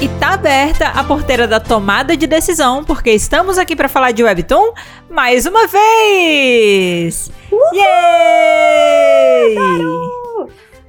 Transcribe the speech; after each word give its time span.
E 0.00 0.08
tá 0.20 0.34
aberta 0.34 0.88
a 0.88 1.02
porteira 1.02 1.48
da 1.48 1.58
tomada 1.58 2.16
de 2.16 2.24
decisão, 2.26 2.84
porque 2.84 3.10
estamos 3.10 3.58
aqui 3.58 3.74
para 3.74 3.88
falar 3.88 4.12
de 4.12 4.22
Webtoon 4.22 4.72
mais 5.10 5.44
uma 5.44 5.66
vez! 5.66 7.32
Uhul! 7.50 7.74
Yay! 7.74 9.56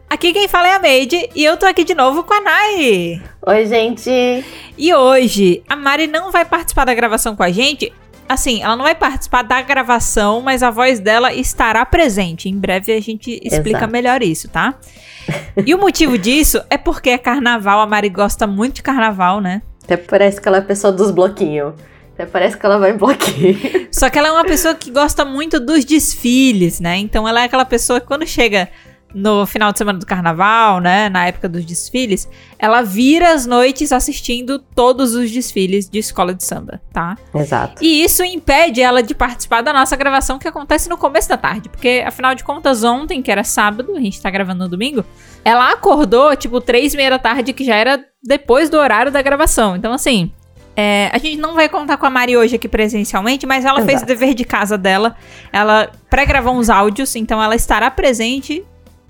Aqui 0.07 0.31
quem 0.31 0.47
fala 0.47 0.67
é 0.67 0.73
a 0.73 0.79
Made 0.79 1.29
e 1.35 1.43
eu 1.43 1.57
tô 1.57 1.65
aqui 1.65 1.83
de 1.83 1.95
novo 1.95 2.23
com 2.23 2.33
a 2.33 2.41
Nai. 2.41 3.21
Oi, 3.47 3.65
gente. 3.65 4.45
E 4.77 4.93
hoje 4.93 5.63
a 5.67 5.75
Mari 5.75 6.05
não 6.07 6.31
vai 6.31 6.45
participar 6.45 6.85
da 6.85 6.93
gravação 6.93 7.35
com 7.35 7.41
a 7.43 7.51
gente. 7.51 7.91
Assim, 8.29 8.61
ela 8.61 8.75
não 8.75 8.83
vai 8.83 8.93
participar 8.93 9.41
da 9.41 9.59
gravação, 9.59 10.39
mas 10.39 10.61
a 10.61 10.69
voz 10.69 10.99
dela 10.99 11.33
estará 11.33 11.83
presente. 11.83 12.47
Em 12.47 12.55
breve 12.55 12.93
a 12.93 13.01
gente 13.01 13.41
explica 13.43 13.79
Exato. 13.79 13.91
melhor 13.91 14.21
isso, 14.21 14.47
tá? 14.47 14.75
E 15.65 15.75
o 15.75 15.77
motivo 15.77 16.17
disso 16.17 16.59
é 16.69 16.77
porque 16.77 17.09
é 17.09 17.17
carnaval, 17.17 17.79
a 17.81 17.85
Mari 17.85 18.09
gosta 18.09 18.47
muito 18.47 18.75
de 18.75 18.81
carnaval, 18.81 19.39
né? 19.41 19.61
Até 19.83 19.97
parece 19.97 20.41
que 20.41 20.47
ela 20.47 20.57
é 20.57 20.59
a 20.59 20.63
pessoa 20.63 20.91
dos 20.93 21.11
bloquinhos. 21.11 21.73
Até 22.13 22.25
parece 22.25 22.57
que 22.57 22.65
ela 22.65 22.77
vai 22.77 22.91
em 22.91 22.97
bloquinho. 22.97 23.57
Só 23.91 24.09
que 24.09 24.17
ela 24.17 24.27
é 24.27 24.31
uma 24.31 24.43
pessoa 24.45 24.73
que 24.73 24.91
gosta 24.91 25.23
muito 25.23 25.59
dos 25.59 25.85
desfiles, 25.85 26.79
né? 26.79 26.97
Então 26.97 27.27
ela 27.27 27.41
é 27.41 27.45
aquela 27.45 27.65
pessoa 27.65 27.99
que 27.99 28.07
quando 28.07 28.25
chega 28.27 28.69
no 29.13 29.45
final 29.45 29.71
de 29.71 29.77
semana 29.77 29.97
do 29.97 30.05
carnaval, 30.05 30.79
né, 30.79 31.09
na 31.09 31.25
época 31.25 31.49
dos 31.49 31.65
desfiles, 31.65 32.29
ela 32.57 32.81
vira 32.81 33.33
as 33.33 33.45
noites 33.45 33.91
assistindo 33.91 34.59
todos 34.59 35.15
os 35.15 35.31
desfiles 35.31 35.89
de 35.89 35.99
escola 35.99 36.33
de 36.33 36.43
samba, 36.43 36.79
tá? 36.93 37.17
Exato. 37.33 37.83
E 37.83 38.03
isso 38.03 38.23
impede 38.23 38.81
ela 38.81 39.01
de 39.01 39.15
participar 39.15 39.61
da 39.61 39.73
nossa 39.73 39.95
gravação 39.95 40.37
que 40.37 40.47
acontece 40.47 40.89
no 40.89 40.97
começo 40.97 41.27
da 41.27 41.37
tarde, 41.37 41.69
porque 41.69 42.03
afinal 42.05 42.35
de 42.35 42.43
contas 42.43 42.83
ontem, 42.83 43.21
que 43.21 43.31
era 43.31 43.43
sábado, 43.43 43.95
a 43.95 43.99
gente 43.99 44.21
tá 44.21 44.29
gravando 44.29 44.63
no 44.63 44.69
domingo, 44.69 45.03
ela 45.43 45.71
acordou 45.71 46.35
tipo 46.35 46.61
três 46.61 46.93
e 46.93 46.97
meia 46.97 47.11
da 47.11 47.19
tarde, 47.19 47.53
que 47.53 47.63
já 47.63 47.75
era 47.75 48.03
depois 48.23 48.69
do 48.69 48.77
horário 48.77 49.11
da 49.11 49.21
gravação. 49.21 49.75
Então 49.75 49.91
assim, 49.91 50.31
é, 50.75 51.09
a 51.11 51.17
gente 51.17 51.37
não 51.37 51.55
vai 51.55 51.67
contar 51.67 51.97
com 51.97 52.05
a 52.05 52.09
Mari 52.09 52.37
hoje 52.37 52.55
aqui 52.55 52.67
presencialmente, 52.67 53.45
mas 53.45 53.65
ela 53.65 53.79
Exato. 53.79 53.85
fez 53.85 54.01
o 54.01 54.05
dever 54.05 54.33
de 54.33 54.45
casa 54.45 54.77
dela. 54.77 55.15
Ela 55.51 55.91
pré-gravou 56.09 56.53
uns 56.55 56.69
áudios, 56.69 57.15
então 57.15 57.43
ela 57.43 57.55
estará 57.55 57.91
presente 57.91 58.63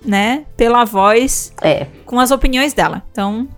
né, 0.04 0.44
pela 0.56 0.84
voz, 0.84 1.52
é. 1.62 1.86
com 2.06 2.18
as 2.18 2.30
opiniões 2.30 2.72
dela. 2.72 3.02
Então, 3.10 3.48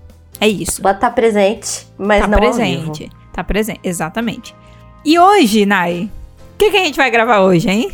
é 0.40 0.48
isso. 0.48 0.80
Ela 0.82 0.94
tá 0.94 1.10
presente, 1.10 1.86
mas 1.96 2.22
tá 2.22 2.26
não 2.26 2.38
presente. 2.38 3.10
Tá 3.32 3.44
presente, 3.44 3.80
exatamente. 3.82 4.54
E 5.04 5.18
hoje, 5.18 5.64
Nai, 5.66 6.10
o 6.54 6.58
que, 6.58 6.70
que 6.70 6.76
a 6.76 6.84
gente 6.84 6.96
vai 6.96 7.10
gravar 7.10 7.40
hoje, 7.40 7.68
hein? 7.68 7.90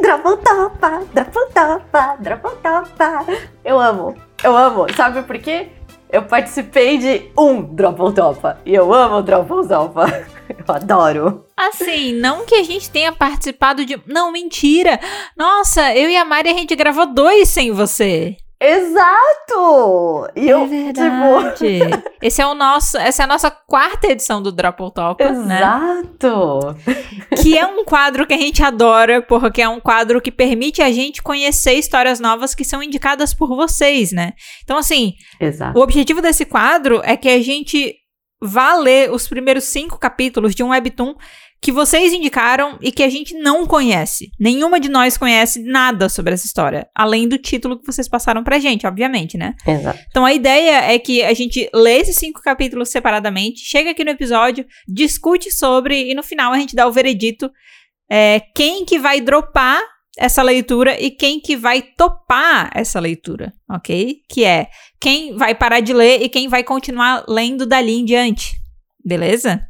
Drapontopa, 0.00 1.02
Drapontopa, 1.12 2.16
Drapontopa. 2.20 3.24
Eu 3.64 3.78
amo, 3.80 4.14
eu 4.42 4.56
amo. 4.56 4.86
Sabe 4.94 5.22
por 5.22 5.38
quê? 5.38 5.68
Eu 6.10 6.22
participei 6.22 6.96
de 6.96 7.30
um 7.38 7.62
Dropotopa 7.62 8.58
e 8.64 8.74
eu 8.74 8.92
amo 8.92 9.22
Dropotopa. 9.22 10.06
Eu 10.48 10.74
adoro. 10.74 11.44
Assim, 11.54 12.14
não 12.14 12.46
que 12.46 12.54
a 12.54 12.62
gente 12.62 12.88
tenha 12.90 13.12
participado 13.12 13.84
de. 13.84 14.00
Não, 14.06 14.32
mentira! 14.32 14.98
Nossa, 15.36 15.94
eu 15.94 16.08
e 16.08 16.16
a 16.16 16.24
Mari 16.24 16.48
a 16.48 16.54
gente 16.54 16.74
gravou 16.74 17.06
dois 17.06 17.48
sem 17.50 17.70
você. 17.70 18.34
Exato! 18.60 20.28
E 20.34 20.48
é 20.48 20.52
eu, 20.52 20.66
verdade. 20.66 21.56
Tipo... 21.56 22.08
Esse 22.20 22.42
é 22.42 22.46
o 22.46 22.54
nosso, 22.54 22.98
essa 22.98 23.22
é 23.22 23.24
a 23.24 23.28
nossa 23.28 23.50
quarta 23.50 24.08
edição 24.08 24.42
do 24.42 24.50
Drop 24.50 24.76
Top, 24.92 25.22
né? 25.24 25.58
Exato! 25.58 26.76
Que 27.40 27.56
é 27.56 27.64
um 27.64 27.84
quadro 27.84 28.26
que 28.26 28.34
a 28.34 28.38
gente 28.38 28.60
adora, 28.60 29.22
porque 29.22 29.62
é 29.62 29.68
um 29.68 29.78
quadro 29.78 30.20
que 30.20 30.32
permite 30.32 30.82
a 30.82 30.90
gente 30.90 31.22
conhecer 31.22 31.74
histórias 31.74 32.18
novas 32.18 32.56
que 32.56 32.64
são 32.64 32.82
indicadas 32.82 33.32
por 33.32 33.48
vocês, 33.48 34.10
né? 34.10 34.32
Então, 34.64 34.76
assim, 34.76 35.14
Exato. 35.40 35.78
o 35.78 35.82
objetivo 35.82 36.20
desse 36.20 36.44
quadro 36.44 37.00
é 37.04 37.16
que 37.16 37.28
a 37.28 37.40
gente 37.40 37.94
vá 38.40 38.74
ler 38.74 39.10
os 39.12 39.28
primeiros 39.28 39.64
cinco 39.64 39.98
capítulos 39.98 40.54
de 40.54 40.62
um 40.62 40.70
webtoon 40.70 41.14
que 41.60 41.72
vocês 41.72 42.12
indicaram 42.12 42.78
e 42.80 42.92
que 42.92 43.02
a 43.02 43.08
gente 43.08 43.34
não 43.34 43.66
conhece. 43.66 44.30
Nenhuma 44.38 44.78
de 44.78 44.88
nós 44.88 45.18
conhece 45.18 45.60
nada 45.62 46.08
sobre 46.08 46.34
essa 46.34 46.46
história, 46.46 46.88
além 46.94 47.28
do 47.28 47.36
título 47.36 47.78
que 47.78 47.86
vocês 47.86 48.08
passaram 48.08 48.44
pra 48.44 48.58
gente, 48.58 48.86
obviamente, 48.86 49.36
né? 49.36 49.54
Exato. 49.66 49.98
Então 50.08 50.24
a 50.24 50.32
ideia 50.32 50.92
é 50.92 50.98
que 50.98 51.22
a 51.22 51.34
gente 51.34 51.68
lê 51.74 51.98
esses 51.98 52.16
cinco 52.16 52.40
capítulos 52.40 52.90
separadamente, 52.90 53.60
chega 53.64 53.90
aqui 53.90 54.04
no 54.04 54.10
episódio, 54.10 54.64
discute 54.86 55.50
sobre 55.50 56.10
e 56.10 56.14
no 56.14 56.22
final 56.22 56.52
a 56.52 56.58
gente 56.58 56.76
dá 56.76 56.86
o 56.86 56.92
veredito 56.92 57.50
é, 58.10 58.40
quem 58.54 58.84
que 58.84 58.98
vai 58.98 59.20
dropar 59.20 59.82
essa 60.16 60.42
leitura 60.42 61.00
e 61.00 61.10
quem 61.10 61.40
que 61.40 61.56
vai 61.56 61.82
topar 61.82 62.70
essa 62.74 62.98
leitura, 62.98 63.52
ok? 63.70 64.16
Que 64.28 64.44
é 64.44 64.68
quem 65.00 65.36
vai 65.36 65.54
parar 65.54 65.80
de 65.80 65.92
ler 65.92 66.22
e 66.22 66.28
quem 66.28 66.48
vai 66.48 66.64
continuar 66.64 67.24
lendo 67.28 67.66
dali 67.66 67.92
em 67.92 68.04
diante, 68.04 68.56
beleza? 69.04 69.60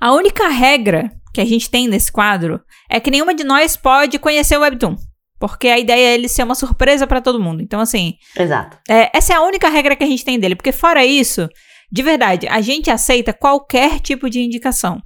A 0.00 0.12
única 0.12 0.48
regra 0.48 1.12
que 1.32 1.40
a 1.40 1.44
gente 1.44 1.70
tem 1.70 1.88
nesse 1.88 2.10
quadro 2.10 2.60
é 2.90 3.00
que 3.00 3.10
nenhuma 3.10 3.34
de 3.34 3.44
nós 3.44 3.76
pode 3.76 4.18
conhecer 4.18 4.56
o 4.56 4.60
Webtoon. 4.60 4.96
Porque 5.40 5.66
a 5.68 5.78
ideia 5.78 6.10
é 6.10 6.14
ele 6.14 6.28
ser 6.28 6.44
uma 6.44 6.54
surpresa 6.54 7.06
para 7.06 7.20
todo 7.20 7.42
mundo. 7.42 7.62
Então, 7.62 7.80
assim. 7.80 8.14
Exato. 8.36 8.78
É, 8.88 9.10
essa 9.12 9.32
é 9.32 9.36
a 9.36 9.42
única 9.42 9.68
regra 9.68 9.96
que 9.96 10.04
a 10.04 10.06
gente 10.06 10.24
tem 10.24 10.38
dele. 10.38 10.54
Porque, 10.54 10.70
fora 10.70 11.04
isso, 11.04 11.48
de 11.90 12.02
verdade, 12.02 12.46
a 12.46 12.60
gente 12.60 12.90
aceita 12.90 13.32
qualquer 13.32 13.98
tipo 13.98 14.30
de 14.30 14.40
indicação. 14.40 15.02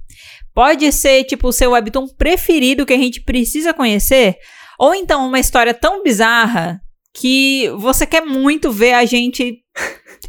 Pode 0.53 0.91
ser, 0.91 1.23
tipo, 1.23 1.47
o 1.47 1.51
seu 1.51 1.71
Webtoon 1.71 2.07
preferido 2.17 2.85
que 2.85 2.93
a 2.93 2.97
gente 2.97 3.21
precisa 3.21 3.73
conhecer. 3.73 4.37
Ou 4.79 4.93
então 4.93 5.27
uma 5.27 5.39
história 5.39 5.73
tão 5.73 6.03
bizarra 6.03 6.79
que 7.15 7.69
você 7.77 8.05
quer 8.05 8.21
muito 8.21 8.71
ver 8.71 8.93
a 8.93 9.05
gente 9.05 9.57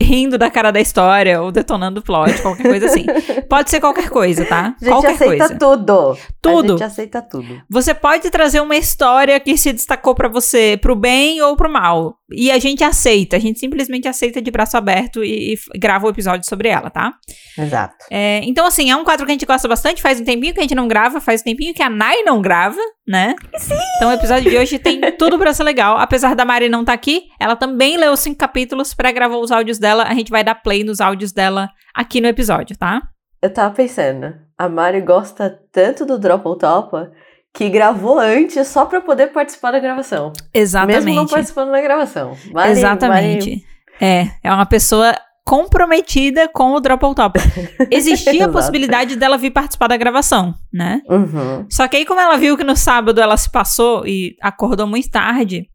rindo 0.01 0.37
da 0.39 0.51
cara 0.51 0.71
da 0.71 0.81
história 0.81 1.41
ou 1.41 1.51
detonando 1.51 2.01
o 2.01 2.03
plot, 2.03 2.41
qualquer 2.43 2.65
coisa 2.65 2.87
assim. 2.87 3.07
Pode 3.49 3.71
ser 3.71 3.81
qualquer 3.81 4.11
coisa, 4.11 4.45
tá? 4.45 4.75
A 4.81 4.85
gente 4.85 4.93
qualquer 4.93 5.13
aceita 5.13 5.47
coisa. 5.47 5.59
tudo. 5.59 6.19
Tudo. 6.41 6.75
A 6.75 6.77
gente 6.77 6.85
aceita 6.85 7.23
tudo. 7.23 7.63
Você 7.69 7.95
pode 7.95 8.31
trazer 8.31 8.61
uma 8.61 8.77
história 8.77 9.39
que 9.41 9.57
se 9.57 9.73
destacou 9.73 10.15
para 10.15 10.29
você 10.29 10.79
pro 10.81 10.95
bem 10.95 11.41
ou 11.41 11.57
pro 11.57 11.71
mal. 11.71 12.18
E 12.31 12.51
a 12.51 12.59
gente 12.59 12.85
aceita, 12.85 13.37
a 13.37 13.39
gente 13.39 13.59
simplesmente 13.59 14.07
aceita 14.07 14.43
de 14.43 14.51
braço 14.51 14.77
aberto 14.77 15.25
e, 15.25 15.55
e 15.55 15.79
grava 15.79 16.07
o 16.07 16.11
episódio 16.11 16.47
sobre 16.47 16.69
ela, 16.69 16.91
tá? 16.91 17.15
Exato. 17.57 17.97
É, 18.11 18.41
então, 18.45 18.67
assim, 18.67 18.91
é 18.91 18.97
um 18.97 19.05
quadro 19.05 19.25
que 19.25 19.33
a 19.33 19.35
gente 19.35 19.47
gosta 19.47 19.67
bastante, 19.67 20.03
faz 20.03 20.21
um 20.21 20.25
tempinho 20.25 20.53
que 20.53 20.61
a 20.61 20.63
gente 20.63 20.75
não 20.75 20.87
grava, 20.87 21.21
faz 21.21 21.41
um 21.41 21.45
tempinho 21.45 21.73
que 21.73 21.83
a 21.83 21.89
Nai 21.89 22.23
não 22.23 22.43
grava, 22.43 22.81
né? 23.07 23.35
Sim. 23.57 23.79
Então 23.97 24.11
o 24.11 24.13
episódio 24.13 24.51
de 24.51 24.59
hoje 24.59 24.79
tem 24.79 25.01
tudo 25.17 25.39
pra 25.39 25.55
ser 25.55 25.65
legal. 25.65 25.97
Apesar 25.97 26.35
da 26.35 26.45
Mari 26.45 26.69
não 26.69 26.81
estar 26.81 26.93
tá 26.93 26.95
aqui, 26.95 27.25
ela 27.41 27.57
também 27.57 27.97
leu 27.97 28.15
cinco 28.17 28.39
capítulos, 28.39 28.93
pré-gravou 28.93 29.43
os 29.43 29.51
áudios 29.51 29.79
dela, 29.79 30.05
a 30.05 30.15
gente 30.15 30.31
vai 30.31 30.45
dar 30.45 30.57
play 30.57 30.85
nos 30.85 31.01
áudios 31.01 31.33
dela 31.33 31.71
aqui 31.95 32.21
no 32.21 32.29
episódio, 32.29 32.77
tá? 32.77 33.03
Eu 33.41 33.53
tava 33.53 33.75
pensando, 33.75 34.35
a 34.59 34.69
Mari 34.69 35.01
gosta 35.01 35.59
tanto 35.73 36.05
do 36.05 36.19
Drop 36.19 36.47
ou 36.47 36.57
Topa 36.57 37.13
que 37.59 37.69
gravou 37.69 38.21
antes 38.21 38.69
só 38.69 38.87
para 38.87 39.01
poder 39.01 39.33
participar 39.33 39.73
da 39.73 39.81
gravação. 39.81 40.33
Exatamente. 40.55 41.07
Mesmo 41.07 41.13
não 41.13 41.27
participando 41.27 41.73
da 41.73 41.81
gravação. 41.81 42.37
Mari, 42.53 42.71
Exatamente. 42.71 43.51
Mari... 43.51 43.65
É, 44.01 44.31
é 44.45 44.53
uma 44.53 44.65
pessoa 44.65 45.13
comprometida 45.45 46.47
com 46.47 46.71
o 46.71 46.79
Drop 46.79 47.01
Top. 47.17 47.37
Existia 47.91 48.47
a 48.47 48.49
possibilidade 48.49 49.17
dela 49.17 49.37
vir 49.37 49.51
participar 49.51 49.89
da 49.89 49.97
gravação, 49.97 50.55
né? 50.73 51.03
Uhum. 51.09 51.67
Só 51.69 51.89
que 51.89 51.97
aí, 51.97 52.07
como 52.07 52.21
ela 52.21 52.37
viu 52.37 52.57
que 52.57 52.63
no 52.63 52.77
sábado 52.77 53.21
ela 53.21 53.37
se 53.37 53.51
passou 53.51 54.07
e 54.07 54.37
acordou 54.41 54.87
muito 54.87 55.11
tarde, 55.11 55.69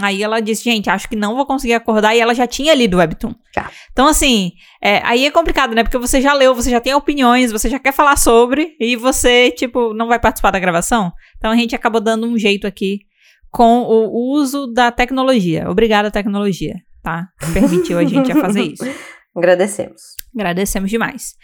Aí 0.00 0.22
ela 0.22 0.40
disse, 0.40 0.62
gente, 0.64 0.88
acho 0.88 1.08
que 1.08 1.16
não 1.16 1.34
vou 1.34 1.44
conseguir 1.44 1.74
acordar. 1.74 2.14
E 2.14 2.20
ela 2.20 2.34
já 2.34 2.46
tinha 2.46 2.74
lido 2.74 2.94
o 2.94 2.98
Webtoon. 2.98 3.34
Já. 3.54 3.70
Então, 3.92 4.06
assim, 4.06 4.52
é, 4.82 5.00
aí 5.04 5.26
é 5.26 5.30
complicado, 5.30 5.74
né? 5.74 5.82
Porque 5.82 5.98
você 5.98 6.20
já 6.20 6.32
leu, 6.32 6.54
você 6.54 6.70
já 6.70 6.80
tem 6.80 6.94
opiniões, 6.94 7.50
você 7.50 7.68
já 7.68 7.78
quer 7.78 7.92
falar 7.92 8.16
sobre, 8.16 8.76
e 8.78 8.94
você, 8.94 9.50
tipo, 9.50 9.92
não 9.94 10.06
vai 10.06 10.20
participar 10.20 10.52
da 10.52 10.58
gravação. 10.58 11.12
Então 11.36 11.50
a 11.50 11.56
gente 11.56 11.74
acabou 11.74 12.00
dando 12.00 12.26
um 12.26 12.38
jeito 12.38 12.66
aqui 12.66 13.00
com 13.50 13.82
o 13.82 14.32
uso 14.34 14.66
da 14.68 14.92
tecnologia. 14.92 15.68
Obrigada, 15.68 16.10
tecnologia, 16.10 16.74
tá? 17.02 17.26
Que 17.40 17.52
permitiu 17.52 17.98
a 17.98 18.04
gente 18.04 18.30
a 18.30 18.36
fazer 18.36 18.62
isso. 18.62 18.84
Agradecemos. 19.36 20.02
Agradecemos 20.34 20.90
demais. 20.90 21.34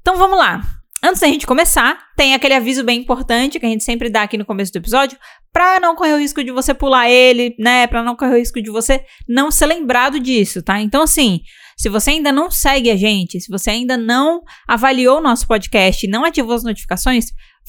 Então 0.00 0.16
vamos 0.16 0.38
lá. 0.38 0.62
Antes 1.02 1.20
da 1.20 1.26
gente 1.26 1.46
começar, 1.46 1.98
tem 2.16 2.34
aquele 2.34 2.54
aviso 2.54 2.82
bem 2.82 3.00
importante 3.00 3.60
que 3.60 3.66
a 3.66 3.68
gente 3.68 3.84
sempre 3.84 4.08
dá 4.08 4.22
aqui 4.22 4.38
no 4.38 4.46
começo 4.46 4.72
do 4.72 4.78
episódio, 4.78 5.18
para 5.52 5.78
não 5.78 5.94
correr 5.94 6.14
o 6.14 6.18
risco 6.18 6.42
de 6.42 6.50
você 6.50 6.72
pular 6.72 7.08
ele, 7.08 7.54
né? 7.58 7.86
Para 7.86 8.02
não 8.02 8.16
correr 8.16 8.34
o 8.34 8.38
risco 8.38 8.60
de 8.60 8.70
você 8.70 9.04
não 9.28 9.50
ser 9.50 9.66
lembrado 9.66 10.18
disso, 10.18 10.62
tá? 10.62 10.80
Então, 10.80 11.02
assim, 11.02 11.40
se 11.76 11.88
você 11.88 12.10
ainda 12.10 12.32
não 12.32 12.50
segue 12.50 12.90
a 12.90 12.96
gente, 12.96 13.40
se 13.40 13.50
você 13.50 13.70
ainda 13.70 13.96
não 13.96 14.40
avaliou 14.66 15.18
o 15.18 15.22
nosso 15.22 15.46
podcast 15.46 16.04
e 16.04 16.10
não 16.10 16.24
ativou 16.24 16.54
as 16.54 16.64
notificações, 16.64 17.26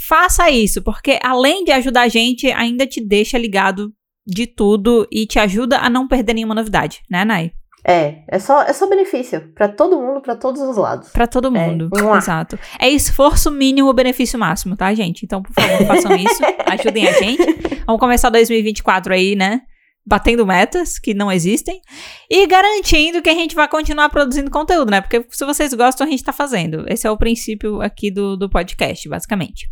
faça 0.08 0.50
isso, 0.50 0.82
porque 0.82 1.20
além 1.22 1.64
de 1.64 1.72
ajudar 1.72 2.04
a 2.04 2.08
gente, 2.08 2.50
ainda 2.52 2.88
te 2.88 3.06
deixa 3.06 3.38
ligado 3.38 3.92
de 4.26 4.48
tudo 4.48 5.08
e 5.12 5.26
te 5.26 5.40
ajuda 5.40 5.80
a 5.80 5.90
não 5.90 6.08
perder 6.08 6.34
nenhuma 6.34 6.56
novidade, 6.56 7.02
né, 7.10 7.24
Nai? 7.24 7.52
É, 7.90 8.24
é 8.28 8.38
só, 8.38 8.64
é 8.64 8.74
só 8.74 8.90
benefício 8.90 9.54
para 9.56 9.70
todo 9.70 9.98
mundo, 9.98 10.20
para 10.20 10.36
todos 10.36 10.62
os 10.62 10.76
lados. 10.76 11.10
Para 11.10 11.26
todo 11.26 11.48
é, 11.48 11.52
mundo, 11.52 11.90
é. 11.96 12.18
exato. 12.18 12.60
É 12.78 12.90
esforço 12.90 13.50
mínimo, 13.50 13.94
benefício 13.94 14.38
máximo, 14.38 14.76
tá, 14.76 14.94
gente? 14.94 15.24
Então, 15.24 15.42
por 15.42 15.54
favor, 15.54 15.88
façam 15.88 16.14
isso, 16.18 16.42
ajudem 16.68 17.08
a 17.08 17.14
gente. 17.14 17.46
Vamos 17.86 18.02
começar 18.02 18.30
2024 18.30 19.14
aí, 19.14 19.36
né? 19.36 19.62
batendo 20.10 20.46
metas 20.46 20.98
que 20.98 21.14
não 21.14 21.30
existem 21.30 21.82
e 22.30 22.48
garantindo 22.48 23.22
que 23.22 23.30
a 23.30 23.34
gente 23.34 23.54
vai 23.54 23.68
continuar 23.68 24.08
produzindo 24.08 24.50
conteúdo, 24.50 24.90
né? 24.90 25.02
Porque 25.02 25.26
se 25.30 25.44
vocês 25.44 25.74
gostam, 25.74 26.08
a 26.08 26.10
gente 26.10 26.24
tá 26.24 26.32
fazendo. 26.32 26.86
Esse 26.88 27.06
é 27.06 27.12
o 27.12 27.18
princípio 27.18 27.82
aqui 27.82 28.10
do, 28.10 28.38
do 28.38 28.50
podcast, 28.50 29.10
basicamente. 29.10 29.68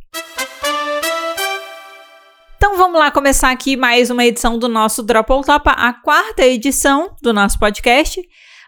Então 2.66 2.78
vamos 2.78 3.00
lá 3.00 3.12
começar 3.12 3.52
aqui 3.52 3.78
mais 3.78 4.10
uma 4.10 4.26
edição 4.26 4.58
do 4.58 4.68
nosso 4.68 5.04
Drop 5.04 5.32
ou 5.32 5.44
Topa, 5.44 5.70
a 5.70 5.94
quarta 5.94 6.44
edição 6.44 7.16
do 7.22 7.32
nosso 7.32 7.60
podcast. 7.60 8.20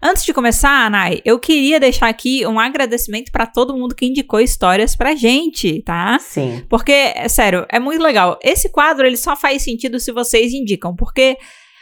Antes 0.04 0.24
de 0.24 0.36
começar, 0.36 0.86
Anai, 0.86 1.20
eu 1.26 1.40
queria 1.40 1.80
deixar 1.80 2.08
aqui 2.08 2.46
um 2.46 2.60
agradecimento 2.60 3.32
para 3.32 3.48
todo 3.48 3.76
mundo 3.76 3.96
que 3.96 4.06
indicou 4.06 4.40
histórias 4.40 4.96
pra 4.96 5.16
gente, 5.16 5.82
tá? 5.82 6.20
Sim. 6.20 6.64
Porque, 6.70 7.28
sério, 7.28 7.66
é 7.70 7.80
muito 7.80 8.04
legal. 8.04 8.38
Esse 8.44 8.70
quadro, 8.70 9.08
ele 9.08 9.18
só 9.18 9.36
faz 9.36 9.64
sentido 9.64 10.00
se 10.00 10.12
vocês 10.12 10.54
indicam, 10.54 10.96
porque 10.96 11.36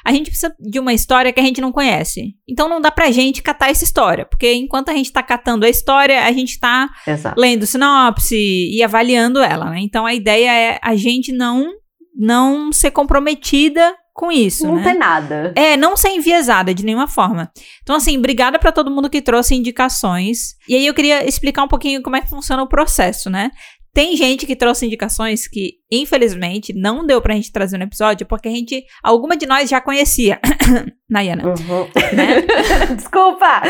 a 0.05 0.13
gente 0.13 0.29
precisa 0.29 0.55
de 0.57 0.79
uma 0.79 0.93
história 0.93 1.33
que 1.33 1.39
a 1.41 1.43
gente 1.43 1.59
não 1.59 1.73
conhece. 1.73 2.33
Então 2.47 2.69
não 2.69 2.79
dá 2.79 2.91
pra 2.91 3.11
gente 3.11 3.43
catar 3.43 3.71
essa 3.71 3.83
história, 3.83 4.25
porque 4.25 4.53
enquanto 4.53 4.87
a 4.87 4.93
gente 4.93 5.11
tá 5.11 5.21
catando 5.21 5.65
a 5.65 5.69
história, 5.69 6.23
a 6.23 6.31
gente 6.31 6.57
tá 6.61 6.89
Exato. 7.05 7.37
lendo 7.37 7.65
sinopse 7.65 8.37
e 8.37 8.81
avaliando 8.81 9.39
ela, 9.39 9.69
né? 9.69 9.79
Então 9.81 10.05
a 10.05 10.13
ideia 10.13 10.49
é 10.49 10.79
a 10.81 10.95
gente 10.95 11.33
não 11.33 11.73
não 12.15 12.71
ser 12.71 12.91
comprometida 12.91 13.93
com 14.13 14.31
isso, 14.31 14.65
Não 14.65 14.75
né? 14.75 14.83
tem 14.83 14.97
nada. 14.97 15.51
É, 15.55 15.75
não 15.75 15.97
ser 15.97 16.09
enviesada 16.09 16.73
de 16.73 16.85
nenhuma 16.85 17.07
forma. 17.07 17.51
Então, 17.83 17.97
assim, 17.97 18.17
obrigada 18.17 18.57
pra 18.57 18.71
todo 18.71 18.89
mundo 18.89 19.09
que 19.09 19.21
trouxe 19.21 19.53
indicações. 19.55 20.55
E 20.69 20.75
aí 20.75 20.87
eu 20.87 20.93
queria 20.93 21.27
explicar 21.27 21.63
um 21.63 21.67
pouquinho 21.67 22.01
como 22.01 22.15
é 22.15 22.21
que 22.21 22.29
funciona 22.29 22.63
o 22.63 22.67
processo, 22.67 23.29
né? 23.29 23.51
Tem 23.93 24.15
gente 24.17 24.45
que 24.45 24.55
trouxe 24.57 24.85
indicações 24.85 25.47
que, 25.47 25.73
infelizmente, 25.91 26.73
não 26.73 27.05
deu 27.05 27.21
pra 27.21 27.33
gente 27.33 27.51
trazer 27.51 27.77
no 27.77 27.83
episódio, 27.85 28.25
porque 28.25 28.47
a 28.47 28.51
gente, 28.51 28.83
alguma 29.03 29.35
de 29.37 29.45
nós 29.45 29.69
já 29.69 29.79
conhecia. 29.81 30.39
Nayana, 31.09 31.43
Uhum. 31.47 31.87
né? 32.13 32.41
Desculpa! 32.95 33.61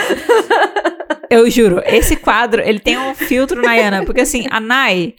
Eu 1.30 1.50
juro, 1.50 1.82
esse 1.86 2.16
quadro, 2.16 2.62
ele 2.62 2.80
tem 2.80 2.98
um 2.98 3.14
filtro, 3.16 3.62
Nayana, 3.62 4.06
porque 4.06 4.22
assim, 4.22 4.46
a 4.50 4.60
Nay, 4.60 5.16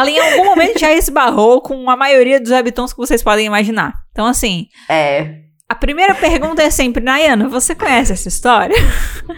ela 0.00 0.10
em 0.10 0.18
algum 0.18 0.44
momento 0.44 0.78
já 0.78 0.92
esbarrou 0.92 1.60
com 1.60 1.88
a 1.90 1.96
maioria 1.96 2.40
dos 2.40 2.50
webtoons 2.50 2.92
que 2.92 2.98
vocês 2.98 3.22
podem 3.22 3.46
imaginar. 3.46 3.92
Então, 4.12 4.26
assim, 4.26 4.66
É. 4.88 5.34
A 5.68 5.74
primeira 5.76 6.14
pergunta 6.16 6.60
é 6.62 6.68
sempre, 6.68 7.00
Nayana, 7.02 7.48
você 7.48 7.76
conhece 7.76 8.12
essa 8.12 8.26
história? 8.26 8.74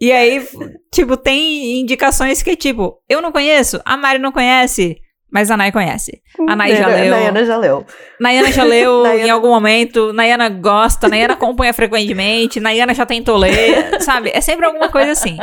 e 0.00 0.12
aí, 0.12 0.46
tipo, 0.92 1.16
tem 1.16 1.80
indicações 1.80 2.42
que, 2.42 2.54
tipo, 2.56 2.98
eu 3.08 3.22
não 3.22 3.32
conheço, 3.32 3.80
a 3.84 3.96
Mari 3.96 4.18
não 4.18 4.30
conhece, 4.30 4.96
mas 5.32 5.50
a 5.50 5.56
Nay 5.56 5.72
conhece. 5.72 6.20
A 6.48 6.54
Nay 6.54 6.76
já 6.76 6.86
leu. 6.86 7.10
Nayana 7.10 7.44
já 7.46 7.56
leu. 7.56 7.86
Nayana 8.20 8.52
já 8.52 8.62
leu 8.64 9.02
Nayana- 9.08 9.26
em 9.26 9.30
algum 9.30 9.48
momento, 9.48 10.12
Nayana 10.12 10.48
gosta, 10.50 11.08
Nayana 11.08 11.32
acompanha 11.34 11.72
frequentemente, 11.72 12.60
Nayana 12.60 12.92
já 12.94 13.06
tentou 13.06 13.36
ler, 13.38 14.00
sabe? 14.02 14.30
É 14.34 14.40
sempre 14.42 14.66
alguma 14.66 14.90
coisa 14.90 15.12
assim. 15.12 15.38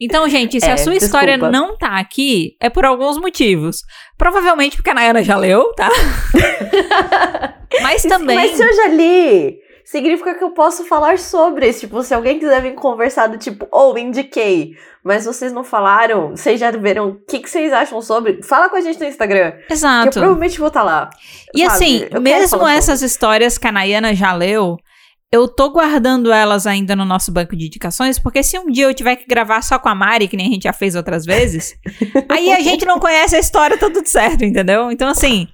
Então, 0.00 0.28
gente, 0.28 0.58
se 0.60 0.66
É, 0.66 0.72
a 0.72 0.76
sua 0.76 0.94
história 0.96 1.34
desculpa. 1.36 1.52
não 1.52 1.76
tá 1.76 1.98
aqui, 1.98 2.56
é 2.58 2.70
por 2.70 2.84
alguns 2.84 3.18
motivos. 3.18 3.82
Provavelmente 4.16 4.76
porque 4.76 4.90
a 4.90 4.94
Nayana 4.94 5.22
já 5.22 5.36
leu, 5.36 5.72
tá? 5.74 5.90
Mas 7.82 8.02
também. 8.02 8.36
Mas 8.36 8.52
se 8.56 8.62
eu 8.62 8.74
já 8.74 8.88
li, 8.88 9.58
significa 9.84 10.34
que 10.34 10.42
eu 10.44 10.50
posso 10.50 10.84
falar 10.84 11.18
sobre. 11.18 11.72
Tipo, 11.72 12.02
se 12.02 12.14
alguém 12.14 12.38
quiser 12.38 12.62
vir 12.62 12.74
conversar 12.74 13.26
do 13.28 13.38
tipo, 13.38 13.66
ou 13.70 13.96
indiquei, 13.98 14.72
mas 15.04 15.24
vocês 15.24 15.52
não 15.52 15.64
falaram, 15.64 16.30
vocês 16.30 16.58
já 16.58 16.70
viram 16.70 17.08
o 17.10 17.14
que, 17.14 17.38
que 17.38 17.48
vocês 17.50 17.72
acham 17.72 18.00
sobre, 18.02 18.42
fala 18.42 18.68
com 18.68 18.76
a 18.76 18.80
gente 18.80 18.98
no 19.00 19.06
Instagram. 19.06 19.52
Que 19.52 19.72
eu 19.72 19.76
Exato. 19.76 20.10
provavelmente 20.12 20.58
vou 20.58 20.68
estar 20.68 20.82
lá. 20.82 21.10
E 21.54 21.60
sabe? 21.60 21.72
assim, 21.72 22.06
Eu 22.10 22.20
mesmo 22.20 22.66
essas 22.66 23.02
histórias 23.02 23.56
que 23.58 23.66
a 23.66 23.72
Nayana 23.72 24.14
já 24.14 24.32
leu, 24.32 24.76
eu 25.32 25.46
tô 25.46 25.70
guardando 25.70 26.32
elas 26.32 26.66
ainda 26.66 26.96
no 26.96 27.04
nosso 27.04 27.30
banco 27.30 27.54
de 27.54 27.66
indicações, 27.66 28.18
porque 28.18 28.42
se 28.42 28.58
um 28.58 28.66
dia 28.68 28.84
eu 28.84 28.94
tiver 28.94 29.14
que 29.16 29.26
gravar 29.26 29.62
só 29.62 29.78
com 29.78 29.88
a 29.88 29.94
Mari, 29.94 30.26
que 30.26 30.36
nem 30.36 30.48
a 30.48 30.50
gente 30.50 30.64
já 30.64 30.72
fez 30.72 30.96
outras 30.96 31.24
vezes, 31.24 31.78
aí 32.28 32.52
a 32.52 32.60
gente 32.60 32.84
não 32.84 32.98
conhece 32.98 33.36
a 33.36 33.38
história, 33.38 33.78
tá 33.78 33.88
tudo 33.88 34.06
certo, 34.06 34.44
entendeu? 34.44 34.90
Então, 34.90 35.08
assim, 35.08 35.46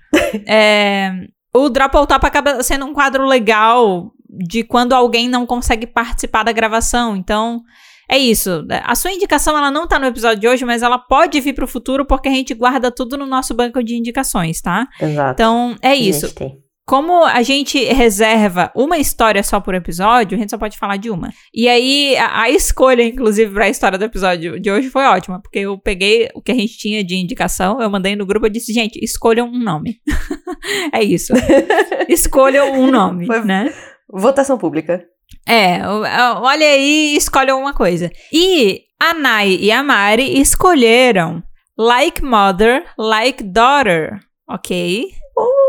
é, 0.47 1.13
o 1.55 1.69
Drop 1.69 1.95
ou 1.95 2.07
Top 2.07 2.25
acaba 2.27 2.63
sendo 2.63 2.87
um 2.87 2.95
quadro 2.95 3.27
legal 3.27 4.13
de 4.29 4.63
quando 4.63 4.95
alguém 4.95 5.29
não 5.29 5.47
consegue 5.47 5.87
participar 5.87 6.43
da 6.43 6.53
gravação. 6.53 7.15
Então, 7.15 7.63
é 8.09 8.17
isso. 8.17 8.65
A 8.85 8.95
sua 8.95 9.13
indicação, 9.13 9.57
ela 9.57 9.71
não 9.71 9.87
tá 9.87 9.99
no 9.99 10.07
episódio 10.07 10.41
de 10.41 10.49
hoje, 10.49 10.65
mas 10.65 10.83
ela 10.83 10.99
pode 10.99 11.39
vir 11.41 11.53
pro 11.53 11.67
futuro, 11.67 12.07
porque 12.07 12.29
a 12.29 12.33
gente 12.33 12.55
guarda 12.55 12.91
tudo 12.91 13.17
no 13.17 13.27
nosso 13.27 13.53
banco 13.53 13.83
de 13.83 13.95
indicações, 13.95 14.61
tá? 14.61 14.89
Exato. 15.01 15.33
Então, 15.33 15.77
é 15.83 15.95
isso. 15.95 16.29
Gente, 16.29 16.35
tem. 16.35 16.66
Como 16.87 17.25
a 17.25 17.43
gente 17.43 17.83
reserva 17.87 18.71
uma 18.73 18.97
história 18.97 19.43
só 19.43 19.59
por 19.59 19.75
episódio, 19.75 20.37
a 20.37 20.41
gente 20.41 20.51
só 20.51 20.57
pode 20.57 20.79
falar 20.79 20.97
de 20.99 21.11
uma. 21.11 21.31
E 21.53 21.69
aí, 21.69 22.17
a, 22.17 22.43
a 22.43 22.51
escolha, 22.51 23.03
inclusive, 23.03 23.53
pra 23.53 23.69
história 23.69 23.99
do 23.99 24.05
episódio 24.05 24.61
de 24.61 24.71
hoje 24.71 24.89
foi 24.89 25.05
ótima, 25.05 25.43
porque 25.43 25.59
eu 25.59 25.77
peguei 25.77 26.29
o 26.33 26.41
que 26.41 26.53
a 26.53 26.55
gente 26.55 26.79
tinha 26.79 27.03
de 27.03 27.17
indicação, 27.17 27.83
eu 27.83 27.91
mandei 27.91 28.15
no 28.15 28.25
grupo 28.25 28.47
e 28.47 28.51
disse, 28.51 28.73
gente, 28.73 29.01
escolham 29.03 29.49
um 29.49 29.59
nome. 29.59 29.97
é 30.95 31.03
isso. 31.03 31.33
escolham 32.09 32.73
um 32.75 32.89
nome, 32.89 33.27
Foi- 33.27 33.45
né? 33.45 33.75
Votação 34.09 34.57
pública. 34.57 35.05
É, 35.45 35.81
olha 35.85 36.67
aí 36.67 37.15
e 37.15 37.17
escolhe 37.17 37.51
alguma 37.51 37.75
coisa. 37.75 38.13
E 38.33 38.83
a 39.01 39.13
Nai 39.13 39.59
e 39.61 39.73
a 39.73 39.83
Mari 39.83 40.41
escolheram 40.41 41.43
Like 41.77 42.23
Mother, 42.23 42.85
Like 42.97 43.43
Daughter, 43.43 44.21
ok? 44.49 45.05
Uh, 45.37 45.66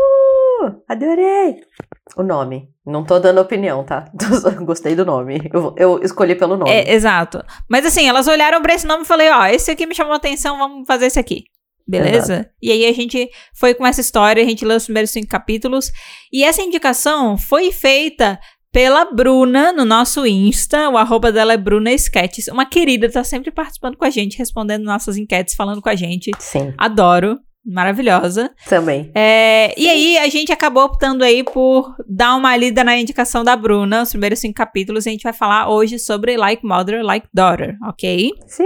adorei! 0.88 1.60
O 2.16 2.22
nome. 2.22 2.68
Não 2.84 3.04
tô 3.04 3.18
dando 3.18 3.40
opinião, 3.40 3.84
tá? 3.84 4.10
Gostei 4.64 4.94
do 4.94 5.04
nome. 5.04 5.48
Eu, 5.52 5.74
eu 5.76 6.00
escolhi 6.02 6.34
pelo 6.34 6.56
nome. 6.56 6.70
É, 6.70 6.92
exato. 6.92 7.42
Mas 7.68 7.84
assim, 7.84 8.08
elas 8.08 8.26
olharam 8.26 8.62
pra 8.62 8.74
esse 8.74 8.86
nome 8.86 9.02
e 9.02 9.06
falei, 9.06 9.30
ó, 9.30 9.46
esse 9.46 9.70
aqui 9.70 9.86
me 9.86 9.94
chamou 9.94 10.14
a 10.14 10.16
atenção, 10.16 10.58
vamos 10.58 10.86
fazer 10.86 11.06
esse 11.06 11.18
aqui. 11.18 11.44
Beleza? 11.86 12.50
E 12.60 12.70
aí 12.70 12.84
a 12.84 12.92
gente 12.92 13.30
foi 13.54 13.72
com 13.72 13.86
essa 13.86 14.00
história, 14.00 14.42
a 14.42 14.46
gente 14.46 14.64
leu 14.64 14.76
os 14.76 14.84
primeiros 14.84 15.10
cinco 15.10 15.26
capítulos. 15.26 15.90
E 16.30 16.44
essa 16.44 16.60
indicação 16.60 17.38
foi 17.38 17.72
feita 17.72 18.38
pela 18.70 19.06
Bruna 19.06 19.72
no 19.72 19.86
nosso 19.86 20.26
Insta. 20.26 20.90
O 20.90 20.98
arroba 20.98 21.32
dela 21.32 21.54
é 21.54 21.56
Bruna 21.56 21.90
Sketches. 21.92 22.48
Uma 22.48 22.66
querida, 22.66 23.10
tá 23.10 23.24
sempre 23.24 23.50
participando 23.50 23.96
com 23.96 24.04
a 24.04 24.10
gente, 24.10 24.36
respondendo 24.36 24.84
nossas 24.84 25.16
enquetes, 25.16 25.54
falando 25.54 25.80
com 25.80 25.88
a 25.88 25.94
gente. 25.94 26.30
Sim, 26.38 26.74
Adoro. 26.76 27.38
Maravilhosa. 27.68 28.50
também. 28.66 29.10
É, 29.14 29.74
e 29.76 29.88
aí 29.88 30.18
a 30.18 30.28
gente 30.28 30.50
acabou 30.50 30.84
optando 30.84 31.22
aí 31.22 31.44
por 31.44 31.94
dar 32.08 32.34
uma 32.34 32.56
lida 32.56 32.82
na 32.82 32.96
indicação 32.96 33.44
da 33.44 33.54
Bruna, 33.54 34.02
os 34.02 34.10
primeiros 34.10 34.38
cinco 34.38 34.54
capítulos, 34.54 35.04
e 35.04 35.10
a 35.10 35.12
gente 35.12 35.22
vai 35.22 35.34
falar 35.34 35.68
hoje 35.68 35.98
sobre 35.98 36.36
Like 36.36 36.64
Mother, 36.64 37.04
Like 37.04 37.28
Daughter, 37.32 37.76
ok? 37.86 38.30
Sim! 38.46 38.64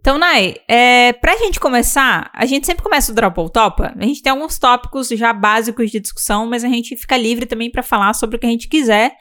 Então, 0.00 0.16
Nai, 0.18 0.54
é, 0.68 1.12
pra 1.14 1.36
gente 1.36 1.58
começar, 1.58 2.30
a 2.32 2.46
gente 2.46 2.66
sempre 2.66 2.82
começa 2.82 3.12
o 3.12 3.14
Drop 3.14 3.38
ou 3.38 3.48
Topa, 3.48 3.92
a 3.98 4.04
gente 4.04 4.22
tem 4.22 4.30
alguns 4.30 4.58
tópicos 4.58 5.08
já 5.08 5.32
básicos 5.32 5.90
de 5.90 6.00
discussão, 6.00 6.46
mas 6.46 6.64
a 6.64 6.68
gente 6.68 6.96
fica 6.96 7.16
livre 7.16 7.44
também 7.44 7.70
pra 7.70 7.82
falar 7.82 8.14
sobre 8.14 8.36
o 8.36 8.38
que 8.38 8.46
a 8.46 8.50
gente 8.50 8.68
quiser, 8.68 9.12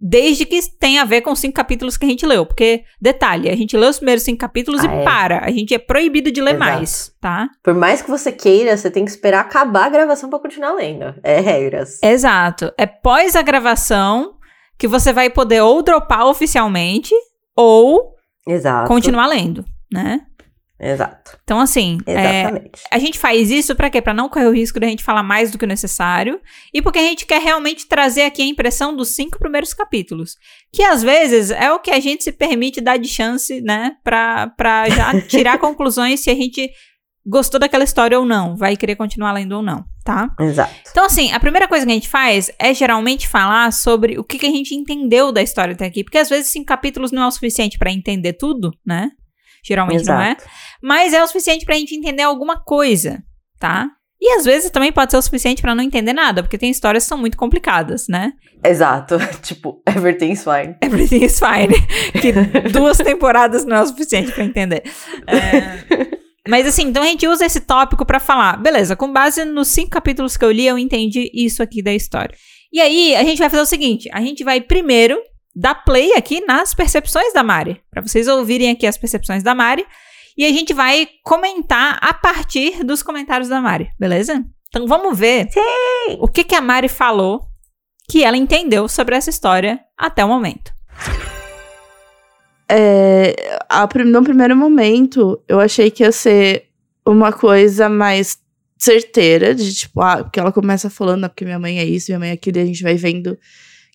desde 0.00 0.46
que 0.46 0.60
tenha 0.78 1.02
a 1.02 1.04
ver 1.04 1.22
com 1.22 1.32
os 1.32 1.38
cinco 1.40 1.54
capítulos 1.54 1.96
que 1.96 2.06
a 2.06 2.08
gente 2.08 2.24
leu, 2.24 2.46
porque, 2.46 2.84
detalhe, 3.00 3.48
a 3.50 3.56
gente 3.56 3.76
lê 3.76 3.86
os 3.86 3.96
primeiros 3.98 4.22
cinco 4.22 4.38
capítulos 4.38 4.80
Ah, 4.84 4.86
e 4.94 4.98
é. 5.00 5.04
para, 5.04 5.44
a 5.44 5.50
gente 5.50 5.74
é 5.74 5.78
proibido 5.78 6.30
de 6.30 6.40
ler 6.40 6.54
Exato. 6.54 6.70
mais, 6.72 7.12
tá? 7.20 7.48
Por 7.62 7.74
mais 7.74 8.00
que 8.00 8.08
você 8.10 8.30
queira, 8.30 8.76
você 8.76 8.90
tem 8.90 9.04
que 9.04 9.10
esperar 9.10 9.40
acabar 9.40 9.86
a 9.86 9.88
gravação 9.90 10.30
pra 10.30 10.38
continuar 10.38 10.72
lendo. 10.74 11.14
É 11.22 11.40
regras. 11.40 11.98
Exato. 12.02 12.72
É 12.78 12.86
pós 12.86 13.34
a 13.34 13.42
gravação 13.42 14.34
que 14.78 14.86
você 14.86 15.12
vai 15.12 15.28
poder 15.28 15.60
ou 15.62 15.82
dropar 15.82 16.26
oficialmente 16.26 17.12
ou 17.56 18.14
Exato. 18.46 18.86
continuar 18.86 19.26
lendo, 19.26 19.64
né? 19.92 20.20
Exato. 20.80 21.38
Então, 21.42 21.58
assim, 21.58 21.98
é, 22.06 22.40
Exatamente. 22.40 22.70
a 22.90 22.98
gente 22.98 23.18
faz 23.18 23.50
isso 23.50 23.74
pra 23.74 23.90
quê? 23.90 24.00
Pra 24.00 24.14
não 24.14 24.28
correr 24.28 24.46
o 24.46 24.52
risco 24.52 24.78
de 24.78 24.86
a 24.86 24.88
gente 24.88 25.02
falar 25.02 25.24
mais 25.24 25.50
do 25.50 25.58
que 25.58 25.64
o 25.64 25.68
necessário 25.68 26.40
e 26.72 26.80
porque 26.80 26.98
a 27.00 27.02
gente 27.02 27.26
quer 27.26 27.42
realmente 27.42 27.88
trazer 27.88 28.22
aqui 28.22 28.42
a 28.42 28.46
impressão 28.46 28.94
dos 28.94 29.08
cinco 29.08 29.38
primeiros 29.38 29.74
capítulos. 29.74 30.36
Que 30.72 30.84
às 30.84 31.02
vezes 31.02 31.50
é 31.50 31.72
o 31.72 31.80
que 31.80 31.90
a 31.90 31.98
gente 31.98 32.22
se 32.22 32.30
permite 32.30 32.80
dar 32.80 32.96
de 32.96 33.08
chance, 33.08 33.60
né? 33.60 33.92
Pra, 34.04 34.48
pra 34.56 34.88
já 34.88 35.20
tirar 35.26 35.58
conclusões 35.58 36.20
se 36.20 36.30
a 36.30 36.34
gente 36.34 36.70
gostou 37.26 37.60
daquela 37.60 37.84
história 37.84 38.18
ou 38.18 38.24
não, 38.24 38.56
vai 38.56 38.74
querer 38.74 38.96
continuar 38.96 39.32
lendo 39.32 39.52
ou 39.52 39.62
não, 39.62 39.84
tá? 40.02 40.34
Exato. 40.40 40.72
Então, 40.90 41.04
assim, 41.04 41.30
a 41.32 41.38
primeira 41.38 41.68
coisa 41.68 41.84
que 41.84 41.92
a 41.92 41.94
gente 41.94 42.08
faz 42.08 42.50
é 42.58 42.72
geralmente 42.72 43.28
falar 43.28 43.70
sobre 43.72 44.18
o 44.18 44.24
que, 44.24 44.38
que 44.38 44.46
a 44.46 44.50
gente 44.50 44.74
entendeu 44.74 45.30
da 45.30 45.42
história 45.42 45.74
até 45.74 45.84
aqui. 45.86 46.02
Porque 46.02 46.16
às 46.16 46.30
vezes 46.30 46.50
cinco 46.50 46.66
capítulos 46.66 47.12
não 47.12 47.24
é 47.24 47.26
o 47.26 47.30
suficiente 47.30 47.76
pra 47.76 47.92
entender 47.92 48.32
tudo, 48.32 48.70
né? 48.86 49.10
Geralmente 49.64 50.04
não 50.04 50.20
é. 50.20 50.32
Exato. 50.32 50.44
Mas 50.82 51.12
é 51.12 51.22
o 51.22 51.26
suficiente 51.26 51.64
pra 51.64 51.76
gente 51.76 51.94
entender 51.94 52.22
alguma 52.22 52.62
coisa, 52.62 53.22
tá? 53.58 53.88
E 54.20 54.32
às 54.32 54.44
vezes 54.44 54.70
também 54.70 54.90
pode 54.90 55.12
ser 55.12 55.16
o 55.16 55.22
suficiente 55.22 55.62
pra 55.62 55.74
não 55.74 55.84
entender 55.84 56.12
nada, 56.12 56.42
porque 56.42 56.58
tem 56.58 56.70
histórias 56.70 57.04
que 57.04 57.08
são 57.08 57.18
muito 57.18 57.36
complicadas, 57.36 58.06
né? 58.08 58.32
Exato. 58.64 59.16
tipo, 59.42 59.80
everything's 59.88 60.42
fine. 60.42 60.76
Everything 60.82 61.24
is 61.24 61.38
fine. 61.38 61.74
que 62.20 62.32
duas 62.70 62.98
temporadas 62.98 63.64
não 63.64 63.76
é 63.76 63.82
o 63.82 63.86
suficiente 63.86 64.32
pra 64.32 64.44
entender. 64.44 64.82
É, 65.26 66.18
Mas 66.48 66.66
assim, 66.66 66.84
então 66.84 67.02
a 67.02 67.06
gente 67.06 67.28
usa 67.28 67.44
esse 67.44 67.60
tópico 67.60 68.06
pra 68.06 68.18
falar, 68.18 68.56
beleza, 68.56 68.96
com 68.96 69.12
base 69.12 69.44
nos 69.44 69.68
cinco 69.68 69.90
capítulos 69.90 70.34
que 70.34 70.44
eu 70.44 70.50
li, 70.50 70.66
eu 70.66 70.78
entendi 70.78 71.30
isso 71.34 71.62
aqui 71.62 71.82
da 71.82 71.92
história. 71.92 72.34
E 72.72 72.80
aí, 72.80 73.14
a 73.14 73.22
gente 73.22 73.38
vai 73.38 73.50
fazer 73.50 73.62
o 73.62 73.66
seguinte: 73.66 74.08
a 74.12 74.20
gente 74.20 74.42
vai 74.42 74.60
primeiro 74.60 75.18
dar 75.58 75.74
play 75.74 76.12
aqui 76.14 76.40
nas 76.46 76.72
percepções 76.72 77.32
da 77.32 77.42
Mari, 77.42 77.82
para 77.90 78.00
vocês 78.00 78.28
ouvirem 78.28 78.70
aqui 78.70 78.86
as 78.86 78.96
percepções 78.96 79.42
da 79.42 79.56
Mari, 79.56 79.84
e 80.36 80.44
a 80.44 80.52
gente 80.52 80.72
vai 80.72 81.08
comentar 81.24 81.98
a 82.00 82.14
partir 82.14 82.84
dos 82.84 83.02
comentários 83.02 83.48
da 83.48 83.60
Mari, 83.60 83.90
beleza? 83.98 84.44
Então 84.68 84.86
vamos 84.86 85.18
ver 85.18 85.48
Sim. 85.50 85.60
o 86.20 86.28
que, 86.28 86.44
que 86.44 86.54
a 86.54 86.60
Mari 86.60 86.88
falou 86.88 87.48
que 88.08 88.22
ela 88.22 88.36
entendeu 88.36 88.86
sobre 88.88 89.16
essa 89.16 89.30
história 89.30 89.80
até 89.96 90.24
o 90.24 90.28
momento. 90.28 90.72
É, 92.70 93.58
a, 93.68 93.88
no 94.04 94.22
primeiro 94.22 94.56
momento, 94.56 95.42
eu 95.48 95.58
achei 95.58 95.90
que 95.90 96.04
ia 96.04 96.12
ser 96.12 96.68
uma 97.04 97.32
coisa 97.32 97.88
mais 97.88 98.38
certeira, 98.78 99.56
de 99.56 99.74
tipo, 99.74 100.00
ah, 100.00 100.22
porque 100.22 100.38
ela 100.38 100.52
começa 100.52 100.88
falando, 100.88 101.24
ah, 101.24 101.28
porque 101.28 101.44
minha 101.44 101.58
mãe 101.58 101.80
é 101.80 101.84
isso, 101.84 102.12
minha 102.12 102.20
mãe 102.20 102.30
é 102.30 102.34
aquilo, 102.34 102.58
e 102.58 102.60
a 102.60 102.66
gente 102.66 102.82
vai 102.82 102.94
vendo 102.94 103.36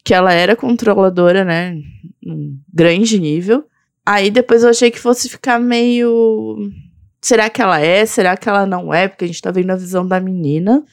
que 0.04 0.14
ela 0.14 0.34
era 0.34 0.56
controladora, 0.56 1.46
né, 1.46 1.78
num 2.22 2.60
grande 2.72 3.20
nível. 3.20 3.64
Aí 4.06 4.30
depois 4.30 4.64
eu 4.64 4.70
achei 4.70 4.92
que 4.92 5.00
fosse 5.00 5.30
ficar 5.30 5.60
meio. 5.60 6.70
Será 7.22 7.50
que 7.50 7.62
ela 7.62 7.80
é? 7.80 8.06
Será 8.06 8.36
que 8.36 8.50
ela 8.50 8.66
não 8.66 8.94
é? 8.94 9.08
Porque 9.08 9.24
a 9.24 9.28
gente 9.28 9.42
tá 9.42 9.50
vendo 9.50 9.72
a 9.72 9.78
visão 9.78 10.06
da 10.06 10.20
menina. 10.20 10.84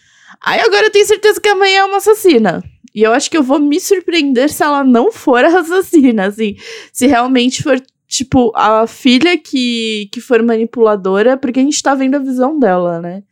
Aí 0.40 0.60
agora 0.60 0.86
eu 0.86 0.90
tenho 0.92 1.06
certeza 1.06 1.40
que 1.40 1.48
a 1.48 1.56
mãe 1.56 1.76
é 1.76 1.84
uma 1.84 1.96
assassina. 1.96 2.62
E 2.94 3.02
eu 3.02 3.12
acho 3.12 3.30
que 3.30 3.36
eu 3.36 3.42
vou 3.42 3.58
me 3.58 3.80
surpreender 3.80 4.48
se 4.48 4.62
ela 4.62 4.84
não 4.84 5.10
for 5.10 5.42
assassina, 5.44 6.26
assim. 6.26 6.56
Se 6.92 7.06
realmente 7.06 7.62
for, 7.62 7.80
tipo, 8.06 8.52
a 8.54 8.86
filha 8.86 9.36
que, 9.36 10.08
que 10.12 10.20
for 10.20 10.42
manipuladora, 10.42 11.36
porque 11.36 11.60
a 11.60 11.62
gente 11.62 11.82
tá 11.82 11.94
vendo 11.94 12.14
a 12.14 12.20
visão 12.20 12.58
dela, 12.58 13.00
né? 13.00 13.22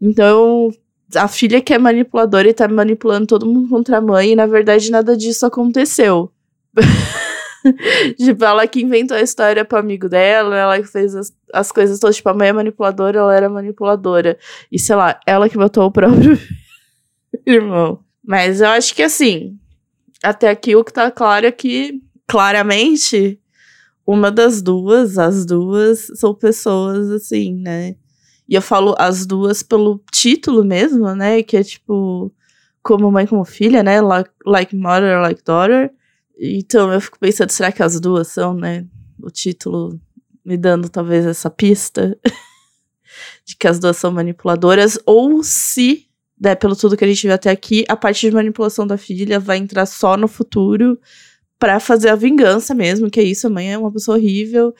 Então, 0.00 0.70
a 1.16 1.28
filha 1.28 1.60
que 1.60 1.72
é 1.74 1.78
manipuladora 1.78 2.48
e 2.48 2.54
tá 2.54 2.68
manipulando 2.68 3.26
todo 3.26 3.46
mundo 3.46 3.68
contra 3.68 3.98
a 3.98 4.00
mãe, 4.00 4.32
e 4.32 4.36
na 4.36 4.46
verdade 4.46 4.90
nada 4.90 5.16
disso 5.16 5.46
aconteceu. 5.46 6.32
tipo, 8.16 8.44
ela 8.44 8.66
que 8.66 8.80
inventou 8.80 9.16
a 9.16 9.22
história 9.22 9.64
pro 9.64 9.78
amigo 9.78 10.08
dela, 10.08 10.56
ela 10.56 10.80
que 10.80 10.86
fez 10.86 11.14
as, 11.14 11.32
as 11.52 11.72
coisas 11.72 11.98
todas. 11.98 12.16
Tipo, 12.16 12.30
a 12.30 12.34
mãe 12.34 12.48
é 12.48 12.52
manipuladora, 12.52 13.18
ela 13.18 13.34
era 13.34 13.48
manipuladora. 13.48 14.38
E 14.70 14.78
sei 14.78 14.96
lá, 14.96 15.18
ela 15.26 15.48
que 15.48 15.58
matou 15.58 15.84
o 15.84 15.92
próprio 15.92 16.38
irmão. 17.46 18.00
Mas 18.24 18.60
eu 18.60 18.68
acho 18.68 18.94
que 18.94 19.02
assim, 19.02 19.58
até 20.22 20.48
aqui 20.48 20.76
o 20.76 20.84
que 20.84 20.92
tá 20.92 21.10
claro 21.10 21.46
é 21.46 21.52
que, 21.52 22.00
claramente, 22.26 23.40
uma 24.06 24.30
das 24.30 24.62
duas, 24.62 25.18
as 25.18 25.44
duas, 25.44 26.10
são 26.14 26.34
pessoas 26.34 27.10
assim, 27.10 27.54
né? 27.54 27.96
E 28.50 28.56
eu 28.56 28.60
falo 28.60 28.96
as 28.98 29.24
duas 29.24 29.62
pelo 29.62 30.02
título 30.10 30.64
mesmo, 30.64 31.14
né? 31.14 31.40
Que 31.40 31.56
é 31.58 31.62
tipo, 31.62 32.34
como 32.82 33.08
mãe, 33.08 33.24
como 33.24 33.44
filha, 33.44 33.80
né? 33.80 34.00
Like, 34.00 34.30
like 34.44 34.74
mother, 34.74 35.20
like 35.20 35.44
daughter. 35.44 35.92
Então 36.36 36.92
eu 36.92 37.00
fico 37.00 37.16
pensando, 37.20 37.50
será 37.50 37.70
que 37.70 37.80
as 37.80 38.00
duas 38.00 38.26
são, 38.26 38.52
né? 38.52 38.84
O 39.22 39.30
título 39.30 40.00
me 40.44 40.56
dando 40.56 40.88
talvez 40.88 41.24
essa 41.24 41.48
pista 41.48 42.18
de 43.46 43.56
que 43.56 43.68
as 43.68 43.78
duas 43.78 43.96
são 43.96 44.10
manipuladoras, 44.10 44.98
ou 45.06 45.44
se, 45.44 46.08
né, 46.40 46.56
pelo 46.56 46.74
tudo 46.74 46.96
que 46.96 47.04
a 47.04 47.06
gente 47.06 47.22
viu 47.22 47.34
até 47.34 47.50
aqui, 47.50 47.84
a 47.88 47.94
parte 47.94 48.28
de 48.28 48.34
manipulação 48.34 48.84
da 48.84 48.96
filha 48.96 49.38
vai 49.38 49.58
entrar 49.58 49.86
só 49.86 50.16
no 50.16 50.26
futuro 50.26 50.98
pra 51.58 51.78
fazer 51.78 52.08
a 52.08 52.16
vingança 52.16 52.74
mesmo, 52.74 53.10
que 53.10 53.20
é 53.20 53.22
isso, 53.22 53.46
a 53.46 53.50
mãe 53.50 53.72
é 53.72 53.78
uma 53.78 53.92
pessoa 53.92 54.16
horrível, 54.16 54.74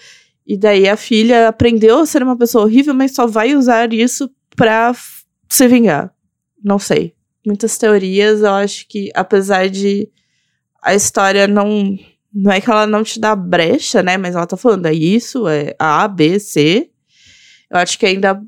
e 0.46 0.56
daí 0.56 0.88
a 0.88 0.96
filha 0.96 1.48
aprendeu 1.48 1.98
a 1.98 2.06
ser 2.06 2.22
uma 2.22 2.36
pessoa 2.36 2.64
horrível, 2.64 2.94
mas 2.94 3.14
só 3.14 3.26
vai 3.26 3.54
usar 3.54 3.92
isso 3.92 4.30
pra 4.56 4.94
se 5.48 5.68
vingar. 5.68 6.12
Não 6.62 6.78
sei. 6.78 7.14
Muitas 7.46 7.78
teorias, 7.78 8.40
eu 8.40 8.50
acho 8.50 8.86
que 8.88 9.10
apesar 9.14 9.68
de 9.68 10.08
a 10.82 10.94
história 10.94 11.46
não. 11.46 11.98
Não 12.32 12.52
é 12.52 12.60
que 12.60 12.70
ela 12.70 12.86
não 12.86 13.02
te 13.02 13.18
dá 13.18 13.34
brecha, 13.34 14.02
né? 14.04 14.16
Mas 14.16 14.36
ela 14.36 14.46
tá 14.46 14.56
falando, 14.56 14.86
é 14.86 14.94
isso, 14.94 15.48
é 15.48 15.74
A, 15.78 16.06
B, 16.06 16.38
C. 16.38 16.90
Eu 17.68 17.78
acho 17.78 17.98
que 17.98 18.06
ainda 18.06 18.40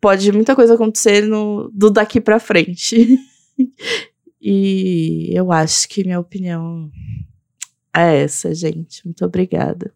pode 0.00 0.32
muita 0.32 0.56
coisa 0.56 0.74
acontecer 0.74 1.22
no, 1.22 1.70
do 1.72 1.88
daqui 1.88 2.20
pra 2.20 2.40
frente. 2.40 3.16
e 4.42 5.30
eu 5.32 5.52
acho 5.52 5.88
que 5.88 6.02
minha 6.04 6.18
opinião 6.18 6.90
é 7.94 8.22
essa, 8.22 8.52
gente. 8.54 9.04
Muito 9.04 9.24
obrigada. 9.24 9.92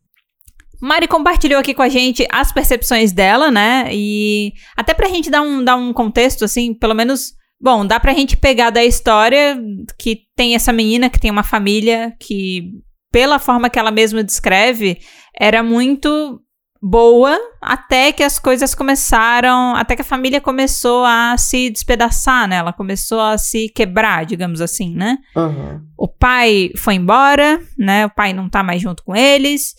Mari 0.82 1.06
compartilhou 1.06 1.60
aqui 1.60 1.72
com 1.72 1.82
a 1.82 1.88
gente 1.88 2.26
as 2.28 2.50
percepções 2.50 3.12
dela, 3.12 3.52
né? 3.52 3.88
E 3.92 4.52
até 4.76 4.92
pra 4.92 5.08
gente 5.08 5.30
dar 5.30 5.40
um, 5.40 5.62
dar 5.62 5.76
um 5.76 5.92
contexto, 5.92 6.44
assim, 6.44 6.74
pelo 6.74 6.92
menos. 6.92 7.34
Bom, 7.60 7.86
dá 7.86 8.00
pra 8.00 8.12
gente 8.12 8.36
pegar 8.36 8.70
da 8.70 8.84
história 8.84 9.56
que 9.96 10.22
tem 10.34 10.56
essa 10.56 10.72
menina 10.72 11.08
que 11.08 11.20
tem 11.20 11.30
uma 11.30 11.44
família 11.44 12.12
que, 12.18 12.72
pela 13.12 13.38
forma 13.38 13.70
que 13.70 13.78
ela 13.78 13.92
mesma 13.92 14.24
descreve, 14.24 14.98
era 15.38 15.62
muito 15.62 16.40
boa 16.82 17.38
até 17.60 18.10
que 18.10 18.24
as 18.24 18.40
coisas 18.40 18.74
começaram. 18.74 19.76
Até 19.76 19.94
que 19.94 20.02
a 20.02 20.04
família 20.04 20.40
começou 20.40 21.04
a 21.04 21.36
se 21.38 21.70
despedaçar, 21.70 22.48
né? 22.48 22.56
Ela 22.56 22.72
começou 22.72 23.20
a 23.20 23.38
se 23.38 23.68
quebrar, 23.68 24.26
digamos 24.26 24.60
assim, 24.60 24.92
né? 24.92 25.16
Uhum. 25.36 25.80
O 25.96 26.08
pai 26.08 26.72
foi 26.76 26.94
embora, 26.94 27.62
né? 27.78 28.06
O 28.06 28.10
pai 28.10 28.32
não 28.32 28.50
tá 28.50 28.64
mais 28.64 28.82
junto 28.82 29.04
com 29.04 29.14
eles. 29.14 29.74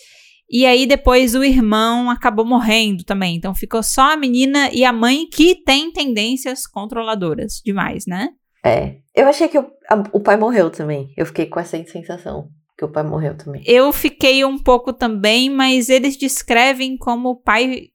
E 0.56 0.68
aí 0.68 0.86
depois 0.86 1.34
o 1.34 1.44
irmão 1.44 2.12
acabou 2.12 2.46
morrendo 2.46 3.04
também. 3.04 3.36
Então 3.36 3.56
ficou 3.56 3.82
só 3.82 4.14
a 4.14 4.18
menina 4.18 4.70
e 4.72 4.86
a 4.86 4.94
mãe 4.94 5.26
que 5.28 5.56
tem 5.56 5.92
tendências 5.92 6.68
controladoras 6.68 7.60
demais, 7.66 8.06
né? 8.06 8.30
É. 8.64 8.98
Eu 9.16 9.28
achei 9.28 9.48
que 9.48 9.58
o, 9.58 9.66
a- 9.90 10.04
o 10.14 10.20
pai 10.20 10.38
morreu 10.38 10.70
também. 10.70 11.12
Eu 11.18 11.26
fiquei 11.26 11.48
com 11.48 11.60
essa 11.60 11.84
sensação. 11.86 12.50
Que 12.78 12.86
o 12.86 12.92
pai 12.92 13.02
morreu 13.04 13.36
também. 13.36 13.64
Eu 13.66 13.92
fiquei 13.92 14.46
um 14.46 14.58
pouco 14.60 14.94
também, 14.94 15.50
mas 15.50 15.90
eles 15.90 16.16
descrevem 16.18 16.98
como 16.98 17.30
o 17.30 17.36
pai 17.36 17.88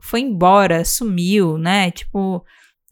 foi 0.00 0.20
embora, 0.20 0.84
sumiu, 0.84 1.56
né? 1.58 1.90
Tipo, 1.92 2.44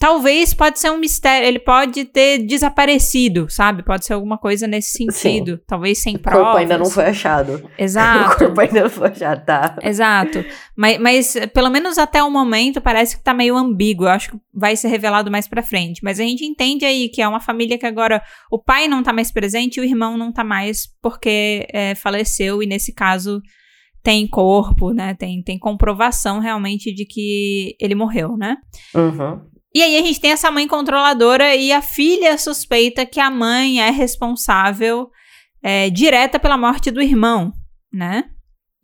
talvez 0.03 0.53
pode 0.53 0.81
ser 0.81 0.91
um 0.91 0.99
mistério, 0.99 1.47
ele 1.47 1.61
pode 1.61 2.05
ter 2.07 2.39
desaparecido, 2.39 3.49
sabe? 3.49 3.85
Pode 3.85 4.05
ser 4.05 4.15
alguma 4.15 4.37
coisa 4.37 4.67
nesse 4.67 4.97
sentido, 4.99 5.61
talvez 5.65 6.03
sem 6.03 6.17
O 6.17 6.19
provas. 6.19 6.43
corpo 6.43 6.59
ainda 6.59 6.77
não 6.77 6.87
foi 6.87 7.05
achado. 7.05 7.63
O 7.79 7.85
Exato. 7.85 8.37
corpo 8.39 8.61
ainda 8.61 8.83
não 8.83 8.91
foi 8.91 9.11
achado, 9.11 9.45
tá? 9.45 9.77
Exato. 9.81 10.45
Mas, 10.77 10.99
mas, 10.99 11.37
pelo 11.55 11.71
menos 11.71 11.99
até 11.99 12.21
o 12.21 12.29
momento, 12.29 12.81
parece 12.81 13.17
que 13.17 13.23
tá 13.23 13.33
meio 13.33 13.57
ambíguo. 13.57 14.07
Eu 14.07 14.11
acho 14.11 14.33
que 14.33 14.37
vai 14.53 14.75
ser 14.75 14.89
revelado 14.89 15.31
mais 15.31 15.47
pra 15.47 15.63
frente. 15.63 16.01
Mas 16.03 16.19
a 16.19 16.25
gente 16.25 16.45
entende 16.45 16.85
aí 16.85 17.09
que 17.09 17.23
é 17.23 17.29
uma 17.29 17.39
família 17.41 17.79
que 17.79 17.87
agora 17.87 18.21
o 18.51 18.59
pai 18.59 18.89
não 18.89 19.05
tá 19.05 19.13
mais 19.13 19.31
presente 19.31 19.77
e 19.77 19.81
o 19.81 19.85
irmão 19.85 20.17
não 20.19 20.33
tá 20.33 20.43
mais 20.43 20.89
porque 21.01 21.65
eh, 21.73 21.95
faleceu. 21.95 22.61
E 22.61 22.67
nesse 22.67 22.93
caso 22.93 23.41
tem 24.03 24.27
corpo, 24.27 24.93
né? 24.93 25.15
Tem, 25.15 25.41
tem 25.43 25.59
comprovação 25.59 26.41
realmente 26.41 26.93
de 26.93 27.05
que 27.05 27.77
ele 27.81 27.95
morreu, 27.95 28.37
né? 28.37 28.57
Uhum. 28.95 29.52
E 29.75 29.83
aí 29.83 29.97
a 29.97 30.03
gente 30.03 30.21
tem 30.21 30.33
essa 30.33 30.51
mãe 30.51 30.69
controladora 30.69 31.57
e 31.57 31.73
a 31.73 31.81
filha 31.81 32.37
suspeita 32.37 33.07
que 33.07 33.19
a 33.19 33.31
mãe 33.31 33.81
é 33.81 33.91
responsável 33.91 35.11
é, 35.63 35.89
direta 35.89 36.39
pela 36.39 36.59
morte 36.59 36.91
do 36.91 37.01
irmão, 37.01 37.53
né? 37.93 38.25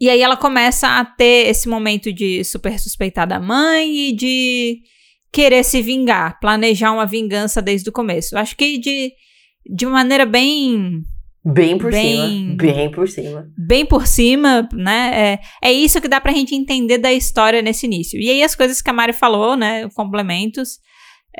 E 0.00 0.08
aí 0.08 0.20
ela 0.20 0.36
começa 0.36 0.98
a 0.98 1.04
ter 1.04 1.48
esse 1.48 1.68
momento 1.68 2.12
de 2.12 2.44
super 2.44 2.78
suspeitar 2.78 3.26
da 3.26 3.40
mãe 3.40 4.08
e 4.08 4.12
de 4.12 4.80
querer 5.32 5.64
se 5.64 5.82
vingar, 5.82 6.38
planejar 6.40 6.92
uma 6.92 7.04
vingança 7.04 7.60
desde 7.60 7.90
o 7.90 7.92
começo. 7.92 8.34
Eu 8.34 8.38
acho 8.38 8.56
que 8.56 8.78
de, 8.78 9.12
de 9.68 9.86
maneira 9.86 10.24
bem 10.24 11.02
Bem 11.52 11.78
por 11.78 11.90
Bem- 11.90 12.16
cima. 12.26 12.56
Bem 12.56 12.90
por 12.90 13.08
cima. 13.08 13.48
bem 13.56 13.86
por 13.86 14.06
cima, 14.06 14.68
né? 14.72 15.38
É, 15.62 15.68
é 15.68 15.72
isso 15.72 16.00
que 16.00 16.08
dá 16.08 16.20
pra 16.20 16.32
gente 16.32 16.54
entender 16.54 16.98
da 16.98 17.12
história 17.12 17.62
nesse 17.62 17.86
início. 17.86 18.20
E 18.20 18.28
aí 18.30 18.42
as 18.42 18.54
coisas 18.54 18.82
que 18.82 18.90
a 18.90 18.92
Mari 18.92 19.12
falou, 19.12 19.56
né? 19.56 19.88
Complementos. 19.94 20.78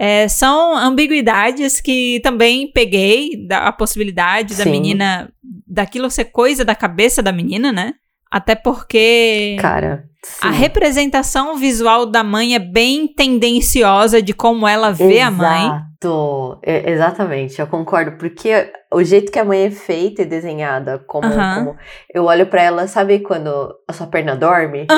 é, 0.00 0.28
são 0.28 0.76
ambiguidades 0.76 1.80
que 1.80 2.20
também 2.22 2.70
peguei 2.72 3.46
da 3.48 3.66
a 3.66 3.72
possibilidade 3.72 4.54
da 4.56 4.62
Sim. 4.64 4.70
menina 4.70 5.28
daquilo 5.66 6.08
ser 6.10 6.26
coisa 6.26 6.64
da 6.64 6.74
cabeça 6.74 7.20
da 7.22 7.32
menina, 7.32 7.72
né? 7.72 7.94
Até 8.30 8.54
porque 8.54 9.56
Cara. 9.58 10.07
A 10.42 10.52
sim. 10.52 10.58
representação 10.58 11.56
visual 11.56 12.04
da 12.04 12.24
mãe 12.24 12.54
é 12.54 12.58
bem 12.58 13.06
tendenciosa 13.06 14.20
de 14.20 14.32
como 14.32 14.66
ela 14.66 14.90
vê 14.90 15.20
a 15.20 15.30
mãe. 15.30 15.66
Exato. 15.66 16.58
É, 16.62 16.90
exatamente, 16.90 17.60
eu 17.60 17.66
concordo. 17.66 18.12
Porque 18.18 18.70
o 18.92 19.02
jeito 19.02 19.30
que 19.30 19.38
a 19.38 19.44
mãe 19.44 19.66
é 19.66 19.70
feita 19.70 20.22
e 20.22 20.26
desenhada, 20.26 20.98
como, 21.06 21.28
como 21.28 21.76
eu 22.12 22.24
olho 22.24 22.46
pra 22.46 22.62
ela, 22.62 22.86
sabe 22.86 23.20
quando 23.20 23.74
a 23.86 23.92
sua 23.92 24.06
perna 24.06 24.36
dorme? 24.36 24.86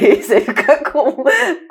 E 0.00 0.22
você 0.22 0.40
fica 0.40 0.78
com, 0.90 1.24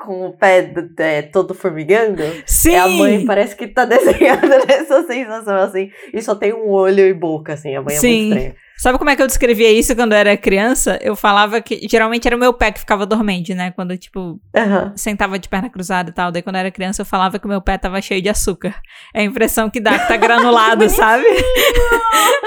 com 0.04 0.28
o 0.28 0.38
pé 0.38 0.72
é, 1.00 1.22
todo 1.24 1.54
formigando? 1.54 2.22
Sim! 2.46 2.74
É 2.74 2.80
a 2.80 2.88
mãe, 2.88 3.26
parece 3.26 3.56
que 3.56 3.68
tá 3.68 3.86
desenhada 3.86 4.66
nessa 4.66 5.04
sensação 5.04 5.58
assim. 5.58 5.90
E 6.14 6.22
só 6.22 6.36
tem 6.36 6.54
um 6.54 6.70
olho 6.70 7.06
e 7.06 7.14
boca, 7.14 7.54
assim. 7.54 7.76
A 7.76 7.82
mãe 7.82 7.96
é 7.96 8.00
Sim. 8.00 8.28
muito 8.28 8.38
estranha. 8.38 8.65
Sabe 8.78 8.98
como 8.98 9.10
é 9.10 9.16
que 9.16 9.22
eu 9.22 9.28
descrevia 9.28 9.72
isso 9.72 9.96
quando 9.96 10.12
eu 10.12 10.18
era 10.18 10.36
criança? 10.36 11.00
Eu 11.02 11.16
falava 11.16 11.62
que 11.62 11.88
geralmente 11.90 12.28
era 12.28 12.36
o 12.36 12.40
meu 12.40 12.54
pé 12.54 12.72
que 12.72 12.80
ficava 12.80 13.06
dormente, 13.06 13.54
né? 13.54 13.72
Quando 13.72 13.92
eu, 13.92 13.98
tipo, 13.98 14.40
Aham. 14.56 14.92
sentava 14.98 15.40
de 15.40 15.48
perna 15.48 15.70
cruzada 15.70 16.10
e 16.10 16.14
tal. 16.14 16.30
Daí 16.32 16.42
quando 16.42 16.58
eu 16.58 16.60
era 16.60 16.72
criança 16.72 17.02
eu 17.02 17.06
falava 17.06 17.40
que 17.40 17.46
o 17.46 17.50
meu 17.50 17.62
pé 17.62 17.78
tava 17.78 18.02
cheio 18.02 18.22
de 18.22 18.28
açúcar. 18.30 18.76
É 19.14 19.22
a 19.22 19.24
impressão 19.24 19.70
que 19.70 19.80
dá, 19.80 19.98
que 19.98 20.08
tá 20.10 20.18
granulado, 20.18 20.88
sabe? 20.92 21.24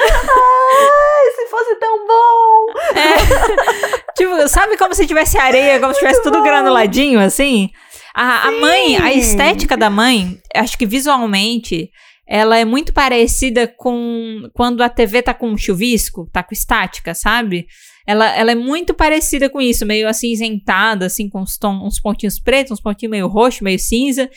Ai, 0.06 1.30
se 1.34 1.46
fosse 1.50 1.74
tão 1.76 2.06
bom! 2.06 2.66
É. 2.94 4.12
tipo, 4.16 4.48
sabe 4.48 4.76
como 4.76 4.94
se 4.94 5.06
tivesse 5.06 5.38
areia, 5.38 5.80
como 5.80 5.92
se 5.94 6.00
tivesse 6.00 6.22
tudo 6.22 6.42
granuladinho, 6.42 7.20
assim? 7.20 7.70
A, 8.14 8.48
a 8.48 8.50
mãe, 8.52 8.96
a 8.96 9.12
estética 9.12 9.76
da 9.76 9.88
mãe, 9.88 10.38
acho 10.54 10.76
que 10.76 10.84
visualmente, 10.86 11.90
ela 12.28 12.58
é 12.58 12.64
muito 12.64 12.92
parecida 12.92 13.66
com 13.66 14.42
quando 14.52 14.82
a 14.82 14.88
TV 14.88 15.22
tá 15.22 15.32
com 15.32 15.56
chuvisco, 15.56 16.28
tá 16.30 16.42
com 16.42 16.52
estática, 16.52 17.14
sabe? 17.14 17.66
Ela, 18.06 18.36
ela 18.36 18.52
é 18.52 18.54
muito 18.54 18.92
parecida 18.92 19.48
com 19.48 19.60
isso, 19.60 19.86
meio 19.86 20.06
acinzentada, 20.08 21.06
assim, 21.06 21.28
com 21.28 21.40
uns, 21.40 21.56
tom, 21.56 21.86
uns 21.86 21.98
pontinhos 21.98 22.38
pretos, 22.38 22.72
uns 22.72 22.80
pontinhos 22.80 23.10
meio 23.10 23.26
roxo, 23.26 23.64
meio 23.64 23.78
cinza. 23.78 24.28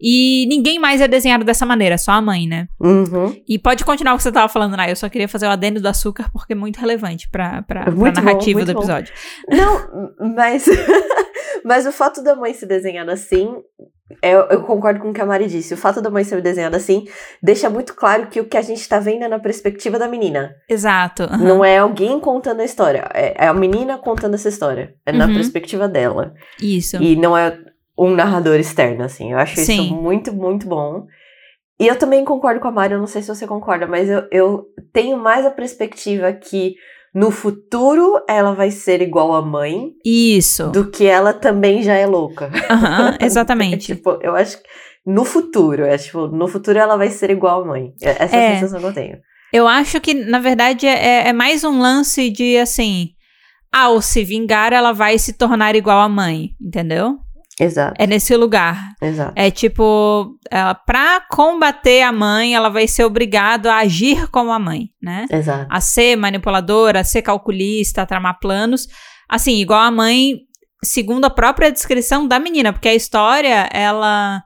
E 0.00 0.46
ninguém 0.48 0.78
mais 0.78 1.00
é 1.00 1.08
desenhado 1.08 1.42
dessa 1.42 1.64
maneira, 1.64 1.96
só 1.96 2.12
a 2.12 2.20
mãe, 2.20 2.46
né? 2.46 2.68
Uhum. 2.78 3.34
E 3.48 3.58
pode 3.58 3.84
continuar 3.84 4.14
o 4.14 4.16
que 4.18 4.22
você 4.24 4.32
tava 4.32 4.48
falando, 4.48 4.76
Nay. 4.76 4.90
Eu 4.90 4.96
só 4.96 5.08
queria 5.08 5.26
fazer 5.26 5.46
o 5.46 5.50
adendo 5.50 5.80
do 5.80 5.88
açúcar 5.88 6.28
porque 6.32 6.52
é 6.52 6.56
muito 6.56 6.78
relevante 6.78 7.28
pra, 7.30 7.62
pra, 7.62 7.84
pra 7.84 7.92
Muito 7.92 8.20
bom, 8.20 8.24
narrativa 8.26 8.58
muito 8.58 8.66
do 8.66 8.74
bom. 8.74 8.80
episódio. 8.80 9.14
Não, 9.48 10.34
mas. 10.36 10.66
mas 11.66 11.86
o 11.86 11.92
fato 11.92 12.22
da 12.22 12.34
mãe 12.36 12.54
ser 12.54 12.66
desenhada 12.66 13.12
assim. 13.12 13.54
Eu, 14.22 14.42
eu 14.50 14.62
concordo 14.62 15.00
com 15.00 15.10
o 15.10 15.12
que 15.12 15.20
a 15.20 15.26
Mari 15.26 15.48
disse. 15.48 15.74
O 15.74 15.76
fato 15.76 16.00
da 16.00 16.08
mãe 16.08 16.22
ser 16.22 16.40
desenhada 16.40 16.76
assim 16.76 17.06
deixa 17.42 17.68
muito 17.68 17.92
claro 17.94 18.28
que 18.28 18.40
o 18.40 18.44
que 18.44 18.56
a 18.56 18.62
gente 18.62 18.88
tá 18.88 19.00
vendo 19.00 19.24
é 19.24 19.28
na 19.28 19.40
perspectiva 19.40 19.98
da 19.98 20.06
menina. 20.06 20.54
Exato. 20.68 21.24
aham. 21.24 21.38
Não 21.38 21.64
é 21.64 21.78
alguém 21.78 22.20
contando 22.20 22.60
a 22.60 22.64
história. 22.64 23.08
É, 23.12 23.44
é 23.44 23.48
a 23.48 23.52
menina 23.52 23.98
contando 23.98 24.34
essa 24.34 24.48
história. 24.48 24.94
É 25.04 25.10
na 25.10 25.26
Uhum. 25.26 25.34
perspectiva 25.34 25.88
dela. 25.88 26.32
Isso. 26.62 27.02
E 27.02 27.16
não 27.16 27.36
é 27.36 27.58
um 27.98 28.10
narrador 28.14 28.60
externo, 28.60 29.02
assim. 29.02 29.32
Eu 29.32 29.38
acho 29.38 29.56
Sim. 29.56 29.86
isso 29.86 29.94
muito, 29.96 30.32
muito 30.32 30.68
bom. 30.68 31.06
E 31.80 31.88
eu 31.88 31.96
também 31.98 32.24
concordo 32.24 32.60
com 32.60 32.68
a 32.68 32.72
Mari, 32.72 32.92
eu 32.94 33.00
não 33.00 33.08
sei 33.08 33.22
se 33.22 33.28
você 33.28 33.44
concorda, 33.46 33.88
mas 33.88 34.08
eu, 34.08 34.22
eu 34.30 34.66
tenho 34.92 35.18
mais 35.18 35.44
a 35.44 35.50
perspectiva 35.50 36.32
que 36.32 36.76
no 37.16 37.30
futuro 37.30 38.20
ela 38.28 38.52
vai 38.52 38.70
ser 38.70 39.00
igual 39.00 39.34
à 39.34 39.40
mãe 39.40 39.92
Isso. 40.04 40.68
do 40.70 40.90
que 40.90 41.06
ela 41.06 41.32
também 41.32 41.82
já 41.82 41.94
é 41.94 42.06
louca. 42.06 42.50
É, 43.18 43.24
exatamente. 43.24 43.94
tipo, 43.94 44.18
eu 44.20 44.36
acho 44.36 44.58
que 44.58 44.68
no 45.06 45.24
futuro, 45.24 45.84
é 45.84 45.96
tipo, 45.96 46.26
no 46.26 46.46
futuro 46.46 46.78
ela 46.78 46.96
vai 46.96 47.08
ser 47.08 47.30
igual 47.30 47.62
à 47.62 47.64
mãe. 47.66 47.94
É- 48.02 48.24
Essa 48.24 48.36
É. 48.36 48.54
sensação 48.56 48.80
que 48.80 48.86
eu 48.86 48.92
tenho. 48.92 49.18
Eu 49.52 49.66
acho 49.66 49.98
que, 50.00 50.12
na 50.12 50.38
verdade, 50.40 50.86
é, 50.86 51.28
é 51.28 51.32
mais 51.32 51.64
um 51.64 51.78
lance 51.80 52.28
de 52.28 52.58
assim. 52.58 53.10
Ao 53.72 54.02
se 54.02 54.22
vingar, 54.24 54.72
ela 54.72 54.92
vai 54.92 55.18
se 55.18 55.32
tornar 55.32 55.74
igual 55.74 56.00
à 56.00 56.08
mãe, 56.08 56.50
entendeu? 56.60 57.16
Exato, 57.58 57.94
É 57.98 58.06
nesse 58.06 58.36
lugar. 58.36 58.92
exato. 59.00 59.32
É 59.34 59.50
tipo, 59.50 60.36
ela, 60.50 60.74
pra 60.74 61.22
combater 61.30 62.02
a 62.02 62.12
mãe, 62.12 62.54
ela 62.54 62.68
vai 62.68 62.86
ser 62.86 63.04
obrigada 63.04 63.72
a 63.72 63.78
agir 63.78 64.28
como 64.30 64.52
a 64.52 64.58
mãe, 64.58 64.90
né? 65.02 65.26
Exato. 65.30 65.66
a 65.70 65.80
ser 65.80 66.16
manipuladora, 66.16 67.00
a 67.00 67.04
ser 67.04 67.22
calculista, 67.22 68.02
a 68.02 68.06
tramar 68.06 68.38
planos. 68.40 68.86
Assim, 69.28 69.56
igual 69.56 69.80
a 69.80 69.90
mãe, 69.90 70.34
segundo 70.84 71.24
a 71.24 71.30
própria 71.30 71.72
descrição 71.72 72.28
da 72.28 72.38
menina, 72.38 72.72
porque 72.72 72.88
a 72.88 72.94
história, 72.94 73.68
ela. 73.72 74.42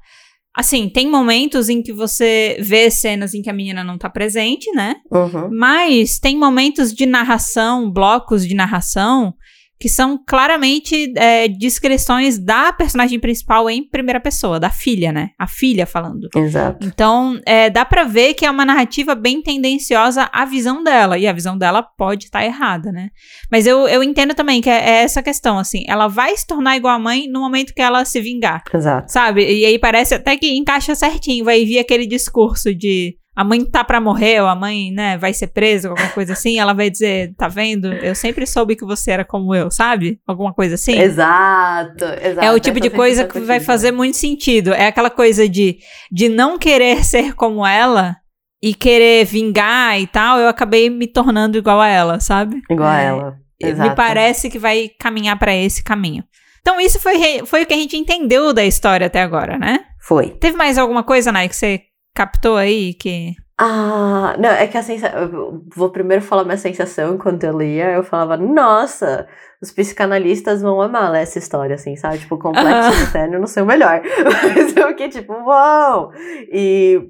Assim, 0.57 0.89
tem 0.89 1.09
momentos 1.09 1.69
em 1.69 1.81
que 1.81 1.93
você 1.93 2.57
vê 2.61 2.91
cenas 2.91 3.35
em 3.35 3.41
que 3.43 3.49
a 3.49 3.53
menina 3.53 3.85
não 3.85 3.97
tá 3.97 4.11
presente, 4.11 4.71
né? 4.73 4.97
Uhum. 5.11 5.49
Mas 5.53 6.19
tem 6.19 6.37
momentos 6.37 6.93
de 6.93 7.07
narração, 7.07 7.89
blocos 7.91 8.47
de 8.47 8.55
narração, 8.55 9.33
que 9.81 9.89
são 9.89 10.23
claramente 10.27 11.11
é, 11.17 11.49
descrições 11.49 12.39
da 12.39 12.71
personagem 12.71 13.19
principal 13.19 13.71
em 13.71 13.83
primeira 13.83 14.21
pessoa, 14.21 14.61
da 14.61 14.69
filha, 14.69 15.11
né? 15.11 15.31
A 15.39 15.47
filha 15.47 15.87
falando. 15.87 16.29
Exato. 16.37 16.87
Então, 16.87 17.41
é, 17.47 17.71
dá 17.71 17.83
pra 17.83 18.05
ver 18.05 18.35
que 18.35 18.45
é 18.45 18.51
uma 18.51 18.67
narrativa 18.67 19.15
bem 19.15 19.41
tendenciosa 19.41 20.29
à 20.35 20.45
visão 20.45 20.85
dela. 20.85 21.17
E 21.17 21.27
a 21.27 21.33
visão 21.33 21.57
dela 21.57 21.83
pode 21.83 22.27
estar 22.27 22.45
errada, 22.45 22.93
né? 22.93 23.09
Mas 23.51 23.67
eu, 23.67 23.89
eu 23.89 24.03
entendo 24.03 24.35
também 24.35 24.61
que 24.61 24.69
é, 24.69 24.75
é 24.75 25.03
essa 25.03 25.23
questão, 25.23 25.59
assim. 25.59 25.83
Ela 25.89 26.09
vai 26.09 26.37
se 26.37 26.47
tornar 26.47 26.77
igual 26.77 26.95
à 26.95 26.99
mãe 26.99 27.27
no 27.27 27.41
momento 27.41 27.73
que 27.73 27.81
ela 27.81 28.05
se 28.05 28.21
vingar, 28.21 28.63
Exato. 28.75 29.11
sabe? 29.11 29.43
E 29.51 29.65
aí 29.65 29.79
parece 29.79 30.15
até 30.15 30.37
que 30.37 30.59
encaixa 30.59 30.95
certinho. 30.95 31.43
Vai 31.43 31.65
vir 31.65 31.79
aquele 31.79 32.07
discurso 32.07 32.75
de... 32.75 33.17
A 33.41 33.45
mãe 33.45 33.65
tá 33.65 33.83
pra 33.83 34.03
morrer, 34.03 34.43
ou 34.43 34.49
a 34.49 34.55
mãe, 34.55 34.93
né, 34.93 35.17
vai 35.17 35.33
ser 35.33 35.47
presa, 35.47 35.89
qualquer 35.89 36.13
coisa 36.13 36.35
assim. 36.35 36.59
Ela 36.59 36.75
vai 36.75 36.91
dizer, 36.91 37.35
tá 37.39 37.49
vendo? 37.49 37.91
Eu 37.91 38.15
sempre 38.15 38.47
soube 38.47 38.77
que 38.77 38.85
você 38.85 39.13
era 39.13 39.25
como 39.25 39.55
eu, 39.55 39.71
sabe? 39.71 40.21
Alguma 40.27 40.53
coisa 40.53 40.75
assim. 40.75 40.99
Exato, 40.99 42.05
exato. 42.05 42.47
É 42.47 42.53
o 42.53 42.61
tipo 42.61 42.79
de 42.79 42.91
coisa 42.91 43.25
que 43.27 43.41
vai 43.41 43.59
fazer 43.59 43.93
muito 43.93 44.19
sentido. 44.19 44.75
É 44.75 44.89
aquela 44.89 45.09
coisa 45.09 45.49
de, 45.49 45.79
de 46.13 46.29
não 46.29 46.59
querer 46.59 47.03
ser 47.03 47.35
como 47.35 47.67
ela 47.67 48.15
e 48.63 48.75
querer 48.75 49.25
vingar 49.25 49.99
e 49.99 50.07
tal. 50.07 50.39
Eu 50.39 50.49
acabei 50.49 50.91
me 50.91 51.07
tornando 51.07 51.57
igual 51.57 51.81
a 51.81 51.89
ela, 51.89 52.21
sabe? 52.21 52.61
Igual 52.71 52.91
a 52.91 53.01
É, 53.01 53.05
ela. 53.07 53.37
Me 53.63 53.71
Exato. 53.71 53.97
parece 53.97 54.51
que 54.51 54.59
vai 54.59 54.91
caminhar 54.99 55.39
pra 55.39 55.55
esse 55.57 55.83
caminho. 55.83 56.23
Então, 56.61 56.79
isso 56.79 57.01
foi, 57.01 57.17
foi 57.47 57.63
o 57.63 57.67
que 57.67 57.73
a 57.73 57.79
gente 57.79 57.97
entendeu 57.97 58.53
da 58.53 58.67
história 58.67 59.07
até 59.07 59.23
agora, 59.23 59.57
né? 59.57 59.81
Foi. 60.03 60.29
Teve 60.29 60.59
mais 60.59 60.77
alguma 60.77 61.03
coisa, 61.03 61.33
Nai, 61.33 61.49
que 61.49 61.57
você 61.57 61.85
captou 62.15 62.57
aí? 62.57 62.95
Que... 62.95 63.35
Ah, 63.59 64.37
não, 64.39 64.49
é 64.49 64.67
que 64.67 64.79
a 64.79 64.83
sensação. 64.83 65.21
Eu 65.21 65.65
vou 65.75 65.91
primeiro 65.91 66.23
falar 66.23 66.45
minha 66.45 66.57
sensação 66.57 67.15
enquanto 67.15 67.45
eu 67.45 67.59
lia. 67.59 67.91
Eu 67.91 68.03
falava, 68.03 68.37
nossa, 68.37 69.29
os 69.61 69.71
psicanalistas 69.71 70.63
vão 70.63 70.81
amar 70.81 71.15
essa 71.15 71.39
história, 71.39 71.75
assim, 71.75 71.95
sabe? 71.95 72.19
Tipo, 72.19 72.39
complexo 72.39 72.91
Aham. 72.91 73.03
eterno, 73.03 73.39
não 73.39 73.47
sei 73.47 73.63
o 73.63 73.67
melhor. 73.67 74.01
Mas 74.55 74.75
eu 74.75 74.89
fiquei 74.89 75.09
tipo, 75.11 75.33
uau! 75.33 76.11
E 76.51 77.03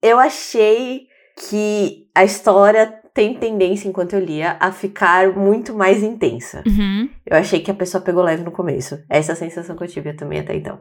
eu 0.00 0.20
achei 0.20 1.08
que 1.48 2.06
a 2.14 2.22
história 2.22 3.02
tem 3.14 3.34
tendência, 3.34 3.88
enquanto 3.88 4.14
eu 4.14 4.20
lia, 4.20 4.56
a 4.58 4.72
ficar 4.72 5.36
muito 5.36 5.74
mais 5.74 6.02
intensa. 6.02 6.62
Uhum. 6.66 7.08
Eu 7.26 7.36
achei 7.36 7.60
que 7.60 7.70
a 7.70 7.74
pessoa 7.74 8.02
pegou 8.02 8.22
leve 8.22 8.42
no 8.42 8.50
começo. 8.50 9.02
Essa 9.08 9.32
é 9.32 9.34
a 9.34 9.36
sensação 9.36 9.76
que 9.76 9.84
eu 9.84 9.88
tive 9.88 10.14
também 10.14 10.40
até 10.40 10.54
então. 10.54 10.78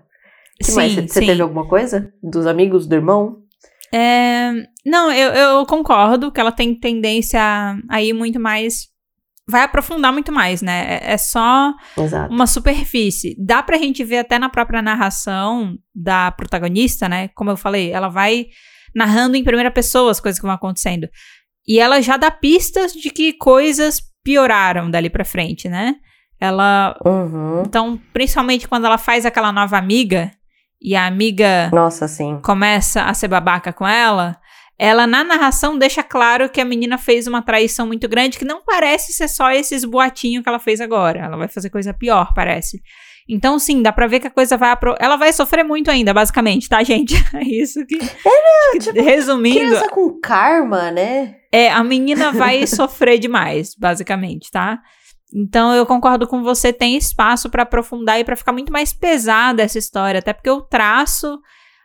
Que 0.61 0.71
sim, 0.71 0.75
mais? 0.75 0.93
Você 0.93 1.19
teve 1.19 1.41
alguma 1.41 1.67
coisa? 1.67 2.11
Dos 2.21 2.47
amigos, 2.47 2.87
do 2.87 2.95
irmão? 2.95 3.37
É, 3.93 4.51
não, 4.85 5.11
eu, 5.11 5.31
eu 5.31 5.65
concordo 5.65 6.31
que 6.31 6.39
ela 6.39 6.51
tem 6.51 6.73
tendência 6.73 7.41
a, 7.41 7.75
a 7.89 8.01
ir 8.01 8.13
muito 8.13 8.39
mais. 8.39 8.89
Vai 9.49 9.63
aprofundar 9.63 10.13
muito 10.13 10.31
mais, 10.31 10.61
né? 10.61 10.99
É, 11.01 11.13
é 11.13 11.17
só 11.17 11.73
Exato. 11.97 12.33
uma 12.33 12.47
superfície. 12.47 13.35
Dá 13.37 13.61
pra 13.61 13.77
gente 13.77 14.03
ver 14.03 14.19
até 14.19 14.39
na 14.39 14.49
própria 14.49 14.81
narração 14.81 15.77
da 15.93 16.31
protagonista, 16.31 17.09
né? 17.09 17.27
Como 17.29 17.49
eu 17.49 17.57
falei, 17.57 17.91
ela 17.91 18.07
vai 18.07 18.45
narrando 18.95 19.35
em 19.35 19.43
primeira 19.43 19.71
pessoa 19.71 20.11
as 20.11 20.19
coisas 20.19 20.39
que 20.39 20.45
vão 20.45 20.55
acontecendo. 20.55 21.09
E 21.67 21.79
ela 21.79 22.01
já 22.01 22.17
dá 22.17 22.31
pistas 22.31 22.93
de 22.93 23.09
que 23.09 23.33
coisas 23.33 24.01
pioraram 24.23 24.89
dali 24.89 25.09
pra 25.09 25.25
frente, 25.25 25.67
né? 25.67 25.95
Ela. 26.39 26.97
Uhum. 27.05 27.63
Então, 27.65 27.99
principalmente 28.13 28.67
quando 28.67 28.85
ela 28.85 28.97
faz 28.97 29.25
aquela 29.25 29.51
nova 29.51 29.77
amiga 29.77 30.31
e 30.81 30.95
a 30.95 31.05
amiga 31.05 31.69
Nossa, 31.71 32.07
sim. 32.07 32.39
começa 32.43 33.03
a 33.03 33.13
ser 33.13 33.27
babaca 33.27 33.71
com 33.71 33.87
ela, 33.87 34.37
ela 34.77 35.05
na 35.05 35.23
narração 35.23 35.77
deixa 35.77 36.01
claro 36.01 36.49
que 36.49 36.59
a 36.59 36.65
menina 36.65 36.97
fez 36.97 37.27
uma 37.27 37.43
traição 37.43 37.85
muito 37.85 38.09
grande, 38.09 38.39
que 38.39 38.45
não 38.45 38.63
parece 38.65 39.13
ser 39.13 39.27
só 39.27 39.51
esses 39.51 39.85
boatinhos 39.85 40.41
que 40.41 40.49
ela 40.49 40.57
fez 40.57 40.81
agora. 40.81 41.19
Ela 41.19 41.37
vai 41.37 41.47
fazer 41.47 41.69
coisa 41.69 41.93
pior, 41.93 42.33
parece. 42.33 42.81
Então, 43.29 43.59
sim, 43.59 43.83
dá 43.83 43.91
pra 43.91 44.07
ver 44.07 44.19
que 44.19 44.27
a 44.27 44.31
coisa 44.31 44.57
vai. 44.57 44.71
Apro... 44.71 44.95
Ela 44.99 45.17
vai 45.17 45.31
sofrer 45.31 45.63
muito 45.63 45.91
ainda, 45.91 46.13
basicamente, 46.13 46.67
tá, 46.67 46.83
gente? 46.83 47.13
É 47.33 47.43
isso 47.43 47.85
que. 47.85 47.97
que 47.97 48.79
tipo, 48.79 49.01
resumindo, 49.03 49.59
Criança 49.59 49.89
com 49.89 50.19
karma, 50.19 50.89
né? 50.89 51.35
é, 51.51 51.69
a 51.69 51.83
menina 51.83 52.31
vai 52.31 52.65
sofrer 52.65 53.19
demais, 53.19 53.75
basicamente, 53.77 54.49
tá? 54.49 54.79
Então 55.33 55.73
eu 55.73 55.85
concordo 55.85 56.27
com 56.27 56.43
você, 56.43 56.73
tem 56.73 56.97
espaço 56.97 57.49
pra 57.49 57.63
aprofundar 57.63 58.19
e 58.19 58.23
pra 58.23 58.35
ficar 58.35 58.51
muito 58.51 58.71
mais 58.71 58.91
pesada 58.91 59.63
essa 59.63 59.77
história, 59.77 60.19
até 60.19 60.33
porque 60.33 60.49
o 60.49 60.61
traço, 60.61 61.39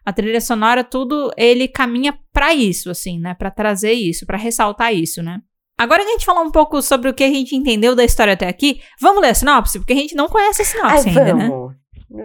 a 0.05 0.13
trilha 0.13 0.41
sonora, 0.41 0.83
tudo, 0.83 1.31
ele 1.37 1.69
caminha 1.69 2.19
pra 2.33 2.53
isso, 2.53 2.91
assim, 2.91 3.21
né? 3.21 3.35
Pra 3.35 3.51
trazer 3.51 3.93
isso, 3.93 4.27
pra 4.27 4.37
ressaltar 4.37 4.93
isso, 4.93 5.23
né? 5.23 5.41
Agora 5.79 6.03
que 6.03 6.09
a 6.09 6.13
gente 6.13 6.25
falou 6.25 6.43
um 6.43 6.51
pouco 6.51 6.81
sobre 6.81 7.11
o 7.11 7.15
que 7.15 7.23
a 7.23 7.29
gente 7.29 7.55
entendeu 7.55 7.95
da 7.95 8.03
história 8.05 8.33
até 8.33 8.49
aqui, 8.49 8.81
vamos 9.01 9.21
ler 9.21 9.29
a 9.29 9.35
sinopse? 9.35 9.79
Porque 9.79 9.93
a 9.93 9.97
gente 9.97 10.15
não 10.15 10.29
conhece 10.29 10.63
a 10.63 10.65
sinopse 10.65 11.09
Ai, 11.09 11.19
ainda, 11.19 11.35
né? 11.35 11.49
vamos. 11.49 11.75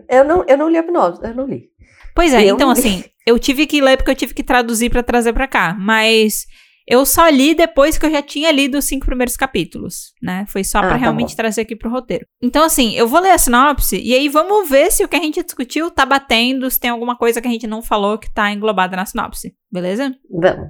Eu 0.10 0.24
não, 0.24 0.46
eu 0.48 0.58
não 0.58 0.70
li 0.70 0.78
a 0.78 0.84
sinopse, 0.84 1.22
eu 1.24 1.36
não 1.36 1.46
li. 1.46 1.70
Pois 2.16 2.34
é, 2.34 2.44
Eu 2.46 2.56
então 2.56 2.70
assim, 2.70 3.04
eu 3.26 3.38
tive 3.38 3.66
que 3.68 3.82
ler 3.82 3.98
porque 3.98 4.12
eu 4.12 4.16
tive 4.16 4.34
que 4.34 4.44
traduzir 4.44 4.90
pra 4.90 5.04
trazer 5.04 5.34
pra 5.34 5.48
cá, 5.48 5.76
mas 5.78 6.46
eu 6.92 7.06
só 7.06 7.28
li 7.30 7.56
depois 7.56 7.98
que 7.98 8.06
eu 8.06 8.12
já 8.12 8.22
tinha 8.22 8.52
lido 8.52 8.78
os 8.78 8.86
cinco 8.86 9.06
primeiros 9.06 9.38
capítulos, 9.38 10.14
né? 10.22 10.46
Foi 10.48 10.64
só 10.64 10.80
Ah, 10.80 10.82
pra 10.82 10.90
tá 10.92 10.96
realmente 10.98 11.30
bom. 11.30 11.36
trazer 11.38 11.62
aqui 11.62 11.76
pro 11.76 11.90
roteiro. 11.90 12.26
Então 12.42 12.64
assim, 12.64 12.94
eu 12.96 13.08
vou 13.08 13.20
ler 13.22 13.32
a 13.32 13.38
sinopse 13.38 14.00
e 14.00 14.14
aí 14.14 14.28
vamos 14.30 14.70
ver 14.70 14.92
se 14.92 15.04
o 15.04 15.08
que 15.08 15.16
a 15.16 15.22
gente 15.22 15.42
discutiu 15.44 15.90
tá 15.90 16.06
batendo, 16.06 16.70
se 16.70 16.80
tem 16.80 16.90
alguma 16.92 17.16
coisa 17.16 17.42
que 17.42 17.48
a 17.48 17.52
gente 17.52 17.66
não 17.68 17.82
falou 17.82 18.18
que 18.18 18.32
tá 18.34 18.52
englobada 18.52 18.96
na 18.96 19.06
sinopse, 19.06 19.54
beleza? 19.72 20.14
Vamos. 20.30 20.70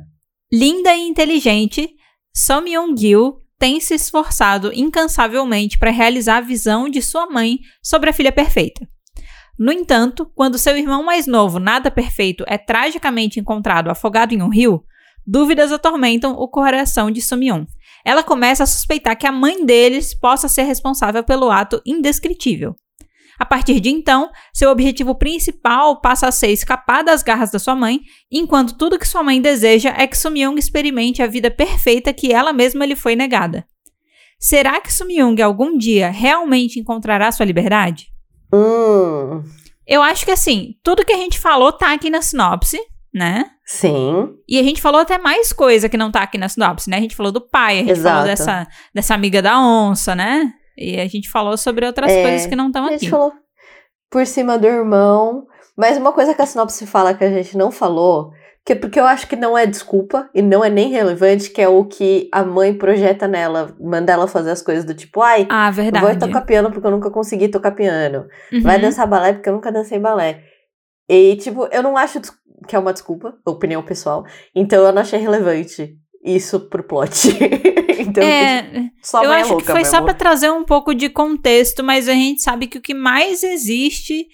Linda 0.54 0.94
e 0.96 1.02
inteligente, 1.08 1.90
Som 2.36 2.66
Young-gil 2.68 3.38
tem 3.58 3.80
se 3.80 3.94
esforçado 3.96 4.72
incansavelmente 4.74 5.78
para 5.78 5.92
realizar 5.92 6.38
a 6.38 6.42
visão 6.42 6.90
de 6.90 7.02
sua 7.02 7.28
mãe 7.30 7.60
sobre 7.82 8.10
a 8.10 8.14
filha 8.14 8.32
perfeita. 8.32 8.88
No 9.60 9.72
entanto, 9.72 10.26
quando 10.34 10.58
seu 10.58 10.76
irmão 10.76 11.04
mais 11.04 11.28
novo, 11.28 11.60
nada 11.60 11.92
perfeito, 11.92 12.44
é 12.48 12.58
tragicamente 12.58 13.40
encontrado 13.40 13.90
afogado 13.92 14.34
em 14.34 14.42
um 14.42 14.50
rio, 14.50 14.84
dúvidas 15.26 15.72
atormentam 15.72 16.34
o 16.34 16.48
coração 16.48 17.12
de 17.12 17.22
Sumion. 17.22 17.66
Ela 18.04 18.24
começa 18.24 18.64
a 18.64 18.68
suspeitar 18.68 19.18
que 19.18 19.28
a 19.28 19.32
mãe 19.32 19.66
deles 19.66 20.14
possa 20.14 20.48
ser 20.48 20.64
responsável 20.64 21.24
pelo 21.24 21.52
ato 21.52 21.82
indescritível. 21.86 22.76
A 23.42 23.46
partir 23.46 23.80
de 23.80 23.90
então, 23.90 24.30
seu 24.54 24.70
objetivo 24.70 25.16
principal 25.16 26.00
passa 26.00 26.28
a 26.28 26.32
ser 26.32 26.50
escapar 26.50 27.04
das 27.04 27.24
garras 27.24 27.50
da 27.50 27.58
sua 27.58 27.76
mãe, 27.76 28.02
enquanto 28.32 28.78
tudo 28.78 29.00
que 29.00 29.08
sua 29.08 29.24
mãe 29.24 29.42
deseja 29.42 29.94
é 29.98 30.06
que 30.06 30.18
Sumyong 30.18 30.60
experimente 30.60 31.24
a 31.24 31.28
vida 31.28 31.50
perfeita 31.50 32.14
que 32.14 32.32
ela 32.32 32.54
mesma 32.54 32.86
lhe 32.86 32.96
foi 32.96 33.16
negada. 33.16 33.66
Será 34.40 34.80
que 34.80 34.94
Sumyong 34.94 35.42
algum 35.42 35.76
dia 35.76 36.10
realmente 36.12 36.80
encontrará 36.80 37.32
sua 37.32 37.46
liberdade? 37.46 38.08
Hum, 38.54 39.44
Eu 39.88 40.04
acho 40.04 40.24
que 40.24 40.32
assim, 40.32 40.76
tudo 40.84 41.04
que 41.04 41.14
a 41.14 41.18
gente 41.18 41.40
falou 41.40 41.72
tá 41.72 41.94
aqui 41.94 42.10
na 42.10 42.22
sinopse, 42.22 42.80
né? 43.14 43.46
sim. 43.66 44.30
E 44.48 44.60
a 44.60 44.64
gente 44.64 44.82
falou 44.82 45.00
até 45.02 45.18
mais 45.18 45.54
coisa 45.54 45.88
que 45.90 45.98
não 45.98 46.12
tá 46.12 46.22
aqui 46.24 46.38
na 46.38 46.50
sinopse, 46.50 46.90
né? 46.90 46.98
A 46.98 47.02
gente 47.02 47.16
falou 47.16 47.32
do 47.32 47.42
pai, 47.42 47.76
a 47.78 47.80
gente 47.82 47.92
Exato. 47.92 48.10
falou 48.16 48.28
dessa, 48.28 48.68
dessa 48.94 49.14
amiga 49.14 49.42
da 49.42 49.60
onça, 49.60 50.14
né? 50.16 50.52
E 50.78 51.00
a 51.00 51.08
gente 51.08 51.30
falou 51.30 51.56
sobre 51.58 51.86
outras 51.86 52.12
É, 52.12 52.22
coisas 52.22 52.48
que 52.48 52.56
não 52.56 52.68
estão 52.68 52.84
A 52.84 52.88
aqui. 52.88 53.00
gente 53.00 53.10
falou 53.10 53.32
por 54.10 54.26
cima 54.26 54.58
do 54.58 54.68
irmão. 54.68 55.46
Mas 55.78 55.98
uma 55.98 56.12
coisa 56.12 56.34
que 56.34 56.42
a 56.42 56.46
sinopse 56.46 56.86
fala 56.86 57.14
que 57.14 57.24
a 57.24 57.30
gente 57.32 57.58
não 57.58 57.72
falou, 57.72 58.32
que 58.66 58.74
é 58.74 58.76
porque 58.76 59.00
eu 59.00 59.06
acho 59.06 59.26
que 59.28 59.36
não 59.38 59.58
é 59.58 59.66
desculpa 59.66 60.30
e 60.36 60.42
não 60.42 60.64
é 60.64 60.70
nem 60.70 60.90
relevante, 60.90 61.50
que 61.50 61.62
é 61.62 61.68
o 61.68 61.86
que 61.86 62.30
a 62.32 62.44
mãe 62.44 62.74
projeta 62.74 63.26
nela, 63.28 63.74
manda 63.80 64.12
ela 64.12 64.28
fazer 64.28 64.52
as 64.52 64.62
coisas 64.62 64.84
do 64.84 64.94
tipo, 64.94 65.22
ai, 65.22 65.48
Ah, 65.50 65.72
verdade. 65.72 66.06
vou 66.06 66.16
tocar 66.20 66.42
piano 66.42 66.70
porque 66.72 66.86
eu 66.86 66.92
nunca 66.92 67.10
consegui 67.10 67.48
tocar 67.48 67.72
piano. 67.72 68.28
Uhum. 68.52 68.62
Vai 68.62 68.80
dançar 68.80 69.08
balé 69.08 69.34
porque 69.34 69.48
eu 69.50 69.54
nunca 69.54 69.72
dancei 69.72 69.98
balé. 69.98 70.44
E, 71.10 71.36
tipo, 71.38 71.68
eu 71.72 71.82
não 71.84 71.98
acho 71.98 72.22
que 72.68 72.76
é 72.76 72.80
uma 72.80 72.94
desculpa, 72.94 73.34
opinião 73.46 73.84
pessoal. 73.84 74.26
Então 74.56 74.86
eu 74.86 74.92
não 74.92 75.02
achei 75.02 75.20
relevante 75.20 75.96
isso 76.24 76.60
pro 76.70 76.84
plot. 76.84 77.30
então, 78.00 78.24
É, 78.24 78.90
só 79.02 79.24
eu 79.24 79.32
acho 79.32 79.50
louca 79.50 79.66
que 79.66 79.72
foi 79.72 79.86
só 79.86 80.02
pra 80.02 80.14
trazer 80.14 80.52
um 80.52 80.64
pouco 80.64 80.94
de 80.94 81.10
contexto, 81.10 81.84
mas 81.84 82.08
a 82.08 82.14
gente 82.14 82.42
sabe 82.42 82.68
que 82.68 82.78
o 82.78 82.82
que 82.82 82.94
mais 82.94 83.44
existe 83.44 84.28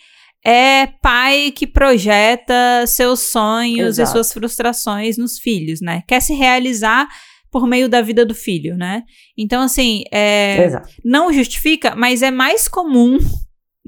é 0.46 0.88
pai 1.02 1.52
que 1.52 1.66
projeta 1.66 2.86
seus 2.86 3.32
sonhos 3.32 3.98
e 3.98 4.02
Exato. 4.02 4.12
suas 4.12 4.32
frustrações 4.32 5.18
nos 5.18 5.40
filhos, 5.40 5.82
né? 5.82 6.04
Quer 6.08 6.22
se 6.22 6.34
realizar 6.34 7.08
por 7.52 7.66
meio 7.68 7.90
da 7.90 8.02
vida 8.02 8.26
do 8.26 8.36
filho, 8.36 8.76
né? 8.76 9.04
Então, 9.38 9.62
assim, 9.62 10.04
é, 10.12 10.82
não 11.04 11.32
justifica, 11.32 11.96
mas 11.96 12.22
é 12.22 12.32
mais 12.32 12.68
comum 12.68 13.18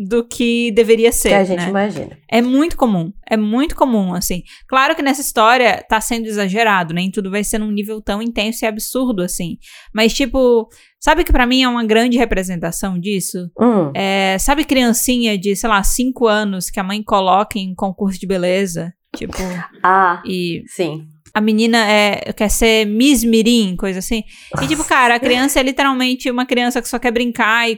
do 0.02 0.24
que 0.26 0.72
deveria 0.72 1.12
ser, 1.12 1.28
que 1.30 1.36
a 1.36 1.44
gente 1.44 1.60
né? 1.64 1.70
imagina. 1.70 2.18
É 2.32 2.42
muito 2.42 2.78
comum, 2.78 3.12
é 3.30 3.36
muito 3.36 3.76
comum, 3.76 4.14
assim. 4.14 4.44
Claro 4.68 4.96
que 4.96 5.02
nessa 5.02 5.20
história 5.20 5.84
tá 5.90 6.00
sendo 6.00 6.26
exagerado, 6.26 6.94
nem 6.94 7.12
tudo 7.12 7.30
vai 7.30 7.44
ser 7.44 7.58
num 7.58 7.70
nível 7.70 8.02
tão 8.02 8.22
intenso 8.22 8.64
e 8.64 8.68
absurdo 8.68 9.22
assim. 9.22 9.58
Mas, 9.94 10.14
tipo, 10.14 10.70
sabe 11.02 11.26
que 11.26 11.34
pra 11.34 11.46
mim 11.46 11.64
é 11.64 11.68
uma 11.68 11.84
grande 11.84 12.18
representação 12.18 12.98
disso? 12.98 13.50
Hum, 13.60 13.92
É, 13.94 14.38
sabe 14.40 14.64
criancinha 14.64 15.38
de, 15.38 15.54
sei 15.56 15.70
lá, 15.70 15.84
5 15.84 16.26
anos 16.28 16.70
que 16.70 16.80
a 16.80 16.84
mãe 16.84 17.04
coloca 17.04 17.60
em 17.60 17.76
concurso 17.76 18.18
de 18.20 18.26
beleza? 18.28 18.94
Tipo, 19.16 19.36
Ah, 19.84 20.22
e 20.26 20.64
sim. 20.68 21.04
a 21.34 21.42
menina 21.42 21.78
é, 21.90 22.32
quer 22.32 22.50
ser 22.50 22.86
Miss 22.86 23.24
Mirim, 23.24 23.76
coisa 23.76 24.00
assim. 24.00 24.24
E, 24.62 24.68
tipo, 24.68 24.84
cara, 24.86 25.16
a 25.16 25.20
criança 25.20 25.60
é 25.60 25.64
literalmente 25.64 26.30
uma 26.32 26.46
criança 26.46 26.82
que 26.82 26.88
só 26.88 26.98
quer 27.00 27.12
brincar 27.12 27.70
e. 27.70 27.78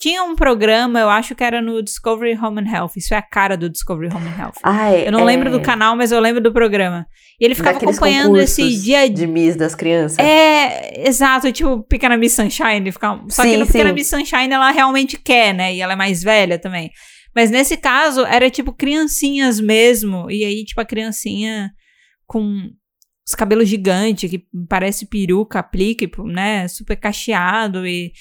Tinha 0.00 0.22
um 0.24 0.34
programa, 0.34 0.98
eu 1.00 1.08
acho 1.08 1.34
que 1.34 1.42
era 1.44 1.62
no 1.62 1.82
Discovery 1.82 2.36
Home 2.36 2.60
and 2.60 2.70
Health. 2.70 2.90
Isso 2.96 3.14
é 3.14 3.16
a 3.16 3.22
cara 3.22 3.56
do 3.56 3.70
Discovery 3.70 4.08
Home 4.14 4.26
and 4.28 4.38
Health. 4.38 4.54
Ai, 4.62 5.06
Eu 5.06 5.12
não 5.12 5.20
é, 5.20 5.24
lembro 5.24 5.50
do 5.50 5.60
canal, 5.60 5.96
mas 5.96 6.12
eu 6.12 6.20
lembro 6.20 6.42
do 6.42 6.52
programa. 6.52 7.06
E 7.40 7.44
ele 7.44 7.54
ficava 7.54 7.74
daqueles 7.74 7.96
acompanhando 7.96 8.36
esse 8.38 8.76
dia 8.82 9.08
de 9.08 9.26
Miss 9.26 9.56
das 9.56 9.74
crianças. 9.74 10.18
É, 10.18 11.08
exato, 11.08 11.50
tipo 11.52 11.82
Pequena 11.84 12.16
Miss 12.16 12.32
Sunshine. 12.34 12.90
ficava- 12.92 13.24
Só 13.30 13.42
que 13.42 13.50
Sim, 13.50 13.56
no 13.58 13.66
Pequena 13.66 13.88
sim. 13.90 13.94
Miss 13.94 14.08
Sunshine 14.08 14.52
ela 14.52 14.70
realmente 14.72 15.16
quer, 15.18 15.54
né? 15.54 15.74
E 15.74 15.80
ela 15.80 15.94
é 15.94 15.96
mais 15.96 16.22
velha 16.22 16.58
também. 16.58 16.90
Mas 17.34 17.50
nesse 17.50 17.76
caso, 17.76 18.24
era 18.26 18.50
tipo 18.50 18.72
criancinhas 18.72 19.58
mesmo. 19.58 20.30
E 20.30 20.44
aí, 20.44 20.64
tipo, 20.64 20.80
a 20.80 20.84
criancinha 20.84 21.70
com 22.26 22.68
os 23.26 23.34
cabelos 23.34 23.68
gigantes, 23.68 24.30
que 24.30 24.44
parece 24.68 25.06
peruca, 25.06 25.58
aplique, 25.60 26.10
né? 26.26 26.68
Super 26.68 26.96
cacheado 26.96 27.86
e. 27.86 28.12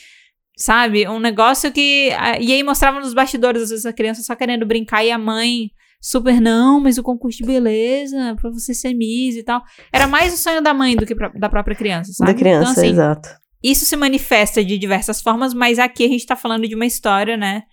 Sabe? 0.55 1.07
Um 1.07 1.19
negócio 1.19 1.71
que. 1.71 2.09
E 2.39 2.53
aí 2.53 2.61
mostrava 2.63 2.99
nos 2.99 3.13
bastidores, 3.13 3.63
às 3.63 3.69
vezes, 3.71 3.85
a 3.85 3.93
criança 3.93 4.21
só 4.21 4.35
querendo 4.35 4.65
brincar 4.65 5.03
e 5.03 5.09
a 5.11 5.17
mãe 5.17 5.71
super, 6.01 6.39
não, 6.41 6.79
mas 6.81 6.97
o 6.97 7.03
concurso 7.03 7.37
de 7.39 7.45
beleza, 7.45 8.35
pra 8.39 8.49
você 8.51 8.73
ser 8.73 8.93
Miss 8.93 9.35
e 9.35 9.43
tal. 9.43 9.63
Era 9.91 10.05
mais 10.05 10.33
o 10.33 10.37
sonho 10.37 10.61
da 10.61 10.73
mãe 10.73 10.95
do 10.95 11.05
que 11.05 11.15
pra- 11.15 11.29
da 11.29 11.47
própria 11.49 11.75
criança, 11.75 12.11
sabe? 12.13 12.31
da 12.33 12.37
criança, 12.37 12.71
Então, 12.71 12.83
assim, 12.83 12.91
exato. 12.91 13.29
isso 13.63 13.85
se 13.85 13.95
manifesta 13.95 14.63
de 14.63 14.77
diversas 14.77 15.21
formas, 15.21 15.53
mas 15.53 15.79
aqui 15.79 16.03
a 16.03 16.07
gente 16.09 16.25
tá 16.25 16.35
falando 16.35 16.67
de 16.67 16.75
uma 16.75 16.85
história, 16.85 17.37
né? 17.37 17.63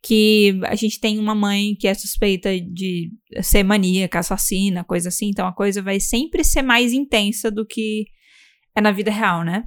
Que 0.00 0.60
a 0.66 0.76
gente 0.76 1.00
tem 1.00 1.18
uma 1.18 1.34
mãe 1.34 1.74
que 1.74 1.88
é 1.88 1.94
suspeita 1.94 2.48
de 2.60 3.10
ser 3.42 3.64
maníaca, 3.64 4.20
assassina, 4.20 4.84
coisa 4.84 5.08
assim. 5.08 5.28
Então 5.28 5.46
a 5.46 5.52
coisa 5.52 5.82
vai 5.82 5.98
sempre 5.98 6.44
ser 6.44 6.62
mais 6.62 6.92
intensa 6.92 7.50
do 7.50 7.66
que 7.66 8.04
é 8.76 8.80
na 8.80 8.92
vida 8.92 9.10
real, 9.10 9.42
né? 9.44 9.64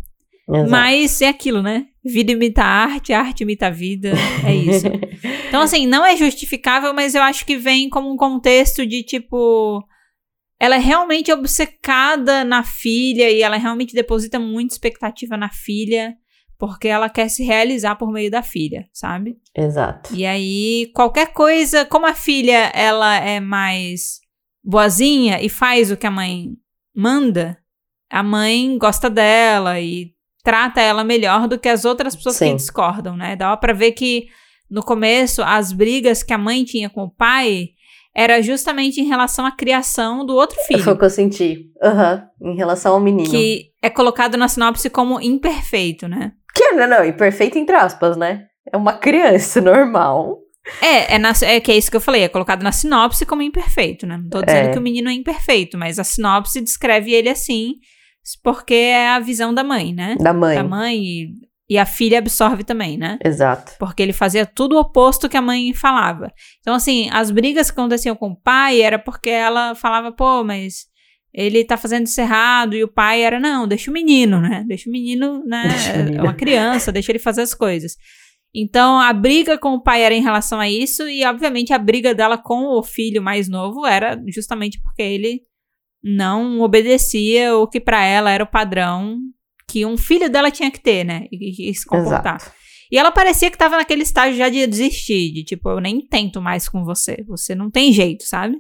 Exato. 0.50 0.70
Mas 0.70 1.22
é 1.22 1.28
aquilo, 1.28 1.62
né? 1.62 1.88
Vida 2.04 2.32
imita 2.32 2.64
arte, 2.64 3.14
arte 3.14 3.42
imita 3.42 3.70
vida. 3.70 4.14
É 4.46 4.54
isso. 4.54 4.88
Então, 5.48 5.62
assim, 5.62 5.86
não 5.86 6.06
é 6.06 6.16
justificável, 6.16 6.94
mas 6.94 7.14
eu 7.14 7.22
acho 7.22 7.46
que 7.46 7.58
vem 7.58 7.90
como 7.90 8.10
um 8.10 8.16
contexto 8.16 8.86
de 8.86 9.04
tipo. 9.04 9.86
Ela 10.58 10.76
é 10.76 10.80
realmente 10.80 11.30
obcecada 11.30 12.46
na 12.46 12.64
filha 12.64 13.30
e 13.30 13.42
ela 13.42 13.58
realmente 13.58 13.94
deposita 13.94 14.40
muita 14.40 14.74
expectativa 14.74 15.36
na 15.36 15.50
filha, 15.50 16.16
porque 16.58 16.88
ela 16.88 17.10
quer 17.10 17.28
se 17.28 17.44
realizar 17.44 17.98
por 17.98 18.14
meio 18.14 18.32
da 18.32 18.42
filha, 18.42 18.88
sabe? 18.94 19.36
Exato. 19.54 20.16
E 20.16 20.26
aí, 20.26 20.90
qualquer 20.96 21.34
coisa, 21.34 21.84
como 21.84 22.06
a 22.06 22.14
filha 22.14 22.72
ela 22.74 23.18
é 23.18 23.42
mais 23.42 24.22
boazinha 24.64 25.42
e 25.42 25.50
faz 25.50 25.92
o 25.92 25.98
que 25.98 26.08
a 26.08 26.12
mãe 26.12 26.52
manda, 26.96 27.58
a 28.10 28.24
mãe 28.24 28.78
gosta 28.78 29.10
dela 29.10 29.82
e 29.82 30.14
trata 30.44 30.82
ela 30.82 31.04
melhor 31.04 31.48
do 31.48 31.58
que 31.60 31.70
as 31.70 31.86
outras 31.86 32.16
pessoas 32.16 32.38
que 32.40 32.46
Sim. 32.46 32.56
discordam, 32.56 33.16
né? 33.16 33.36
Dá 33.36 33.56
pra 33.58 33.74
ver 33.74 33.92
que 33.94 34.28
no 34.70 34.82
começo 34.84 35.42
as 35.44 35.72
brigas 35.72 36.24
que 36.24 36.34
a 36.34 36.38
mãe 36.38 36.64
tinha 36.64 36.90
com 36.90 37.04
o 37.04 37.10
pai 37.12 37.70
era 38.16 38.42
justamente 38.42 39.00
em 39.00 39.06
relação 39.06 39.46
à 39.46 39.52
criação 39.52 40.26
do 40.26 40.36
outro 40.36 40.56
Foi 40.68 40.76
o 40.76 40.80
filho, 40.84 40.98
que 40.98 41.06
eu 41.06 41.10
senti. 41.10 41.66
Aham. 41.82 42.24
Em 42.42 42.56
relação 42.56 42.94
ao 42.94 43.00
menino. 43.00 43.30
que 43.30 43.68
é 43.82 43.90
colocado 43.90 44.38
na 44.38 44.48
sinopse 44.48 44.90
como 44.90 45.22
imperfeito, 45.22 46.08
né? 46.08 46.34
Que, 46.54 46.72
não, 46.72 46.88
não, 46.88 47.06
imperfeito 47.06 47.58
entre 47.58 47.76
aspas, 47.76 48.18
né? 48.18 48.46
É 48.72 48.76
uma 48.76 48.94
criança 48.94 49.60
normal. 49.62 50.40
É, 50.82 51.16
é, 51.16 51.18
na- 51.18 51.34
é 51.44 51.60
que 51.60 51.72
é 51.72 51.78
isso 51.78 51.90
que 51.90 51.98
eu 51.98 52.02
falei, 52.02 52.24
é 52.24 52.28
colocado 52.30 52.62
na 52.64 52.72
sinopse 52.72 53.26
como 53.26 53.42
imperfeito, 53.42 54.06
né? 54.06 54.18
Não 54.18 54.30
tô 54.30 54.42
dizendo 54.42 54.68
É. 54.70 54.72
que 54.74 54.78
o 54.78 54.82
menino 54.82 55.10
é 55.10 55.14
imperfeito, 55.14 55.78
mas 55.78 55.98
a 55.98 56.04
sinopse 56.04 56.62
descreve 56.62 57.14
ele 57.14 57.30
assim, 57.30 57.76
porque 58.44 58.74
é 58.74 59.10
a 59.10 59.20
visão 59.20 59.54
da 59.54 59.64
mãe, 59.64 59.94
né? 59.94 60.16
Da 60.20 60.34
mãe. 60.34 60.56
Da 60.56 60.64
mãe 60.64 61.04
e, 61.04 61.34
e 61.70 61.78
a 61.78 61.86
filha 61.86 62.20
absorve 62.20 62.64
também, 62.64 62.98
né? 62.98 63.18
Exato. 63.24 63.74
Porque 63.80 64.02
ele 64.02 64.14
fazia 64.14 64.46
tudo 64.46 64.76
o 64.76 64.80
oposto 64.80 65.30
que 65.30 65.38
a 65.38 65.42
mãe 65.42 65.74
falava. 65.74 66.32
Então, 66.60 66.76
assim, 66.76 67.10
as 67.12 67.32
brigas 67.32 67.72
que 67.72 67.80
aconteciam 67.80 68.16
com 68.16 68.30
o 68.32 68.36
pai 68.36 68.82
era 68.82 69.00
porque 69.00 69.30
ela 69.30 69.74
falava, 69.76 70.12
pô, 70.12 70.44
mas 70.44 70.92
ele 71.34 71.64
tá 71.64 71.78
fazendo 71.78 72.08
isso 72.08 72.20
errado, 72.20 72.76
e 72.76 72.84
o 72.84 72.92
pai 72.92 73.22
era, 73.22 73.40
não, 73.40 73.68
deixa 73.68 73.90
o 73.90 73.94
menino, 73.94 74.42
né? 74.42 74.66
Deixa 74.68 74.90
o 74.90 74.92
menino, 74.92 75.44
né? 75.46 75.64
Deixa 76.04 76.12
o 76.12 76.20
É 76.20 76.22
uma 76.22 76.34
criança, 76.34 76.92
deixa 76.92 77.12
ele 77.12 77.20
fazer 77.20 77.42
as 77.42 77.54
coisas. 77.54 77.96
Então, 78.54 79.00
a 79.00 79.14
briga 79.14 79.58
com 79.58 79.76
o 79.76 79.82
pai 79.82 80.04
era 80.04 80.14
em 80.14 80.22
relação 80.22 80.60
a 80.60 80.70
isso, 80.70 81.08
e 81.08 81.24
obviamente 81.26 81.72
a 81.72 81.80
briga 81.80 82.14
dela 82.14 82.38
com 82.38 82.78
o 82.78 82.84
filho 82.84 83.22
mais 83.22 83.48
novo 83.48 83.86
era 83.86 84.22
justamente 84.28 84.82
porque 84.82 85.02
ele 85.02 85.42
não 86.04 86.62
obedecia 86.62 87.56
o 87.56 87.68
que 87.68 87.80
pra 87.80 88.04
ela 88.04 88.32
era 88.32 88.44
o 88.44 88.48
padrão 88.48 89.18
que 89.68 89.86
um 89.86 89.98
filho 89.98 90.30
dela 90.30 90.52
tinha 90.52 90.70
que 90.72 90.80
ter, 90.80 91.04
né? 91.06 91.26
E, 91.32 91.70
e 91.70 91.74
se 91.74 91.86
comportar. 91.86 92.36
Exato. 92.38 92.52
E 92.92 92.98
ela 92.98 93.12
parecia 93.12 93.50
que 93.50 93.58
tava 93.58 93.78
naquele 93.78 94.04
estágio 94.04 94.38
já 94.38 94.50
de 94.50 94.68
desistir, 94.68 95.32
de 95.32 95.44
tipo, 95.46 95.70
eu 95.70 95.80
nem 95.80 96.02
tento 96.06 96.42
mais 96.42 96.68
com 96.68 96.84
você, 96.84 97.24
você 97.26 97.56
não 97.56 97.70
tem 97.72 97.94
jeito, 97.94 98.26
sabe? 98.26 98.58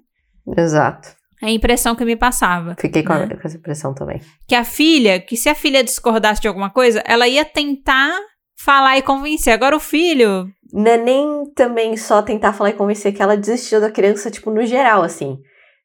Exato. 0.57 1.09
É 1.41 1.47
a 1.47 1.51
impressão 1.51 1.95
que 1.95 2.05
me 2.05 2.15
passava. 2.15 2.75
Fiquei 2.79 3.03
com, 3.03 3.13
a- 3.13 3.25
Né? 3.25 3.35
com 3.35 3.47
essa 3.47 3.57
impressão 3.57 3.93
também. 3.93 4.21
Que 4.47 4.55
a 4.55 4.63
filha, 4.63 5.19
que 5.19 5.35
se 5.35 5.49
a 5.49 5.55
filha 5.55 5.83
discordasse 5.83 6.41
de 6.41 6.47
alguma 6.47 6.69
coisa, 6.69 7.03
ela 7.05 7.27
ia 7.27 7.43
tentar 7.43 8.17
falar 8.63 8.97
e 8.97 9.01
convencer. 9.01 9.51
Agora 9.53 9.75
o 9.75 9.79
filho, 9.79 10.47
Não 10.71 10.91
é 10.91 10.97
nem 10.97 11.51
também 11.55 11.97
só 11.97 12.21
tentar 12.21 12.53
falar 12.53 12.69
e 12.69 12.73
convencer 12.73 13.11
que 13.13 13.21
ela 13.21 13.35
desistiu 13.35 13.81
da 13.81 13.91
criança, 13.91 14.29
tipo, 14.31 14.51
no 14.51 14.63
geral, 14.65 15.01
assim. 15.01 15.37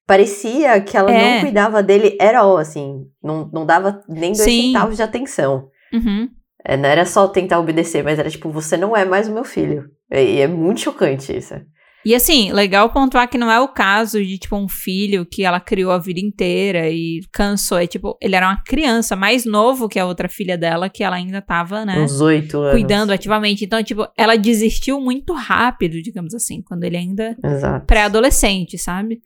Parecia 0.07 0.81
que 0.81 0.97
ela 0.97 1.11
É. 1.11 1.35
não 1.35 1.40
cuidava 1.42 1.83
dele 1.83 2.16
at 2.21 2.35
all, 2.35 2.57
assim. 2.59 3.07
Não, 3.23 3.51
não 3.53 3.66
dava 3.66 4.01
nem 4.09 4.33
dois 4.33 4.42
Sim. 4.45 4.66
centavos 4.69 4.97
de 4.97 5.03
atenção. 5.03 5.69
Uhum. 5.92 6.29
É, 6.64 6.77
não 6.77 6.88
era 6.88 7.05
só 7.05 7.27
tentar 7.29 7.59
obedecer, 7.61 8.03
mas 8.05 8.19
era 8.19 8.31
tipo, 8.31 8.51
você 8.51 8.77
não 8.77 8.97
é 8.97 9.05
mais 9.05 9.29
o 9.29 9.33
meu 9.35 9.45
filho. 9.45 9.85
E 10.11 10.38
é 10.40 10.47
muito 10.47 10.81
chocante 10.81 11.37
isso. 11.37 11.55
E 12.05 12.14
assim, 12.14 12.53
legal 12.53 12.88
pontuar 12.90 13.29
que 13.29 13.37
não 13.37 13.51
é 13.51 13.59
o 13.59 13.66
caso 13.66 14.25
de, 14.25 14.38
tipo, 14.38 14.55
um 14.55 14.69
filho 14.69 15.27
que 15.27 15.42
ela 15.42 15.59
criou 15.59 15.90
a 15.90 15.99
vida 15.99 16.21
inteira 16.21 16.88
e 16.88 17.21
cansou. 17.33 17.79
É 17.79 17.87
tipo, 17.88 18.16
ele 18.23 18.37
era 18.37 18.47
uma 18.47 18.62
criança 18.64 19.16
mais 19.16 19.45
novo 19.45 19.88
que 19.88 19.99
a 19.99 20.07
outra 20.07 20.29
filha 20.29 20.57
dela, 20.57 20.88
que 20.88 21.03
ela 21.03 21.16
ainda 21.16 21.42
tava, 21.42 21.85
né? 21.85 21.99
Uns 21.99 22.21
oito 22.21 22.59
anos. 22.59 22.73
Cuidando 22.81 23.11
ativamente. 23.12 23.64
Então, 23.64 23.83
tipo, 23.83 24.07
ela 24.16 24.37
desistiu 24.37 25.01
muito 25.01 25.33
rápido, 25.33 26.01
digamos 26.01 26.33
assim, 26.33 26.62
quando 26.62 26.85
ele 26.85 26.97
ainda 26.97 27.37
pré-adolescente, 27.88 28.79
sabe? 28.79 29.21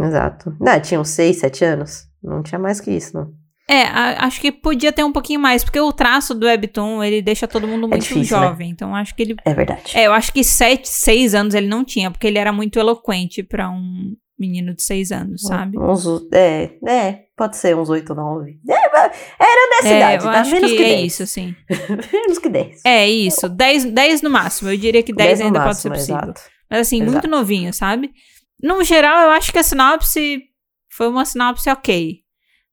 Exato. 0.00 0.56
Não, 0.60 0.80
tinha 0.80 1.00
uns 1.00 1.10
seis, 1.10 1.38
sete 1.38 1.64
anos. 1.64 2.04
Não 2.22 2.42
tinha 2.42 2.58
mais 2.58 2.80
que 2.80 2.90
isso, 2.90 3.16
não. 3.16 3.32
É, 3.68 3.82
a- 3.84 4.26
acho 4.26 4.40
que 4.40 4.52
podia 4.52 4.92
ter 4.92 5.04
um 5.04 5.12
pouquinho 5.12 5.40
mais, 5.40 5.64
porque 5.64 5.80
o 5.80 5.90
traço 5.92 6.34
do 6.34 6.44
Webtoon, 6.46 7.02
ele 7.02 7.22
deixa 7.22 7.48
todo 7.48 7.66
mundo 7.66 7.88
muito 7.88 8.02
difícil, 8.02 8.38
né? 8.38 8.46
jovem. 8.48 8.70
Então, 8.70 8.94
acho 8.94 9.14
que 9.14 9.22
ele 9.22 9.36
É 9.44 9.54
verdade. 9.54 9.96
É, 9.96 10.06
eu 10.06 10.12
acho 10.12 10.32
que 10.32 10.44
sete, 10.44 10.86
seis 10.88 11.34
anos 11.34 11.54
ele 11.54 11.66
não 11.66 11.82
tinha, 11.84 12.10
porque 12.10 12.26
ele 12.26 12.38
era 12.38 12.52
muito 12.52 12.78
eloquente 12.78 13.42
pra 13.42 13.70
um 13.70 14.14
menino 14.38 14.74
de 14.74 14.82
seis 14.82 15.10
anos, 15.12 15.42
sabe? 15.42 15.78
Uns, 15.78 16.04
é, 16.34 16.72
é, 16.86 17.20
pode 17.36 17.56
ser 17.56 17.74
uns 17.76 17.88
oito, 17.88 18.14
nove. 18.14 18.58
É, 18.68 18.90
mas 18.92 19.12
era 19.40 19.70
nessa 19.70 19.88
É, 19.88 19.96
idade, 19.96 20.24
tá? 20.24 20.40
acho 20.40 20.50
Menos 20.50 20.70
que, 20.70 20.76
que, 20.76 20.82
é 20.82 20.88
10. 20.96 21.06
isso, 21.12 21.26
sim. 21.26 21.54
Menos 22.12 22.38
que 22.38 22.48
10. 22.50 22.80
É 22.84 23.08
isso, 23.08 23.48
dez, 23.48 23.84
dez 23.84 24.20
no 24.20 24.28
máximo. 24.28 24.70
Eu 24.70 24.76
diria 24.76 25.02
que 25.02 25.12
dez, 25.12 25.38
no 25.40 25.46
ainda 25.46 25.60
pode 25.60 25.68
máximo, 25.68 25.94
ser 25.94 26.00
possível. 26.00 26.22
Exato. 26.32 26.40
Mas 26.70 26.80
assim, 26.80 26.98
muito 26.98 27.12
Exato. 27.12 27.28
novinho, 27.28 27.72
sabe? 27.72 28.10
No 28.64 28.82
geral, 28.82 29.26
eu 29.26 29.30
acho 29.32 29.52
que 29.52 29.58
a 29.58 29.62
sinopse 29.62 30.42
foi 30.88 31.06
uma 31.06 31.26
sinopse 31.26 31.68
ok. 31.68 32.20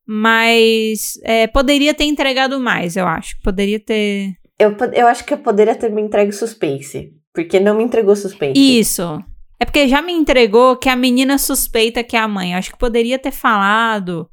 Mas 0.08 1.20
é, 1.24 1.48
poderia 1.48 1.94
ter 1.94 2.06
entregado 2.06 2.62
mais, 2.62 2.96
eu 2.96 3.06
acho. 3.06 3.36
Poderia 3.44 3.78
ter. 3.78 4.32
Eu, 4.58 4.74
eu 4.94 5.06
acho 5.08 5.26
que 5.26 5.34
eu 5.34 5.38
poderia 5.38 5.76
ter 5.76 5.92
me 5.92 6.02
entregue 6.02 6.32
suspense. 6.32 7.12
Porque 7.34 7.60
não 7.60 7.76
me 7.76 7.84
entregou 7.84 8.16
suspense. 8.16 8.58
Isso. 8.58 9.22
É 9.60 9.66
porque 9.66 9.90
já 9.90 10.02
me 10.02 10.14
entregou 10.14 10.78
que 10.78 10.88
a 10.88 10.96
menina 10.96 11.38
suspeita 11.38 12.04
que 12.06 12.16
é 12.16 12.20
a 12.20 12.28
mãe. 12.28 12.54
Eu 12.54 12.60
acho 12.60 12.72
que 12.72 12.80
poderia 12.80 13.20
ter 13.20 13.32
falado 13.32 14.30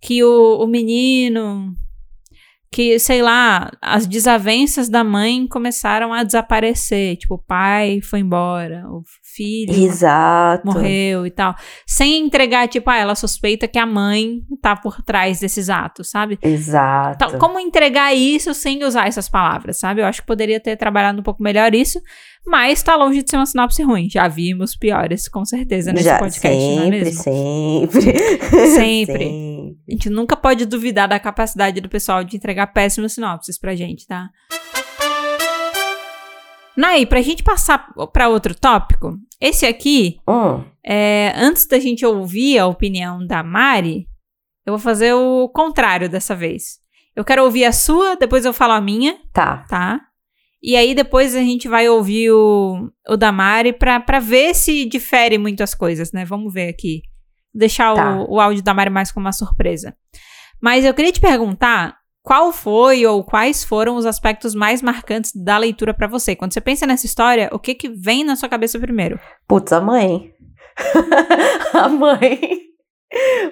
que 0.00 0.22
o, 0.22 0.62
o 0.62 0.66
menino. 0.68 1.74
Que, 2.72 3.00
sei 3.00 3.20
lá, 3.20 3.70
as 3.82 4.06
desavenças 4.06 4.88
da 4.88 5.02
mãe 5.02 5.46
começaram 5.48 6.12
a 6.12 6.22
desaparecer. 6.22 7.16
Tipo, 7.16 7.34
o 7.34 7.38
pai 7.38 8.00
foi 8.00 8.20
embora, 8.20 8.84
o 8.88 9.02
filho 9.34 9.74
Exato. 9.74 10.66
morreu 10.66 11.26
e 11.26 11.30
tal. 11.30 11.54
Sem 11.84 12.24
entregar, 12.24 12.68
tipo, 12.68 12.88
ah, 12.88 12.96
ela 12.96 13.14
suspeita 13.16 13.66
que 13.66 13.78
a 13.78 13.86
mãe 13.86 14.42
tá 14.62 14.76
por 14.76 15.02
trás 15.02 15.40
desses 15.40 15.68
atos, 15.68 16.10
sabe? 16.10 16.38
Exato. 16.42 17.16
Então, 17.16 17.38
como 17.40 17.58
entregar 17.58 18.14
isso 18.14 18.54
sem 18.54 18.84
usar 18.84 19.08
essas 19.08 19.28
palavras, 19.28 19.78
sabe? 19.78 20.00
Eu 20.00 20.06
acho 20.06 20.20
que 20.20 20.26
poderia 20.26 20.60
ter 20.60 20.76
trabalhado 20.76 21.18
um 21.18 21.24
pouco 21.24 21.42
melhor 21.42 21.74
isso, 21.74 22.00
mas 22.46 22.82
tá 22.82 22.96
longe 22.96 23.22
de 23.22 23.30
ser 23.30 23.36
uma 23.36 23.46
sinopse 23.46 23.82
ruim. 23.82 24.08
Já 24.08 24.26
vimos 24.28 24.76
piores, 24.76 25.28
com 25.28 25.44
certeza, 25.44 25.92
nesse 25.92 26.04
Já, 26.04 26.18
podcast, 26.18 26.58
não 26.58 26.78
é 26.78 26.84
sempre, 26.84 27.04
mesmo? 27.04 27.22
sempre. 27.22 28.66
Sempre. 28.74 29.76
A 29.88 29.92
gente 29.92 30.10
nunca 30.10 30.36
pode 30.36 30.64
duvidar 30.66 31.08
da 31.08 31.18
capacidade 31.18 31.80
do 31.80 31.88
pessoal 31.88 32.24
de 32.24 32.36
entregar 32.36 32.68
péssimas 32.68 33.12
sinopses 33.12 33.58
pra 33.58 33.76
gente, 33.76 34.06
tá? 34.06 34.28
Nai, 36.76 37.04
pra 37.04 37.20
gente 37.20 37.42
passar 37.42 37.92
pra 38.12 38.28
outro 38.28 38.54
tópico, 38.54 39.18
esse 39.40 39.66
aqui 39.66 40.18
Hum, 40.26 40.64
é, 40.84 41.32
antes 41.36 41.66
da 41.66 41.78
gente 41.78 42.06
ouvir 42.06 42.58
a 42.58 42.66
opinião 42.66 43.26
da 43.26 43.42
Mari, 43.42 44.06
eu 44.64 44.72
vou 44.72 44.78
fazer 44.78 45.12
o 45.12 45.48
contrário 45.48 46.08
dessa 46.08 46.34
vez. 46.34 46.78
Eu 47.14 47.24
quero 47.24 47.44
ouvir 47.44 47.64
a 47.64 47.72
sua, 47.72 48.16
depois 48.16 48.44
eu 48.44 48.52
falo 48.52 48.72
a 48.72 48.80
minha, 48.80 49.18
tá. 49.32 49.64
tá? 49.68 50.00
E 50.62 50.76
aí 50.76 50.94
depois 50.94 51.34
a 51.34 51.40
gente 51.40 51.68
vai 51.68 51.88
ouvir 51.88 52.30
o, 52.30 52.90
o 53.08 53.16
da 53.16 53.32
Mari 53.32 53.72
pra, 53.72 53.98
pra 53.98 54.20
ver 54.20 54.54
se 54.54 54.84
difere 54.84 55.38
muito 55.38 55.62
as 55.62 55.74
coisas, 55.74 56.12
né? 56.12 56.24
Vamos 56.24 56.52
ver 56.52 56.68
aqui. 56.68 57.00
Deixar 57.54 57.94
Tá. 57.94 58.16
o, 58.20 58.34
o 58.34 58.40
áudio 58.40 58.62
da 58.62 58.74
Mari 58.74 58.90
mais 58.90 59.10
como 59.10 59.26
uma 59.26 59.32
surpresa. 59.32 59.94
Mas 60.60 60.84
eu 60.84 60.92
queria 60.92 61.12
te 61.12 61.20
perguntar 61.20 61.96
qual 62.22 62.52
foi 62.52 63.06
ou 63.06 63.24
quais 63.24 63.64
foram 63.64 63.96
os 63.96 64.04
aspectos 64.04 64.54
mais 64.54 64.82
marcantes 64.82 65.32
da 65.34 65.56
leitura 65.56 65.94
pra 65.94 66.06
você. 66.06 66.36
Quando 66.36 66.52
você 66.52 66.60
pensa 66.60 66.86
nessa 66.86 67.06
história, 67.06 67.48
o 67.52 67.58
que 67.58 67.74
que 67.74 67.88
vem 67.88 68.22
na 68.24 68.36
sua 68.36 68.48
cabeça 68.48 68.78
primeiro? 68.78 69.18
Putz, 69.48 69.72
a 69.72 69.80
mãe. 69.80 70.30
a 71.72 71.88
mãe. 71.88 72.38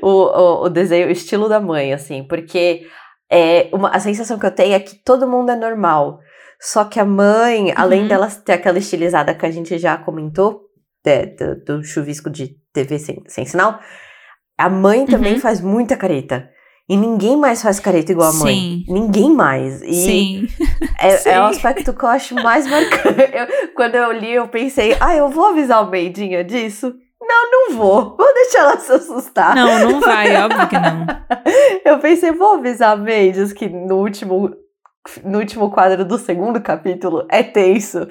O, 0.03 0.09
o, 0.09 0.65
o 0.65 0.69
desenho, 0.69 1.09
o 1.09 1.11
estilo 1.11 1.49
da 1.49 1.59
mãe, 1.61 1.93
assim, 1.93 2.23
porque 2.23 2.87
é 3.31 3.69
uma, 3.73 3.89
a 3.91 3.99
sensação 3.99 4.39
que 4.39 4.47
eu 4.47 4.55
tenho 4.55 4.75
é 4.75 4.81
que 4.81 4.97
todo 5.03 5.27
mundo 5.29 5.51
é 5.51 5.57
normal. 5.57 6.21
Só 6.61 6.85
que 6.85 6.99
a 6.99 7.05
mãe, 7.05 7.73
além 7.77 8.03
Uhum. 8.03 8.09
dela 8.09 8.29
ter 8.45 8.53
aquela 8.55 8.79
estilizada 8.79 9.35
que 9.35 9.47
a 9.47 9.51
gente 9.51 9.79
já 9.79 9.97
comentou, 9.97 10.63
de- 11.05 11.27
do, 11.37 11.65
do 11.65 11.85
chuvisco 11.85 12.29
de 12.29 12.57
TV 12.73 12.99
sem, 12.99 13.23
sem 13.29 13.45
sinal, 13.47 13.79
a 14.59 14.69
mãe 14.69 15.07
também 15.07 15.35
Uhum. 15.35 15.41
faz 15.41 15.61
muita 15.61 15.97
careta. 15.97 16.51
E 16.91 16.97
ninguém 16.97 17.37
mais 17.37 17.63
faz 17.63 17.79
careta 17.79 18.13
igual 18.13 18.31
a 18.31 18.35
mãe. 18.35 18.55
Sim. 18.55 18.85
Ninguém 18.89 19.31
mais. 19.31 19.83
E 19.83 19.93
Sim. 19.93 20.47
é, 20.99 21.11
Sim. 21.19 21.29
é 21.31 21.41
o 21.41 21.45
aspecto 21.45 21.93
que 21.93 22.03
eu 22.05 22.09
acho 22.09 22.35
mais 22.35 22.67
marcante. 22.67 23.21
Eu- 23.33 23.75
quando 23.75 23.95
eu 23.95 24.11
li, 24.13 24.33
eu 24.33 24.49
pensei, 24.49 24.97
ah, 24.99 25.15
eu 25.15 25.29
vou 25.29 25.49
avisar 25.49 25.87
o 25.87 25.91
Meidinha 25.91 26.43
disso? 26.43 26.95
Não, 27.21 27.51
não 27.51 27.77
vou. 27.77 28.17
Vou 28.17 28.35
deixar 28.35 28.61
ela 28.61 28.79
se 28.79 28.91
assustar. 28.91 29.55
Não, 29.55 29.91
não 29.91 30.01
vai, 30.01 30.35
óbvio 30.43 30.67
que 30.69 30.79
não. 30.79 31.07
Eu 31.85 31.99
pensei, 31.99 32.33
vou 32.33 32.55
avisar 32.55 32.93
a 32.95 32.97
Meidias 32.97 33.53
que 33.53 33.69
no 33.69 33.97
último, 33.97 34.51
no 35.25 35.39
último 35.39 35.71
quadro 35.71 36.05
do 36.05 36.19
segundo 36.19 36.61
capítulo 36.61 37.27
é 37.31 37.43
tenso. 37.43 38.09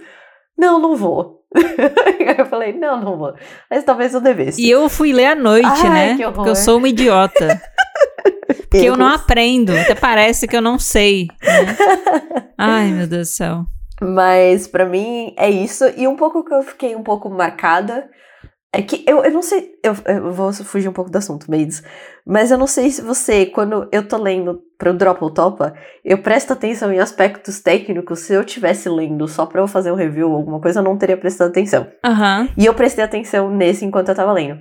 Não, 0.58 0.80
não 0.80 0.96
vou. 0.96 1.38
Eu 2.38 2.46
falei, 2.46 2.74
não, 2.74 3.00
não 3.00 3.18
vou. 3.18 3.34
Mas 3.70 3.84
talvez 3.84 4.14
eu 4.14 4.22
devesse. 4.22 4.62
E 4.62 4.70
eu 4.70 4.90
fui 4.90 5.14
ler 5.14 5.28
à 5.28 5.36
noite, 5.36 5.66
Ai, 5.66 6.16
né? 6.18 6.32
Porque 6.32 6.50
eu 6.50 6.56
sou 6.56 6.78
uma 6.78 6.90
idiota. 6.90 7.62
Porque 8.70 8.86
eu 8.86 8.98
não 8.98 9.08
aprendo. 9.08 9.72
Até 9.78 9.96
parece 9.96 10.48
que 10.48 10.56
eu 10.56 10.62
não 10.62 10.78
sei. 10.78 11.28
né? 11.42 11.78
Ai, 12.58 12.92
meu 12.92 13.08
Deus 13.08 13.30
do 13.30 13.32
céu. 13.32 13.66
Mas 14.02 14.68
pra 14.68 14.86
mim 14.86 15.34
é 15.38 15.50
isso. 15.50 15.86
E 15.96 16.08
um 16.08 16.16
pouco 16.16 16.44
que 16.44 16.54
eu 16.54 16.62
fiquei 16.62 16.96
um 16.96 17.04
pouco 17.04 17.30
marcada 17.30 18.10
é 18.74 18.82
que 18.82 19.04
eu, 19.08 19.24
eu 19.24 19.32
não 19.32 19.42
sei. 19.42 19.76
Eu, 19.82 19.96
eu 20.06 20.32
vou 20.32 20.52
fugir 20.52 20.90
um 20.90 20.94
pouco 20.94 21.10
do 21.10 21.18
assunto, 21.18 21.50
Maids. 21.50 21.82
Mas 22.26 22.52
eu 22.52 22.58
não 22.58 22.68
sei 22.68 22.92
se 22.92 23.02
você, 23.02 23.46
quando 23.46 23.88
eu 23.92 24.08
tô 24.08 24.18
lendo 24.18 24.62
pro 24.78 24.94
Drop 24.94 25.24
ou 25.24 25.34
Topa, 25.34 25.74
eu 26.04 26.18
presto 26.18 26.52
atenção 26.52 26.92
em 26.92 27.00
aspectos 27.00 27.62
técnicos. 27.62 28.20
Se 28.20 28.34
eu 28.34 28.44
tivesse 28.44 28.90
lendo 28.90 29.28
só 29.28 29.46
pra 29.46 29.62
eu 29.62 29.68
fazer 29.68 29.92
um 29.92 29.96
review 29.96 30.30
ou 30.30 30.36
alguma 30.36 30.60
coisa, 30.60 30.80
eu 30.80 30.84
não 30.84 30.98
teria 30.98 31.18
prestado 31.18 31.50
atenção. 31.50 31.88
Aham. 32.06 32.50
E 32.58 32.66
eu 32.66 32.74
prestei 32.74 33.04
atenção 33.04 33.50
nesse 33.50 33.86
enquanto 33.86 34.10
eu 34.10 34.16
tava 34.16 34.34
lendo. 34.34 34.60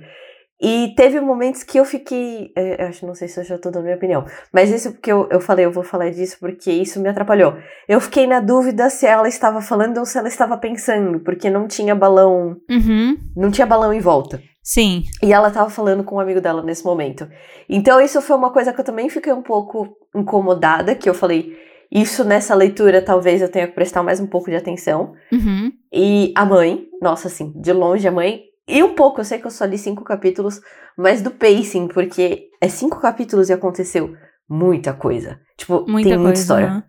E 0.59 0.93
teve 0.95 1.21
momentos 1.21 1.63
que 1.63 1.79
eu 1.79 1.85
fiquei. 1.85 2.51
é, 2.55 2.83
Eu 2.83 2.87
acho, 2.87 3.05
não 3.05 3.13
sei 3.13 3.27
se 3.27 3.39
eu 3.39 3.43
já 3.43 3.57
tô 3.57 3.69
dando 3.69 3.83
minha 3.83 3.95
opinião. 3.95 4.25
Mas 4.51 4.71
isso 4.71 4.91
porque 4.91 5.11
eu, 5.11 5.27
eu 5.29 5.39
falei, 5.39 5.65
eu 5.65 5.71
vou 5.71 5.83
falar 5.83 6.09
disso 6.09 6.37
porque 6.39 6.71
isso 6.71 6.99
me 6.99 7.09
atrapalhou. 7.09 7.55
Eu 7.87 8.01
fiquei 8.01 8.25
na 8.25 8.39
dúvida 8.39 8.89
se 8.89 9.05
ela 9.05 9.27
estava 9.27 9.61
falando 9.61 9.99
ou 9.99 10.05
se 10.05 10.17
ela 10.17 10.27
estava 10.27 10.57
pensando, 10.57 11.19
porque 11.19 11.49
não 11.49 11.67
tinha 11.67 11.93
balão. 11.93 12.57
Uhum. 12.69 13.17
Não 13.35 13.51
tinha 13.51 13.67
balão 13.67 13.93
em 13.93 13.99
volta. 13.99 14.41
Sim. 14.63 15.03
E 15.23 15.31
ela 15.31 15.49
tava 15.49 15.69
falando 15.69 16.03
com 16.03 16.15
um 16.15 16.19
amigo 16.19 16.41
dela 16.41 16.61
nesse 16.61 16.83
momento. 16.83 17.25
Então, 17.69 18.01
isso 18.01 18.21
foi 18.21 18.35
uma 18.35 18.51
coisa 18.51 18.73
que 18.73 18.81
eu 18.81 18.83
também 18.83 19.07
fiquei 19.09 19.31
um 19.31 19.41
pouco 19.41 19.95
incomodada, 20.13 20.93
que 20.93 21.09
eu 21.09 21.13
falei, 21.13 21.55
isso 21.89 22.25
nessa 22.25 22.53
leitura 22.53 23.01
talvez 23.01 23.41
eu 23.41 23.49
tenha 23.49 23.67
que 23.67 23.73
prestar 23.73 24.03
mais 24.03 24.19
um 24.19 24.27
pouco 24.27 24.49
de 24.49 24.57
atenção. 24.57 25.13
Uhum. 25.31 25.71
E 25.93 26.33
a 26.35 26.43
mãe, 26.43 26.85
nossa, 27.01 27.27
assim, 27.27 27.53
de 27.55 27.71
longe 27.71 28.07
a 28.07 28.11
mãe. 28.11 28.41
E 28.67 28.83
um 28.83 28.93
pouco, 28.95 29.21
eu 29.21 29.25
sei 29.25 29.39
que 29.39 29.47
eu 29.47 29.51
só 29.51 29.65
li 29.65 29.77
cinco 29.77 30.03
capítulos, 30.03 30.59
mas 30.97 31.21
do 31.21 31.31
pacing, 31.31 31.87
porque 31.87 32.49
é 32.61 32.67
cinco 32.67 32.99
capítulos 32.99 33.49
e 33.49 33.53
aconteceu 33.53 34.13
muita 34.49 34.93
coisa. 34.93 35.39
Tipo, 35.57 35.85
Muita 35.87 36.09
tem 36.09 36.17
coisa. 36.17 36.19
muita 36.19 36.39
história. 36.39 36.67
aham. 36.67 36.83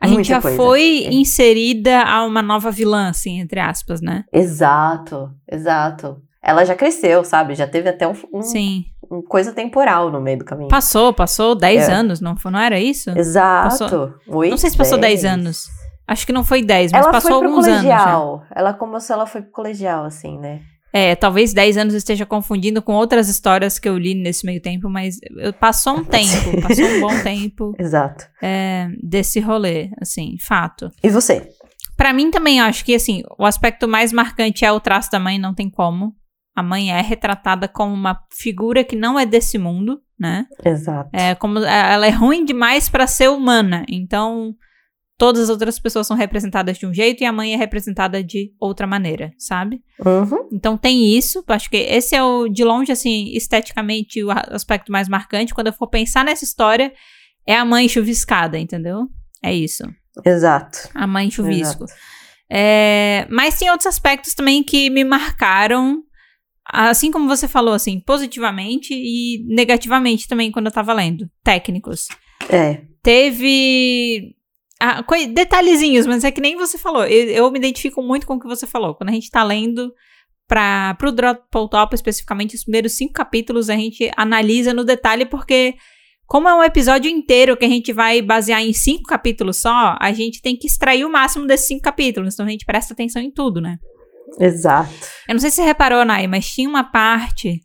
A 0.00 0.06
Muita 0.08 0.16
gente 0.22 0.28
já 0.28 0.40
coisa. 0.42 0.56
foi 0.56 1.04
É. 1.04 1.12
inserida 1.14 2.02
a 2.02 2.24
uma 2.24 2.42
nova 2.42 2.70
vilã, 2.70 3.08
assim, 3.08 3.40
entre 3.40 3.60
aspas, 3.60 4.00
né? 4.02 4.24
Exato, 4.32 5.30
exato. 5.50 6.20
Ela 6.42 6.64
já 6.64 6.74
cresceu, 6.74 7.24
sabe? 7.24 7.54
Já 7.54 7.66
teve 7.66 7.88
até 7.88 8.06
um, 8.06 8.14
um, 8.32 8.42
Sim. 8.42 8.84
um 9.10 9.22
coisa 9.22 9.52
temporal 9.52 10.10
no 10.10 10.20
meio 10.20 10.38
do 10.40 10.44
caminho. 10.44 10.68
Passou, 10.68 11.12
passou 11.14 11.54
10 11.54 11.88
É. 11.88 11.92
anos, 11.92 12.20
não, 12.20 12.36
foi- 12.36 12.50
não 12.50 12.58
era 12.58 12.78
isso? 12.78 13.10
Exato. 13.16 13.78
Passou- 13.78 14.14
Não 14.50 14.56
sei 14.58 14.70
se 14.70 14.76
passou 14.76 14.98
10 14.98 15.24
anos. 15.24 15.68
Acho 16.06 16.26
que 16.26 16.32
não 16.32 16.44
foi 16.44 16.60
10, 16.62 16.92
mas 16.92 17.02
Ela 17.02 17.12
passou 17.12 17.34
alguns 17.36 17.66
anos 17.66 17.82
já. 17.82 17.96
colegial. 17.98 18.42
Ela 18.54 18.74
começou, 18.74 19.14
ela 19.14 19.26
foi 19.26 19.40
pro 19.40 19.52
colegial, 19.52 20.04
assim, 20.04 20.38
né? 20.38 20.60
É, 20.96 21.16
talvez 21.16 21.52
10 21.52 21.76
anos 21.76 21.92
eu 21.92 21.98
esteja 21.98 22.24
confundindo 22.24 22.80
com 22.80 22.92
outras 22.94 23.28
histórias 23.28 23.80
que 23.80 23.88
eu 23.88 23.98
li 23.98 24.14
nesse 24.14 24.46
meio 24.46 24.62
tempo, 24.62 24.88
mas 24.88 25.18
passou 25.58 25.96
um 25.98 26.04
tempo, 26.06 26.62
passou 26.62 26.84
um 26.84 27.00
bom 27.00 27.20
tempo 27.20 27.74
Exato. 27.76 28.24
é, 28.40 28.86
desse 29.02 29.40
rolê, 29.40 29.90
assim, 30.00 30.36
fato. 30.40 30.88
E 31.02 31.10
você? 31.10 31.48
Pra 31.96 32.12
mim 32.12 32.30
também, 32.30 32.58
eu 32.60 32.64
acho 32.64 32.84
que, 32.84 32.94
assim, 32.94 33.22
o 33.36 33.44
aspecto 33.44 33.88
mais 33.88 34.12
marcante 34.12 34.64
é 34.64 34.70
o 34.70 34.78
traço 34.78 35.10
da 35.10 35.18
mãe, 35.18 35.36
não 35.36 35.52
tem 35.52 35.68
como. 35.68 36.14
A 36.54 36.62
mãe 36.62 36.92
é 36.92 37.00
retratada 37.00 37.66
como 37.66 37.92
uma 37.92 38.20
figura 38.32 38.84
que 38.84 38.94
não 38.94 39.18
é 39.18 39.26
desse 39.26 39.58
mundo. 39.58 40.00
né? 40.16 40.46
Exato. 40.64 41.10
É 41.12 41.34
como 41.34 41.58
ela 41.58 42.06
é 42.06 42.10
ruim 42.10 42.44
demais 42.44 42.88
pra 42.88 43.08
ser 43.08 43.28
humana. 43.28 43.84
Então, 43.88 44.54
todas 45.16 45.44
as 45.44 45.48
outras 45.48 45.78
pessoas 45.78 46.06
são 46.06 46.16
representadas 46.16 46.78
de 46.78 46.86
um 46.86 46.92
jeito 46.92 47.22
e 47.22 47.26
a 47.26 47.32
mãe 47.32 47.54
é 47.54 47.56
representada 47.56 48.22
de 48.22 48.52
outra 48.60 48.86
maneira, 48.86 49.32
sabe? 49.38 49.82
Uhum. 50.04 50.48
Então 50.52 50.76
tem 50.76 51.16
isso. 51.16 51.44
Acho 51.48 51.70
que 51.70 51.76
esse 51.76 52.14
é 52.14 52.22
o 52.22 52.48
de 52.48 52.64
longe 52.64 52.92
assim, 52.92 53.30
esteticamente 53.34 54.22
o 54.22 54.30
aspecto 54.30 54.90
mais 54.90 55.08
marcante 55.08 55.54
quando 55.54 55.68
eu 55.68 55.72
for 55.72 55.88
pensar 55.88 56.24
nessa 56.24 56.44
história 56.44 56.92
é 57.46 57.54
a 57.54 57.64
mãe 57.64 57.88
chuviscada, 57.88 58.58
entendeu? 58.58 59.08
É 59.42 59.52
isso. 59.52 59.84
Exato. 60.24 60.88
A 60.94 61.06
mãe 61.06 61.30
chuvisco. 61.30 61.84
É, 62.50 63.26
mas 63.30 63.58
tem 63.58 63.70
outros 63.70 63.86
aspectos 63.86 64.34
também 64.34 64.62
que 64.62 64.88
me 64.88 65.04
marcaram, 65.04 66.02
assim 66.66 67.10
como 67.10 67.28
você 67.28 67.48
falou, 67.48 67.74
assim, 67.74 68.00
positivamente 68.00 68.94
e 68.94 69.44
negativamente 69.46 70.28
também 70.28 70.50
quando 70.50 70.66
eu 70.66 70.72
tava 70.72 70.92
lendo. 70.92 71.28
Técnicos. 71.42 72.08
É. 72.48 72.82
Teve. 73.02 74.33
Ah, 74.84 75.26
detalhezinhos, 75.32 76.06
mas 76.06 76.24
é 76.24 76.30
que 76.30 76.40
nem 76.40 76.56
você 76.56 76.76
falou. 76.78 77.04
Eu, 77.04 77.28
eu 77.28 77.50
me 77.50 77.58
identifico 77.58 78.02
muito 78.02 78.26
com 78.26 78.34
o 78.34 78.40
que 78.40 78.46
você 78.46 78.66
falou. 78.66 78.94
Quando 78.94 79.10
a 79.10 79.12
gente 79.12 79.30
tá 79.30 79.42
lendo 79.42 79.92
para 80.48 80.94
pro 80.94 81.10
Dropotop, 81.12 81.94
especificamente, 81.94 82.54
os 82.56 82.64
primeiros 82.64 82.92
cinco 82.92 83.12
capítulos, 83.14 83.70
a 83.70 83.74
gente 83.74 84.10
analisa 84.16 84.72
no 84.74 84.84
detalhe, 84.84 85.24
porque. 85.26 85.74
Como 86.26 86.48
é 86.48 86.54
um 86.54 86.62
episódio 86.64 87.10
inteiro 87.10 87.54
que 87.54 87.66
a 87.66 87.68
gente 87.68 87.92
vai 87.92 88.22
basear 88.22 88.62
em 88.62 88.72
cinco 88.72 89.02
capítulos 89.02 89.58
só, 89.58 89.94
a 90.00 90.10
gente 90.10 90.40
tem 90.40 90.56
que 90.56 90.66
extrair 90.66 91.04
o 91.04 91.10
máximo 91.12 91.46
desses 91.46 91.66
cinco 91.68 91.82
capítulos. 91.82 92.32
Então 92.32 92.46
a 92.46 92.48
gente 92.48 92.64
presta 92.64 92.94
atenção 92.94 93.20
em 93.20 93.30
tudo, 93.30 93.60
né? 93.60 93.76
Exato. 94.40 94.88
Eu 95.28 95.34
não 95.34 95.38
sei 95.38 95.50
se 95.50 95.56
você 95.56 95.62
reparou, 95.64 96.02
Nai, 96.02 96.26
mas 96.26 96.48
tinha 96.48 96.66
uma 96.66 96.82
parte 96.82 97.60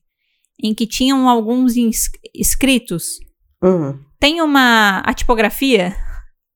em 0.62 0.74
que 0.74 0.86
tinham 0.86 1.30
alguns 1.30 1.78
ins- 1.78 2.10
escritos 2.36 3.18
Uhum. 3.64 3.98
tem 4.20 4.42
uma. 4.42 5.00
A 5.06 5.14
tipografia. 5.14 5.96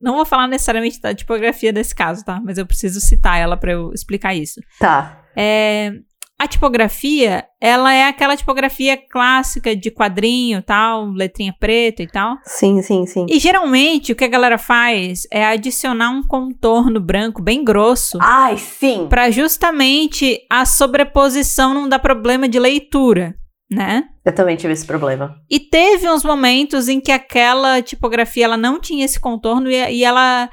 Não 0.04 0.16
vou 0.16 0.26
falar 0.26 0.48
necessariamente 0.48 1.00
da 1.00 1.16
tipografia 1.16 1.72
desse 1.72 1.96
caso, 1.96 2.26
tá? 2.26 2.42
Mas 2.44 2.58
eu 2.58 2.66
preciso 2.66 3.00
citar 3.00 3.40
ela 3.40 3.56
pra 3.56 3.72
eu 3.72 3.92
explicar 3.94 4.36
isso. 4.36 4.60
Tá. 4.78 5.24
É, 5.36 5.94
a 6.38 6.48
tipografia, 6.48 7.46
ela 7.62 7.94
é 7.94 8.08
aquela 8.08 8.36
tipografia 8.36 8.98
clássica 8.98 9.74
de 9.74 9.90
quadrinho 9.90 10.62
tal, 10.62 11.06
letrinha 11.06 11.56
preta 11.58 12.04
e 12.04 12.08
tal. 12.08 12.36
Sim, 12.44 12.82
sim, 12.82 13.06
sim. 13.06 13.26
E 13.30 13.40
geralmente 13.40 14.12
o 14.12 14.16
que 14.16 14.26
a 14.26 14.28
galera 14.28 14.58
faz 14.58 15.22
é 15.32 15.46
adicionar 15.46 16.10
um 16.10 16.22
contorno 16.22 17.00
branco 17.00 17.42
bem 17.42 17.64
grosso 17.64 18.18
Ai, 18.22 18.58
sim. 18.58 19.08
pra 19.10 19.32
justamente 19.32 20.40
a 20.50 20.66
sobreposição 20.66 21.74
não 21.74 21.88
dar 21.88 22.00
problema 22.00 22.50
de 22.50 22.60
leitura, 22.60 23.36
né? 23.74 24.04
Eu 24.26 24.34
também 24.34 24.56
tive 24.56 24.74
esse 24.74 24.86
problema. 24.86 25.36
E 25.50 25.60
teve 25.60 26.10
uns 26.10 26.24
momentos 26.24 26.88
em 26.88 27.00
que 27.02 27.12
aquela 27.12 27.82
tipografia 27.82 28.46
ela 28.46 28.58
não 28.58 28.80
tinha 28.80 29.06
esse 29.06 29.20
contorno 29.20 29.70
e, 29.70 29.76
e 29.76 30.04
ela 30.04 30.50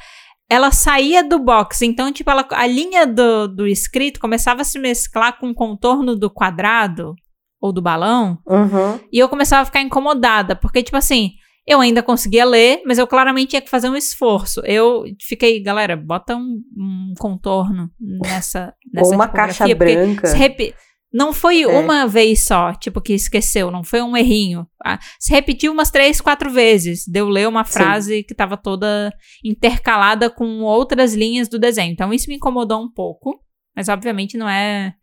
ela 0.48 0.72
saía 0.72 1.22
do 1.22 1.38
box. 1.38 1.82
Então, 1.82 2.10
tipo, 2.12 2.28
ela, 2.28 2.44
a 2.50 2.66
linha 2.66 3.06
do, 3.06 3.46
do 3.46 3.68
escrito 3.68 4.18
começava 4.18 4.62
a 4.62 4.64
se 4.64 4.80
mesclar 4.80 5.38
com 5.38 5.50
o 5.50 5.54
contorno 5.54 6.16
do 6.16 6.28
quadrado 6.28 7.14
ou 7.60 7.72
do 7.72 7.80
balão. 7.80 8.38
Uhum. 8.48 8.98
E 9.12 9.18
eu 9.20 9.28
começava 9.28 9.62
a 9.62 9.64
ficar 9.64 9.80
incomodada, 9.80 10.56
porque, 10.56 10.82
tipo 10.82 10.96
assim, 10.96 11.30
eu 11.64 11.80
ainda 11.80 12.02
conseguia 12.02 12.44
ler, 12.44 12.82
mas 12.84 12.98
eu 12.98 13.06
claramente 13.06 13.50
tinha 13.50 13.62
que 13.62 13.70
fazer 13.70 13.88
um 13.88 13.94
esforço. 13.94 14.60
Eu 14.64 15.04
fiquei, 15.20 15.62
galera, 15.62 15.96
bota 15.96 16.34
um, 16.34 16.60
um 16.76 17.14
contorno 17.16 17.88
nessa, 18.00 18.74
nessa 18.92 19.06
Ou 19.08 19.14
uma 19.14 19.28
caixa 19.28 19.72
branca. 19.72 20.26
se 20.26 20.36
repi- 20.36 20.74
Não 21.12 21.32
foi 21.32 21.62
É. 21.62 21.66
uma 21.66 22.06
vez 22.06 22.44
só, 22.44 22.72
tipo, 22.74 23.00
que 23.00 23.12
esqueceu, 23.12 23.70
não 23.70 23.82
foi 23.82 24.00
um 24.00 24.16
errinho. 24.16 24.66
Ah, 24.84 24.98
se 25.18 25.32
repetiu 25.32 25.72
umas 25.72 25.90
três, 25.90 26.20
quatro 26.20 26.50
vezes. 26.50 27.04
Deu 27.06 27.28
ler 27.28 27.48
uma 27.48 27.64
Sim. 27.64 27.72
frase 27.72 28.22
que 28.22 28.34
tava 28.34 28.56
toda 28.56 29.12
intercalada 29.44 30.30
com 30.30 30.60
outras 30.60 31.12
linhas 31.14 31.48
do 31.48 31.58
desenho. 31.58 31.92
Então 31.92 32.12
isso 32.12 32.28
me 32.28 32.36
incomodou 32.36 32.80
um 32.80 32.88
pouco, 32.90 33.40
mas 33.74 33.88
obviamente 33.88 34.36
não 34.38 34.48
é 34.48 34.94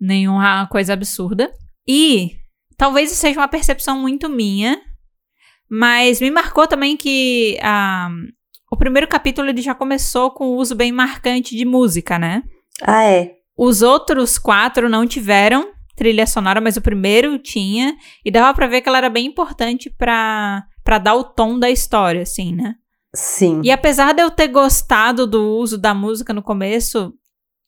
nenhuma 0.00 0.66
coisa 0.68 0.92
absurda. 0.92 1.52
E 1.88 2.36
talvez 2.76 3.10
isso 3.10 3.20
seja 3.20 3.40
uma 3.40 3.48
percepção 3.48 3.98
muito 4.00 4.28
minha, 4.28 4.80
mas 5.68 6.20
me 6.20 6.30
marcou 6.30 6.68
também 6.68 6.96
que 6.96 7.58
ah, 7.62 8.08
o 8.70 8.76
primeiro 8.76 9.08
capítulo 9.08 9.48
ele 9.48 9.60
já 9.60 9.74
começou 9.74 10.30
com 10.30 10.44
o 10.50 10.56
uso 10.56 10.74
bem 10.76 10.92
marcante 10.92 11.56
de 11.56 11.64
música, 11.64 12.16
né? 12.18 12.42
Ah, 12.82 13.02
é. 13.04 13.34
Os 13.56 13.82
outros 13.82 14.38
quatro 14.38 14.88
não 14.88 15.06
tiveram 15.06 15.70
trilha 15.96 16.26
sonora, 16.26 16.60
mas 16.60 16.76
o 16.76 16.80
primeiro 16.82 17.38
tinha. 17.38 17.94
E 18.24 18.30
dava 18.30 18.54
pra 18.54 18.66
ver 18.66 18.80
que 18.80 18.88
ela 18.88 18.98
era 18.98 19.10
bem 19.10 19.26
importante 19.26 19.90
pra, 19.90 20.64
pra 20.82 20.98
dar 20.98 21.14
o 21.14 21.22
tom 21.24 21.58
da 21.58 21.70
história, 21.70 22.22
assim, 22.22 22.54
né? 22.54 22.74
Sim. 23.14 23.60
E 23.62 23.70
apesar 23.70 24.14
de 24.14 24.22
eu 24.22 24.30
ter 24.30 24.48
gostado 24.48 25.26
do 25.26 25.42
uso 25.58 25.76
da 25.76 25.92
música 25.92 26.32
no 26.32 26.42
começo, 26.42 27.12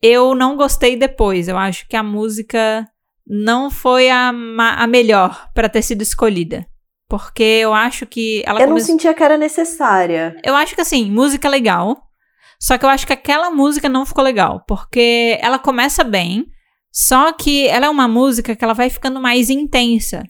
eu 0.02 0.34
não 0.34 0.56
gostei 0.56 0.96
depois. 0.96 1.48
Eu 1.48 1.58
acho 1.58 1.86
que 1.86 1.96
a 1.96 2.02
música 2.02 2.86
não 3.26 3.70
foi 3.70 4.08
a, 4.10 4.30
a 4.30 4.86
melhor 4.86 5.50
pra 5.54 5.68
ter 5.68 5.82
sido 5.82 6.00
escolhida. 6.02 6.66
Porque 7.08 7.42
eu 7.42 7.74
acho 7.74 8.06
que 8.06 8.42
ela 8.46 8.58
Eu 8.60 8.66
não 8.66 8.76
come- 8.76 8.80
sentia 8.80 9.12
que 9.12 9.22
era 9.22 9.36
necessária. 9.36 10.34
eu 10.42 10.54
acho 10.56 10.74
que 10.74 10.80
assim, 10.80 11.10
música 11.10 11.46
é 11.46 11.50
legal. 11.50 12.02
Só 12.64 12.78
que 12.78 12.84
eu 12.86 12.88
acho 12.88 13.06
que 13.06 13.12
aquela 13.12 13.50
música 13.50 13.90
não 13.90 14.06
ficou 14.06 14.24
legal. 14.24 14.64
Porque 14.66 15.38
ela 15.42 15.58
começa 15.58 16.02
bem. 16.02 16.46
Só 16.90 17.30
que 17.30 17.68
ela 17.68 17.84
é 17.84 17.90
uma 17.90 18.08
música 18.08 18.56
que 18.56 18.64
ela 18.64 18.72
vai 18.72 18.88
ficando 18.88 19.20
mais 19.20 19.50
intensa. 19.50 20.22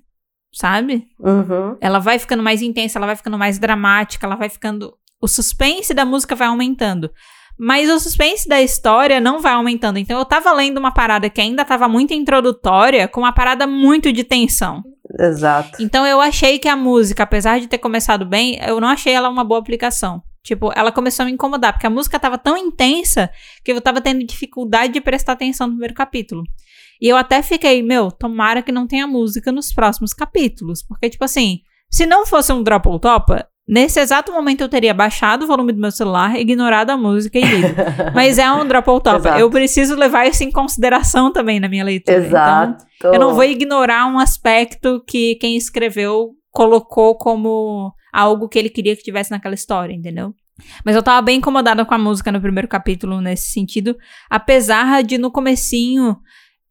Sabe? 0.52 1.04
Uhum. 1.20 1.76
Ela 1.80 2.00
vai 2.00 2.18
ficando 2.18 2.42
mais 2.42 2.60
intensa, 2.60 2.98
ela 2.98 3.06
vai 3.06 3.14
ficando 3.14 3.38
mais 3.38 3.56
dramática, 3.56 4.26
ela 4.26 4.34
vai 4.34 4.48
ficando. 4.48 4.96
O 5.22 5.28
suspense 5.28 5.94
da 5.94 6.04
música 6.04 6.34
vai 6.34 6.48
aumentando. 6.48 7.08
Mas 7.56 7.88
o 7.88 8.00
suspense 8.00 8.48
da 8.48 8.60
história 8.60 9.20
não 9.20 9.40
vai 9.40 9.52
aumentando. 9.52 10.00
Então 10.00 10.18
eu 10.18 10.24
tava 10.24 10.52
lendo 10.52 10.78
uma 10.78 10.92
parada 10.92 11.30
que 11.30 11.40
ainda 11.40 11.64
tava 11.64 11.86
muito 11.86 12.14
introdutória, 12.14 13.06
com 13.06 13.20
uma 13.20 13.32
parada 13.32 13.64
muito 13.64 14.12
de 14.12 14.24
tensão. 14.24 14.82
Exato. 15.20 15.80
Então 15.80 16.04
eu 16.04 16.20
achei 16.20 16.58
que 16.58 16.66
a 16.66 16.74
música, 16.74 17.22
apesar 17.22 17.60
de 17.60 17.68
ter 17.68 17.78
começado 17.78 18.26
bem, 18.26 18.58
eu 18.60 18.80
não 18.80 18.88
achei 18.88 19.12
ela 19.12 19.28
uma 19.28 19.44
boa 19.44 19.60
aplicação. 19.60 20.20
Tipo, 20.44 20.70
ela 20.76 20.92
começou 20.92 21.22
a 21.22 21.26
me 21.26 21.32
incomodar, 21.32 21.72
porque 21.72 21.86
a 21.86 21.90
música 21.90 22.20
tava 22.20 22.36
tão 22.36 22.54
intensa 22.54 23.30
que 23.64 23.72
eu 23.72 23.80
tava 23.80 24.02
tendo 24.02 24.22
dificuldade 24.22 24.92
de 24.92 25.00
prestar 25.00 25.32
atenção 25.32 25.66
no 25.66 25.72
primeiro 25.72 25.94
capítulo. 25.94 26.44
E 27.00 27.08
eu 27.08 27.16
até 27.16 27.42
fiquei, 27.42 27.82
meu, 27.82 28.12
tomara 28.12 28.62
que 28.62 28.70
não 28.70 28.86
tenha 28.86 29.06
música 29.06 29.50
nos 29.50 29.72
próximos 29.72 30.12
capítulos. 30.12 30.82
Porque, 30.82 31.08
tipo 31.08 31.24
assim, 31.24 31.60
se 31.90 32.04
não 32.04 32.26
fosse 32.26 32.52
um 32.52 32.62
drop 32.62 32.86
ou 32.86 32.98
topa, 32.98 33.48
nesse 33.66 33.98
exato 33.98 34.32
momento 34.32 34.60
eu 34.60 34.68
teria 34.68 34.92
baixado 34.92 35.44
o 35.44 35.46
volume 35.46 35.72
do 35.72 35.80
meu 35.80 35.90
celular, 35.90 36.38
ignorado 36.38 36.90
a 36.90 36.96
música 36.96 37.38
e 37.38 37.42
lido. 37.42 37.74
Mas 38.14 38.38
é 38.38 38.52
um 38.52 38.66
drop 38.68 38.88
ou 38.90 39.00
topa. 39.00 39.38
Eu 39.38 39.48
preciso 39.48 39.96
levar 39.96 40.26
isso 40.26 40.44
em 40.44 40.50
consideração 40.50 41.32
também 41.32 41.58
na 41.58 41.70
minha 41.70 41.84
leitura. 41.84 42.18
Então, 42.18 42.28
Exato. 42.28 42.84
eu 43.02 43.18
não 43.18 43.34
vou 43.34 43.44
ignorar 43.44 44.06
um 44.06 44.18
aspecto 44.18 45.02
que 45.06 45.36
quem 45.36 45.56
escreveu 45.56 46.34
colocou 46.54 47.16
como 47.16 47.92
algo 48.12 48.48
que 48.48 48.58
ele 48.58 48.70
queria 48.70 48.94
que 48.96 49.02
tivesse 49.02 49.30
naquela 49.32 49.54
história, 49.56 49.92
entendeu? 49.92 50.32
Mas 50.84 50.94
eu 50.94 51.02
tava 51.02 51.20
bem 51.20 51.38
incomodada 51.38 51.84
com 51.84 51.92
a 51.92 51.98
música 51.98 52.30
no 52.30 52.40
primeiro 52.40 52.68
capítulo 52.68 53.20
nesse 53.20 53.50
sentido, 53.50 53.96
apesar 54.30 55.02
de 55.02 55.18
no 55.18 55.32
comecinho 55.32 56.16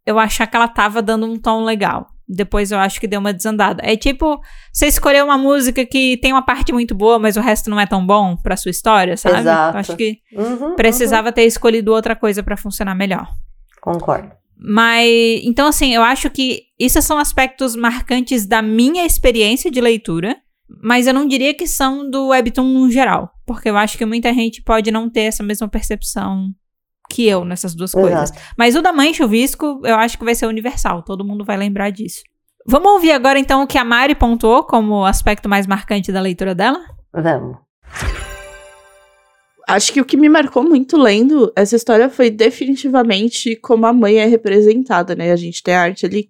eu 0.06 0.18
achar 0.18 0.48
que 0.48 0.56
ela 0.56 0.70
tava 0.70 1.02
dando 1.02 1.26
um 1.26 1.38
tom 1.38 1.64
legal. 1.66 2.08
Depois 2.26 2.72
eu 2.72 2.80
acho 2.80 3.00
que 3.02 3.08
deu 3.08 3.20
uma 3.20 3.34
desandada. 3.34 3.84
É 3.86 3.98
tipo, 3.98 4.40
você 4.72 4.88
escolheu 4.88 5.26
uma 5.26 5.38
música 5.38 5.86
que 5.86 6.16
tem 6.18 6.32
uma 6.32 6.42
parte 6.42 6.72
muito 6.72 6.96
boa, 6.96 7.20
mas 7.20 7.36
o 7.36 7.42
resto 7.42 7.70
não 7.70 7.78
é 7.78 7.86
tão 7.86 8.06
bom 8.06 8.38
pra 8.38 8.56
sua 8.56 8.72
história, 8.72 9.18
sabe? 9.18 9.40
Exato. 9.40 9.76
Eu 9.76 9.80
acho 9.82 9.98
que 9.98 10.20
Uhum, 10.32 10.76
precisava 10.76 11.34
ter 11.34 11.44
escolhido 11.44 11.92
outra 11.92 12.16
coisa 12.16 12.42
pra 12.42 12.56
funcionar 12.56 12.96
melhor. 12.96 13.28
uhum. 13.28 13.94
Concordo. 13.94 14.32
Mas, 14.58 15.42
então, 15.44 15.68
assim, 15.68 15.94
eu 15.94 16.02
acho 16.02 16.30
que 16.30 16.64
esses 16.80 17.04
são 17.04 17.18
aspectos 17.18 17.76
marcantes 17.76 18.46
da 18.46 18.62
minha 18.62 19.06
experiência 19.06 19.70
de 19.70 19.82
leitura, 19.82 20.38
mas 20.82 21.06
eu 21.06 21.14
não 21.14 21.28
diria 21.28 21.54
que 21.54 21.68
são 21.68 22.10
do 22.10 22.28
Webtoon 22.28 22.64
no 22.64 22.90
geral, 22.90 23.32
porque 23.46 23.70
eu 23.70 23.78
acho 23.78 23.98
que 23.98 24.06
muita 24.06 24.34
gente 24.34 24.62
pode 24.62 24.92
não 24.92 25.10
ter 25.10 25.22
essa 25.22 25.44
mesma 25.44 25.68
percepção 25.68 26.50
que 27.10 27.28
eu 27.28 27.46
nessas 27.46 27.76
duas 27.76 27.92
coisas. 27.92 28.32
Exato. 28.32 28.42
Mas 28.58 28.76
o 28.76 28.82
da 28.82 28.94
Mãe 28.94 29.14
Chuvisco, 29.14 29.82
eu 29.84 29.96
acho 29.96 30.18
que 30.18 30.26
vai 30.26 30.34
ser 30.34 30.48
universal, 30.48 31.04
todo 31.04 31.26
mundo 31.26 31.44
vai 31.44 31.58
lembrar 31.58 31.90
disso. 31.90 32.22
Vamos 32.66 32.94
ouvir 32.94 33.12
agora, 33.12 33.38
então, 33.38 33.64
o 33.64 33.68
que 33.68 33.78
a 33.78 33.84
Mari 33.84 34.16
pontuou 34.16 34.64
como 34.64 35.06
aspecto 35.06 35.50
mais 35.50 35.68
marcante 35.68 36.12
da 36.12 36.22
leitura 36.22 36.56
dela? 36.56 36.80
Vamos. 37.14 37.58
Acho 39.68 39.94
que 39.94 40.02
o 40.02 40.06
que 40.06 40.18
me 40.18 40.28
marcou 40.28 40.64
muito 40.64 40.98
lendo 40.98 41.52
essa 41.56 41.76
história 41.76 42.10
foi 42.10 42.30
definitivamente 42.30 43.56
como 43.56 43.86
a 43.86 43.94
mãe 43.94 44.18
é 44.18 44.26
representada, 44.26 45.16
né? 45.16 45.32
A 45.32 45.36
gente 45.36 45.64
tem 45.64 45.74
a 45.74 45.82
arte 45.82 46.06
ali 46.06 46.30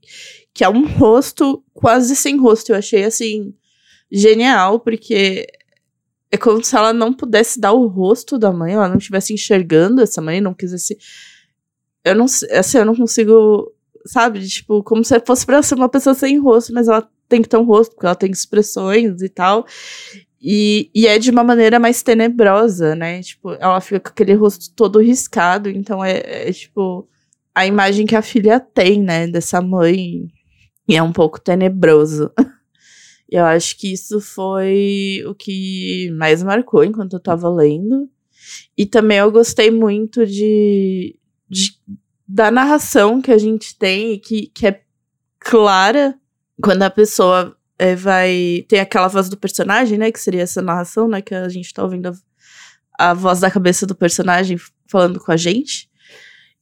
que 0.54 0.64
é 0.64 0.70
um 0.70 0.86
rosto 0.86 1.64
quase 1.74 2.16
sem 2.16 2.38
rosto. 2.38 2.72
Eu 2.72 2.76
achei 2.76 3.04
assim 3.04 3.54
genial, 4.12 4.80
porque 4.80 5.48
é 6.32 6.38
como 6.38 6.64
se 6.64 6.76
ela 6.76 6.94
não 6.94 7.12
pudesse 7.12 7.60
dar 7.60 7.74
o 7.74 7.88
rosto 7.88 8.38
da 8.38 8.52
mãe, 8.52 8.74
ela 8.74 8.88
não 8.88 8.98
estivesse 8.98 9.34
enxergando 9.34 10.02
essa 10.02 10.22
mãe, 10.22 10.40
não 10.40 10.54
quisesse. 10.54 10.98
Eu 12.06 12.16
não 12.16 12.26
assim, 12.26 12.78
eu 12.78 12.86
não 12.86 12.96
consigo 12.96 13.74
sabe? 14.06 14.46
Tipo, 14.48 14.84
como 14.84 15.04
se 15.04 15.20
fosse 15.26 15.46
pra 15.46 15.62
ser 15.62 15.76
uma 15.76 15.90
pessoa 15.90 16.14
sem 16.14 16.38
rosto, 16.40 16.74
mas 16.74 16.88
ela 16.88 17.08
tem 17.28 17.42
que 17.42 17.50
ter 17.50 17.58
um 17.58 17.64
rosto, 17.64 17.94
porque 17.94 18.06
ela 18.06 18.16
tem 18.16 18.32
expressões 18.32 19.22
e 19.22 19.30
tal. 19.30 19.66
E, 20.46 20.91
e 20.94 21.08
é 21.08 21.18
de 21.18 21.32
uma 21.32 21.44
maneira 21.44 21.80
mais 21.80 22.04
tenebrosa, 22.04 22.96
né? 22.96 23.22
Tipo, 23.22 23.54
ela 23.54 23.80
fica 23.80 24.02
com 24.02 24.10
aquele 24.10 24.34
rosto 24.34 24.76
todo 24.76 25.00
riscado, 25.00 25.70
então 25.70 26.04
é, 26.04 26.50
é 26.50 26.52
tipo 26.52 27.08
a 27.56 27.66
imagem 27.66 28.06
que 28.06 28.16
a 28.16 28.22
filha 28.22 28.60
tem, 28.60 29.02
né, 29.02 29.26
dessa 29.26 29.62
mãe. 29.62 30.28
E 30.86 30.98
é 30.98 31.02
um 31.02 31.14
pouco 31.14 31.39
tenebroso. 31.39 32.30
eu 33.30 33.46
acho 33.46 33.78
que 33.78 33.94
isso 33.94 34.20
foi 34.20 35.24
o 35.26 35.34
que 35.34 36.12
mais 36.18 36.44
marcou 36.44 36.84
enquanto 36.84 37.14
eu 37.14 37.22
tava 37.22 37.50
lendo. 37.50 38.10
E 38.78 38.86
também 38.86 39.20
eu 39.20 39.32
gostei 39.32 39.72
muito 39.72 40.26
de, 40.26 41.18
de 41.50 41.72
da 42.28 42.52
narração 42.52 43.22
que 43.22 43.32
a 43.32 43.38
gente 43.38 43.78
tem, 43.78 44.20
que, 44.20 44.48
que 44.48 44.68
é 44.68 44.82
clara 45.39 46.20
quando 46.62 46.84
a 46.84 46.89
pessoa 46.89 47.56
é, 47.84 47.96
vai. 47.96 48.66
Tem 48.70 48.80
aquela 48.80 49.10
voz 49.10 49.28
do 49.28 49.36
personagem, 49.36 49.98
né? 49.98 50.10
Que 50.10 50.20
seria 50.20 50.44
essa 50.44 50.62
narração, 50.62 51.06
né? 51.06 51.22
Que 51.22 51.36
a 51.36 51.50
gente 51.50 51.74
tá 51.74 51.84
ouvindo 51.84 52.14
a, 52.98 53.10
a 53.10 53.14
voz 53.14 53.42
da 53.42 53.52
cabeça 53.52 53.86
do 53.86 53.94
personagem 53.94 54.58
falando 54.88 55.20
com 55.20 55.34
a 55.34 55.36
gente. 55.36 55.90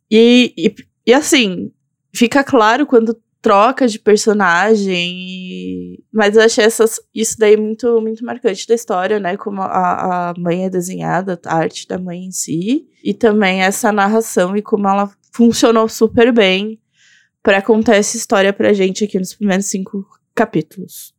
E, 0.10 0.52
e, 0.58 0.76
e 1.06 1.14
assim, 1.14 1.72
fica 2.12 2.44
claro 2.44 2.88
quando 2.88 3.22
troca 3.40 3.88
de 3.88 4.00
personagem. 4.00 6.04
Mas 6.12 6.36
eu 6.36 6.42
achei 6.42 6.66
essas, 6.66 7.00
isso 7.14 7.38
daí 7.38 7.56
muito, 7.56 8.02
muito 8.02 8.26
marcante 8.26 8.68
da 8.68 8.74
história, 8.74 9.20
né? 9.20 9.38
Como 9.38 9.62
a, 9.62 10.32
a 10.32 10.34
mãe 10.40 10.66
é 10.66 10.72
desenhada, 10.72 11.40
a 11.46 11.56
arte 11.56 11.88
da 11.88 12.00
mãe 12.00 12.26
em 12.26 12.32
si. 12.32 12.88
E 13.04 13.14
também 13.14 13.62
essa 13.62 13.92
narração 13.92 14.58
e 14.58 14.62
como 14.64 14.88
ela 14.88 15.12
funcionou 15.32 15.88
super 15.88 16.34
bem 16.34 16.82
para 17.44 17.62
contar 17.62 17.98
essa 17.98 18.18
história 18.18 18.52
pra 18.52 18.74
gente 18.74 19.04
aqui 19.04 19.20
nos 19.20 19.36
primeiros 19.36 19.68
cinco 19.68 20.04
capítulos. 20.36 21.14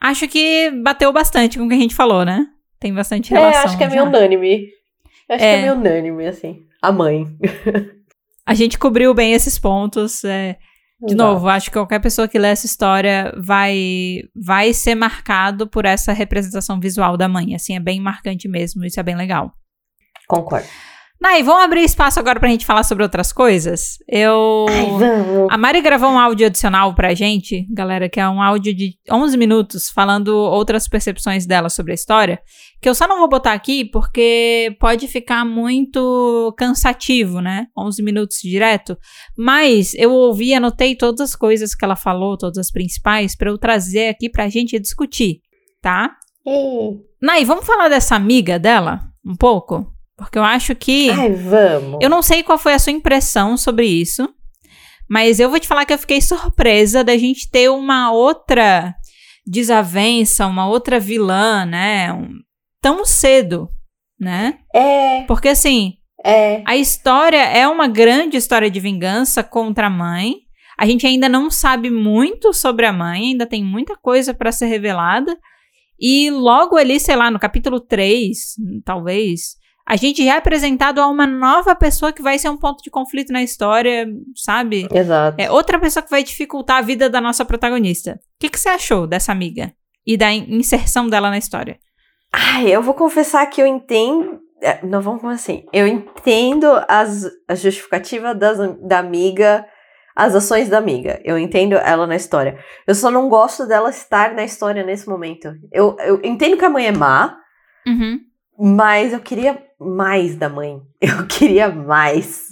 Acho 0.00 0.28
que 0.28 0.70
bateu 0.82 1.12
bastante 1.12 1.58
com 1.58 1.64
o 1.64 1.68
que 1.68 1.74
a 1.74 1.78
gente 1.78 1.94
falou, 1.94 2.24
né? 2.24 2.46
Tem 2.78 2.92
bastante 2.92 3.32
É, 3.32 3.38
relação. 3.38 3.62
acho 3.64 3.78
que 3.78 3.84
é 3.84 3.88
já. 3.88 3.94
meio 3.96 4.04
unânime. 4.06 4.68
Acho 5.30 5.38
que 5.38 5.44
É. 5.44 5.54
é 5.58 5.62
meio 5.62 5.74
unânime, 5.74 6.26
assim. 6.26 6.62
A 6.82 6.92
mãe. 6.92 7.26
A 8.46 8.52
gente 8.54 8.78
cobriu 8.78 9.14
bem 9.14 9.32
esses 9.32 9.58
pontos. 9.58 10.22
é. 10.24 10.56
De 11.06 11.14
novo, 11.14 11.48
acho 11.48 11.66
que 11.70 11.72
qualquer 11.76 11.98
pessoa 12.00 12.26
que 12.28 12.38
lê 12.38 12.48
essa 12.48 12.64
história 12.66 13.34
vai 13.36 14.20
vai 14.34 14.72
ser 14.72 14.94
marcado 14.94 15.66
por 15.66 15.84
essa 15.84 16.12
representação 16.12 16.78
visual 16.80 17.16
da 17.16 17.28
mãe. 17.28 17.54
Assim, 17.54 17.74
é 17.76 17.80
bem 17.80 18.00
marcante 18.00 18.48
mesmo. 18.48 18.84
Isso 18.84 18.98
é 18.98 19.02
bem 19.02 19.16
legal. 19.16 19.52
Concordo. 20.28 20.66
Nai, 21.20 21.42
vamos 21.42 21.62
abrir 21.62 21.84
espaço 21.84 22.18
agora 22.18 22.38
pra 22.38 22.48
gente 22.48 22.66
falar 22.66 22.82
sobre 22.82 23.02
outras 23.02 23.32
coisas? 23.32 23.98
Eu. 24.06 24.66
Ai, 24.68 24.86
vamos. 24.90 25.48
A 25.48 25.56
Mari 25.56 25.80
gravou 25.80 26.10
um 26.10 26.18
áudio 26.18 26.46
adicional 26.46 26.94
pra 26.94 27.14
gente, 27.14 27.66
galera, 27.72 28.08
que 28.08 28.20
é 28.20 28.28
um 28.28 28.42
áudio 28.42 28.74
de 28.74 28.98
11 29.10 29.36
minutos 29.38 29.88
falando 29.88 30.36
outras 30.36 30.88
percepções 30.88 31.46
dela 31.46 31.70
sobre 31.70 31.92
a 31.92 31.94
história, 31.94 32.42
que 32.82 32.88
eu 32.88 32.94
só 32.94 33.06
não 33.08 33.18
vou 33.18 33.28
botar 33.28 33.52
aqui 33.52 33.84
porque 33.84 34.76
pode 34.80 35.06
ficar 35.08 35.44
muito 35.46 36.52
cansativo, 36.58 37.40
né? 37.40 37.68
11 37.78 38.02
minutos 38.02 38.38
direto. 38.42 38.98
Mas 39.38 39.94
eu 39.94 40.12
ouvi, 40.12 40.52
anotei 40.52 40.94
todas 40.96 41.20
as 41.20 41.36
coisas 41.36 41.74
que 41.74 41.84
ela 41.84 41.96
falou, 41.96 42.36
todas 42.36 42.58
as 42.58 42.70
principais, 42.70 43.36
pra 43.36 43.50
eu 43.50 43.56
trazer 43.56 44.08
aqui 44.08 44.28
pra 44.28 44.48
gente 44.48 44.78
discutir, 44.78 45.38
tá? 45.80 46.10
Ei. 46.44 46.98
Nai, 47.22 47.44
vamos 47.44 47.64
falar 47.64 47.88
dessa 47.88 48.16
amiga 48.16 48.58
dela 48.58 49.00
um 49.24 49.36
pouco? 49.36 49.93
Porque 50.16 50.38
eu 50.38 50.44
acho 50.44 50.74
que. 50.74 51.10
Ai, 51.10 51.32
vamos. 51.32 51.98
Eu 52.00 52.08
não 52.08 52.22
sei 52.22 52.42
qual 52.42 52.58
foi 52.58 52.74
a 52.74 52.78
sua 52.78 52.92
impressão 52.92 53.56
sobre 53.56 53.86
isso, 53.86 54.28
mas 55.10 55.40
eu 55.40 55.50
vou 55.50 55.58
te 55.58 55.66
falar 55.68 55.84
que 55.84 55.92
eu 55.92 55.98
fiquei 55.98 56.20
surpresa 56.20 57.02
da 57.02 57.16
gente 57.16 57.50
ter 57.50 57.68
uma 57.68 58.12
outra 58.12 58.94
desavença, 59.46 60.46
uma 60.46 60.66
outra 60.66 60.98
vilã, 60.98 61.64
né? 61.66 62.12
um- 62.12 62.38
tão 62.80 63.04
cedo, 63.04 63.68
né? 64.20 64.58
É, 64.74 65.22
Porque 65.22 65.48
assim, 65.48 65.94
é. 66.24 66.62
a 66.66 66.76
história 66.76 67.42
é 67.42 67.66
uma 67.66 67.88
grande 67.88 68.36
história 68.36 68.70
de 68.70 68.78
vingança 68.78 69.42
contra 69.42 69.86
a 69.86 69.90
mãe. 69.90 70.36
A 70.78 70.84
gente 70.86 71.06
ainda 71.06 71.28
não 71.28 71.50
sabe 71.50 71.88
muito 71.88 72.52
sobre 72.52 72.84
a 72.84 72.92
mãe, 72.92 73.28
ainda 73.30 73.46
tem 73.46 73.64
muita 73.64 73.96
coisa 73.96 74.34
pra 74.34 74.52
ser 74.52 74.66
revelada. 74.66 75.34
E 75.98 76.30
logo 76.30 76.76
ali, 76.76 76.98
sei 77.00 77.16
lá, 77.16 77.30
no 77.30 77.38
capítulo 77.38 77.80
3, 77.80 78.54
talvez, 78.84 79.56
a 79.86 79.96
gente 79.96 80.24
já 80.24 80.34
é 80.34 80.38
apresentado 80.38 80.98
a 81.00 81.06
uma 81.06 81.26
nova 81.26 81.74
pessoa 81.74 82.12
que 82.12 82.22
vai 82.22 82.38
ser 82.38 82.48
um 82.48 82.56
ponto 82.56 82.82
de 82.82 82.90
conflito 82.90 83.32
na 83.32 83.42
história, 83.42 84.06
sabe? 84.34 84.88
Exato. 84.92 85.40
É 85.40 85.50
outra 85.50 85.78
pessoa 85.78 86.02
que 86.02 86.10
vai 86.10 86.22
dificultar 86.24 86.78
a 86.78 86.82
vida 86.82 87.10
da 87.10 87.20
nossa 87.20 87.44
protagonista. 87.44 88.12
O 88.12 88.18
que, 88.40 88.48
que 88.48 88.58
você 88.58 88.68
achou 88.70 89.06
dessa 89.06 89.30
amiga? 89.32 89.72
E 90.06 90.16
da 90.16 90.30
in- 90.32 90.46
inserção 90.56 91.08
dela 91.08 91.28
na 91.30 91.38
história? 91.38 91.78
Ai, 92.32 92.68
eu 92.70 92.82
vou 92.82 92.94
confessar 92.94 93.44
que 93.46 93.60
eu 93.62 93.66
entendo. 93.66 94.40
é, 94.62 94.84
Não, 94.84 95.00
vamos 95.00 95.24
assim. 95.24 95.64
Eu 95.72 95.86
entendo 95.86 96.66
as, 96.88 97.24
a 97.48 97.54
justificativa 97.54 98.34
das, 98.34 98.58
da 98.80 98.98
amiga, 98.98 99.66
as 100.16 100.34
ações 100.34 100.68
da 100.68 100.78
amiga. 100.78 101.20
Eu 101.24 101.38
entendo 101.38 101.74
ela 101.76 102.06
na 102.06 102.16
história. 102.16 102.58
Eu 102.86 102.94
só 102.94 103.10
não 103.10 103.28
gosto 103.28 103.66
dela 103.66 103.90
estar 103.90 104.34
na 104.34 104.44
história 104.44 104.82
nesse 104.82 105.08
momento. 105.08 105.54
Eu, 105.70 105.96
eu 106.00 106.20
entendo 106.24 106.56
que 106.56 106.64
a 106.64 106.70
mãe 106.70 106.86
é 106.86 106.92
má, 106.92 107.36
Uhum. 107.86 108.18
mas 108.58 109.12
eu 109.12 109.20
queria 109.20 109.62
mais 109.84 110.36
da 110.36 110.48
mãe. 110.48 110.80
Eu 111.00 111.26
queria 111.26 111.68
mais. 111.68 112.46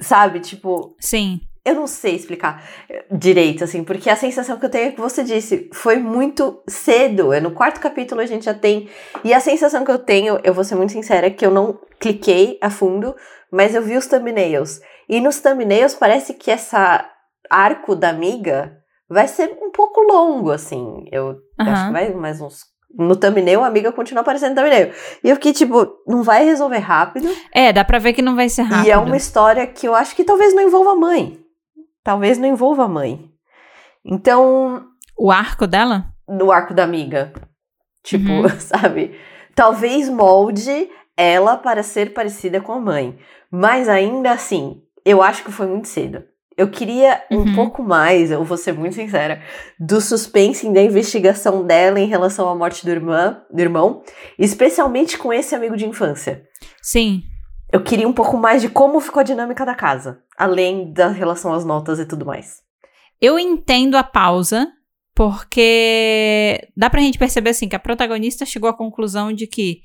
Sabe? 0.00 0.40
Tipo, 0.40 0.96
Sim. 1.00 1.40
eu 1.64 1.74
não 1.74 1.86
sei 1.86 2.14
explicar 2.14 2.64
eh, 2.88 3.04
direito, 3.10 3.64
assim, 3.64 3.84
porque 3.84 4.08
a 4.08 4.16
sensação 4.16 4.58
que 4.58 4.64
eu 4.64 4.70
tenho 4.70 4.88
é 4.88 4.92
que 4.92 5.00
você 5.00 5.22
disse, 5.22 5.68
foi 5.72 5.96
muito 5.98 6.62
cedo. 6.66 7.32
É 7.32 7.40
no 7.40 7.50
quarto 7.50 7.80
capítulo 7.80 8.20
a 8.20 8.26
gente 8.26 8.44
já 8.44 8.54
tem. 8.54 8.88
E 9.22 9.34
a 9.34 9.40
sensação 9.40 9.84
que 9.84 9.90
eu 9.90 9.98
tenho, 9.98 10.38
eu 10.42 10.54
vou 10.54 10.64
ser 10.64 10.76
muito 10.76 10.92
sincera, 10.92 11.26
é 11.26 11.30
que 11.30 11.44
eu 11.44 11.50
não 11.50 11.78
cliquei 11.98 12.58
a 12.62 12.70
fundo, 12.70 13.14
mas 13.52 13.74
eu 13.74 13.82
vi 13.82 13.96
os 13.96 14.06
thumbnails. 14.06 14.80
E 15.08 15.20
nos 15.20 15.40
thumbnails 15.40 15.94
parece 15.94 16.34
que 16.34 16.50
essa 16.50 17.04
arco 17.50 17.94
da 17.96 18.08
amiga 18.10 18.76
vai 19.08 19.26
ser 19.26 19.58
um 19.60 19.70
pouco 19.72 20.00
longo, 20.00 20.50
assim. 20.52 21.04
Eu 21.10 21.36
acho 21.58 21.70
Aham. 21.70 21.86
que 21.88 21.92
vai 21.92 22.14
mais 22.14 22.40
uns. 22.40 22.60
No 22.98 23.14
thumbnail, 23.16 23.62
a 23.62 23.66
amiga 23.68 23.92
continua 23.92 24.20
aparecendo 24.22 24.50
no 24.50 24.56
thumbnail. 24.62 24.92
E 25.22 25.28
eu 25.30 25.36
fiquei 25.36 25.52
tipo, 25.52 25.86
não 26.06 26.22
vai 26.22 26.44
resolver 26.44 26.78
rápido. 26.78 27.28
É, 27.52 27.72
dá 27.72 27.84
pra 27.84 27.98
ver 27.98 28.12
que 28.12 28.20
não 28.22 28.34
vai 28.36 28.48
ser 28.48 28.62
rápido. 28.62 28.86
E 28.86 28.90
é 28.90 28.96
uma 28.98 29.16
história 29.16 29.66
que 29.66 29.86
eu 29.86 29.94
acho 29.94 30.14
que 30.16 30.24
talvez 30.24 30.54
não 30.54 30.62
envolva 30.62 30.92
a 30.92 30.96
mãe. 30.96 31.38
Talvez 32.02 32.36
não 32.38 32.48
envolva 32.48 32.84
a 32.84 32.88
mãe. 32.88 33.30
Então, 34.04 34.84
O 35.18 35.30
arco 35.30 35.66
dela? 35.66 36.06
no 36.28 36.50
arco 36.52 36.72
da 36.74 36.84
amiga. 36.84 37.32
Tipo, 38.02 38.30
Uhum. 38.30 38.48
sabe? 38.58 39.14
Talvez 39.54 40.08
molde 40.08 40.88
ela 41.16 41.56
para 41.56 41.82
ser 41.82 42.12
parecida 42.14 42.60
com 42.60 42.72
a 42.72 42.80
mãe. 42.80 43.18
Mas 43.50 43.88
ainda 43.88 44.30
assim, 44.30 44.80
eu 45.04 45.22
acho 45.22 45.44
que 45.44 45.52
foi 45.52 45.66
muito 45.66 45.88
cedo. 45.88 46.24
Eu 46.60 46.70
queria 46.70 47.24
um 47.30 47.38
Uhum. 47.38 47.54
pouco 47.54 47.82
mais, 47.82 48.30
eu 48.30 48.44
vou 48.44 48.58
ser 48.58 48.72
muito 48.74 48.94
sincera, 48.94 49.40
do 49.78 49.98
suspense 49.98 50.66
e 50.66 50.72
da 50.74 50.82
investigação 50.82 51.64
dela 51.66 51.98
em 51.98 52.06
relação 52.06 52.46
à 52.50 52.54
morte 52.54 52.84
do, 52.84 52.90
irmã, 52.90 53.40
do 53.50 53.58
irmão, 53.60 54.02
especialmente 54.38 55.16
com 55.16 55.32
esse 55.32 55.54
amigo 55.54 55.74
de 55.74 55.86
infância. 55.86 56.42
Sim. 56.82 57.22
Eu 57.72 57.82
queria 57.82 58.06
um 58.06 58.12
pouco 58.12 58.36
mais 58.36 58.60
de 58.60 58.68
como 58.68 59.00
ficou 59.00 59.20
a 59.20 59.24
dinâmica 59.24 59.64
da 59.64 59.74
casa, 59.74 60.18
além 60.36 60.92
da 60.92 61.08
relação 61.08 61.54
às 61.54 61.64
notas 61.64 61.98
e 61.98 62.04
tudo 62.04 62.26
mais. 62.26 62.58
Eu 63.22 63.38
entendo 63.38 63.96
a 63.96 64.02
pausa, 64.04 64.68
porque 65.14 66.68
dá 66.76 66.90
pra 66.90 67.00
gente 67.00 67.18
perceber 67.18 67.50
assim 67.50 67.68
que 67.70 67.76
a 67.76 67.80
protagonista 67.80 68.44
chegou 68.44 68.68
à 68.68 68.74
conclusão 68.76 69.32
de 69.32 69.46
que 69.46 69.80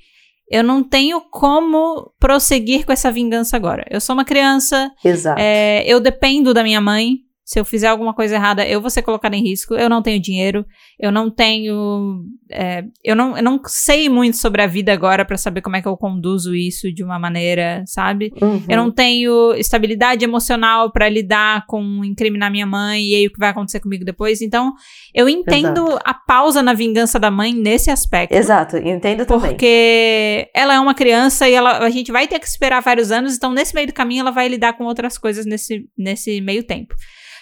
eu 0.48 0.62
não 0.62 0.82
tenho 0.82 1.20
como 1.30 2.12
prosseguir 2.18 2.86
com 2.86 2.92
essa 2.92 3.10
vingança 3.10 3.56
agora. 3.56 3.84
Eu 3.90 4.00
sou 4.00 4.14
uma 4.14 4.24
criança, 4.24 4.90
Exato. 5.04 5.40
é, 5.40 5.84
eu 5.86 6.00
dependo 6.00 6.54
da 6.54 6.62
minha 6.62 6.80
mãe. 6.80 7.18
Se 7.46 7.60
eu 7.60 7.64
fizer 7.64 7.86
alguma 7.86 8.12
coisa 8.12 8.34
errada, 8.34 8.66
eu 8.66 8.80
vou 8.80 8.90
ser 8.90 9.02
colocada 9.02 9.36
em 9.36 9.40
risco. 9.40 9.74
Eu 9.74 9.88
não 9.88 10.02
tenho 10.02 10.20
dinheiro, 10.20 10.66
eu 10.98 11.12
não 11.12 11.30
tenho. 11.30 12.24
é, 12.50 12.82
eu, 13.04 13.14
não, 13.14 13.36
eu 13.36 13.42
não 13.42 13.60
sei 13.66 14.08
muito 14.08 14.36
sobre 14.36 14.62
a 14.62 14.66
vida 14.66 14.92
agora 14.92 15.24
pra 15.24 15.36
saber 15.36 15.60
como 15.60 15.76
é 15.76 15.80
que 15.80 15.86
eu 15.86 15.96
conduzo 15.96 16.56
isso 16.56 16.92
de 16.92 17.04
uma 17.04 17.20
maneira, 17.20 17.84
sabe? 17.86 18.32
Uhum. 18.42 18.64
Eu 18.68 18.76
não 18.76 18.90
tenho 18.90 19.54
estabilidade 19.54 20.24
emocional 20.24 20.90
pra 20.90 21.08
lidar 21.08 21.64
com 21.68 22.04
incriminar 22.04 22.50
minha 22.50 22.66
mãe 22.66 23.00
e 23.04 23.14
aí 23.14 23.26
o 23.28 23.32
que 23.32 23.38
vai 23.38 23.50
acontecer 23.50 23.78
comigo 23.78 24.04
depois. 24.04 24.42
Então, 24.42 24.72
eu 25.14 25.28
entendo 25.28 26.00
a 26.04 26.14
pausa 26.14 26.64
na 26.64 26.74
vingança 26.74 27.16
da 27.16 27.30
mãe 27.30 27.54
nesse 27.54 27.92
aspecto. 27.92 28.34
Exato, 28.34 28.76
entendo 28.76 29.24
também. 29.24 29.50
Porque 29.50 30.50
ela 30.52 30.74
é 30.74 30.80
uma 30.80 30.94
criança 30.94 31.48
e 31.48 31.54
ela, 31.54 31.78
a 31.78 31.90
gente 31.90 32.10
vai 32.10 32.26
ter 32.26 32.40
que 32.40 32.46
esperar 32.48 32.82
vários 32.82 33.12
anos, 33.12 33.36
então 33.36 33.52
nesse 33.52 33.72
meio 33.72 33.86
do 33.86 33.92
caminho 33.92 34.22
ela 34.22 34.32
vai 34.32 34.48
lidar 34.48 34.72
com 34.72 34.82
outras 34.82 35.16
coisas 35.16 35.46
nesse, 35.46 35.88
nesse 35.96 36.40
meio 36.40 36.64
tempo. 36.64 36.92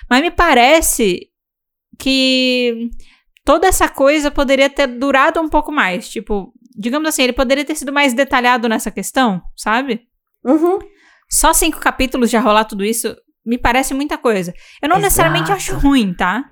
Mas 0.09 0.23
me 0.23 0.31
parece 0.31 1.29
que 1.99 2.91
toda 3.45 3.67
essa 3.67 3.89
coisa 3.89 4.31
poderia 4.31 4.69
ter 4.69 4.87
durado 4.87 5.41
um 5.41 5.49
pouco 5.49 5.71
mais. 5.71 6.09
Tipo, 6.09 6.53
digamos 6.77 7.09
assim, 7.09 7.23
ele 7.23 7.33
poderia 7.33 7.65
ter 7.65 7.75
sido 7.75 7.93
mais 7.93 8.13
detalhado 8.13 8.69
nessa 8.69 8.91
questão, 8.91 9.43
sabe? 9.57 10.03
Uhum. 10.45 10.79
Só 11.31 11.53
cinco 11.53 11.81
capítulos 11.81 12.31
já 12.31 12.41
rolar 12.41 12.65
tudo 12.65 12.85
isso 12.85 13.17
me 13.45 13.59
parece 13.59 13.93
muita 13.93 14.17
coisa. 14.17 14.55
Eu 14.83 14.89
não 14.89 14.97
Exato. 14.97 15.03
necessariamente 15.03 15.53
acho 15.53 15.77
ruim, 15.77 16.15
tá? 16.15 16.51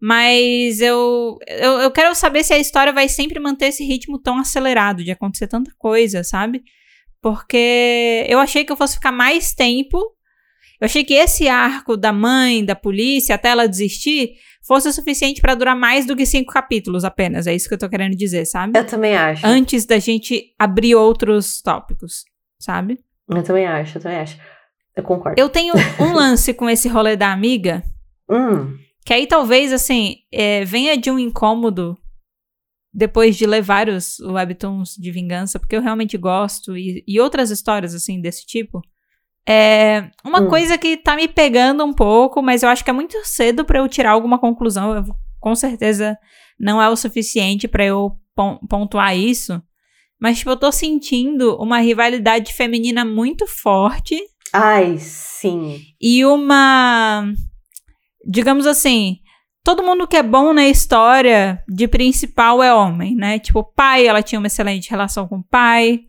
Mas 0.00 0.80
eu, 0.80 1.38
eu, 1.46 1.80
eu 1.80 1.90
quero 1.90 2.14
saber 2.14 2.44
se 2.44 2.52
a 2.52 2.58
história 2.58 2.92
vai 2.92 3.08
sempre 3.08 3.40
manter 3.40 3.66
esse 3.66 3.84
ritmo 3.84 4.20
tão 4.20 4.38
acelerado 4.38 5.02
de 5.02 5.10
acontecer 5.10 5.48
tanta 5.48 5.72
coisa, 5.78 6.22
sabe? 6.22 6.62
Porque 7.22 8.26
eu 8.28 8.38
achei 8.38 8.64
que 8.64 8.72
eu 8.72 8.76
fosse 8.76 8.96
ficar 8.96 9.12
mais 9.12 9.54
tempo. 9.54 9.98
Eu 10.84 10.86
achei 10.86 11.02
que 11.02 11.14
esse 11.14 11.48
arco 11.48 11.96
da 11.96 12.12
mãe, 12.12 12.62
da 12.62 12.76
polícia, 12.76 13.34
até 13.34 13.48
ela 13.48 13.66
desistir, 13.66 14.34
fosse 14.62 14.86
o 14.86 14.92
suficiente 14.92 15.40
pra 15.40 15.54
durar 15.54 15.74
mais 15.74 16.04
do 16.04 16.14
que 16.14 16.26
cinco 16.26 16.52
capítulos 16.52 17.04
apenas. 17.04 17.46
É 17.46 17.54
isso 17.54 17.66
que 17.66 17.74
eu 17.74 17.78
tô 17.78 17.88
querendo 17.88 18.14
dizer, 18.14 18.44
sabe? 18.44 18.78
Eu 18.78 18.86
também 18.86 19.16
acho. 19.16 19.46
Antes 19.46 19.86
da 19.86 19.98
gente 19.98 20.54
abrir 20.58 20.94
outros 20.94 21.62
tópicos, 21.62 22.26
sabe? 22.60 22.98
Eu 23.26 23.42
também 23.42 23.64
acho, 23.64 23.96
eu 23.96 24.02
também 24.02 24.18
acho. 24.18 24.38
Eu 24.94 25.02
concordo. 25.02 25.40
Eu 25.40 25.48
tenho 25.48 25.72
um 25.98 26.12
lance 26.12 26.52
com 26.52 26.68
esse 26.68 26.86
rolê 26.86 27.16
da 27.16 27.32
amiga, 27.32 27.82
Hum, 28.28 28.76
que 29.06 29.14
aí 29.14 29.26
talvez, 29.26 29.72
assim, 29.72 30.16
é, 30.30 30.66
venha 30.66 30.98
de 30.98 31.10
um 31.10 31.18
incômodo 31.18 31.96
depois 32.92 33.36
de 33.36 33.46
ler 33.46 33.62
vários 33.62 34.18
webtoons 34.20 34.96
de 34.96 35.10
vingança, 35.10 35.58
porque 35.58 35.76
eu 35.76 35.80
realmente 35.80 36.18
gosto, 36.18 36.76
e, 36.76 37.02
e 37.08 37.18
outras 37.18 37.50
histórias, 37.50 37.94
assim, 37.94 38.20
desse 38.20 38.44
tipo. 38.44 38.82
É 39.46 40.08
uma 40.24 40.40
Hum. 40.42 40.48
coisa 40.48 40.78
que 40.78 40.96
tá 40.96 41.14
me 41.16 41.28
pegando 41.28 41.84
um 41.84 41.92
pouco, 41.92 42.40
mas 42.42 42.62
eu 42.62 42.68
acho 42.68 42.82
que 42.82 42.90
é 42.90 42.94
muito 42.94 43.18
cedo 43.26 43.64
pra 43.64 43.78
eu 43.78 43.88
tirar 43.88 44.12
alguma 44.12 44.38
conclusão. 44.38 44.94
Eu, 44.96 45.04
com 45.38 45.54
certeza 45.54 46.16
não 46.58 46.80
é 46.80 46.88
o 46.88 46.96
suficiente 46.96 47.68
pra 47.68 47.84
eu 47.84 48.12
pon- 48.34 48.58
pontuar 48.68 49.16
isso. 49.16 49.60
Mas, 50.20 50.38
tipo, 50.38 50.50
eu 50.50 50.56
tô 50.56 50.72
sentindo 50.72 51.56
uma 51.56 51.78
rivalidade 51.80 52.54
feminina 52.54 53.04
muito 53.04 53.46
forte 53.46 54.16
ai, 54.52 54.96
sim. 54.98 55.80
e 56.00 56.24
uma. 56.24 57.30
Digamos 58.26 58.66
assim. 58.66 59.18
Todo 59.62 59.82
mundo 59.82 60.06
que 60.06 60.16
é 60.16 60.22
bom 60.22 60.52
na 60.52 60.66
história 60.68 61.58
de 61.66 61.88
principal 61.88 62.62
é 62.62 62.72
homem, 62.74 63.16
né? 63.16 63.38
Tipo, 63.38 63.60
o 63.60 63.64
pai, 63.64 64.06
ela 64.06 64.22
tinha 64.22 64.38
uma 64.38 64.46
excelente 64.46 64.90
relação 64.90 65.26
com 65.26 65.36
o 65.38 65.44
pai. 65.44 66.00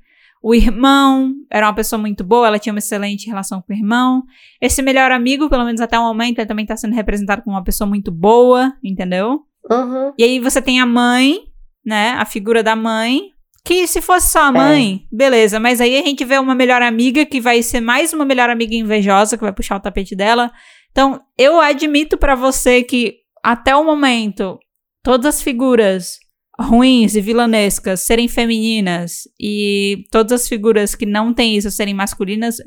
O 0.48 0.54
irmão 0.54 1.34
era 1.52 1.66
uma 1.66 1.74
pessoa 1.74 2.00
muito 2.00 2.24
boa, 2.24 2.46
ela 2.46 2.60
tinha 2.60 2.72
uma 2.72 2.78
excelente 2.78 3.26
relação 3.26 3.64
com 3.64 3.74
o 3.74 3.76
irmão. 3.76 4.22
Esse 4.62 4.80
melhor 4.84 5.10
amigo, 5.12 5.50
pelo 5.50 5.66
menos 5.66 5.82
até 5.82 5.98
o 5.98 6.04
momento, 6.04 6.38
ele 6.38 6.46
também 6.46 6.68
tá 6.68 6.78
sendo 6.78 6.94
representado 6.94 7.42
como 7.42 7.56
uma 7.56 7.64
pessoa 7.64 7.90
muito 7.90 8.12
boa, 8.12 8.72
entendeu? 8.84 9.40
Uhum. 9.68 10.14
E 10.16 10.24
aí 10.24 10.40
você 10.40 10.62
tem 10.62 10.80
a 10.80 10.86
mãe, 10.86 11.40
né? 11.84 12.12
A 12.20 12.26
figura 12.26 12.62
da 12.62 12.76
mãe. 12.76 13.32
Que 13.66 13.88
se 13.88 14.00
fosse 14.04 14.30
só 14.30 14.44
a 14.44 14.52
mãe, 14.52 15.08
beleza. 15.12 15.60
Mas 15.60 15.82
aí 15.82 15.98
a 15.98 16.04
gente 16.04 16.24
vê 16.24 16.38
uma 16.38 16.54
melhor 16.54 16.84
amiga 16.84 17.26
que 17.26 17.42
vai 17.42 17.64
ser 17.64 17.82
mais 17.82 18.14
uma 18.14 18.24
melhor 18.24 18.48
amiga 18.48 18.76
invejosa 18.76 19.38
que 19.38 19.44
vai 19.44 19.52
puxar 19.52 19.78
o 19.78 19.82
tapete 19.82 20.16
dela. 20.16 20.52
Então, 20.92 21.22
eu 21.40 21.60
admito 21.60 22.20
pra 22.20 22.36
você 22.36 22.84
que 22.84 23.16
até 23.44 23.76
o 23.76 23.84
momento 23.84 24.60
todas 25.02 25.26
as 25.26 25.42
figuras 25.42 26.20
ruins 26.60 27.16
e 27.16 27.22
vilanescas 27.22 28.02
serem 28.02 28.28
femininas 28.28 29.24
e 29.40 30.06
todas 30.12 30.32
as 30.42 30.48
figuras 30.48 30.96
que 30.96 31.06
não 31.06 31.34
têm 31.34 31.56
isso 31.58 31.70
serem 31.72 31.94
masculinas 31.94 32.58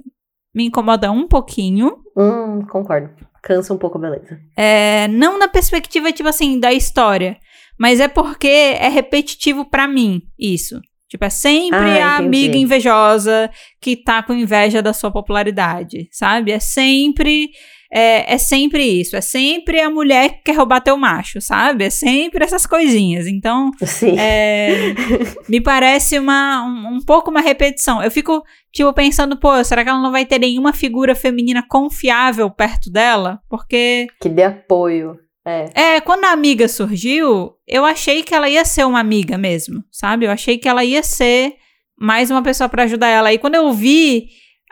me 0.54 0.64
incomoda 0.66 1.10
um 1.10 1.26
pouquinho. 1.28 1.98
Hum, 2.16 2.62
concordo. 2.70 3.10
Cansa 3.42 3.72
um 3.72 3.78
pouco 3.78 3.98
a 3.98 4.00
beleza. 4.00 4.38
É, 4.56 5.06
não 5.08 5.38
na 5.38 5.48
perspectiva, 5.48 6.12
tipo 6.12 6.28
assim, 6.28 6.58
da 6.58 6.72
história. 6.72 7.38
Mas 7.78 8.00
é 8.00 8.08
porque 8.08 8.48
é 8.48 8.88
repetitivo 8.88 9.64
pra 9.64 9.86
mim, 9.86 10.22
isso. 10.38 10.80
Tipo, 11.08 11.24
é 11.24 11.30
sempre 11.30 11.78
Ah, 11.78 12.14
a 12.14 12.16
amiga 12.16 12.56
invejosa 12.56 13.50
que 13.80 13.96
tá 13.96 14.22
com 14.22 14.34
inveja 14.34 14.82
da 14.82 14.92
sua 14.92 15.10
popularidade, 15.10 16.08
sabe? 16.10 16.50
É 16.52 16.58
sempre. 16.58 17.48
É, 17.90 18.34
é 18.34 18.38
sempre 18.38 18.82
isso. 18.82 19.16
É 19.16 19.20
sempre 19.20 19.80
a 19.80 19.90
mulher 19.90 20.28
que 20.28 20.42
quer 20.44 20.56
roubar 20.56 20.80
teu 20.80 20.96
macho, 20.96 21.40
sabe? 21.40 21.84
É 21.84 21.90
sempre 21.90 22.44
essas 22.44 22.66
coisinhas. 22.66 23.26
Então, 23.26 23.70
Sim. 23.82 24.18
é, 24.18 24.94
me 25.48 25.60
parece 25.60 26.18
uma, 26.18 26.64
um, 26.64 26.96
um 26.96 27.00
pouco 27.04 27.30
uma 27.30 27.40
repetição. 27.40 28.02
Eu 28.02 28.10
fico, 28.10 28.42
tipo, 28.72 28.92
pensando, 28.92 29.38
pô, 29.38 29.62
será 29.64 29.82
que 29.82 29.90
ela 29.90 30.02
não 30.02 30.12
vai 30.12 30.26
ter 30.26 30.38
nenhuma 30.38 30.72
figura 30.72 31.14
feminina 31.14 31.64
confiável 31.66 32.50
perto 32.50 32.90
dela? 32.90 33.40
Porque 33.48 34.06
Que 34.20 34.28
dê 34.28 34.44
apoio. 34.44 35.16
É. 35.46 35.94
é, 35.94 36.00
quando 36.02 36.24
a 36.24 36.32
amiga 36.32 36.68
surgiu, 36.68 37.54
eu 37.66 37.82
achei 37.82 38.22
que 38.22 38.34
ela 38.34 38.50
ia 38.50 38.66
ser 38.66 38.84
uma 38.84 39.00
amiga 39.00 39.38
mesmo, 39.38 39.82
sabe? 39.90 40.26
Eu 40.26 40.30
achei 40.30 40.58
que 40.58 40.68
ela 40.68 40.84
ia 40.84 41.02
ser 41.02 41.54
mais 41.98 42.30
uma 42.30 42.42
pessoa 42.42 42.68
pra 42.68 42.82
ajudar 42.82 43.08
ela. 43.08 43.32
E 43.32 43.38
quando 43.38 43.54
eu 43.54 43.72
vi 43.72 44.28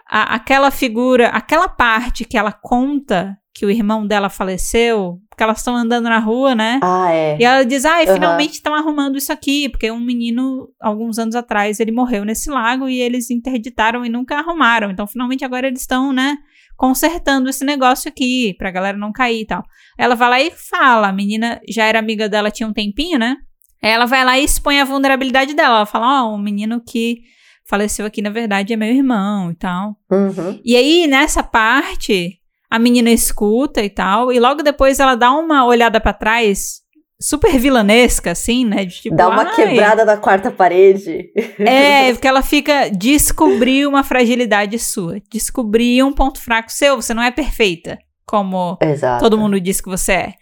a- 0.09 0.35
aquela 0.35 0.71
figura, 0.71 1.29
aquela 1.29 1.69
parte 1.69 2.25
que 2.25 2.37
ela 2.39 2.53
conta 2.53 3.37
que 3.55 3.65
o 3.65 3.71
irmão 3.71 4.07
dela 4.07 4.29
faleceu, 4.29 5.19
porque 5.31 5.43
elas 5.43 5.59
estão 5.59 5.75
andando 5.75 6.05
na 6.11 6.19
rua, 6.19 6.55
né? 6.55 6.79
Ah, 6.83 7.11
é. 7.11 7.39
E 7.41 7.45
ela 7.45 7.65
diz: 7.65 7.85
ai, 7.87 8.05
Aham. 8.05 8.13
finalmente 8.15 8.53
estão 8.53 8.75
arrumando 8.75 9.17
isso 9.17 9.33
aqui, 9.33 9.69
porque 9.71 9.91
um 9.91 9.99
menino, 10.01 10.69
alguns 10.81 11.19
anos 11.19 11.35
atrás, 11.35 11.81
ele 11.81 11.91
morreu 11.91 12.25
nesse 12.25 12.51
lago 12.51 12.87
e 12.89 13.01
eles 13.01 13.31
interditaram 13.31 14.05
e 14.05 14.11
nunca 14.11 14.37
arrumaram. 14.39 14.91
Então, 14.91 15.07
finalmente, 15.07 15.43
agora 15.45 15.67
eles 15.67 15.81
estão, 15.81 16.13
né, 16.13 16.37
consertando 16.77 17.49
esse 17.49 17.65
negócio 17.65 18.09
aqui, 18.11 18.55
pra 18.59 18.71
galera 18.71 18.99
não 18.99 19.11
cair 19.13 19.41
e 19.41 19.47
tal. 19.47 19.65
Ela 19.99 20.15
vai 20.15 20.29
lá 20.29 20.41
e 20.41 20.51
fala: 20.51 21.09
a 21.09 21.13
menina 21.13 21.59
já 21.69 21.85
era 21.85 21.99
amiga 21.99 22.29
dela 22.29 22.51
tinha 22.51 22.69
um 22.69 22.73
tempinho, 22.75 23.19
né? 23.19 23.37
Ela 23.83 24.05
vai 24.05 24.23
lá 24.25 24.39
e 24.39 24.45
expõe 24.45 24.81
a 24.81 24.85
vulnerabilidade 24.85 25.55
dela. 25.55 25.77
Ela 25.77 25.87
fala: 25.87 26.25
ó, 26.25 26.35
o 26.35 26.39
menino 26.39 26.81
que 26.87 27.21
faleceu 27.69 28.07
aqui, 28.07 28.23
na 28.23 28.31
verdade, 28.31 28.73
é 28.73 28.77
meu 28.77 28.89
irmão 28.89 29.51
e 29.51 29.55
tal. 29.55 29.97
Uhum. 30.11 30.61
E 30.65 30.77
aí, 30.77 31.07
nessa 31.07 31.43
parte, 31.43 32.39
a 32.71 32.79
menina 32.79 33.11
escuta 33.11 33.83
e 33.83 33.91
tal, 33.91 34.33
e 34.33 34.39
logo 34.41 34.63
depois 34.63 35.01
ela 35.01 35.15
dá 35.15 35.33
uma 35.33 35.65
olhada 35.67 36.01
pra 36.01 36.13
trás, 36.13 36.81
super 37.21 37.59
vilanesca, 37.59 38.31
assim, 38.33 38.65
né? 38.65 38.85
De 38.85 38.95
tipo, 39.03 39.17
Dá 39.17 39.29
uma 39.29 39.43
"Ai". 39.45 39.55
quebrada 39.57 40.05
da 40.05 40.17
quarta 40.17 40.51
parede. 40.51 41.31
É, 41.59 42.13
porque 42.13 42.29
ela 42.29 42.43
fica 42.43 42.89
descobrir 42.91 43.87
uma 43.87 44.03
fragilidade 44.05 44.79
sua, 44.79 45.21
descobrir 45.31 46.03
um 46.03 46.13
ponto 46.13 46.41
fraco 46.41 46.71
seu. 46.71 46.97
Você 46.97 47.15
não 47.15 47.23
é 47.23 47.31
perfeita, 47.31 47.99
como 48.27 48.77
Exato. 48.83 49.23
todo 49.23 49.39
mundo 49.39 49.61
diz 49.61 49.81
que 49.81 49.89
você 49.89 50.13
é. 50.13 50.35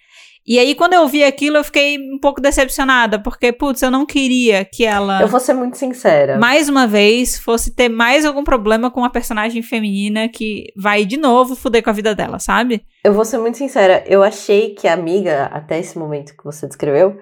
E 0.47 0.59
aí, 0.59 0.74
quando 0.74 0.92
eu 0.92 1.07
vi 1.09 1.24
aquilo, 1.24 1.57
eu 1.57 1.64
fiquei 1.64 1.97
um 1.99 2.18
pouco 2.18 2.40
decepcionada, 2.40 3.18
porque, 3.18 3.51
putz, 3.51 3.80
eu 3.80 3.90
não 3.90 4.05
queria 4.05 4.62
que 4.64 4.84
ela 4.84 5.22
Eu 5.22 5.28
vou 5.28 5.40
ser 5.40 5.55
muito 5.55 5.78
sincera. 5.78 6.36
mais 6.38 6.68
uma 6.68 6.86
vez, 6.86 7.38
fosse 7.38 7.74
ter 7.74 7.88
mais 7.88 8.26
algum 8.26 8.45
problema 8.45 8.90
com 8.90 9.01
uma 9.01 9.11
personagem 9.11 9.62
feminina 9.62 10.28
que 10.28 10.66
vai 10.76 11.07
de 11.07 11.16
novo 11.16 11.57
fuder 11.57 11.82
com 11.82 11.88
a 11.88 11.95
vida 11.95 12.14
dela, 12.14 12.38
sabe? 12.38 12.84
Eu 13.03 13.14
vou 13.14 13.24
ser 13.24 13.38
muito 13.38 13.57
sincera. 13.57 14.05
Eu 14.07 14.22
achei 14.22 14.74
que 14.74 14.86
a 14.86 14.92
amiga, 14.92 15.47
até 15.47 15.78
esse 15.78 15.99
momento 15.99 16.36
que 16.36 16.45
você 16.45 16.66
descreveu, 16.66 17.16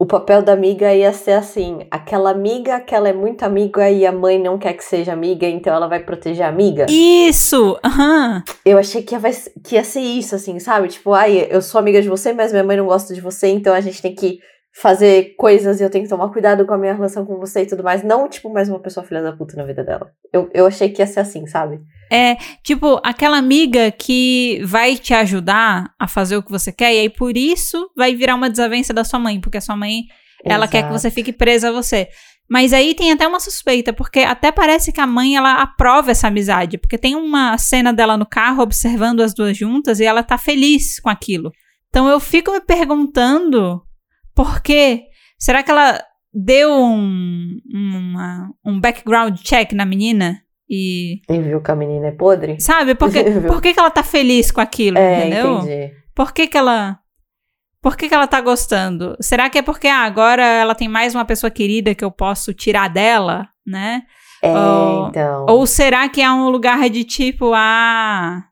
o 0.00 0.06
papel 0.06 0.40
da 0.40 0.54
amiga 0.54 0.94
ia 0.94 1.12
ser 1.12 1.32
assim: 1.32 1.86
aquela 1.90 2.30
amiga 2.30 2.80
que 2.80 2.94
ela 2.94 3.10
é 3.10 3.12
muito 3.12 3.44
amiga 3.44 3.90
e 3.90 4.06
a 4.06 4.10
mãe 4.10 4.40
não 4.40 4.56
quer 4.56 4.72
que 4.72 4.82
seja 4.82 5.12
amiga, 5.12 5.46
então 5.46 5.74
ela 5.74 5.86
vai 5.86 6.00
proteger 6.00 6.46
a 6.46 6.48
amiga. 6.48 6.86
Isso! 6.88 7.78
Aham. 7.84 8.42
Eu 8.64 8.78
achei 8.78 9.02
que 9.02 9.14
ia, 9.14 9.20
que 9.62 9.74
ia 9.74 9.84
ser 9.84 10.00
isso, 10.00 10.34
assim, 10.34 10.58
sabe? 10.58 10.88
Tipo, 10.88 11.12
ai, 11.12 11.46
eu 11.50 11.60
sou 11.60 11.78
amiga 11.78 12.00
de 12.00 12.08
você, 12.08 12.32
mas 12.32 12.50
minha 12.50 12.64
mãe 12.64 12.78
não 12.78 12.86
gosta 12.86 13.12
de 13.12 13.20
você, 13.20 13.48
então 13.48 13.74
a 13.74 13.80
gente 13.82 14.00
tem 14.00 14.14
que 14.14 14.38
fazer 14.72 15.34
coisas 15.36 15.80
e 15.80 15.84
eu 15.84 15.90
tenho 15.90 16.04
que 16.04 16.10
tomar 16.10 16.28
cuidado 16.30 16.64
com 16.64 16.72
a 16.72 16.78
minha 16.78 16.94
relação 16.94 17.26
com 17.26 17.38
você 17.38 17.62
e 17.62 17.66
tudo 17.66 17.82
mais. 17.82 18.02
Não, 18.02 18.28
tipo, 18.28 18.52
mais 18.52 18.68
uma 18.68 18.78
pessoa 18.78 19.04
filha 19.04 19.22
da 19.22 19.32
puta 19.32 19.56
na 19.56 19.64
vida 19.64 19.82
dela. 19.82 20.10
Eu, 20.32 20.48
eu 20.54 20.66
achei 20.66 20.88
que 20.88 21.02
ia 21.02 21.06
ser 21.06 21.20
assim, 21.20 21.46
sabe? 21.46 21.80
É, 22.10 22.36
tipo, 22.62 23.00
aquela 23.04 23.36
amiga 23.36 23.90
que 23.90 24.60
vai 24.64 24.96
te 24.96 25.12
ajudar 25.12 25.92
a 25.98 26.06
fazer 26.06 26.36
o 26.36 26.42
que 26.42 26.50
você 26.50 26.72
quer, 26.72 26.94
e 26.94 27.00
aí 27.00 27.10
por 27.10 27.36
isso 27.36 27.90
vai 27.96 28.14
virar 28.14 28.34
uma 28.34 28.50
desavença 28.50 28.92
da 28.92 29.04
sua 29.04 29.18
mãe, 29.18 29.40
porque 29.40 29.58
a 29.58 29.60
sua 29.60 29.76
mãe, 29.76 30.02
ela 30.44 30.66
quer 30.66 30.82
que 30.82 30.88
Exato. 30.88 30.98
você 30.98 31.10
fique 31.10 31.32
presa 31.32 31.68
a 31.68 31.72
você. 31.72 32.08
Mas 32.48 32.72
aí 32.72 32.94
tem 32.94 33.12
até 33.12 33.28
uma 33.28 33.38
suspeita, 33.38 33.92
porque 33.92 34.20
até 34.20 34.50
parece 34.50 34.92
que 34.92 35.00
a 35.00 35.06
mãe, 35.06 35.36
ela 35.36 35.62
aprova 35.62 36.10
essa 36.10 36.26
amizade, 36.26 36.78
porque 36.78 36.98
tem 36.98 37.14
uma 37.14 37.56
cena 37.58 37.92
dela 37.92 38.16
no 38.16 38.26
carro 38.26 38.62
observando 38.62 39.20
as 39.20 39.32
duas 39.32 39.56
juntas 39.56 40.00
e 40.00 40.04
ela 40.04 40.22
tá 40.24 40.36
feliz 40.36 40.98
com 40.98 41.08
aquilo. 41.08 41.52
Então 41.88 42.08
eu 42.08 42.18
fico 42.18 42.50
me 42.50 42.60
perguntando 42.60 43.80
por 44.44 44.60
quê? 44.62 45.04
Será 45.38 45.62
que 45.62 45.70
ela 45.70 46.00
deu 46.32 46.72
um, 46.72 47.58
uma- 47.72 48.50
um 48.64 48.80
background 48.80 49.38
check 49.38 49.72
na 49.72 49.84
menina? 49.84 50.40
E. 50.68 51.20
E 51.28 51.38
viu 51.40 51.60
que 51.60 51.70
a 51.70 51.74
menina 51.76 52.08
é 52.08 52.12
podre? 52.12 52.60
Sabe? 52.60 52.94
Por 52.94 53.10
que, 53.10 53.22
por 53.48 53.60
que, 53.60 53.72
que 53.74 53.80
ela 53.80 53.90
tá 53.90 54.02
feliz 54.02 54.50
com 54.50 54.60
aquilo? 54.60 54.98
É, 54.98 55.20
entendeu? 55.26 55.58
entendi. 55.58 55.92
Por 56.14 56.32
que, 56.32 56.46
que 56.46 56.56
ela. 56.56 56.98
Por 57.82 57.96
que, 57.96 58.08
que 58.08 58.14
ela 58.14 58.26
tá 58.26 58.40
gostando? 58.40 59.16
Será 59.20 59.48
que 59.48 59.58
é 59.58 59.62
porque 59.62 59.88
ah, 59.88 60.02
agora 60.04 60.44
ela 60.44 60.74
tem 60.74 60.86
mais 60.88 61.14
uma 61.14 61.24
pessoa 61.24 61.50
querida 61.50 61.94
que 61.94 62.04
eu 62.04 62.10
posso 62.10 62.52
tirar 62.52 62.88
dela, 62.88 63.48
né? 63.66 64.02
É, 64.42 64.52
Oh, 64.54 65.08
então. 65.08 65.46
Ou 65.48 65.66
será 65.66 66.08
que 66.08 66.20
é 66.20 66.30
um 66.30 66.50
lugar 66.50 66.88
de 66.90 67.04
tipo, 67.04 67.52
ah. 67.54 68.42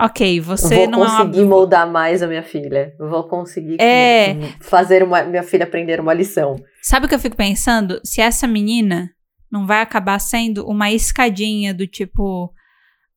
Ok, 0.00 0.40
você 0.40 0.74
vou 0.76 0.88
não 0.88 1.04
é 1.04 1.08
uma. 1.08 1.18
conseguir 1.26 1.44
moldar 1.44 1.90
mais 1.90 2.22
a 2.22 2.26
minha 2.26 2.42
filha. 2.42 2.92
Vou 2.98 3.24
conseguir 3.28 3.76
É. 3.80 4.36
fazer 4.60 5.02
uma, 5.02 5.22
minha 5.22 5.42
filha 5.42 5.64
aprender 5.64 6.00
uma 6.00 6.14
lição. 6.14 6.56
Sabe 6.82 7.06
o 7.06 7.08
que 7.08 7.14
eu 7.14 7.18
fico 7.18 7.36
pensando? 7.36 8.00
Se 8.04 8.20
essa 8.20 8.46
menina 8.46 9.10
não 9.50 9.66
vai 9.66 9.80
acabar 9.82 10.18
sendo 10.18 10.66
uma 10.66 10.90
escadinha 10.90 11.74
do 11.74 11.86
tipo. 11.86 12.52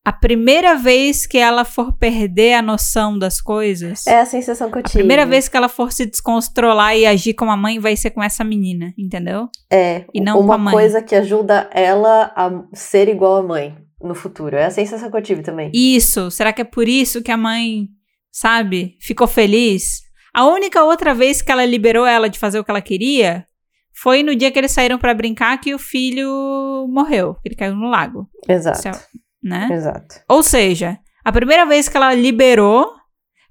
a 0.06 0.12
primeira 0.12 0.76
vez 0.76 1.26
que 1.26 1.38
ela 1.38 1.64
for 1.64 1.94
perder 1.98 2.56
a 2.56 2.62
noção 2.62 3.18
das 3.18 3.40
coisas, 3.40 4.06
É 4.06 4.20
a 4.20 4.26
sensação 4.26 4.70
que 4.70 4.76
eu 4.78 4.82
a 4.82 4.84
tive. 4.84 4.98
primeira 5.00 5.26
vez 5.26 5.48
que 5.48 5.56
ela 5.56 5.70
for 5.70 5.94
se 5.94 6.06
descontrolar 6.06 6.98
e 6.98 7.06
agir 7.06 7.34
como 7.36 7.50
a 7.52 7.56
mãe, 7.56 7.80
vai 7.80 7.96
ser 7.96 8.10
com 8.10 8.22
essa 8.22 8.44
menina, 8.44 8.94
entendeu? 8.98 9.48
É, 9.72 10.04
e 10.14 10.20
não 10.20 10.40
uma 10.42 10.48
com 10.48 10.54
a 10.54 10.58
mãe. 10.58 10.74
coisa 10.74 11.02
que 11.02 11.16
ajuda 11.16 11.70
ela 11.72 12.34
a 12.36 12.52
ser 12.74 13.08
igual 13.08 13.38
à 13.38 13.44
mãe 13.44 13.78
no 14.04 14.14
futuro. 14.14 14.56
É 14.56 14.66
a 14.66 14.72
sensação 14.72 15.10
que 15.10 15.18
eu 15.18 15.22
tive 15.22 15.42
também. 15.42 15.72
Isso, 15.74 16.30
será 16.30 16.52
que 16.52 16.62
é 16.62 16.66
por 16.66 16.88
isso 16.88 17.22
que 17.22 17.32
a 17.32 17.38
mãe, 17.38 17.88
sabe, 18.32 18.98
ficou 19.00 19.28
feliz? 19.28 20.02
A 20.34 20.46
única 20.46 20.84
outra 20.84 21.14
vez 21.14 21.42
que 21.42 21.52
ela 21.52 21.66
liberou 21.66 22.06
ela 22.06 22.30
de 22.30 22.40
fazer 22.40 22.60
o 22.60 22.64
que 22.64 22.72
ela 22.72 22.82
queria 22.82 23.46
foi 23.94 24.24
no 24.24 24.36
dia 24.36 24.52
que 24.52 24.58
eles 24.58 24.72
saíram 24.72 24.98
pra 24.98 25.14
brincar 25.14 25.60
que 25.60 25.74
o 25.74 25.80
filho 25.80 26.88
morreu, 26.90 27.36
que 27.36 27.50
ele 27.50 27.56
caiu 27.56 27.76
no 27.76 27.90
lago, 27.90 28.28
Exato. 28.50 28.82
Céu. 28.82 28.94
né? 29.42 29.70
Exato. 29.72 30.16
Ou 30.28 30.42
seja, 30.42 31.00
a 31.24 31.32
primeira 31.32 31.66
vez 31.66 31.88
que 31.88 31.96
ela 31.96 32.14
liberou 32.14 32.92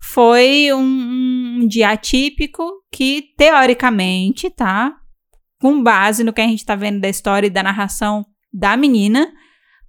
foi 0.00 0.72
um, 0.72 1.60
um 1.62 1.66
dia 1.66 1.90
atípico 1.90 2.68
que, 2.90 3.32
teoricamente, 3.38 4.50
tá? 4.50 4.96
Com 5.60 5.80
base 5.80 6.24
no 6.24 6.32
que 6.32 6.40
a 6.40 6.46
gente 6.46 6.66
tá 6.66 6.74
vendo 6.74 7.00
da 7.00 7.08
história 7.08 7.46
e 7.46 7.50
da 7.50 7.62
narração 7.62 8.26
da 8.52 8.76
menina, 8.76 9.32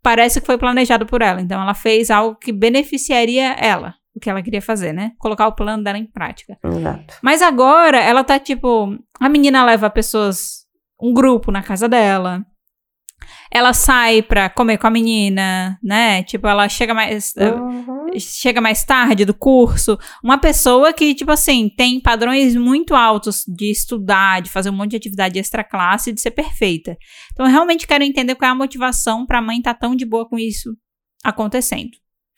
parece 0.03 0.41
que 0.41 0.45
foi 0.45 0.57
planejado 0.57 1.05
por 1.05 1.21
ela. 1.21 1.41
Então, 1.41 1.61
ela 1.61 1.73
fez 1.73 2.11
algo 2.11 2.35
que 2.35 2.51
beneficiaria 2.51 3.53
ela, 3.53 3.95
o 4.13 4.19
que 4.19 4.29
ela 4.29 4.43
queria 4.43 4.61
fazer, 4.61 4.93
né? 4.93 5.13
Colocar 5.17 5.47
o 5.47 5.55
plano 5.55 5.83
dela 5.83 5.97
em 5.97 6.05
prática. 6.05 6.57
Exato. 6.63 7.15
Mas 7.21 7.41
agora 7.41 7.97
ela 7.97 8.23
tá 8.23 8.37
tipo. 8.37 8.95
A 9.19 9.29
menina 9.29 9.65
leva 9.65 9.89
pessoas. 9.89 10.63
Um 11.01 11.13
grupo 11.13 11.51
na 11.51 11.63
casa 11.63 11.89
dela. 11.89 12.45
Ela 13.51 13.73
sai 13.73 14.21
pra 14.21 14.49
comer 14.49 14.77
com 14.77 14.87
a 14.87 14.91
menina, 14.91 15.77
né? 15.81 16.23
Tipo, 16.23 16.47
ela 16.47 16.67
chega 16.69 16.93
mais. 16.93 17.33
Uhum. 17.37 18.02
Chega 18.19 18.61
mais 18.61 18.83
tarde 18.83 19.25
do 19.25 19.33
curso. 19.33 19.97
Uma 20.23 20.37
pessoa 20.37 20.93
que, 20.93 21.13
tipo 21.15 21.31
assim, 21.31 21.69
tem 21.69 21.99
padrões 21.99 22.55
muito 22.55 22.95
altos 22.95 23.43
de 23.47 23.71
estudar, 23.71 24.41
de 24.41 24.49
fazer 24.49 24.69
um 24.69 24.73
monte 24.73 24.91
de 24.91 24.97
atividade 24.97 25.39
extra 25.39 25.63
classe 25.63 26.09
e 26.09 26.13
de 26.13 26.21
ser 26.21 26.31
perfeita. 26.31 26.97
Então, 27.31 27.45
eu 27.45 27.51
realmente 27.51 27.87
quero 27.87 28.03
entender 28.03 28.35
qual 28.35 28.49
é 28.49 28.51
a 28.51 28.55
motivação 28.55 29.25
pra 29.25 29.41
mãe 29.41 29.57
estar 29.57 29.73
tão 29.73 29.95
de 29.95 30.05
boa 30.05 30.27
com 30.27 30.37
isso 30.37 30.75
acontecendo. 31.23 31.91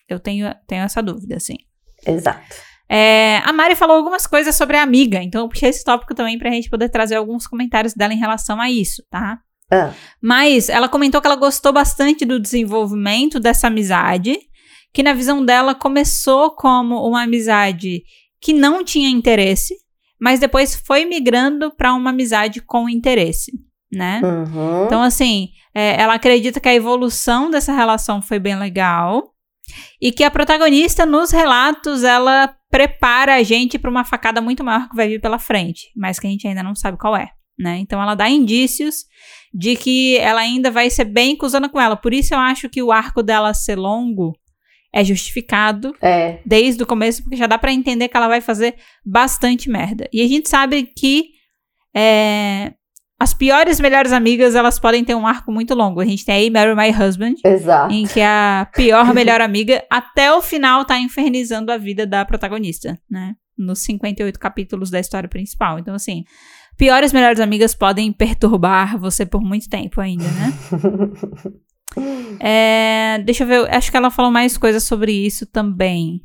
Eu 0.07 0.19
tenho, 0.19 0.53
tenho 0.67 0.84
essa 0.84 1.01
dúvida, 1.01 1.36
assim. 1.38 1.57
Exato. 2.05 2.55
É, 2.88 3.38
a 3.43 3.51
Mari 3.51 3.76
falou 3.76 3.97
algumas 3.97 4.28
coisas 4.28 4.55
sobre 4.55 4.78
a 4.78 4.84
amiga, 4.84 5.21
então 5.21 5.41
eu 5.41 5.49
puxei 5.49 5.69
esse 5.69 5.84
tópico 5.84 6.13
também 6.13 6.38
pra 6.38 6.51
gente 6.51 6.69
poder 6.69 6.89
trazer 6.89 7.15
alguns 7.15 7.47
comentários 7.47 7.93
dela 7.93 8.13
em 8.13 8.19
relação 8.19 8.61
a 8.61 8.69
isso, 8.69 9.03
tá? 9.09 9.39
Ah, 9.71 9.91
Mas 10.21 10.69
ela 10.69 10.88
comentou 10.88 11.19
que 11.19 11.26
ela 11.26 11.36
gostou 11.36 11.73
bastante 11.73 12.23
do 12.23 12.39
desenvolvimento 12.39 13.39
dessa 13.39 13.65
amizade, 13.67 14.38
que 14.96 15.04
na 15.04 15.12
visão 15.12 15.43
dela 15.43 15.76
começou 15.76 16.52
como 16.52 17.06
uma 17.06 17.24
amizade 17.24 18.04
que 18.39 18.54
não 18.54 18.82
tinha 18.82 19.10
interesse, 19.10 19.76
mas 20.18 20.39
depois 20.39 20.74
foi 20.74 21.04
migrando 21.04 21.70
pra 21.70 21.93
uma 21.93 22.12
amizade 22.12 22.62
com 22.62 22.88
interesse, 22.88 23.52
né? 23.91 24.22
uhum. 24.24 24.86
Então, 24.86 25.02
assim, 25.02 25.50
é, 25.74 26.02
ela 26.02 26.14
acredita 26.14 26.62
que 26.62 26.70
a 26.70 26.74
evolução 26.74 27.52
dessa 27.52 27.74
relação 27.74 28.22
foi 28.22 28.39
bem 28.39 28.58
legal 28.58 29.34
e 30.02 30.14
que 30.14 30.24
a 30.24 30.32
protagonista, 30.32 31.06
nos 31.06 31.30
relatos, 31.30 32.06
ela 32.06 32.56
prepara 32.72 33.36
a 33.36 33.43
gente 33.43 33.78
para 33.78 33.91
uma 33.91 34.06
facada 34.06 34.39
muito 34.39 34.64
maior 34.64 34.88
que 34.88 34.96
vai 34.96 35.10
vir 35.10 35.20
pela 35.20 35.38
frente, 35.38 35.91
mas 35.93 36.20
que 36.20 36.28
a 36.28 36.30
gente 36.30 36.48
ainda 36.48 36.64
não 36.64 36.74
sabe 36.74 36.98
qual 36.98 37.18
é, 37.18 37.32
né? 37.60 37.80
Então, 37.80 38.02
ela 38.02 38.16
dá 38.16 38.30
indícios 38.30 39.04
de 39.54 39.76
que 39.76 40.18
ela 40.20 40.39
ainda 40.39 40.72
vai 40.72 40.89
ser 40.89 41.04
bem 41.04 41.36
cuzona 41.36 41.68
com 41.68 41.82
ela. 41.82 41.98
Por 41.98 42.14
isso, 42.14 42.34
eu 42.34 42.39
acho 42.39 42.70
que 42.70 42.82
o 42.82 42.93
arco 42.93 43.22
dela 43.22 43.54
ser 43.54 43.76
longo 43.78 44.34
é 44.96 45.04
justificado 45.04 45.93
É. 46.02 46.39
desde 46.46 46.82
o 46.82 46.86
começo, 46.88 47.22
porque 47.22 47.36
já 47.36 47.48
dá 47.48 47.58
pra 47.58 47.74
entender 47.74 48.08
que 48.08 48.16
ela 48.16 48.30
vai 48.30 48.39
fazer 48.39 48.76
bastante 49.06 49.70
merda. 49.70 50.08
E 50.14 50.22
a 50.22 50.28
gente 50.28 50.48
sabe 50.48 50.84
que 50.98 51.32
é, 51.93 52.74
as 53.20 53.34
piores 53.34 53.80
melhores 53.80 54.14
amigas, 54.14 54.56
elas 54.56 54.80
podem 54.80 55.04
ter 55.04 55.14
um 55.14 55.28
arco 55.28 55.52
muito 55.52 55.76
longo. 55.76 56.00
A 56.00 56.06
gente 56.06 56.24
tem 56.26 56.36
aí 56.36 56.50
Marry 56.50 56.74
My 56.76 56.89
Husband, 56.98 57.36
Exato. 57.43 57.93
em 57.93 58.06
que 58.08 58.22
a 58.22 58.70
pior 58.74 59.12
melhor 59.14 59.41
amiga, 59.41 59.84
até 59.89 60.34
o 60.34 60.41
final, 60.41 60.86
tá 60.86 60.98
infernizando 60.98 61.72
a 61.74 61.78
vida 61.78 62.08
da 62.08 62.24
protagonista, 62.24 62.98
né? 63.10 63.34
Nos 63.58 63.80
58 63.80 64.39
capítulos 64.39 64.89
da 64.89 65.00
história 65.00 65.28
principal. 65.30 65.80
Então, 65.80 65.93
assim, 65.96 66.24
piores 66.78 67.12
melhores 67.14 67.39
amigas 67.39 67.74
podem 67.76 68.12
perturbar 68.14 68.98
você 68.98 69.26
por 69.26 69.41
muito 69.41 69.70
tempo 69.70 70.00
ainda, 70.00 70.26
né? 70.26 70.54
É, 72.39 73.20
deixa 73.26 73.43
eu 73.43 73.48
ver, 73.48 73.74
acho 73.74 73.89
que 73.91 73.98
ela 73.98 74.12
falou 74.12 74.32
mais 74.32 74.58
coisas 74.58 74.84
sobre 74.84 75.12
isso 75.12 75.46
também. 75.46 76.22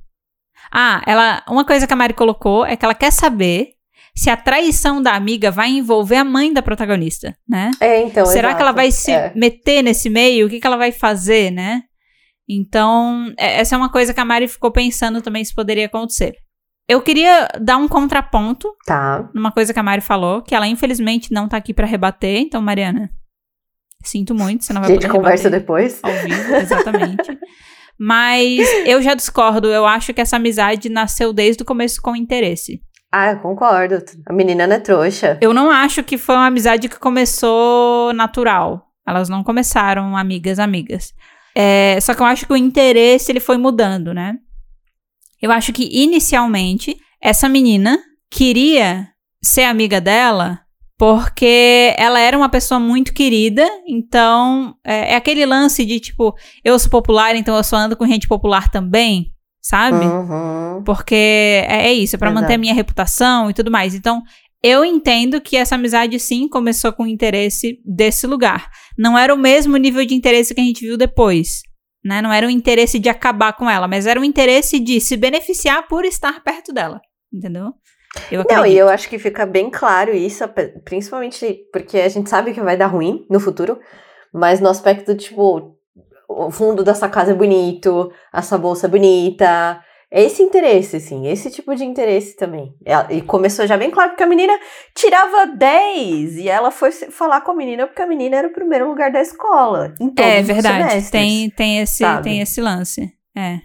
Ah, 0.72 1.02
ela, 1.06 1.42
uma 1.48 1.64
coisa 1.64 1.86
que 1.86 1.92
a 1.92 1.96
Mari 1.96 2.14
colocou 2.14 2.64
é 2.64 2.76
que 2.76 2.84
ela 2.84 2.94
quer 2.94 3.10
saber 3.12 3.70
se 4.14 4.28
a 4.30 4.36
traição 4.36 5.02
da 5.02 5.14
amiga 5.14 5.50
vai 5.50 5.70
envolver 5.70 6.16
a 6.16 6.24
mãe 6.24 6.52
da 6.52 6.62
protagonista, 6.62 7.34
né? 7.48 7.70
É, 7.80 8.02
então. 8.02 8.26
Será 8.26 8.48
exato. 8.48 8.56
que 8.56 8.62
ela 8.62 8.72
vai 8.72 8.90
se 8.90 9.10
É. 9.12 9.32
meter 9.34 9.82
nesse 9.82 10.10
meio? 10.10 10.46
O 10.46 10.50
que, 10.50 10.60
que 10.60 10.66
ela 10.66 10.76
vai 10.76 10.92
fazer, 10.92 11.50
né? 11.50 11.82
Então, 12.48 13.32
é- 13.38 13.60
essa 13.60 13.74
é 13.74 13.78
uma 13.78 13.88
coisa 13.90 14.12
que 14.12 14.20
a 14.20 14.24
Mari 14.24 14.48
ficou 14.48 14.70
pensando 14.72 15.22
também 15.22 15.44
se 15.44 15.54
poderia 15.54 15.86
acontecer. 15.86 16.34
Eu 16.88 17.00
queria 17.00 17.46
dar 17.60 17.76
um 17.76 17.86
contraponto 17.86 18.68
Tá. 18.84 19.30
numa 19.32 19.52
coisa 19.52 19.72
que 19.72 19.78
a 19.78 19.82
Mari 19.82 20.00
falou, 20.02 20.42
que 20.42 20.54
ela 20.56 20.66
infelizmente 20.66 21.32
não 21.32 21.48
tá 21.48 21.56
aqui 21.56 21.72
pra 21.72 21.86
rebater. 21.86 22.40
Então, 22.40 22.60
Mariana, 22.60 23.08
sinto 24.02 24.34
muito, 24.34 24.64
você 24.64 24.72
não 24.72 24.80
A 24.80 24.84
vai 24.86 24.92
gente 24.92 25.02
poder 25.06 25.14
conversa 25.18 25.50
depois. 25.50 26.00
ao 26.02 26.12
vivo, 26.12 26.54
exatamente. 26.54 27.38
Mas 27.98 28.66
eu 28.86 29.02
já 29.02 29.14
discordo, 29.14 29.68
eu 29.68 29.84
acho 29.84 30.14
que 30.14 30.20
essa 30.22 30.36
amizade 30.36 30.88
nasceu 30.88 31.32
desde 31.34 31.62
o 31.62 31.66
começo 31.66 32.00
com 32.00 32.16
interesse. 32.16 32.80
Ah, 33.12 33.32
eu 33.32 33.40
concordo. 33.40 34.02
A 34.26 34.32
menina 34.32 34.66
não 34.66 34.76
é 34.76 34.78
trouxa. 34.78 35.36
Eu 35.40 35.52
não 35.52 35.70
acho 35.70 36.02
que 36.02 36.16
foi 36.16 36.34
uma 36.34 36.46
amizade 36.46 36.88
que 36.88 36.98
começou 36.98 38.12
natural. 38.14 38.86
Elas 39.06 39.28
não 39.28 39.42
começaram 39.42 40.16
amigas, 40.16 40.58
amigas. 40.58 41.12
É, 41.54 41.98
só 42.00 42.14
que 42.14 42.22
eu 42.22 42.26
acho 42.26 42.46
que 42.46 42.52
o 42.52 42.56
interesse 42.56 43.30
ele 43.32 43.40
foi 43.40 43.56
mudando, 43.58 44.14
né? 44.14 44.36
Eu 45.42 45.50
acho 45.50 45.72
que 45.72 45.88
inicialmente 45.92 46.96
essa 47.20 47.48
menina 47.48 47.98
queria 48.30 49.08
ser 49.42 49.64
amiga 49.64 50.00
dela 50.00 50.60
porque 51.00 51.94
ela 51.96 52.20
era 52.20 52.36
uma 52.36 52.50
pessoa 52.50 52.78
muito 52.78 53.14
querida. 53.14 53.66
Então 53.88 54.76
é, 54.84 55.12
é 55.12 55.16
aquele 55.16 55.46
lance 55.46 55.82
de 55.86 55.98
tipo, 55.98 56.34
eu 56.62 56.78
sou 56.78 56.90
popular, 56.90 57.34
então 57.34 57.56
eu 57.56 57.64
só 57.64 57.76
ando 57.76 57.96
com 57.96 58.06
gente 58.06 58.28
popular 58.28 58.70
também, 58.70 59.32
sabe? 59.62 60.04
Uhum. 60.04 60.84
Porque 60.84 61.14
é, 61.14 61.86
é 61.86 61.92
isso, 61.94 62.16
é 62.16 62.18
pra 62.18 62.28
Exato. 62.28 62.42
manter 62.42 62.54
a 62.56 62.58
minha 62.58 62.74
reputação 62.74 63.48
e 63.48 63.54
tudo 63.54 63.70
mais. 63.70 63.94
Então, 63.94 64.22
eu 64.62 64.84
entendo 64.84 65.40
que 65.40 65.56
essa 65.56 65.74
amizade 65.74 66.20
sim 66.20 66.46
começou 66.46 66.92
com 66.92 67.06
interesse 67.06 67.80
desse 67.82 68.26
lugar. 68.26 68.68
Não 68.98 69.16
era 69.16 69.34
o 69.34 69.38
mesmo 69.38 69.78
nível 69.78 70.04
de 70.04 70.14
interesse 70.14 70.54
que 70.54 70.60
a 70.60 70.64
gente 70.64 70.84
viu 70.84 70.98
depois. 70.98 71.62
Né? 72.04 72.20
Não 72.20 72.30
era 72.30 72.46
o 72.46 72.50
interesse 72.50 72.98
de 72.98 73.08
acabar 73.08 73.54
com 73.54 73.70
ela, 73.70 73.88
mas 73.88 74.06
era 74.06 74.20
o 74.20 74.24
interesse 74.24 74.78
de 74.78 75.00
se 75.00 75.16
beneficiar 75.16 75.88
por 75.88 76.04
estar 76.04 76.44
perto 76.44 76.74
dela. 76.74 77.00
Entendeu? 77.32 77.72
Eu 78.30 78.40
acredito. 78.40 78.56
Não, 78.58 78.66
e 78.66 78.76
eu 78.76 78.88
acho 78.88 79.08
que 79.08 79.18
fica 79.18 79.46
bem 79.46 79.70
claro 79.70 80.14
isso, 80.14 80.42
principalmente 80.84 81.60
porque 81.72 81.98
a 82.00 82.08
gente 82.08 82.28
sabe 82.28 82.52
que 82.52 82.60
vai 82.60 82.76
dar 82.76 82.86
ruim 82.88 83.24
no 83.30 83.38
futuro, 83.38 83.78
mas 84.32 84.60
no 84.60 84.68
aspecto, 84.68 85.14
tipo, 85.14 85.76
o 86.28 86.50
fundo 86.50 86.82
dessa 86.82 87.08
casa 87.08 87.30
é 87.32 87.34
bonito, 87.34 88.10
essa 88.32 88.58
bolsa 88.58 88.86
é 88.86 88.90
bonita. 88.90 89.80
É 90.12 90.24
esse 90.24 90.42
interesse, 90.42 90.96
assim, 90.96 91.28
esse 91.28 91.52
tipo 91.52 91.72
de 91.72 91.84
interesse 91.84 92.34
também. 92.34 92.74
Ela- 92.84 93.06
E 93.12 93.22
começou 93.22 93.64
já 93.64 93.76
bem 93.76 93.92
claro, 93.92 94.10
porque 94.10 94.24
a 94.24 94.26
menina 94.26 94.52
tirava 94.92 95.46
10 95.46 96.36
e 96.36 96.48
ela 96.48 96.72
foi 96.72 96.90
falar 96.90 97.42
com 97.42 97.52
a 97.52 97.54
menina 97.54 97.86
porque 97.86 98.02
a 98.02 98.06
menina 98.08 98.34
era 98.34 98.48
o 98.48 98.52
primeiro 98.52 98.88
lugar 98.88 99.12
da 99.12 99.20
escola. 99.20 99.94
É 100.18 100.42
verdade. 100.42 101.10
Tem, 101.12 101.48
tem, 101.50 101.78
esse, 101.78 101.98
sabe? 101.98 102.24
tem 102.24 102.40
esse 102.40 102.60
lance. 102.60 103.08
É. 103.36 103.60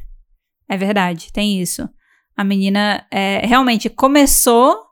É 0.69 0.77
verdade, 0.77 1.33
tem 1.33 1.59
isso. 1.59 1.89
A 2.35 2.43
menina 2.43 3.05
é, 3.11 3.45
realmente 3.45 3.89
começou. 3.89 4.83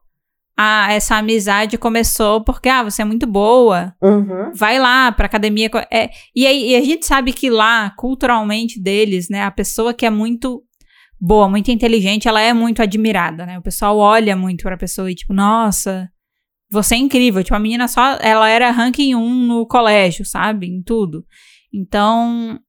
A, 0.56 0.94
essa 0.94 1.16
amizade 1.16 1.80
começou 1.80 2.44
porque, 2.44 2.70
ah, 2.70 2.84
você 2.84 3.02
é 3.02 3.06
muito 3.06 3.26
boa. 3.26 3.96
Uhum. 4.02 4.52
Vai 4.54 4.78
lá 4.78 5.12
pra 5.12 5.26
academia. 5.26 5.70
É, 5.92 6.10
e, 6.36 6.46
aí, 6.46 6.72
e 6.72 6.76
a 6.76 6.82
gente 6.82 7.06
sabe 7.06 7.34
que 7.34 7.50
lá, 7.50 7.90
culturalmente 7.98 8.80
deles, 8.80 9.30
né, 9.30 9.44
a 9.44 9.52
pessoa 9.52 9.94
que 9.94 10.06
é 10.06 10.12
muito 10.12 10.64
boa, 11.20 11.50
muito 11.50 11.72
inteligente, 11.72 12.28
ela 12.28 12.42
é 12.42 12.54
muito 12.54 12.82
admirada, 12.82 13.46
né? 13.46 13.58
O 13.58 13.62
pessoal 13.62 13.98
olha 13.98 14.36
muito 14.36 14.64
pra 14.64 14.78
pessoa 14.78 15.10
e, 15.10 15.16
tipo, 15.16 15.34
nossa, 15.34 16.10
você 16.70 16.96
é 16.96 16.98
incrível. 16.98 17.44
Tipo, 17.44 17.56
a 17.56 17.60
menina 17.60 17.88
só. 17.88 18.18
Ela 18.20 18.50
era 18.50 18.72
ranking 18.72 19.16
1 19.16 19.30
no 19.46 19.66
colégio, 19.68 20.26
sabe? 20.26 20.68
Em 20.68 20.82
tudo. 20.82 21.24
Então, 21.74 22.60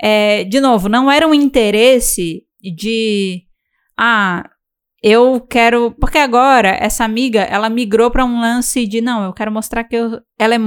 é, 0.00 0.44
de 0.44 0.60
novo, 0.60 0.88
não 0.88 1.10
era 1.10 1.26
um 1.26 1.32
interesse 1.32 2.42
de. 2.60 3.42
Ah, 3.96 4.48
eu 5.02 5.40
quero. 5.40 5.90
Porque 5.92 6.18
agora, 6.18 6.68
essa 6.68 7.04
amiga, 7.04 7.40
ela 7.40 7.68
migrou 7.68 8.10
pra 8.10 8.24
um 8.24 8.40
lance 8.40 8.86
de, 8.86 9.00
não, 9.00 9.24
eu 9.24 9.32
quero 9.32 9.50
mostrar 9.50 9.84
que 9.84 9.96
eu, 9.96 10.20
ela 10.38 10.54
é 10.54 10.58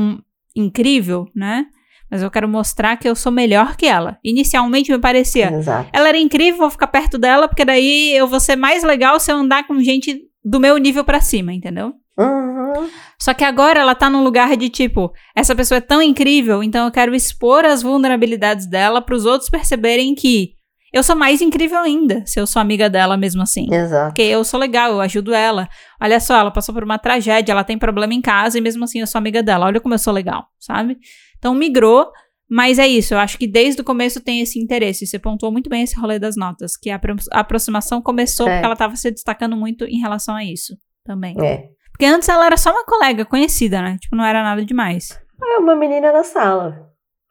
incrível, 0.55 1.27
né? 1.35 1.65
mas 2.09 2.21
eu 2.21 2.31
quero 2.31 2.47
mostrar 2.47 2.95
que 2.97 3.09
eu 3.09 3.15
sou 3.15 3.31
melhor 3.31 3.75
que 3.75 3.85
ela. 3.85 4.17
Inicialmente 4.23 4.91
me 4.91 4.99
parecia, 4.99 5.51
Exato. 5.51 5.89
ela 5.91 6.07
era 6.07 6.17
incrível, 6.17 6.59
vou 6.59 6.69
ficar 6.69 6.87
perto 6.87 7.17
dela, 7.17 7.47
porque 7.47 7.65
daí 7.65 8.15
eu 8.15 8.27
vou 8.27 8.39
ser 8.39 8.55
mais 8.55 8.83
legal 8.83 9.19
se 9.19 9.31
eu 9.31 9.37
andar 9.37 9.67
com 9.67 9.81
gente 9.81 10.21
do 10.43 10.59
meu 10.59 10.77
nível 10.77 11.03
pra 11.03 11.19
cima, 11.19 11.53
entendeu? 11.53 11.93
Uhum. 12.17 12.87
Só 13.19 13.33
que 13.33 13.43
agora 13.43 13.79
ela 13.79 13.95
tá 13.95 14.09
num 14.09 14.23
lugar 14.23 14.55
de 14.55 14.69
tipo, 14.69 15.11
essa 15.35 15.55
pessoa 15.55 15.79
é 15.79 15.81
tão 15.81 16.01
incrível, 16.01 16.63
então 16.63 16.85
eu 16.85 16.91
quero 16.91 17.13
expor 17.13 17.65
as 17.65 17.81
vulnerabilidades 17.81 18.65
dela 18.65 19.01
pros 19.01 19.25
outros 19.25 19.49
perceberem 19.49 20.15
que 20.15 20.54
eu 20.95 21.03
sou 21.03 21.15
mais 21.15 21.41
incrível 21.41 21.79
ainda, 21.79 22.23
se 22.25 22.39
eu 22.39 22.47
sou 22.47 22.59
amiga 22.61 22.89
dela 22.89 23.15
mesmo 23.17 23.41
assim. 23.41 23.67
Exato. 23.73 24.07
Porque 24.07 24.21
eu 24.21 24.43
sou 24.43 24.59
legal, 24.59 24.91
eu 24.91 25.01
ajudo 25.01 25.33
ela. 25.33 25.67
Olha 26.01 26.19
só, 26.19 26.37
ela 26.39 26.51
passou 26.51 26.73
por 26.73 26.83
uma 26.83 26.97
tragédia, 26.97 27.51
ela 27.51 27.63
tem 27.63 27.77
problema 27.77 28.13
em 28.13 28.21
casa 28.21 28.57
e 28.57 28.61
mesmo 28.61 28.83
assim 28.85 28.99
eu 29.01 29.07
sou 29.07 29.19
amiga 29.19 29.43
dela. 29.43 29.65
Olha 29.65 29.79
como 29.81 29.93
eu 29.93 29.99
sou 29.99 30.13
legal, 30.13 30.45
sabe? 30.59 30.97
Então 31.37 31.53
migrou, 31.53 32.09
mas 32.49 32.79
é 32.79 32.87
isso. 32.87 33.13
Eu 33.13 33.17
acho 33.19 33.37
que 33.37 33.45
desde 33.47 33.81
o 33.81 33.83
começo 33.83 34.21
tem 34.21 34.39
esse 34.41 34.57
interesse. 34.59 35.05
Você 35.05 35.19
pontuou 35.19 35.51
muito 35.51 35.69
bem 35.69 35.83
esse 35.83 35.95
rolê 35.99 36.17
das 36.17 36.35
notas, 36.35 36.77
que 36.77 36.89
a, 36.89 36.95
apro- 36.95 37.15
a 37.31 37.39
aproximação 37.41 38.01
começou 38.01 38.47
É. 38.47 38.53
porque 38.53 38.65
ela 38.65 38.75
tava 38.75 38.95
se 38.95 39.11
destacando 39.11 39.55
muito 39.57 39.83
em 39.85 39.99
relação 39.99 40.35
a 40.35 40.43
isso 40.43 40.75
também. 41.03 41.35
É. 41.43 41.65
Porque 41.91 42.05
antes 42.05 42.27
ela 42.29 42.45
era 42.45 42.57
só 42.57 42.71
uma 42.71 42.85
colega 42.85 43.23
conhecida, 43.25 43.81
né? 43.81 43.97
Tipo, 44.01 44.15
não 44.15 44.25
era 44.25 44.41
nada 44.43 44.65
demais. 44.65 45.17
É 45.43 45.57
uma 45.59 45.75
menina 45.75 46.11
da 46.11 46.23
sala. 46.23 46.89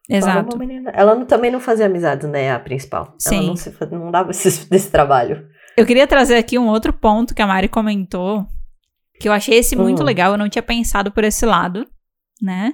Exato. 0.09 0.57
Menina. 0.57 0.91
Ela 0.93 1.15
não- 1.15 1.25
também 1.25 1.49
não 1.51 1.59
fazia 1.59 1.85
amizades, 1.87 2.29
né? 2.29 2.51
A 2.51 2.59
principal. 2.59 3.15
Sim. 3.17 3.37
Ela 3.37 3.45
não, 3.47 3.55
se, 3.55 3.73
não 3.91 4.11
dava 4.11 4.31
esse, 4.31 4.65
desse 4.69 4.91
trabalho. 4.91 5.47
Eu 5.75 5.85
queria 5.85 6.07
trazer 6.07 6.35
aqui 6.35 6.57
um 6.59 6.67
outro 6.67 6.93
ponto 6.93 7.33
que 7.35 7.41
a 7.41 7.47
Mari 7.47 7.67
comentou, 7.67 8.45
que 9.19 9.27
eu 9.27 9.33
achei 9.33 9.57
esse 9.57 9.75
muito 9.75 10.01
Hum. 10.01 10.05
legal, 10.05 10.31
eu 10.33 10.37
não 10.37 10.47
tinha 10.49 10.63
pensado 10.63 11.11
por 11.11 11.23
esse 11.23 11.45
lado, 11.45 11.85
né? 12.41 12.73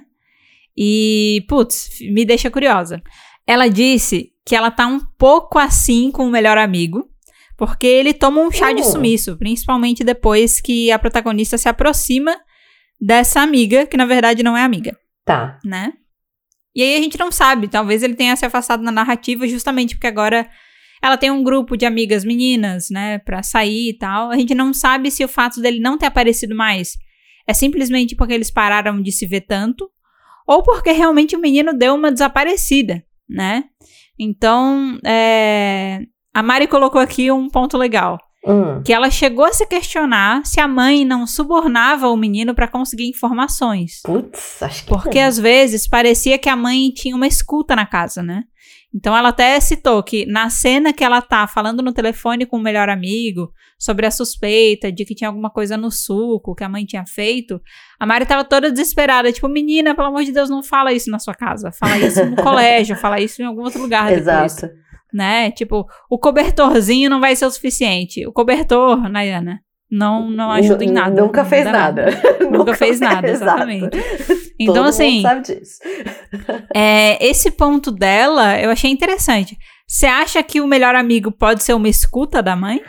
E, 0.76 1.44
putz, 1.48 1.88
me 2.12 2.24
deixa 2.24 2.50
curiosa. 2.50 3.02
Ela 3.46 3.68
disse 3.68 4.30
que 4.46 4.54
ela 4.54 4.70
tá 4.70 4.86
um 4.86 5.00
pouco 5.18 5.58
assim 5.58 6.10
com 6.10 6.24
o 6.26 6.30
melhor 6.30 6.56
amigo, 6.58 7.08
porque 7.56 7.86
ele 7.86 8.12
toma 8.14 8.40
um 8.40 8.50
chá 8.50 8.72
de 8.72 8.80
Hum. 8.80 8.84
sumiço, 8.84 9.36
principalmente 9.36 10.02
depois 10.04 10.60
que 10.60 10.90
a 10.90 10.98
protagonista 10.98 11.58
se 11.58 11.68
aproxima 11.68 12.34
dessa 13.00 13.40
amiga, 13.40 13.84
que 13.86 13.96
na 13.96 14.06
verdade 14.06 14.42
não 14.42 14.56
é 14.56 14.62
amiga 14.62 14.96
Tá. 15.24 15.58
né? 15.64 15.92
E 16.74 16.82
aí 16.82 16.96
a 16.96 17.02
gente 17.02 17.18
não 17.18 17.30
sabe, 17.30 17.68
talvez 17.68 18.02
ele 18.02 18.14
tenha 18.14 18.34
se 18.34 18.46
afastado 18.46 18.82
na 18.82 18.90
narrativa 18.90 19.46
justamente 19.46 19.94
porque 19.94 20.06
agora 20.06 20.48
ela 21.02 21.16
tem 21.16 21.30
um 21.30 21.42
grupo 21.42 21.76
de 21.76 21.84
amigas 21.84 22.24
meninas, 22.24 22.88
né, 22.90 23.18
pra 23.18 23.42
sair 23.42 23.90
e 23.90 23.98
tal. 23.98 24.30
A 24.30 24.36
gente 24.36 24.54
não 24.54 24.72
sabe 24.72 25.10
se 25.10 25.24
o 25.24 25.28
fato 25.28 25.60
dele 25.60 25.80
não 25.80 25.98
ter 25.98 26.06
aparecido 26.06 26.54
mais 26.54 26.96
é 27.46 27.52
simplesmente 27.52 28.14
porque 28.14 28.32
eles 28.32 28.50
pararam 28.50 29.02
de 29.02 29.10
se 29.10 29.26
ver 29.26 29.42
tanto 29.42 29.90
ou 30.46 30.62
porque 30.62 30.92
realmente 30.92 31.36
o 31.36 31.40
menino 31.40 31.72
deu 31.72 31.94
uma 31.94 32.10
desaparecida, 32.10 33.02
né? 33.28 33.64
Então, 34.18 34.98
é, 35.04 36.00
a 36.32 36.42
Mari 36.42 36.66
colocou 36.66 37.00
aqui 37.00 37.30
um 37.30 37.48
ponto 37.48 37.76
legal 37.76 38.18
Hum. 38.44 38.82
que 38.82 38.92
ela 38.92 39.08
chegou 39.08 39.44
a 39.44 39.52
se 39.52 39.64
questionar 39.66 40.44
se 40.44 40.60
a 40.60 40.66
mãe 40.66 41.04
não 41.04 41.28
subornava 41.28 42.08
o 42.08 42.16
menino 42.16 42.54
pra 42.54 42.66
conseguir 42.66 43.08
informações. 43.08 44.00
Putz, 44.02 44.60
acho 44.62 44.82
que. 44.82 44.88
Porque 44.88 45.20
às 45.20 45.38
vezes 45.38 45.86
parecia 45.86 46.36
que 46.38 46.48
a 46.48 46.56
mãe 46.56 46.90
tinha 46.90 47.14
uma 47.14 47.26
escuta 47.28 47.76
na 47.76 47.86
casa, 47.86 48.20
né? 48.20 48.42
Então 48.94 49.16
ela 49.16 49.30
até 49.30 49.58
citou 49.58 50.02
que 50.02 50.26
na 50.26 50.50
cena 50.50 50.92
que 50.92 51.02
ela 51.02 51.22
tá 51.22 51.46
falando 51.46 51.82
no 51.82 51.92
telefone 51.92 52.44
com 52.44 52.58
o 52.58 52.62
melhor 52.62 52.88
amigo 52.90 53.50
sobre 53.78 54.06
a 54.06 54.10
suspeita 54.10 54.92
de 54.92 55.04
que 55.04 55.14
tinha 55.14 55.28
alguma 55.28 55.50
coisa 55.50 55.76
no 55.76 55.90
suco 55.90 56.54
que 56.54 56.62
a 56.62 56.68
mãe 56.68 56.84
tinha 56.84 57.04
feito, 57.06 57.60
a 57.98 58.06
Mari 58.06 58.26
tava 58.26 58.44
toda 58.44 58.70
desesperada, 58.70 59.32
tipo, 59.32 59.48
menina, 59.48 59.94
pelo 59.94 60.08
amor 60.08 60.22
de 60.22 60.30
Deus, 60.30 60.50
não 60.50 60.62
fala 60.62 60.92
isso 60.92 61.10
na 61.10 61.18
sua 61.18 61.34
casa, 61.34 61.72
fala 61.72 61.98
isso 61.98 62.24
no 62.24 62.36
colégio, 62.42 62.94
fala 62.96 63.18
isso 63.20 63.42
em 63.42 63.44
algum 63.44 63.62
outro 63.62 63.80
lugar 63.80 64.08
depois, 64.08 64.20
Exato. 64.20 64.81
Né? 65.12 65.50
Tipo, 65.50 65.86
o 66.10 66.18
cobertorzinho 66.18 67.10
não 67.10 67.20
vai 67.20 67.36
ser 67.36 67.46
o 67.46 67.50
suficiente. 67.50 68.26
O 68.26 68.32
cobertor, 68.32 69.08
Nayana, 69.08 69.60
não 69.90 70.30
não 70.30 70.50
ajuda 70.50 70.84
em 70.84 70.90
nada. 70.90 71.20
Nunca 71.20 71.42
não 71.42 71.50
fez 71.50 71.64
dá 71.64 71.72
nada. 71.72 72.06
Nunca 72.50 72.74
fez 72.74 72.98
nada, 72.98 73.30
exatamente. 73.30 73.90
Todo 74.26 74.52
Então, 74.58 74.74
mundo 74.76 74.88
assim, 74.88 75.22
sabe 75.22 75.42
disso. 75.42 75.78
é, 76.74 77.24
esse 77.24 77.50
ponto 77.50 77.90
dela 77.90 78.58
eu 78.58 78.70
achei 78.70 78.90
interessante. 78.90 79.56
Você 79.86 80.06
acha 80.06 80.42
que 80.42 80.60
o 80.60 80.66
melhor 80.66 80.94
amigo 80.94 81.30
pode 81.30 81.62
ser 81.62 81.74
uma 81.74 81.88
escuta 81.88 82.42
da 82.42 82.56
mãe? 82.56 82.80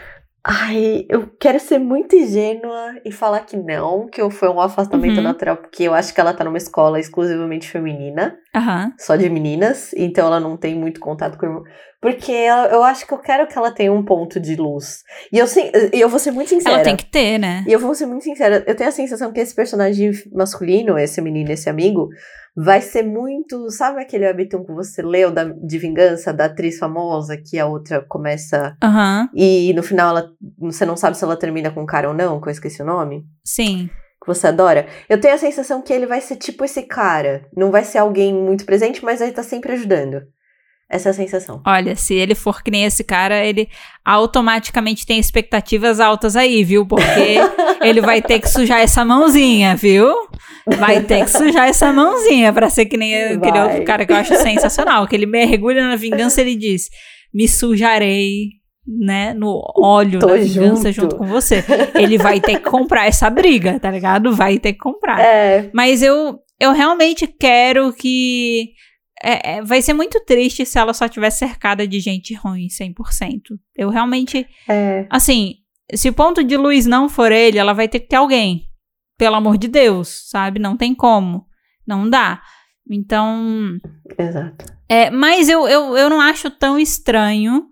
Ai, 0.46 1.06
eu 1.08 1.30
quero 1.39 1.58
ser 1.58 1.80
muito 1.80 2.18
ingênua 2.18 2.96
e 3.06 3.12
falar 3.14 3.39
que 3.41 3.56
não, 3.56 4.08
que 4.08 4.22
foi 4.30 4.50
um 4.50 4.60
afastamento 4.60 5.18
Uhum. 5.18 5.24
natural, 5.24 5.56
porque 5.56 5.84
eu 5.84 5.94
acho 5.94 6.14
que 6.14 6.20
ela 6.20 6.34
tá 6.34 6.44
numa 6.44 6.58
escola 6.58 7.00
exclusivamente 7.00 7.70
feminina, 7.70 8.38
Aham. 8.54 8.91
só 9.00 9.16
de 9.16 9.30
meninas, 9.30 9.94
então 9.94 10.28
ela 10.28 10.41
não 10.41 10.58
tem 10.58 10.76
muito 10.76 11.00
contato 11.00 11.38
com 11.38 11.46
o 11.46 11.50
irmão. 11.50 11.64
Porque 12.02 12.34
ela- 12.34 12.68
eu 12.68 12.84
acho 12.84 13.08
que 13.08 13.14
eu 13.14 13.20
quero 13.20 13.48
que 13.48 13.58
ela 13.58 13.72
tenha 13.72 13.94
um 13.94 14.04
ponto 14.04 14.38
de 14.38 14.58
luz. 14.58 15.04
E 15.32 15.39
eu, 15.39 15.48
sim- 15.48 15.72
eu 15.94 16.10
vou 16.10 16.20
ser 16.20 16.32
muito 16.32 16.50
sincera. 16.50 16.76
Ela 16.76 16.84
tem 16.84 16.98
que 16.98 17.06
ter, 17.06 17.38
né? 17.38 17.64
E 17.66 17.72
eu 17.72 17.80
vou 17.80 17.96
ser 17.96 18.06
muito 18.06 18.26
sincera, 18.26 18.62
eu 18.68 18.76
tenho 18.76 18.89
a 18.89 18.91
sensação 18.91 19.32
que 19.32 19.39
esse 19.39 19.56
personagem 19.56 20.12
masculino, 20.34 21.00
esse 21.00 21.22
menino, 21.22 21.54
esse 21.54 21.70
amigo, 21.70 22.10
vai 22.56 22.82
ser 22.82 23.04
muito. 23.04 23.70
Sabe 23.70 24.01
aquele 24.01 24.26
webtoon 24.26 24.64
que 24.64 24.74
você 24.74 25.01
leu 25.01 25.32
da, 25.32 25.43
de 25.43 25.78
vingança 25.78 26.34
da 26.34 26.45
atriz 26.45 26.78
famosa, 26.78 27.38
que 27.38 27.60
a 27.60 27.66
outra 27.66 28.01
começa. 28.01 28.76
Aham. 28.84 29.30
E 29.34 29.74
no 29.74 29.84
final 29.84 30.10
ela, 30.10 30.30
você 30.60 30.86
não 30.86 30.95
sabe 30.95 31.18
se 31.18 31.24
ela 31.24 31.38
termina 31.38 31.72
com 31.72 31.82
um 31.82 31.86
cara 31.86 32.08
ou 32.08 32.14
não, 32.14 32.39
que 32.39 32.47
eu 32.47 32.51
esqueci 32.51 32.82
o 32.82 32.86
nome? 32.86 33.26
Sim. 33.43 33.89
Que 34.22 34.28
você 34.28 34.47
adora. 34.47 34.88
Eu 35.10 35.20
tenho 35.20 35.34
a 35.34 35.38
sensação 35.38 35.82
que 35.82 35.91
ele 35.91 36.06
vai 36.06 36.22
ser 36.22 36.38
tipo 36.38 36.64
esse 36.64 36.84
cara. 36.84 37.45
Não 37.56 37.72
vai 37.72 37.84
ser 37.84 37.97
alguém 37.97 38.34
muito 38.34 38.66
presente, 38.66 39.04
mas 39.04 39.20
ele 39.20 39.34
tá 39.34 39.43
sempre 39.43 39.74
ajudando. 39.74 40.22
Essa 40.89 41.10
é 41.10 41.12
a 41.12 41.14
sensação. 41.14 41.62
Olha, 41.66 41.95
se 41.95 42.14
ele 42.14 42.36
for 42.36 42.62
que 42.62 42.70
nem 42.70 42.86
esse 42.86 43.04
cara, 43.04 43.43
ele 43.43 43.68
automaticamente 44.06 45.08
tem 45.08 45.18
expectativas 45.18 45.99
altas 45.99 46.36
aí, 46.36 46.64
viu? 46.64 46.86
Porque 46.86 47.38
ele 47.82 47.99
vai 47.99 48.22
ter 48.22 48.39
que 48.39 48.47
sujar 48.47 48.80
essa 48.80 49.04
mãozinha, 49.04 49.76
viu? 49.76 50.14
Vai 50.78 51.01
ter 51.03 51.26
que 51.26 51.30
sujar 51.30 51.68
essa 51.68 51.91
mãozinha 51.91 52.53
pra 52.53 52.70
ser 52.70 52.86
que 52.86 52.97
nem 52.97 53.34
aquele 53.34 53.59
outro 53.59 53.84
cara 53.84 54.05
que 54.05 54.14
eu 54.14 54.18
acho 54.18 54.36
sensacional. 54.38 55.07
Que 55.07 55.16
ele 55.16 55.26
mergulha 55.26 55.88
na 55.88 55.95
vingança 55.95 56.41
e 56.41 56.43
ele 56.45 56.55
diz: 56.55 56.89
Me 57.34 57.47
sujarei, 57.47 58.47
né? 58.88 59.34
No 59.34 59.61
óleo 59.78 60.20
Tô 60.20 60.28
da 60.28 60.36
vingança 60.36 60.91
junto. 60.91 61.11
junto 61.11 61.18
com 61.18 61.26
você. 61.26 61.64
Ele 61.95 62.18
vai 62.18 62.39
ter 62.39 62.59
que 62.59 62.70
comprar 62.70 63.05
essa 63.05 63.30
briga, 63.30 63.80
tá 63.80 63.91
ligado? 63.91 64.34
Vai 64.34 64.57
ter 64.59 64.74
que 64.74 64.80
comprar. 64.80 65.20
É, 65.20 65.70
Mas 65.74 66.01
eu, 66.01 66.39
eu 66.59 66.72
realmente 66.72 67.28
quero 67.28 67.91
que. 67.93 68.70
é, 69.22 69.55
é, 69.55 69.61
vai 69.61 69.82
ser 69.82 69.93
muito 69.93 70.20
triste 70.26 70.66
se 70.66 70.78
ela 70.80 70.93
só 70.93 71.07
tivesse 71.07 71.39
cercada 71.39 71.88
de 71.88 71.99
gente 71.99 72.34
ruim 72.34 72.68
100%. 72.68 72.93
Eu 73.78 73.89
realmente. 73.89 74.47
é. 74.70 75.05
Assim, 75.09 75.55
se 75.93 76.07
o 76.09 76.14
ponto 76.14 76.43
de 76.43 76.55
luz 76.55 76.86
não 76.86 77.09
for 77.09 77.32
ele, 77.32 77.57
ela 77.57 77.74
vai 77.74 77.88
ter 77.88 77.99
que 77.99 78.07
ter 78.07 78.16
alguém. 78.16 78.64
Pelo 79.24 79.38
amor 79.38 79.57
de 79.57 79.69
Deus, 79.69 80.24
sabe? 80.30 80.59
Não 80.59 80.76
tem 80.76 80.93
como. 80.93 81.45
Não 81.88 82.09
dá. 82.09 82.41
Então. 82.91 83.78
Exato. 84.19 84.65
É, 84.89 85.09
mas 85.09 85.47
eu, 85.47 85.65
eu, 85.65 85.95
eu 85.95 86.09
não 86.09 86.19
acho 86.19 86.51
tão 86.51 86.78
estranho 86.78 87.69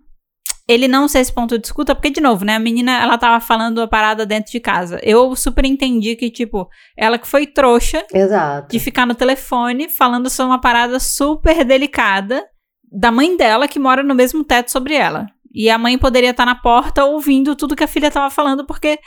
ele 0.65 0.87
não 0.87 1.09
ser 1.09 1.19
esse 1.19 1.33
ponto 1.33 1.59
de 1.59 1.67
escuta, 1.67 1.93
porque, 1.93 2.09
de 2.09 2.21
novo, 2.21 2.45
né, 2.45 2.55
a 2.55 2.59
menina, 2.59 3.01
ela 3.01 3.17
tava 3.17 3.43
falando 3.43 3.81
a 3.81 3.87
parada 3.89 4.25
dentro 4.25 4.49
de 4.49 4.61
casa. 4.61 4.97
Eu 5.03 5.35
super 5.35 5.65
entendi 5.65 6.15
que, 6.15 6.29
tipo, 6.29 6.69
ela 6.95 7.17
que 7.17 7.27
foi 7.27 7.45
trouxa 7.45 8.05
Exato. 8.13 8.69
de 8.71 8.79
ficar 8.79 9.05
no 9.05 9.13
telefone 9.13 9.89
falando 9.89 10.29
sobre 10.29 10.53
uma 10.53 10.61
parada 10.61 11.01
super 11.01 11.65
delicada 11.65 12.45
da 12.89 13.11
mãe 13.11 13.35
dela 13.35 13.67
que 13.67 13.77
mora 13.77 14.03
no 14.03 14.15
mesmo 14.15 14.45
teto 14.45 14.71
sobre 14.71 14.93
ela. 14.93 15.27
E 15.53 15.69
a 15.69 15.77
mãe 15.77 15.97
poderia 15.97 16.29
estar 16.31 16.45
na 16.45 16.55
porta 16.55 17.03
ouvindo 17.03 17.57
tudo 17.57 17.75
que 17.75 17.83
a 17.83 17.87
filha 17.87 18.09
tava 18.09 18.29
falando, 18.29 18.65
porque, 18.65 18.97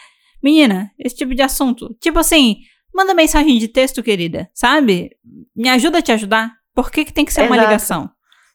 menina, 0.44 0.90
esse 0.98 1.16
tipo 1.16 1.34
de 1.34 1.40
assunto. 1.42 1.96
Tipo 2.00 2.18
assim, 2.18 2.58
manda 2.94 3.14
mensagem 3.14 3.58
de 3.58 3.66
texto, 3.68 4.02
querida, 4.02 4.48
sabe? 4.52 5.10
Me 5.56 5.68
ajuda 5.70 5.98
a 5.98 6.02
te 6.02 6.12
ajudar. 6.12 6.52
Por 6.74 6.90
que, 6.90 7.04
que 7.04 7.12
tem 7.12 7.24
que 7.24 7.32
ser 7.32 7.42
uma 7.46 7.56
Exato. 7.56 7.68
ligação? 7.68 8.10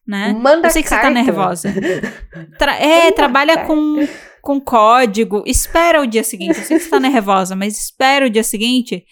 Né? 0.07 0.33
Manda 0.33 0.67
Eu 0.67 0.71
sei 0.71 0.81
que 0.83 0.89
você 0.89 0.95
tá 0.95 1.01
carta. 1.01 1.21
nervosa. 1.23 1.73
Tra- 2.57 2.75
é, 2.75 3.03
Manda 3.05 3.15
trabalha 3.15 3.55
carta. 3.55 3.67
com, 3.67 4.07
com 4.41 4.59
código. 4.61 5.43
Espera 5.45 6.01
o 6.01 6.07
dia 6.07 6.23
seguinte. 6.23 6.57
Eu 6.57 6.63
sei 6.63 6.77
que 6.77 6.83
você 6.83 6.89
tá 6.89 6.99
nervosa, 6.99 7.55
mas 7.55 7.77
espera 7.77 8.25
o 8.25 8.29
dia 8.29 8.43
seguinte 8.43 9.03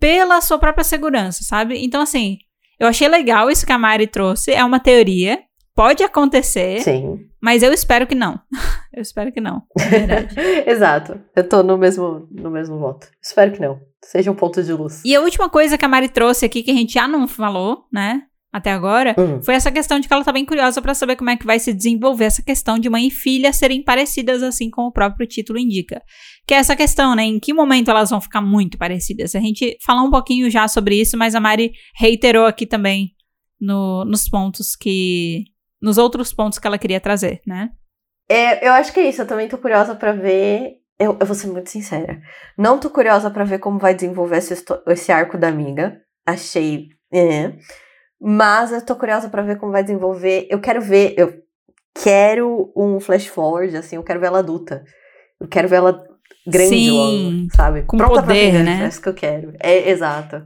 pela 0.00 0.40
sua 0.40 0.58
própria 0.58 0.82
segurança, 0.84 1.42
sabe? 1.44 1.84
Então, 1.84 2.00
assim, 2.02 2.38
eu 2.80 2.88
achei 2.88 3.06
legal 3.08 3.50
isso 3.50 3.64
que 3.66 3.72
a 3.72 3.78
Mari 3.78 4.06
trouxe. 4.06 4.50
É 4.52 4.64
uma 4.64 4.80
teoria. 4.80 5.38
Pode 5.74 6.02
acontecer, 6.02 6.80
Sim. 6.80 7.18
Mas 7.42 7.62
eu 7.62 7.72
espero 7.72 8.06
que 8.06 8.14
não. 8.14 8.40
eu 8.94 9.02
espero 9.02 9.32
que 9.32 9.40
não. 9.40 9.62
Exato. 10.66 11.20
Eu 11.34 11.48
tô 11.48 11.62
no 11.62 11.76
mesmo, 11.76 12.28
no 12.30 12.50
mesmo 12.50 12.78
voto. 12.78 13.08
Espero 13.22 13.52
que 13.52 13.60
não. 13.60 13.80
Seja 14.04 14.30
um 14.30 14.34
ponto 14.34 14.62
de 14.62 14.72
luz. 14.72 15.02
E 15.04 15.14
a 15.14 15.20
última 15.20 15.48
coisa 15.48 15.76
que 15.78 15.84
a 15.84 15.88
Mari 15.88 16.08
trouxe 16.08 16.44
aqui, 16.46 16.62
que 16.62 16.70
a 16.70 16.74
gente 16.74 16.92
já 16.94 17.06
não 17.06 17.26
falou, 17.28 17.84
né? 17.92 18.22
Até 18.52 18.70
agora, 18.70 19.14
Hum. 19.18 19.40
foi 19.42 19.54
essa 19.54 19.72
questão 19.72 19.98
de 19.98 20.06
que 20.06 20.12
ela 20.12 20.22
tá 20.22 20.30
bem 20.30 20.44
curiosa 20.44 20.82
pra 20.82 20.92
saber 20.92 21.16
como 21.16 21.30
é 21.30 21.36
que 21.38 21.46
vai 21.46 21.58
se 21.58 21.72
desenvolver 21.72 22.26
essa 22.26 22.42
questão 22.42 22.78
de 22.78 22.90
mãe 22.90 23.06
e 23.06 23.10
filha 23.10 23.50
serem 23.50 23.82
parecidas, 23.82 24.42
assim 24.42 24.68
como 24.68 24.88
o 24.88 24.92
próprio 24.92 25.26
título 25.26 25.58
indica. 25.58 26.02
Que 26.46 26.52
é 26.52 26.58
essa 26.58 26.76
questão, 26.76 27.14
né? 27.14 27.22
Em 27.24 27.40
que 27.40 27.54
momento 27.54 27.90
elas 27.90 28.10
vão 28.10 28.20
ficar 28.20 28.42
muito 28.42 28.76
parecidas? 28.76 29.34
A 29.34 29.40
gente 29.40 29.78
falou 29.82 30.06
um 30.06 30.10
pouquinho 30.10 30.50
já 30.50 30.68
sobre 30.68 31.00
isso, 31.00 31.16
mas 31.16 31.34
a 31.34 31.40
Mari 31.40 31.72
reiterou 31.96 32.44
aqui 32.44 32.66
também 32.66 33.12
no, 33.58 34.04
nos 34.04 34.28
pontos 34.28 34.76
que. 34.76 35.44
Nos 35.82 35.98
outros 35.98 36.32
pontos 36.32 36.58
que 36.58 36.66
ela 36.66 36.78
queria 36.78 37.00
trazer, 37.00 37.40
né? 37.46 37.70
É, 38.28 38.66
eu 38.66 38.72
acho 38.72 38.92
que 38.92 39.00
é 39.00 39.08
isso. 39.08 39.22
Eu 39.22 39.26
também 39.26 39.48
tô 39.48 39.58
curiosa 39.58 39.94
pra 39.94 40.12
ver. 40.12 40.76
Eu, 40.98 41.16
eu 41.18 41.26
vou 41.26 41.34
ser 41.34 41.48
muito 41.48 41.68
sincera. 41.70 42.20
Não 42.56 42.78
tô 42.78 42.88
curiosa 42.88 43.30
pra 43.30 43.44
ver 43.44 43.58
como 43.58 43.78
vai 43.78 43.94
desenvolver 43.94 44.36
esse, 44.36 44.64
esse 44.86 45.10
arco 45.10 45.36
da 45.36 45.48
amiga. 45.48 46.00
Achei. 46.24 46.88
É. 47.12 47.52
Mas 48.20 48.70
eu 48.70 48.80
tô 48.84 48.94
curiosa 48.94 49.28
pra 49.28 49.42
ver 49.42 49.58
como 49.58 49.72
vai 49.72 49.82
desenvolver. 49.82 50.46
Eu 50.48 50.60
quero 50.60 50.80
ver. 50.80 51.14
Eu 51.18 51.42
quero 52.00 52.72
um 52.76 53.00
flash 53.00 53.26
forward, 53.26 53.76
assim. 53.76 53.96
Eu 53.96 54.04
quero 54.04 54.20
ver 54.20 54.28
ela 54.28 54.38
adulta. 54.38 54.84
Eu 55.40 55.48
quero 55.48 55.68
ver 55.68 55.76
ela 55.76 56.04
grande 56.46 56.68
Sim, 56.68 56.90
logo, 56.90 57.56
sabe? 57.56 57.82
com 57.82 57.96
Pronta 57.96 58.14
pra 58.14 58.22
poder, 58.22 58.52
vingança, 58.52 58.64
né? 58.64 58.84
É 58.84 58.88
isso 58.88 59.02
que 59.02 59.08
eu 59.08 59.14
quero. 59.14 59.52
É, 59.60 59.90
exato. 59.90 60.42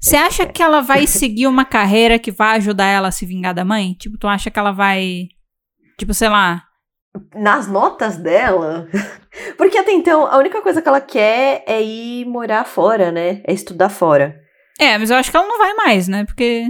Você 0.00 0.16
acha 0.16 0.46
que 0.46 0.62
ela 0.62 0.80
vai 0.80 1.06
seguir 1.06 1.46
uma 1.46 1.64
carreira 1.64 2.18
que 2.18 2.30
vai 2.30 2.56
ajudar 2.56 2.86
ela 2.86 3.08
a 3.08 3.12
se 3.12 3.26
vingar 3.26 3.52
da 3.52 3.64
mãe? 3.64 3.94
Tipo, 3.94 4.16
tu 4.16 4.28
acha 4.28 4.50
que 4.50 4.58
ela 4.58 4.70
vai. 4.70 5.28
Tipo, 5.98 6.14
sei 6.14 6.28
lá. 6.28 6.62
nas 7.34 7.66
notas 7.66 8.16
dela. 8.16 8.88
Porque 9.58 9.76
até 9.76 9.92
então, 9.92 10.26
a 10.26 10.36
única 10.38 10.62
coisa 10.62 10.80
que 10.80 10.88
ela 10.88 11.00
quer 11.00 11.64
é 11.66 11.82
ir 11.82 12.24
morar 12.26 12.64
fora, 12.64 13.10
né? 13.10 13.42
É 13.44 13.52
estudar 13.52 13.88
fora. 13.88 14.38
É, 14.78 14.96
mas 14.96 15.10
eu 15.10 15.16
acho 15.16 15.30
que 15.30 15.36
ela 15.36 15.46
não 15.46 15.58
vai 15.58 15.74
mais, 15.74 16.06
né? 16.06 16.24
Porque. 16.24 16.66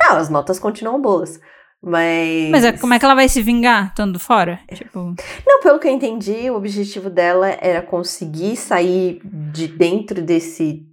Não, 0.00 0.16
as 0.16 0.28
notas 0.28 0.60
continuam 0.60 1.00
boas. 1.00 1.40
Mas. 1.82 2.50
Mas 2.50 2.64
é, 2.64 2.72
como 2.72 2.94
é 2.94 2.98
que 2.98 3.04
ela 3.04 3.14
vai 3.14 3.28
se 3.28 3.42
vingar 3.42 3.88
estando 3.88 4.20
fora? 4.20 4.60
Tipo. 4.72 5.14
Não, 5.44 5.60
pelo 5.60 5.80
que 5.80 5.88
eu 5.88 5.92
entendi, 5.92 6.48
o 6.50 6.56
objetivo 6.56 7.10
dela 7.10 7.56
era 7.60 7.82
conseguir 7.82 8.56
sair 8.56 9.20
de 9.24 9.66
dentro 9.66 10.22
desse 10.22 10.86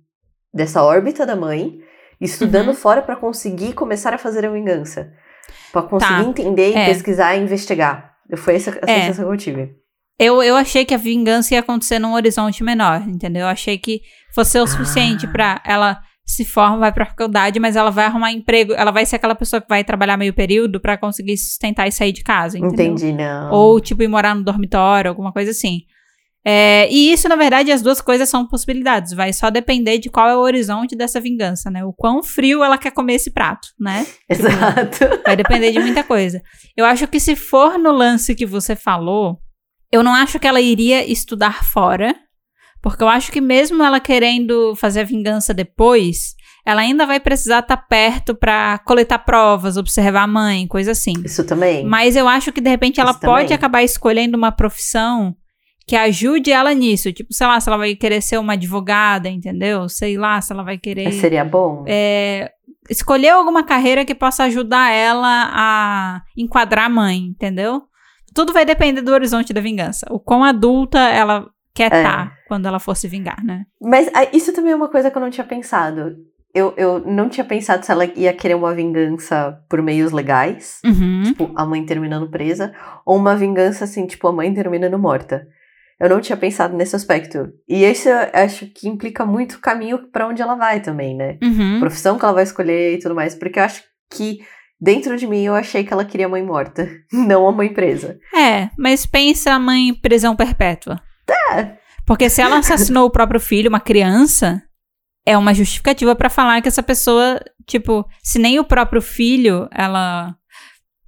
dessa 0.56 0.82
órbita 0.82 1.26
da 1.26 1.36
mãe, 1.36 1.80
estudando 2.20 2.70
Uhum. 2.70 2.74
fora 2.74 3.01
pra 3.01 3.16
conseguir 3.16 3.74
começar 3.74 4.14
a 4.14 4.18
fazer 4.18 4.45
a 4.45 4.49
vingança. 4.49 5.12
Pra 5.72 5.82
conseguir 5.84 6.24
Tá. 6.24 6.30
entender 6.30 6.72
e 6.72 6.76
É. 6.76 6.86
pesquisar 6.86 7.36
e 7.36 7.41
investigar. 7.43 8.12
Foi 8.38 8.56
essa 8.56 8.72
a 8.72 8.89
É. 8.89 9.01
sensação 9.01 9.26
que 9.28 9.34
eu 9.34 9.38
tive. 9.38 9.76
Eu, 10.18 10.41
eu 10.41 10.56
achei 10.56 10.86
que 10.86 10.93
a 10.93 10.97
vingança 10.97 11.53
ia 11.53 11.60
acontecer 11.60 11.99
num 11.99 12.14
horizonte 12.14 12.64
menor, 12.64 13.01
entendeu? 13.08 13.41
Eu 13.41 13.47
achei 13.47 13.78
que 13.78 13.99
fosse 14.34 14.58
o 14.58 14.66
suficiente 14.66 15.26
Ah. 15.26 15.32
pra 15.32 15.62
ela 15.66 15.99
se 16.26 16.43
forma, 16.45 16.78
vai 16.80 16.91
pra 16.91 17.06
faculdade, 17.06 17.60
mas 17.60 17.76
ela 17.76 17.91
vai 17.91 18.06
arrumar 18.06 18.32
emprego. 18.32 18.74
Ela 18.74 18.89
vai 18.91 19.06
ser 19.06 19.18
aquela 19.18 19.36
pessoa 19.36 19.62
que 19.62 19.68
vai 19.70 19.84
trabalhar 19.84 20.18
meio 20.18 20.34
período 20.34 20.80
pra 20.80 20.97
conseguir 20.97 21.38
sustentar 21.38 21.86
e 21.88 21.91
sair 21.91 22.14
de 22.14 22.24
casa, 22.24 22.58
entendeu? 22.58 22.86
Entendi, 22.86 23.12
não. 23.14 23.51
Ou, 23.51 23.80
tipo, 23.80 24.01
ir 24.01 24.08
morar 24.08 24.34
no 24.34 24.43
dormitório, 24.43 25.10
alguma 25.12 25.32
coisa 25.32 25.51
assim. 25.51 25.82
É, 26.48 26.88
e 26.91 27.12
isso, 27.12 27.28
na 27.28 27.36
verdade, 27.36 27.72
as 27.72 27.82
duas 27.82 28.00
coisas 28.00 28.30
são 28.30 28.48
possibilidades. 28.48 29.14
Vai 29.14 29.34
só 29.34 29.50
depender 29.50 29.98
de 29.98 30.12
qual 30.12 30.30
é 30.30 30.36
o 30.38 30.41
horizonte 30.41 30.96
dessa 30.96 31.20
vingança, 31.20 31.72
né? 31.72 31.84
O 31.84 31.91
quão 31.91 32.22
frio 32.22 32.64
ela 32.64 32.78
quer 32.78 32.91
comer 32.91 33.16
esse 33.16 33.32
prato, 33.32 33.70
né? 33.80 34.06
Exato. 34.30 35.00
Vai 35.26 35.36
depender 35.36 35.72
de 35.72 35.80
muita 35.80 36.04
coisa. 36.04 36.41
Eu 36.78 36.86
acho 36.86 37.08
que 37.08 37.20
se 37.20 37.36
for 37.36 37.80
no 37.80 37.91
lance 37.91 38.36
que 38.36 38.46
você 38.46 38.76
falou, 38.76 39.39
eu 39.91 40.04
não 40.04 40.14
acho 40.14 40.39
que 40.39 40.48
ela 40.48 40.62
iria 40.62 41.04
estudar 41.10 41.64
fora. 41.64 42.16
Porque 42.80 43.02
eu 43.02 43.08
acho 43.08 43.32
que 43.32 43.41
mesmo 43.41 43.84
ela 43.84 44.00
querendo 44.00 44.76
fazer 44.76 45.00
a 45.00 45.04
vingança 45.04 45.52
depois, 45.52 46.36
ela 46.64 46.82
ainda 46.82 47.08
vai 47.08 47.20
precisar 47.20 47.60
estar 47.60 47.78
perto 47.78 48.36
pra 48.36 48.78
coletar 48.86 49.18
provas, 49.18 49.78
observar 49.78 50.22
a 50.22 50.28
mãe, 50.28 50.68
coisa 50.68 50.91
assim. 50.91 51.14
Isso 51.26 51.43
também. 51.43 51.84
Mas 51.84 52.16
eu 52.16 52.28
acho 52.28 52.52
que 52.52 52.62
de 52.62 52.70
repente 52.70 53.00
ela 53.00 53.10
Isso 53.10 53.20
pode 53.22 53.46
também. 53.46 53.56
acabar 53.56 53.82
escolhendo 53.82 54.38
uma 54.38 54.52
profissão 54.52 55.36
que 55.88 55.95
ajude 55.95 56.51
ela 56.51 56.73
nisso. 56.73 57.11
Tipo, 57.13 57.33
sei 57.33 57.45
lá, 57.47 57.59
se 57.59 57.69
ela 57.69 57.77
vai 57.77 57.95
querer 57.95 58.21
ser 58.21 58.38
uma 58.39 58.53
advogada, 58.53 59.29
entendeu? 59.29 59.88
Sei 59.89 60.17
lá, 60.17 60.41
se 60.41 60.51
ela 60.51 60.63
vai 60.63 60.77
querer 60.77 61.11
Seria 61.13 61.45
bom. 61.45 61.83
é, 61.88 62.51
escolher 62.89 63.29
alguma 63.29 63.63
carreira 63.63 64.03
que 64.05 64.15
possa 64.15 64.43
ajudar 64.45 64.91
ela 64.91 65.49
a 65.53 66.21
enquadrar 66.38 66.86
a 66.86 66.89
mãe, 66.89 67.17
entendeu? 67.17 67.83
Tudo 68.33 68.51
vai 68.51 68.65
depender 68.65 69.01
do 69.01 69.11
horizonte 69.13 69.53
da 69.53 69.61
vingança. 69.61 70.05
O 70.09 70.19
quão 70.19 70.43
adulta 70.43 70.99
ela 70.99 71.47
quer 71.73 71.91
É. 71.93 71.97
estar 71.97 72.33
quando 72.47 72.65
ela 72.67 72.79
for 72.79 72.95
se 72.95 73.07
vingar, 73.07 73.43
né? 73.43 73.65
Mas 73.81 74.09
ah, 74.13 74.27
isso 74.33 74.51
também 74.53 74.71
é 74.71 74.75
uma 74.75 74.89
coisa 74.89 75.09
que 75.11 75.17
eu 75.17 75.21
não 75.21 75.29
tinha 75.29 75.45
pensado. 75.45 76.15
Eu, 76.53 76.73
eu 76.77 76.99
não 77.05 77.27
tinha 77.27 77.43
pensado 77.45 77.86
se 77.86 77.91
ela 77.91 78.05
ia 78.05 78.31
querer 78.33 78.55
uma 78.55 78.73
vingança 78.73 79.57
por 79.69 79.81
meios 79.81 80.11
legais, 80.13 80.79
Uhum. 80.86 81.23
tipo, 81.25 81.51
a 81.55 81.65
mãe 81.65 81.86
terminando 81.86 82.29
presa, 82.29 82.73
ou 83.05 83.17
uma 83.17 83.36
vingança 83.36 83.83
assim, 83.83 84.05
tipo, 84.07 84.25
a 84.27 84.31
mãe 84.31 84.53
terminando 84.53 84.97
morta. 84.97 85.45
Eu 86.00 86.10
não 86.10 86.20
tinha 86.20 86.36
pensado 86.38 86.76
nesse 86.76 86.96
aspecto. 86.96 87.48
E 87.68 87.86
isso 87.86 88.10
eu 88.10 88.18
acho 88.34 88.66
que 88.68 88.88
implica 88.88 89.26
muito 89.26 89.54
o 89.54 89.60
caminho 89.62 90.10
pra 90.12 90.28
onde 90.28 90.41
ela 90.41 90.56
vai 90.56 90.82
também, 90.82 91.16
né? 91.16 91.38
Uhum. 91.41 91.80
Profissão 91.80 92.18
que 92.18 92.26
ela 92.26 92.34
vai 92.34 92.43
escolher 92.43 92.96
e 92.96 93.00
tudo 93.00 93.16
mais. 93.16 93.34
Porque 93.34 93.60
eu 93.60 93.64
acho 93.64 93.82
que 94.12 94.39
dentro 94.80 95.16
de 95.16 95.26
mim 95.26 95.43
eu 95.43 95.56
achei 95.56 95.84
que 95.84 95.93
ela 95.93 96.04
queria 96.04 96.26
a 96.26 96.30
mãe 96.30 96.43
morta, 96.43 96.89
não 97.14 97.48
a 97.48 97.52
mãe 97.52 97.74
presa. 97.74 98.18
É, 98.36 98.70
mas 98.78 99.06
pensa 99.06 99.54
a 99.54 99.60
mãe 99.60 99.93
prisão 99.93 100.36
perpétua. 100.36 101.02
Tá. 101.26 101.76
Porque 102.06 102.30
se 102.30 102.41
ela 102.41 102.58
assassinou 102.60 103.06
o 103.08 103.12
próprio 103.12 103.39
filho, 103.39 103.70
uma 103.70 103.80
criança, 103.80 104.62
é 105.26 105.36
uma 105.38 105.54
justificativa 105.54 106.14
pra 106.16 106.30
falar 106.30 106.62
que 106.62 106.68
essa 106.68 106.84
pessoa, 106.84 107.39
tipo, 107.66 108.06
se 108.22 108.38
nem 108.38 108.60
o 108.60 108.64
próprio 108.66 109.02
filho, 109.02 109.68
ela. 109.72 110.36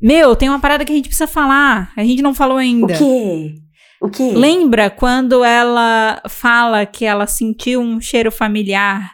Meu, 0.01 0.35
tem 0.35 0.49
uma 0.49 0.59
parada 0.59 0.85
que 0.85 0.91
a 0.91 0.95
gente 0.95 1.09
precisa 1.09 1.27
falar. 1.27 1.91
A 1.95 2.03
gente 2.03 2.21
não 2.21 2.33
falou 2.33 2.57
O 2.57 2.59
ainda. 2.59 2.97
quê? 2.97 3.53
O 4.01 4.09
quê? 4.09 4.31
Lembra 4.35 4.89
quando 4.89 5.43
ela 5.43 6.21
fala 6.29 6.85
que 6.85 7.05
ela 7.05 7.25
sentiu 7.27 7.81
um 7.81 7.99
cheiro 7.99 8.31
familiar 8.31 9.11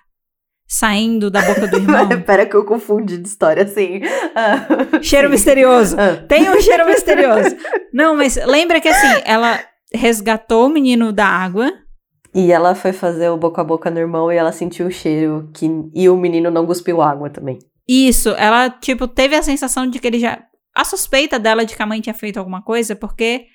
saindo 0.67 1.29
da 1.29 1.41
boca 1.41 1.67
do 1.67 1.77
irmão? 1.77 2.09
Pera 2.21 2.45
que 2.45 2.55
eu 2.55 2.65
confundi 2.65 3.17
de 3.17 3.27
história, 3.27 3.63
assim. 3.63 4.01
Ah, 4.35 4.99
cheiro 5.01 5.27
sim. 5.29 5.31
misterioso. 5.33 5.95
Ah, 5.99 6.15
Tem 6.27 6.49
um 6.49 6.59
cheiro 6.59 6.85
misterioso. 6.89 7.55
Não, 7.93 8.15
mas 8.15 8.35
lembra 8.45 8.81
que 8.81 8.87
assim, 8.89 9.21
ela 9.25 9.59
resgatou 9.93 10.65
o 10.67 10.69
menino 10.69 11.11
da 11.13 11.25
água. 11.27 11.71
E 12.35 12.51
ela 12.51 12.73
foi 12.73 12.91
fazer 12.91 13.29
o 13.29 13.37
boca 13.37 13.61
a 13.61 13.63
boca 13.63 13.91
no 13.91 13.99
irmão 13.99 14.31
e 14.31 14.35
ela 14.35 14.51
sentiu 14.51 14.87
o 14.87 14.91
cheiro 14.91 15.49
que 15.53 15.69
e 15.93 16.09
o 16.09 16.17
menino 16.17 16.49
não 16.49 16.65
cuspiu 16.65 16.99
água 17.01 17.29
também. 17.29 17.59
Isso, 17.87 18.29
ela, 18.29 18.69
tipo, 18.69 19.07
teve 19.07 19.35
a 19.35 19.43
sensação 19.43 19.85
de 19.87 19.99
que 19.99 20.07
ele 20.07 20.17
já. 20.19 20.39
A 20.75 20.83
suspeita 20.83 21.37
dela 21.37 21.63
de 21.65 21.75
que 21.75 21.83
a 21.83 21.85
mãe 21.85 22.01
tinha 22.01 22.13
feito 22.15 22.37
alguma 22.39 22.63
coisa, 22.63 22.95
porque 22.95 23.45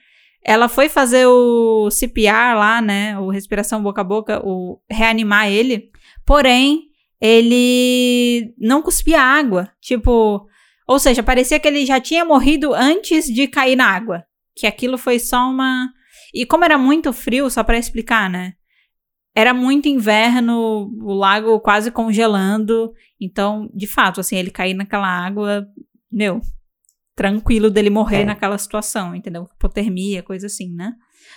ela 0.49 0.67
foi 0.67 0.89
fazer 0.89 1.27
o 1.27 1.91
CPR 1.91 2.57
lá, 2.57 2.81
né? 2.81 3.19
O 3.19 3.29
respiração 3.29 3.83
boca 3.83 4.01
a 4.01 4.05
boca, 4.05 4.41
o 4.43 4.81
reanimar 4.91 5.47
ele. 5.47 5.91
Porém, 6.25 6.85
ele 7.21 8.55
não 8.57 8.81
cuspia 8.81 9.21
água. 9.21 9.71
Tipo. 9.79 10.49
Ou 10.87 10.99
seja, 10.99 11.23
parecia 11.23 11.61
que 11.61 11.69
ele 11.69 11.85
já 11.85 12.01
tinha 12.01 12.25
morrido 12.25 12.73
antes 12.73 13.27
de 13.27 13.47
cair 13.47 13.77
na 13.77 13.91
água. 13.91 14.25
Que 14.57 14.67
aquilo 14.67 14.97
foi 14.97 15.19
só 15.19 15.51
uma. 15.51 15.93
E 16.33 16.47
como 16.47 16.65
era 16.65 16.79
muito 16.79 17.13
frio, 17.13 17.51
só 17.51 17.63
pra 17.63 17.77
explicar, 17.77 18.31
né? 18.31 18.55
Era 19.35 19.53
muito 19.53 19.87
inverno, 19.87 20.91
o 21.03 21.13
lago 21.13 21.61
quase 21.61 21.91
congelando. 21.91 22.91
Então, 23.21 23.69
de 23.75 23.87
fato, 23.87 24.21
assim, 24.21 24.37
ele 24.37 24.51
cair 24.51 24.73
naquela 24.73 25.09
água, 25.09 25.67
meu, 26.11 26.41
tranquilo 27.19 27.69
dele 27.69 27.91
morrer 27.91 28.21
É. 28.21 28.25
naquela 28.25 28.57
situação, 28.57 29.13
entendeu? 29.13 29.49
Hipotermia, 29.57 30.23
coisa 30.23 30.47
assim, 30.47 30.73
né? 30.73 30.93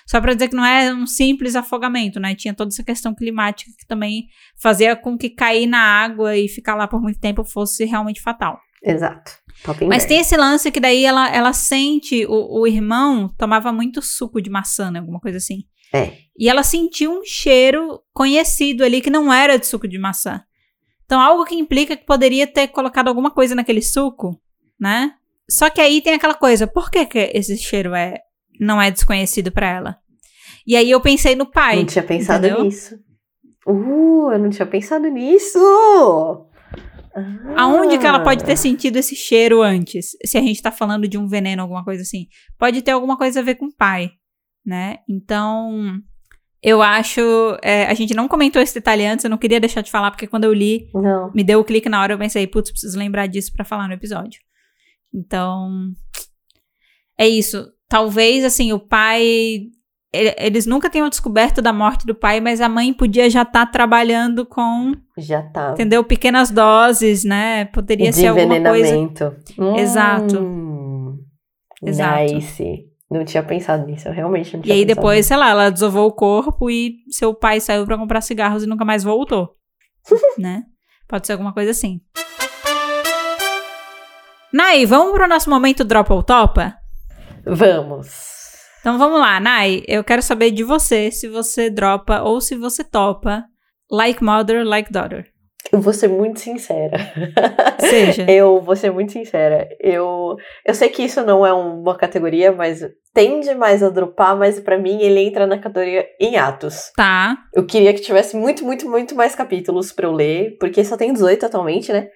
Só 0.05 0.21
pra 0.21 0.33
dizer 0.35 0.47
que 0.47 0.55
não 0.55 0.63
é 0.63 0.93
um 0.93 1.07
simples 1.07 1.55
afogamento, 1.55 2.19
né? 2.19 2.35
Tinha 2.35 2.53
toda 2.53 2.69
essa 2.69 2.83
questão 2.83 3.15
climática 3.15 3.71
que 3.79 3.87
também 3.87 4.27
fazia 4.61 4.95
com 4.95 5.17
que 5.17 5.27
cair 5.29 5.65
na 5.65 5.79
água 5.79 6.37
e 6.37 6.47
ficar 6.47 6.75
lá 6.75 6.87
por 6.87 7.01
muito 7.01 7.19
tempo 7.19 7.43
fosse 7.43 7.83
realmente 7.83 8.21
fatal. 8.21 8.59
Exato. 8.83 9.31
Top 9.63 9.83
Mas 9.85 10.05
tem 10.05 10.19
esse 10.19 10.37
lance 10.37 10.71
que 10.71 10.79
daí 10.79 11.03
ela, 11.03 11.27
ela 11.29 11.51
sente, 11.51 12.25
o, 12.27 12.61
o 12.61 12.67
irmão 12.67 13.27
tomava 13.37 13.71
muito 13.73 14.01
suco 14.03 14.39
de 14.39 14.49
maçã, 14.51 14.91
né? 14.91 14.99
Alguma 14.99 15.19
coisa 15.19 15.37
assim. 15.39 15.63
É. 15.93 16.13
E 16.37 16.47
ela 16.47 16.61
sentiu 16.63 17.11
um 17.11 17.23
cheiro 17.25 17.99
conhecido 18.13 18.83
ali 18.83 19.01
que 19.01 19.09
não 19.09 19.33
era 19.33 19.57
de 19.57 19.65
suco 19.65 19.87
de 19.87 19.97
maçã. 19.97 20.41
Então, 21.05 21.19
algo 21.19 21.43
que 21.43 21.55
implica 21.55 21.97
que 21.97 22.05
poderia 22.05 22.47
ter 22.47 22.67
colocado 22.69 23.07
alguma 23.09 23.29
coisa 23.31 23.53
naquele 23.55 23.81
suco, 23.81 24.39
né? 24.79 25.13
Só 25.51 25.69
que 25.69 25.81
aí 25.81 26.01
tem 26.01 26.13
aquela 26.13 26.33
coisa, 26.33 26.65
por 26.65 26.89
que, 26.89 27.05
que 27.05 27.29
esse 27.33 27.57
cheiro 27.57 27.93
é 27.93 28.19
não 28.59 28.81
é 28.81 28.89
desconhecido 28.89 29.51
pra 29.51 29.67
ela? 29.67 29.97
E 30.65 30.77
aí 30.77 30.89
eu 30.89 31.01
pensei 31.01 31.35
no 31.35 31.45
pai. 31.45 31.77
não 31.77 31.85
tinha 31.85 32.03
pensado 32.03 32.45
entendeu? 32.45 32.63
nisso. 32.63 32.95
Uh, 33.67 34.31
eu 34.31 34.39
não 34.39 34.49
tinha 34.49 34.65
pensado 34.65 35.07
nisso! 35.09 35.59
Ah. 37.13 37.63
Aonde 37.63 37.97
que 37.97 38.07
ela 38.07 38.21
pode 38.21 38.45
ter 38.45 38.55
sentido 38.55 38.95
esse 38.95 39.13
cheiro 39.15 39.61
antes? 39.61 40.11
Se 40.25 40.37
a 40.37 40.41
gente 40.41 40.61
tá 40.61 40.71
falando 40.71 41.07
de 41.07 41.17
um 41.17 41.27
veneno, 41.27 41.61
alguma 41.61 41.83
coisa 41.83 42.01
assim. 42.01 42.27
Pode 42.57 42.81
ter 42.81 42.91
alguma 42.91 43.17
coisa 43.17 43.41
a 43.41 43.43
ver 43.43 43.55
com 43.55 43.65
o 43.65 43.75
pai, 43.75 44.11
né? 44.65 44.99
Então, 45.09 45.99
eu 46.63 46.81
acho. 46.81 47.19
é, 47.61 47.87
a 47.87 47.93
gente 47.93 48.13
não 48.13 48.27
comentou 48.29 48.61
esse 48.61 48.73
detalhe 48.73 49.05
antes, 49.05 49.25
eu 49.25 49.29
não 49.29 49.37
queria 49.37 49.59
deixar 49.59 49.81
de 49.81 49.91
falar, 49.91 50.11
porque 50.11 50.27
quando 50.27 50.45
eu 50.45 50.53
li, 50.53 50.87
Não. 50.93 51.29
me 51.33 51.43
deu 51.43 51.59
o 51.59 51.65
clique 51.65 51.89
na 51.89 52.01
hora, 52.01 52.13
eu 52.13 52.17
pensei, 52.17 52.47
putz, 52.47 52.71
preciso 52.71 52.97
lembrar 52.97 53.27
disso 53.27 53.51
pra 53.51 53.65
falar 53.65 53.87
no 53.89 53.93
episódio. 53.93 54.39
Então, 55.13 55.91
é 57.17 57.27
isso. 57.27 57.67
Talvez, 57.89 58.43
assim, 58.45 58.71
o 58.71 58.79
pai 58.79 59.67
ele- 60.13 60.35
eles 60.37 60.65
nunca 60.65 60.89
tenham 60.89 61.07
descoberto 61.09 61.61
da 61.61 61.71
morte 61.71 62.05
do 62.05 62.13
pai, 62.13 62.41
mas 62.41 62.59
a 62.59 62.67
mãe 62.67 62.93
podia 62.93 63.29
já 63.29 63.43
estar 63.43 63.65
trabalhando 63.67 64.45
com, 64.45 64.93
Já 65.17 65.41
tá. 65.41 65.71
entendeu? 65.71 66.03
Pequenas 66.03 66.51
doses, 66.51 67.23
né? 67.23 67.65
Poderia 67.65 68.11
ser 68.11 68.27
alguma 68.27 68.59
coisa. 68.61 68.95
envenenamento. 68.95 69.35
Exato. 69.79 70.37
Hum, 70.39 71.17
Exato. 71.83 72.33
Nice. 72.33 72.85
Não 73.09 73.25
tinha 73.25 73.43
pensado 73.43 73.85
nisso, 73.85 74.07
eu 74.07 74.13
realmente 74.13 74.53
não 74.53 74.61
E 74.61 74.63
tinha 74.63 74.75
aí 74.75 74.81
pensado 74.85 74.95
depois, 75.01 75.25
sei 75.25 75.35
lá, 75.37 75.49
ela 75.49 75.69
desovou 75.69 76.07
o 76.07 76.13
corpo 76.13 76.69
e 76.69 76.95
seu 77.09 77.33
pai 77.33 77.59
saiu 77.59 77.85
pra 77.85 77.97
comprar 77.97 78.21
cigarros 78.21 78.63
e 78.63 78.67
nunca 78.67 78.85
mais 78.85 79.03
voltou. 79.03 79.55
né? 80.39 80.63
Pode 81.09 81.27
ser 81.27 81.33
alguma 81.33 81.53
coisa 81.53 81.71
assim. 81.71 81.99
Nai, 84.53 84.85
vamos 84.85 85.13
pro 85.13 85.29
nosso 85.29 85.49
momento 85.49 85.85
Drop 85.85 86.11
ou 86.11 86.21
Topa? 86.21 86.75
Vamos. 87.45 88.31
Então 88.81 88.97
vamos 88.97 89.19
lá, 89.19 89.39
Nai. 89.39 89.81
Eu 89.87 90.03
quero 90.03 90.21
saber 90.21 90.51
de 90.51 90.63
você 90.63 91.09
se 91.09 91.29
você 91.29 91.69
dropa 91.69 92.21
ou 92.21 92.41
se 92.41 92.55
você 92.55 92.83
topa 92.83 93.45
Like 93.89 94.21
Mother, 94.21 94.65
Like 94.65 94.91
Daughter. 94.91 95.25
Eu 95.71 95.79
vou 95.79 95.93
ser 95.93 96.09
muito 96.09 96.41
sincera. 96.41 96.97
Seja. 97.79 98.25
Eu 98.29 98.59
vou 98.59 98.75
ser 98.75 98.91
muito 98.91 99.13
sincera. 99.13 99.69
Eu, 99.79 100.35
eu 100.65 100.73
sei 100.73 100.89
que 100.89 101.03
isso 101.03 101.23
não 101.23 101.45
é 101.45 101.53
uma 101.53 101.95
categoria, 101.95 102.51
mas 102.51 102.81
tende 103.13 103.53
mais 103.55 103.81
a 103.81 103.89
dropar, 103.89 104.35
mas 104.35 104.59
pra 104.59 104.77
mim 104.77 105.01
ele 105.01 105.21
entra 105.21 105.47
na 105.47 105.59
categoria 105.59 106.05
em 106.19 106.35
atos. 106.35 106.91
Tá. 106.95 107.37
Eu 107.55 107.65
queria 107.65 107.93
que 107.93 108.01
tivesse 108.01 108.35
muito, 108.35 108.65
muito, 108.65 108.89
muito 108.89 109.15
mais 109.15 109.33
capítulos 109.33 109.93
pra 109.93 110.07
eu 110.07 110.11
ler, 110.11 110.57
porque 110.59 110.83
só 110.83 110.97
tem 110.97 111.13
18 111.13 111.45
atualmente, 111.45 111.93
né? 111.93 112.09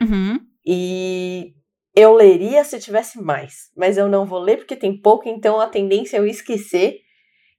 Uhum. 0.00 0.38
E 0.64 1.52
eu 1.94 2.14
leria 2.14 2.64
se 2.64 2.78
tivesse 2.78 3.20
mais, 3.20 3.70
mas 3.76 3.98
eu 3.98 4.08
não 4.08 4.24
vou 4.24 4.38
ler 4.38 4.56
porque 4.56 4.76
tem 4.76 4.96
pouco, 4.96 5.28
então 5.28 5.60
a 5.60 5.66
tendência 5.66 6.16
é 6.16 6.20
eu 6.20 6.26
esquecer. 6.26 7.00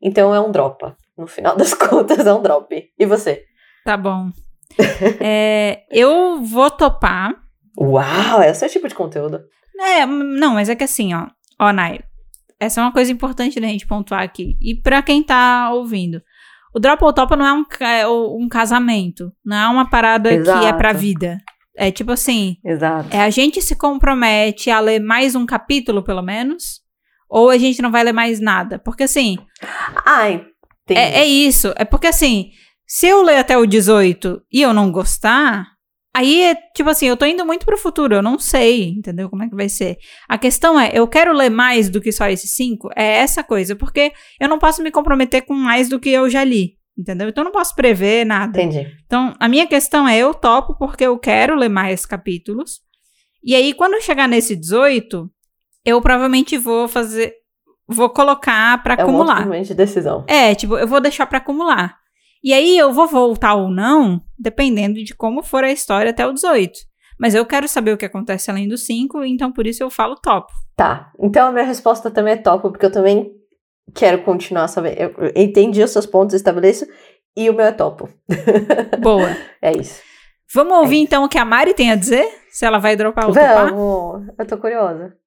Então 0.01 0.33
é 0.33 0.39
um 0.39 0.51
dropa. 0.51 0.97
No 1.17 1.27
final 1.27 1.55
das 1.57 1.73
contas 1.73 2.25
é 2.25 2.33
um 2.33 2.41
drop. 2.41 2.83
E 2.97 3.05
você? 3.05 3.43
Tá 3.85 3.97
bom. 3.97 4.29
É, 5.21 5.83
eu 5.91 6.41
vou 6.41 6.71
topar. 6.71 7.35
Uau, 7.79 8.41
é 8.41 8.49
o 8.49 8.55
seu 8.55 8.67
tipo 8.67 8.87
de 8.87 8.95
conteúdo. 8.95 9.39
É, 9.79 10.05
não, 10.05 10.55
mas 10.55 10.67
é 10.67 10.75
que 10.75 10.83
assim, 10.83 11.13
ó. 11.13 11.27
Ó, 11.59 11.71
Nai. 11.71 11.99
Essa 12.59 12.81
é 12.81 12.83
uma 12.83 12.91
coisa 12.91 13.11
importante 13.11 13.59
da 13.59 13.67
gente 13.67 13.85
pontuar 13.85 14.23
aqui. 14.23 14.57
E 14.59 14.73
pra 14.75 15.03
quem 15.03 15.21
tá 15.21 15.71
ouvindo. 15.71 16.21
O 16.73 16.79
Drop 16.79 17.03
ou 17.03 17.13
Topa 17.13 17.35
não 17.35 17.45
é 17.45 17.53
um, 17.53 17.65
é 17.81 18.07
um 18.07 18.47
casamento. 18.49 19.31
Não 19.45 19.57
é 19.57 19.67
uma 19.67 19.89
parada 19.89 20.29
que 20.29 20.35
é 20.35 20.39
Exato. 20.39 20.77
pra 20.77 20.91
vida. 20.91 21.37
É 21.75 21.91
tipo 21.91 22.11
assim. 22.11 22.57
Exato. 22.63 23.09
É 23.11 23.21
a 23.21 23.29
gente 23.29 23.61
se 23.61 23.75
compromete 23.75 24.69
a 24.69 24.79
ler 24.79 24.99
mais 24.99 25.35
um 25.35 25.45
capítulo, 25.45 26.03
pelo 26.03 26.21
menos. 26.21 26.81
Ou 27.29 27.49
a 27.49 27.57
gente 27.57 27.81
não 27.81 27.91
vai 27.91 28.03
ler 28.03 28.13
mais 28.13 28.39
nada. 28.39 28.77
Porque 28.77 29.03
assim. 29.03 29.37
Ah, 30.05 30.29
entendi. 30.29 30.99
É, 30.99 31.21
é 31.21 31.25
isso. 31.25 31.73
É 31.75 31.83
porque 31.83 32.07
assim, 32.07 32.51
se 32.85 33.07
eu 33.07 33.23
ler 33.23 33.37
até 33.37 33.57
o 33.57 33.65
18 33.65 34.41
e 34.51 34.61
eu 34.61 34.73
não 34.73 34.91
gostar, 34.91 35.65
aí 36.15 36.43
é 36.43 36.55
tipo 36.75 36.89
assim, 36.89 37.07
eu 37.07 37.17
tô 37.17 37.25
indo 37.25 37.45
muito 37.45 37.65
pro 37.65 37.77
futuro, 37.77 38.13
eu 38.13 38.21
não 38.21 38.37
sei, 38.37 38.89
entendeu? 38.89 39.29
Como 39.29 39.41
é 39.41 39.49
que 39.49 39.55
vai 39.55 39.67
ser. 39.67 39.97
A 40.29 40.37
questão 40.37 40.79
é, 40.79 40.91
eu 40.93 41.07
quero 41.07 41.33
ler 41.33 41.49
mais 41.49 41.89
do 41.89 41.99
que 41.99 42.11
só 42.11 42.27
esses 42.27 42.51
cinco? 42.51 42.89
É 42.95 43.17
essa 43.17 43.43
coisa, 43.43 43.75
porque 43.75 44.13
eu 44.39 44.47
não 44.47 44.59
posso 44.59 44.83
me 44.83 44.91
comprometer 44.91 45.41
com 45.41 45.55
mais 45.55 45.89
do 45.89 45.99
que 45.99 46.09
eu 46.09 46.29
já 46.29 46.43
li. 46.43 46.77
Entendeu? 46.97 47.29
Então 47.29 47.41
eu 47.41 47.45
não 47.45 47.51
posso 47.51 47.73
prever 47.75 48.25
nada. 48.25 48.61
Entendi. 48.61 48.87
Então, 49.05 49.33
a 49.39 49.47
minha 49.47 49.65
questão 49.65 50.07
é: 50.07 50.17
eu 50.17 50.33
topo 50.33 50.75
porque 50.77 51.03
eu 51.05 51.17
quero 51.17 51.55
ler 51.55 51.69
mais 51.69 52.05
capítulos. 52.05 52.81
E 53.43 53.55
aí, 53.55 53.73
quando 53.73 53.95
eu 53.95 54.01
chegar 54.01 54.27
nesse 54.27 54.55
18, 54.55 55.29
eu 55.83 56.01
provavelmente 56.01 56.57
vou 56.57 56.87
fazer. 56.87 57.33
Vou 57.87 58.09
colocar 58.09 58.81
pra 58.83 58.93
É 58.93 58.97
um 58.99 59.01
acumular. 59.09 59.43
momento 59.45 59.67
de 59.67 59.73
decisão. 59.73 60.23
É, 60.27 60.55
tipo, 60.55 60.77
eu 60.77 60.87
vou 60.87 61.01
deixar 61.01 61.25
pra 61.25 61.39
acumular. 61.39 61.95
E 62.43 62.53
aí 62.53 62.77
eu 62.77 62.93
vou 62.93 63.07
voltar 63.07 63.55
ou 63.55 63.69
não, 63.69 64.21
dependendo 64.37 65.03
de 65.03 65.13
como 65.15 65.41
for 65.43 65.63
a 65.63 65.71
história 65.71 66.11
até 66.11 66.25
o 66.27 66.31
18. 66.33 66.71
Mas 67.19 67.35
eu 67.35 67.45
quero 67.45 67.67
saber 67.67 67.93
o 67.93 67.97
que 67.97 68.05
acontece 68.05 68.49
além 68.51 68.67
do 68.67 68.77
5, 68.77 69.23
então 69.23 69.51
por 69.51 69.65
isso 69.67 69.81
eu 69.83 69.89
falo 69.89 70.15
top. 70.15 70.51
Tá. 70.75 71.11
Então 71.19 71.47
a 71.47 71.51
minha 71.51 71.65
resposta 71.65 72.09
também 72.11 72.33
é 72.33 72.37
top, 72.37 72.63
porque 72.69 72.85
eu 72.85 72.91
também 72.91 73.31
quero 73.93 74.23
continuar 74.23 74.67
sabendo. 74.67 74.97
Eu 74.97 75.13
eu 75.17 75.31
entendi 75.35 75.81
os 75.81 75.91
seus 75.91 76.05
pontos, 76.05 76.35
estabeleço, 76.35 76.85
e 77.35 77.49
o 77.49 77.53
meu 77.53 77.65
é 77.65 77.71
topo. 77.71 78.09
Boa. 78.99 79.35
É 79.61 79.75
isso. 79.75 80.01
Vamos 80.53 80.77
ouvir 80.77 80.97
então 80.97 81.23
o 81.23 81.29
que 81.29 81.37
a 81.37 81.45
Mari 81.45 81.73
tem 81.73 81.91
a 81.91 81.95
dizer? 81.95 82.27
Se 82.51 82.65
ela 82.65 82.77
vai 82.77 82.95
dropar 82.95 83.25
ou 83.27 83.33
topar? 83.33 83.73
Vamos. 83.73 84.27
Eu 84.37 84.45
tô 84.45 84.57
curiosa. 84.57 85.17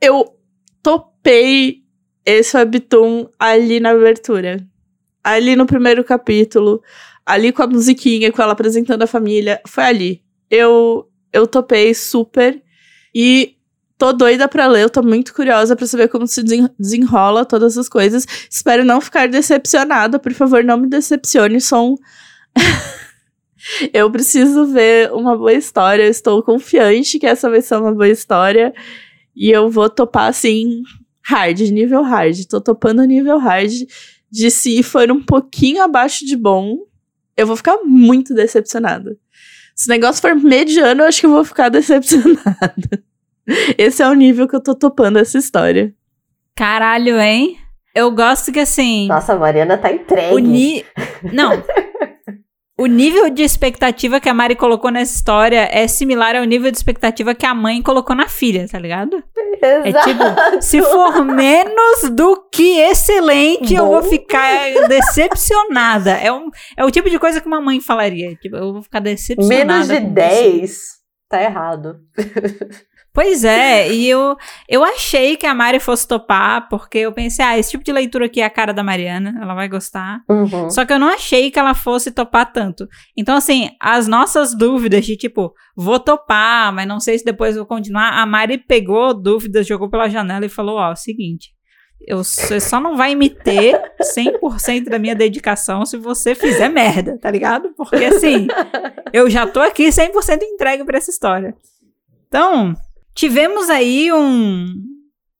Eu 0.00 0.36
topei 0.82 1.82
esse 2.26 2.56
webtoon 2.56 3.28
ali 3.38 3.78
na 3.78 3.90
abertura. 3.90 4.66
Ali 5.22 5.54
no 5.54 5.66
primeiro 5.66 6.02
capítulo. 6.02 6.82
Ali 7.24 7.52
com 7.52 7.62
a 7.62 7.68
musiquinha, 7.68 8.32
com 8.32 8.42
ela 8.42 8.52
apresentando 8.52 9.02
a 9.02 9.06
família. 9.06 9.60
Foi 9.68 9.84
ali. 9.84 10.24
Eu, 10.50 11.08
eu 11.32 11.46
topei 11.46 11.94
super. 11.94 12.60
E 13.14 13.56
tô 14.02 14.12
doida 14.12 14.48
pra 14.48 14.66
ler. 14.66 14.82
Eu 14.82 14.90
tô 14.90 15.00
muito 15.00 15.32
curiosa 15.32 15.76
pra 15.76 15.86
saber 15.86 16.08
como 16.08 16.26
se 16.26 16.42
desen- 16.42 16.68
desenrola 16.76 17.44
todas 17.44 17.78
as 17.78 17.88
coisas. 17.88 18.26
Espero 18.50 18.84
não 18.84 19.00
ficar 19.00 19.28
decepcionada. 19.28 20.18
Por 20.18 20.32
favor, 20.32 20.64
não 20.64 20.76
me 20.76 20.88
decepcione. 20.88 21.60
Sou 21.60 21.92
um... 21.92 21.96
Eu 23.94 24.10
preciso 24.10 24.66
ver 24.66 25.12
uma 25.12 25.36
boa 25.36 25.52
história. 25.52 26.02
Eu 26.02 26.10
estou 26.10 26.42
confiante 26.42 27.16
que 27.16 27.26
essa 27.26 27.48
vai 27.48 27.62
ser 27.62 27.76
uma 27.76 27.92
boa 27.92 28.08
história. 28.08 28.74
E 29.36 29.50
eu 29.52 29.70
vou 29.70 29.88
topar 29.88 30.28
assim, 30.28 30.82
hard, 31.24 31.60
nível 31.70 32.02
hard. 32.02 32.44
Tô 32.46 32.60
topando 32.60 33.04
nível 33.04 33.38
hard. 33.38 33.70
De 34.28 34.50
se 34.50 34.82
for 34.82 35.08
um 35.12 35.22
pouquinho 35.22 35.80
abaixo 35.80 36.26
de 36.26 36.36
bom, 36.36 36.78
eu 37.36 37.46
vou 37.46 37.54
ficar 37.56 37.78
muito 37.84 38.34
decepcionada. 38.34 39.16
Se 39.76 39.86
o 39.86 39.90
negócio 39.90 40.20
for 40.20 40.34
mediano, 40.34 41.02
eu 41.02 41.06
acho 41.06 41.20
que 41.20 41.26
eu 41.26 41.30
vou 41.30 41.44
ficar 41.44 41.68
decepcionada. 41.70 43.04
Esse 43.78 44.02
é 44.02 44.08
o 44.08 44.14
nível 44.14 44.48
que 44.48 44.56
eu 44.56 44.62
tô 44.62 44.74
topando 44.74 45.18
essa 45.18 45.38
história. 45.38 45.94
Caralho, 46.54 47.20
hein? 47.20 47.58
Eu 47.94 48.10
gosto 48.10 48.52
que 48.52 48.60
assim. 48.60 49.06
Nossa, 49.08 49.34
a 49.34 49.36
Mariana 49.36 49.76
tá 49.76 49.92
entregue. 49.92 50.34
O 50.34 50.38
ni... 50.38 50.84
Não. 51.32 51.62
O 52.78 52.86
nível 52.86 53.28
de 53.28 53.42
expectativa 53.42 54.18
que 54.18 54.28
a 54.28 54.34
Mari 54.34 54.56
colocou 54.56 54.90
nessa 54.90 55.14
história 55.14 55.68
é 55.70 55.86
similar 55.86 56.34
ao 56.34 56.44
nível 56.44 56.70
de 56.70 56.76
expectativa 56.76 57.34
que 57.34 57.44
a 57.44 57.54
mãe 57.54 57.82
colocou 57.82 58.16
na 58.16 58.26
filha, 58.28 58.66
tá 58.66 58.78
ligado? 58.78 59.22
É 59.62 59.88
Exato. 59.88 60.08
tipo, 60.08 60.22
se 60.60 60.82
for 60.82 61.22
menos 61.24 62.10
do 62.10 62.48
que 62.50 62.80
excelente, 62.80 63.74
eu 63.74 63.84
Bom. 63.84 63.90
vou 63.92 64.02
ficar 64.02 64.88
decepcionada. 64.88 66.12
É, 66.12 66.32
um, 66.32 66.48
é 66.76 66.84
o 66.84 66.90
tipo 66.90 67.08
de 67.08 67.18
coisa 67.18 67.40
que 67.40 67.46
uma 67.46 67.60
mãe 67.60 67.80
falaria. 67.80 68.34
Tipo, 68.36 68.56
eu 68.56 68.72
vou 68.72 68.82
ficar 68.82 69.00
decepcionada. 69.00 69.64
Menos 69.64 69.88
de 69.88 70.00
com 70.00 70.06
isso. 70.06 70.14
10 70.14 71.02
tá 71.28 71.42
errado. 71.42 72.00
Pois 73.14 73.44
é, 73.44 73.92
e 73.92 74.08
eu, 74.08 74.36
eu 74.66 74.82
achei 74.82 75.36
que 75.36 75.44
a 75.44 75.54
Mari 75.54 75.78
fosse 75.78 76.08
topar, 76.08 76.66
porque 76.70 76.96
eu 76.96 77.12
pensei, 77.12 77.44
ah, 77.44 77.58
esse 77.58 77.72
tipo 77.72 77.84
de 77.84 77.92
leitura 77.92 78.24
aqui 78.24 78.40
é 78.40 78.44
a 78.44 78.50
cara 78.50 78.72
da 78.72 78.82
Mariana, 78.82 79.38
ela 79.40 79.54
vai 79.54 79.68
gostar. 79.68 80.22
Uhum. 80.30 80.70
Só 80.70 80.86
que 80.86 80.94
eu 80.94 80.98
não 80.98 81.08
achei 81.08 81.50
que 81.50 81.58
ela 81.58 81.74
fosse 81.74 82.10
topar 82.10 82.50
tanto. 82.50 82.88
Então, 83.14 83.36
assim, 83.36 83.68
as 83.78 84.08
nossas 84.08 84.56
dúvidas 84.56 85.04
de 85.04 85.14
tipo, 85.18 85.52
vou 85.76 86.00
topar, 86.00 86.72
mas 86.72 86.88
não 86.88 86.98
sei 86.98 87.18
se 87.18 87.24
depois 87.24 87.54
vou 87.54 87.66
continuar. 87.66 88.18
A 88.18 88.24
Mari 88.24 88.56
pegou 88.56 89.12
dúvidas, 89.12 89.66
jogou 89.66 89.90
pela 89.90 90.08
janela 90.08 90.46
e 90.46 90.48
falou: 90.48 90.76
Ó, 90.76 90.88
é 90.88 90.92
o 90.92 90.96
seguinte. 90.96 91.50
Eu, 92.06 92.24
você 92.24 92.58
só 92.58 92.80
não 92.80 92.96
vai 92.96 93.14
me 93.14 93.28
ter 93.28 93.80
100% 94.00 94.88
da 94.88 94.98
minha 94.98 95.14
dedicação 95.14 95.84
se 95.84 95.96
você 95.98 96.34
fizer 96.34 96.68
merda, 96.68 97.18
tá 97.18 97.30
ligado? 97.30 97.74
Porque 97.76 98.04
assim, 98.06 98.48
eu 99.12 99.28
já 99.28 99.46
tô 99.46 99.60
aqui 99.60 99.88
100% 99.88 100.42
entregue 100.42 100.82
pra 100.82 100.96
essa 100.96 101.10
história. 101.10 101.54
Então, 102.26 102.74
tivemos 103.14 103.68
aí 103.70 104.12
um 104.12 104.66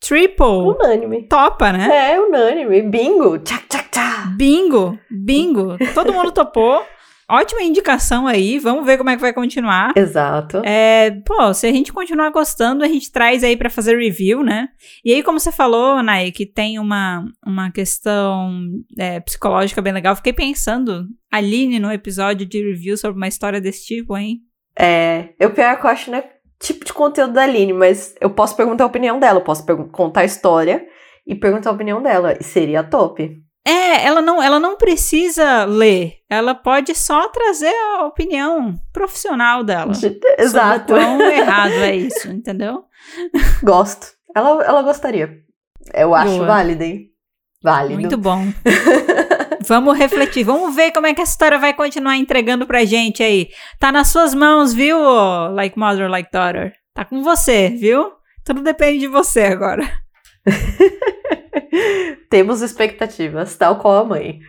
triple 0.01 0.47
Unânime. 0.47 1.23
topa, 1.29 1.73
né? 1.73 2.13
É, 2.13 2.21
unânime. 2.21 2.83
Bingo. 2.83 3.39
Tchac, 3.39 3.67
tchac, 3.69 3.89
tchac. 3.91 4.37
Bingo, 4.37 4.99
bingo. 5.11 5.77
Todo 5.95 6.13
mundo 6.13 6.33
topou. 6.33 6.85
Ótima 7.31 7.63
indicação 7.63 8.27
aí. 8.27 8.59
Vamos 8.59 8.85
ver 8.85 8.99
como 8.99 9.09
é 9.09 9.15
que 9.15 9.23
vai 9.23 9.33
continuar. 9.33 9.93
Exato. 9.97 10.61
É, 10.67 11.13
pô, 11.25 11.55
se 11.55 11.67
a 11.67 11.73
gente 11.73 11.91
continuar 11.91 12.31
gostando, 12.31 12.85
a 12.85 12.89
gente 12.89 13.11
traz 13.11 13.43
aí 13.43 13.57
pra 13.57 13.71
fazer 13.71 13.97
review, 13.97 14.43
né? 14.43 14.69
E 15.03 15.15
aí, 15.15 15.23
como 15.23 15.41
você 15.41 15.51
falou, 15.51 16.03
Nai, 16.03 16.31
que 16.31 16.45
tem 16.45 16.79
uma, 16.79 17.25
uma 17.47 17.71
questão 17.71 18.53
é, 18.99 19.19
psicológica 19.21 19.81
bem 19.81 19.95
legal. 19.95 20.15
Fiquei 20.15 20.33
pensando, 20.33 21.07
Aline, 21.31 21.79
no 21.79 21.91
episódio 21.91 22.45
de 22.45 22.63
review 22.63 22.99
sobre 22.99 23.17
uma 23.17 23.29
história 23.29 23.63
desse 23.63 23.87
tipo, 23.87 24.15
hein? 24.19 24.41
É, 24.79 25.31
eu 25.41 25.51
pior 25.53 25.79
que 25.81 25.87
eu 25.87 25.91
acho, 25.91 26.11
né, 26.11 26.25
tipo 26.63 26.85
de 26.85 26.93
conteúdo 26.93 27.33
da 27.35 27.43
Aline, 27.43 27.73
mas 27.73 28.15
eu 28.21 28.31
posso 28.31 28.57
perguntar 28.57 28.85
a 28.85 28.87
opinião 28.87 29.19
dela, 29.19 29.39
eu 29.41 29.45
posso 29.45 29.65
contar 29.91 30.21
a 30.23 30.25
história 30.25 30.87
e 31.27 31.35
perguntar 31.35 31.71
a 31.71 31.73
opinião 31.75 32.03
dela. 32.03 32.35
E 32.41 32.45
seria 32.45 32.83
top. 32.83 33.37
É, 33.65 34.05
ela 34.07 34.21
não, 34.21 34.43
ela 34.43 34.59
não 34.59 34.77
precisa 34.77 35.65
ler. 35.65 36.15
Ela 36.29 36.53
pode 36.55 36.95
só 36.97 37.29
trazer 37.29 37.73
a 37.95 38.07
opinião 38.07 38.75
profissional 38.93 39.63
dela. 39.63 39.93
De- 39.93 40.01
Sobre 40.01 40.19
Exato. 40.39 40.93
o 40.93 40.97
quão 40.97 41.21
errado 41.23 41.73
é 41.75 41.95
isso, 41.95 42.27
entendeu? 42.33 42.85
Gosto. 43.63 44.09
Ela, 44.35 44.65
ela 44.65 44.83
gostaria. 44.83 45.31
Eu 45.95 46.15
acho 46.15 46.35
Boa. 46.37 46.47
válido, 46.47 46.83
hein? 46.83 47.09
Válido. 47.63 48.01
Muito 48.01 48.17
bom. 48.17 48.43
vamos 49.67 49.97
refletir, 49.97 50.45
vamos 50.45 50.75
ver 50.75 50.93
como 50.93 51.07
é 51.07 51.15
que 51.15 51.21
essa 51.21 51.33
história 51.33 51.59
vai 51.59 51.75
continuar 51.75 52.17
entregando 52.17 52.67
pra 52.67 52.85
gente 52.85 53.23
aí. 53.23 53.51
Tá 53.79 53.93
nas 53.93 54.09
suas 54.09 54.35
mãos, 54.35 54.73
viu, 54.73 54.99
Like 55.53 55.79
Mother, 55.79 56.09
Like 56.09 56.31
Daughter? 56.33 56.73
Tá 56.95 57.05
com 57.05 57.23
você, 57.23 57.69
viu? 57.69 58.13
Tudo 58.45 58.63
depende 58.63 59.01
de 59.01 59.09
você 59.09 59.43
agora. 59.43 59.91
Temos 62.29 62.61
expectativas, 62.61 63.57
tal 63.57 63.77
qual 63.77 63.99
a 63.99 64.05
mãe. 64.05 64.41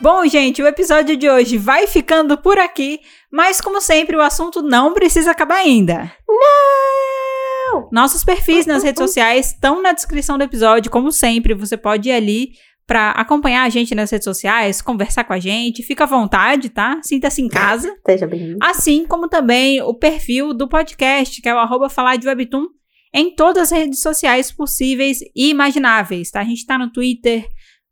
Bom, 0.00 0.26
gente, 0.26 0.62
o 0.62 0.66
episódio 0.66 1.16
de 1.16 1.30
hoje 1.30 1.56
vai 1.56 1.86
ficando 1.86 2.36
por 2.36 2.58
aqui, 2.58 3.00
mas 3.30 3.60
como 3.60 3.80
sempre, 3.80 4.16
o 4.16 4.20
assunto 4.20 4.60
não 4.60 4.92
precisa 4.92 5.30
acabar 5.30 5.56
ainda. 5.56 6.12
Não! 6.28 7.88
Nossos 7.90 8.22
perfis 8.22 8.66
nas 8.66 8.82
redes 8.82 9.02
sociais 9.02 9.52
estão 9.52 9.80
na 9.80 9.92
descrição 9.92 10.36
do 10.36 10.44
episódio, 10.44 10.90
como 10.90 11.10
sempre, 11.10 11.54
você 11.54 11.76
pode 11.76 12.08
ir 12.08 12.12
ali 12.12 12.50
para 12.86 13.10
acompanhar 13.12 13.64
a 13.64 13.68
gente 13.68 13.94
nas 13.94 14.10
redes 14.10 14.24
sociais, 14.24 14.82
conversar 14.82 15.24
com 15.24 15.32
a 15.32 15.38
gente, 15.38 15.82
fica 15.82 16.04
à 16.04 16.06
vontade, 16.06 16.68
tá? 16.68 17.00
Sinta-se 17.02 17.40
em 17.40 17.48
casa. 17.48 17.94
Seja 18.06 18.26
bem-vindo. 18.26 18.58
Assim 18.62 19.06
como 19.06 19.28
também 19.28 19.80
o 19.82 19.94
perfil 19.94 20.52
do 20.52 20.68
podcast, 20.68 21.40
que 21.40 21.48
é 21.48 21.54
o 21.54 21.58
arroba 21.58 21.88
falar 21.88 22.16
de 22.16 22.26
webtoon, 22.26 22.66
em 23.12 23.34
todas 23.34 23.64
as 23.64 23.78
redes 23.78 24.00
sociais 24.00 24.52
possíveis 24.52 25.20
e 25.34 25.48
imagináveis, 25.48 26.30
tá? 26.30 26.40
A 26.40 26.44
gente 26.44 26.66
tá 26.66 26.76
no 26.76 26.90
Twitter, 26.92 27.46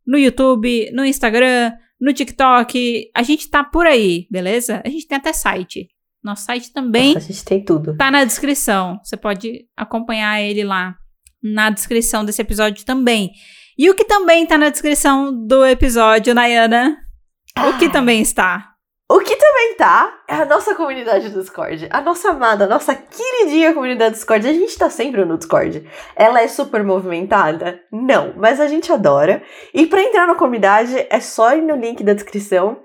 no 0.06 0.18
YouTube, 0.18 0.90
no 0.92 1.04
Instagram, 1.04 1.72
no 2.00 2.12
TikTok, 2.12 3.10
a 3.14 3.22
gente 3.22 3.48
tá 3.48 3.62
por 3.62 3.86
aí, 3.86 4.26
beleza? 4.28 4.82
A 4.84 4.88
gente 4.88 5.06
tem 5.06 5.16
até 5.16 5.32
site. 5.32 5.88
Nosso 6.22 6.44
site 6.44 6.72
também 6.72 7.14
Nossa, 7.14 7.26
a 7.26 7.32
gente 7.32 7.44
tem 7.44 7.64
tudo. 7.64 7.96
tá 7.96 8.10
na 8.10 8.24
descrição. 8.24 8.98
Você 9.02 9.16
pode 9.16 9.64
acompanhar 9.76 10.40
ele 10.40 10.64
lá 10.64 10.94
na 11.42 11.70
descrição 11.70 12.24
desse 12.24 12.42
episódio 12.42 12.84
também. 12.84 13.32
E 13.82 13.90
o 13.90 13.96
que 13.96 14.04
também 14.04 14.46
tá 14.46 14.56
na 14.56 14.68
descrição 14.68 15.32
do 15.34 15.66
episódio, 15.66 16.32
Nayana? 16.32 16.96
O 17.66 17.76
que 17.80 17.86
Ah. 17.86 17.90
também 17.90 18.22
está? 18.22 18.68
O 19.10 19.18
que 19.18 19.34
também 19.34 19.74
tá 19.74 20.20
é 20.28 20.34
a 20.36 20.44
nossa 20.44 20.72
comunidade 20.76 21.30
do 21.30 21.40
Discord. 21.40 21.88
A 21.90 22.00
nossa 22.00 22.30
amada, 22.30 22.64
a 22.64 22.68
nossa 22.68 22.94
queridinha 22.94 23.74
comunidade 23.74 24.12
do 24.12 24.14
Discord. 24.14 24.46
A 24.48 24.52
gente 24.52 24.78
tá 24.78 24.88
sempre 24.88 25.24
no 25.24 25.36
Discord. 25.36 25.84
Ela 26.14 26.42
é 26.42 26.46
super 26.46 26.84
movimentada? 26.84 27.80
Não, 27.90 28.32
mas 28.36 28.60
a 28.60 28.68
gente 28.68 28.92
adora. 28.92 29.42
E 29.74 29.84
pra 29.84 30.00
entrar 30.00 30.28
na 30.28 30.36
comunidade 30.36 31.04
é 31.10 31.18
só 31.18 31.52
ir 31.56 31.62
no 31.62 31.74
link 31.74 32.04
da 32.04 32.14
descrição. 32.14 32.76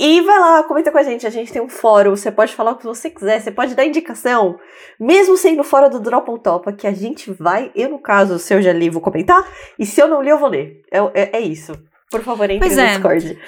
E 0.00 0.22
vai 0.22 0.38
lá, 0.38 0.62
comenta 0.62 0.90
com 0.90 0.96
a 0.96 1.02
gente. 1.02 1.26
A 1.26 1.30
gente 1.30 1.52
tem 1.52 1.60
um 1.60 1.68
fórum, 1.68 2.16
você 2.16 2.32
pode 2.32 2.54
falar 2.54 2.70
o 2.70 2.76
que 2.76 2.86
você 2.86 3.10
quiser, 3.10 3.38
você 3.38 3.52
pode 3.52 3.74
dar 3.74 3.84
indicação. 3.84 4.58
Mesmo 4.98 5.36
sendo 5.36 5.62
fora 5.62 5.90
do 5.90 6.00
Drop 6.00 6.30
ou 6.30 6.38
Topa, 6.38 6.72
que 6.72 6.86
a 6.86 6.92
gente 6.92 7.30
vai, 7.30 7.70
eu 7.74 7.90
no 7.90 7.98
caso, 7.98 8.38
se 8.38 8.54
eu 8.54 8.62
já 8.62 8.72
li, 8.72 8.88
vou 8.88 9.02
comentar. 9.02 9.46
E 9.78 9.84
se 9.84 10.00
eu 10.00 10.08
não 10.08 10.22
li, 10.22 10.30
eu 10.30 10.38
vou 10.38 10.48
ler. 10.48 10.80
É, 10.90 10.98
é, 11.12 11.36
é 11.36 11.40
isso. 11.40 11.72
Por 12.10 12.22
favor, 12.22 12.48
entre 12.48 12.60
Pois 12.60 12.76
no 12.76 12.82
é. 12.82 12.94
Discord. 12.94 13.38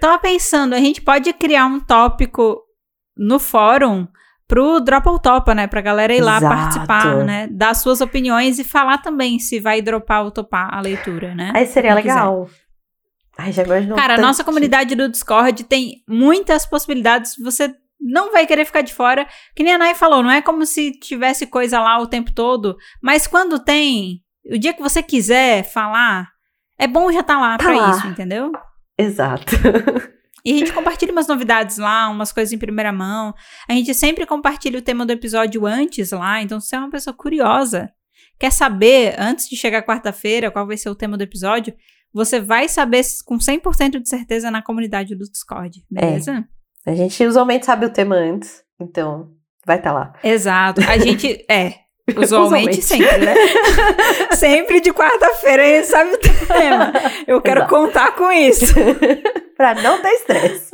Tava 0.00 0.18
pensando, 0.18 0.74
a 0.74 0.78
gente 0.78 1.00
pode 1.00 1.32
criar 1.32 1.66
um 1.66 1.78
tópico 1.78 2.60
no 3.16 3.38
fórum 3.38 4.08
pro 4.48 4.80
Drop 4.80 5.08
ou 5.08 5.18
Topa, 5.18 5.54
né? 5.54 5.68
Pra 5.68 5.80
galera 5.80 6.12
ir 6.12 6.20
lá 6.20 6.38
Exato. 6.38 6.56
participar, 6.56 7.24
né? 7.24 7.48
Dar 7.52 7.72
suas 7.74 8.00
opiniões 8.00 8.58
e 8.58 8.64
falar 8.64 8.98
também 8.98 9.38
se 9.38 9.60
vai 9.60 9.80
dropar 9.80 10.24
ou 10.24 10.32
topar 10.32 10.74
a 10.74 10.80
leitura, 10.80 11.36
né? 11.36 11.52
Aí 11.54 11.66
seria 11.66 11.94
Quem 11.94 12.02
quiser. 12.02 12.20
Ai, 13.40 13.52
já 13.52 13.62
imaginou 13.62 13.96
Cara, 13.96 14.14
a 14.14 14.16
tanto 14.16 14.26
nossa 14.26 14.42
de- 14.42 14.46
comunidade 14.46 14.94
do 14.94 15.08
Discord 15.08 15.64
tem 15.64 16.02
muitas 16.08 16.66
possibilidades. 16.66 17.34
Você 17.42 17.74
não 18.00 18.32
vai 18.32 18.46
querer 18.46 18.64
ficar 18.64 18.82
de 18.82 18.94
fora. 18.94 19.26
Que 19.54 19.62
nem 19.62 19.74
a 19.74 19.78
Nai 19.78 19.94
falou, 19.94 20.22
não 20.22 20.30
é 20.30 20.40
como 20.42 20.64
se 20.66 20.92
tivesse 20.92 21.46
coisa 21.46 21.80
lá 21.80 21.98
o 21.98 22.06
tempo 22.06 22.32
todo. 22.34 22.76
Mas 23.02 23.26
quando 23.26 23.58
tem, 23.58 24.20
o 24.50 24.58
dia 24.58 24.72
que 24.72 24.82
você 24.82 25.02
quiser 25.02 25.64
falar, 25.64 26.28
é 26.78 26.86
bom 26.86 27.10
já 27.12 27.20
estar 27.20 27.38
lá 27.38 27.58
Tá 27.58 27.64
pra 27.64 27.76
lá. 27.76 27.90
isso, 27.90 28.06
entendeu? 28.06 28.50
Exato. 28.98 29.54
E 30.44 30.54
a 30.54 30.56
gente 30.56 30.72
compartilha 30.72 31.12
umas 31.12 31.26
novidades 31.28 31.76
lá, 31.76 32.08
umas 32.08 32.32
coisas 32.32 32.50
em 32.52 32.58
primeira 32.58 32.90
mão. 32.92 33.34
A 33.68 33.72
gente 33.74 33.92
sempre 33.92 34.24
compartilha 34.24 34.78
o 34.78 34.82
tema 34.82 35.04
do 35.04 35.12
episódio 35.12 35.66
antes 35.66 36.10
lá. 36.12 36.40
Então, 36.40 36.58
se 36.58 36.68
você 36.68 36.76
é 36.76 36.78
uma 36.78 36.90
pessoa 36.90 37.12
curiosa, 37.14 37.90
quer 38.38 38.50
saber, 38.50 39.14
antes 39.18 39.46
de 39.50 39.56
chegar 39.56 39.82
quarta-feira, 39.82 40.50
qual 40.50 40.66
vai 40.66 40.78
ser 40.78 40.88
o 40.88 40.94
tema 40.94 41.18
do 41.18 41.22
episódio, 41.22 41.74
você 42.12 42.40
vai 42.40 42.68
saber 42.68 43.02
com 43.24 43.36
100% 43.38 44.00
de 44.00 44.08
certeza 44.08 44.50
na 44.50 44.62
comunidade 44.62 45.14
do 45.14 45.24
Discord, 45.30 45.84
beleza? 45.90 46.44
A 46.86 46.94
gente 46.94 47.24
usualmente 47.24 47.66
sabe 47.66 47.86
o 47.86 47.90
tema 47.90 48.16
antes, 48.16 48.62
então 48.80 49.30
vai 49.66 49.76
estar 49.78 49.92
lá. 49.92 50.12
Exato. 50.24 50.80
A 50.88 50.98
gente, 50.98 51.44
é, 51.48 51.74
usualmente, 52.16 52.80
Usualmente. 52.80 52.82
sempre, 52.82 53.18
né? 53.18 53.34
sempre 54.34 54.80
de 54.80 54.92
quarta-feira 54.92 55.62
a 55.62 55.66
gente 55.66 55.86
sabe 55.86 56.10
o 56.12 56.18
tema. 56.18 56.92
Eu 57.26 57.40
quero 57.40 57.60
Exato. 57.60 57.74
contar 57.74 58.14
com 58.16 58.32
isso. 58.32 58.74
pra 59.56 59.74
não 59.74 60.00
ter 60.00 60.12
estresse. 60.14 60.70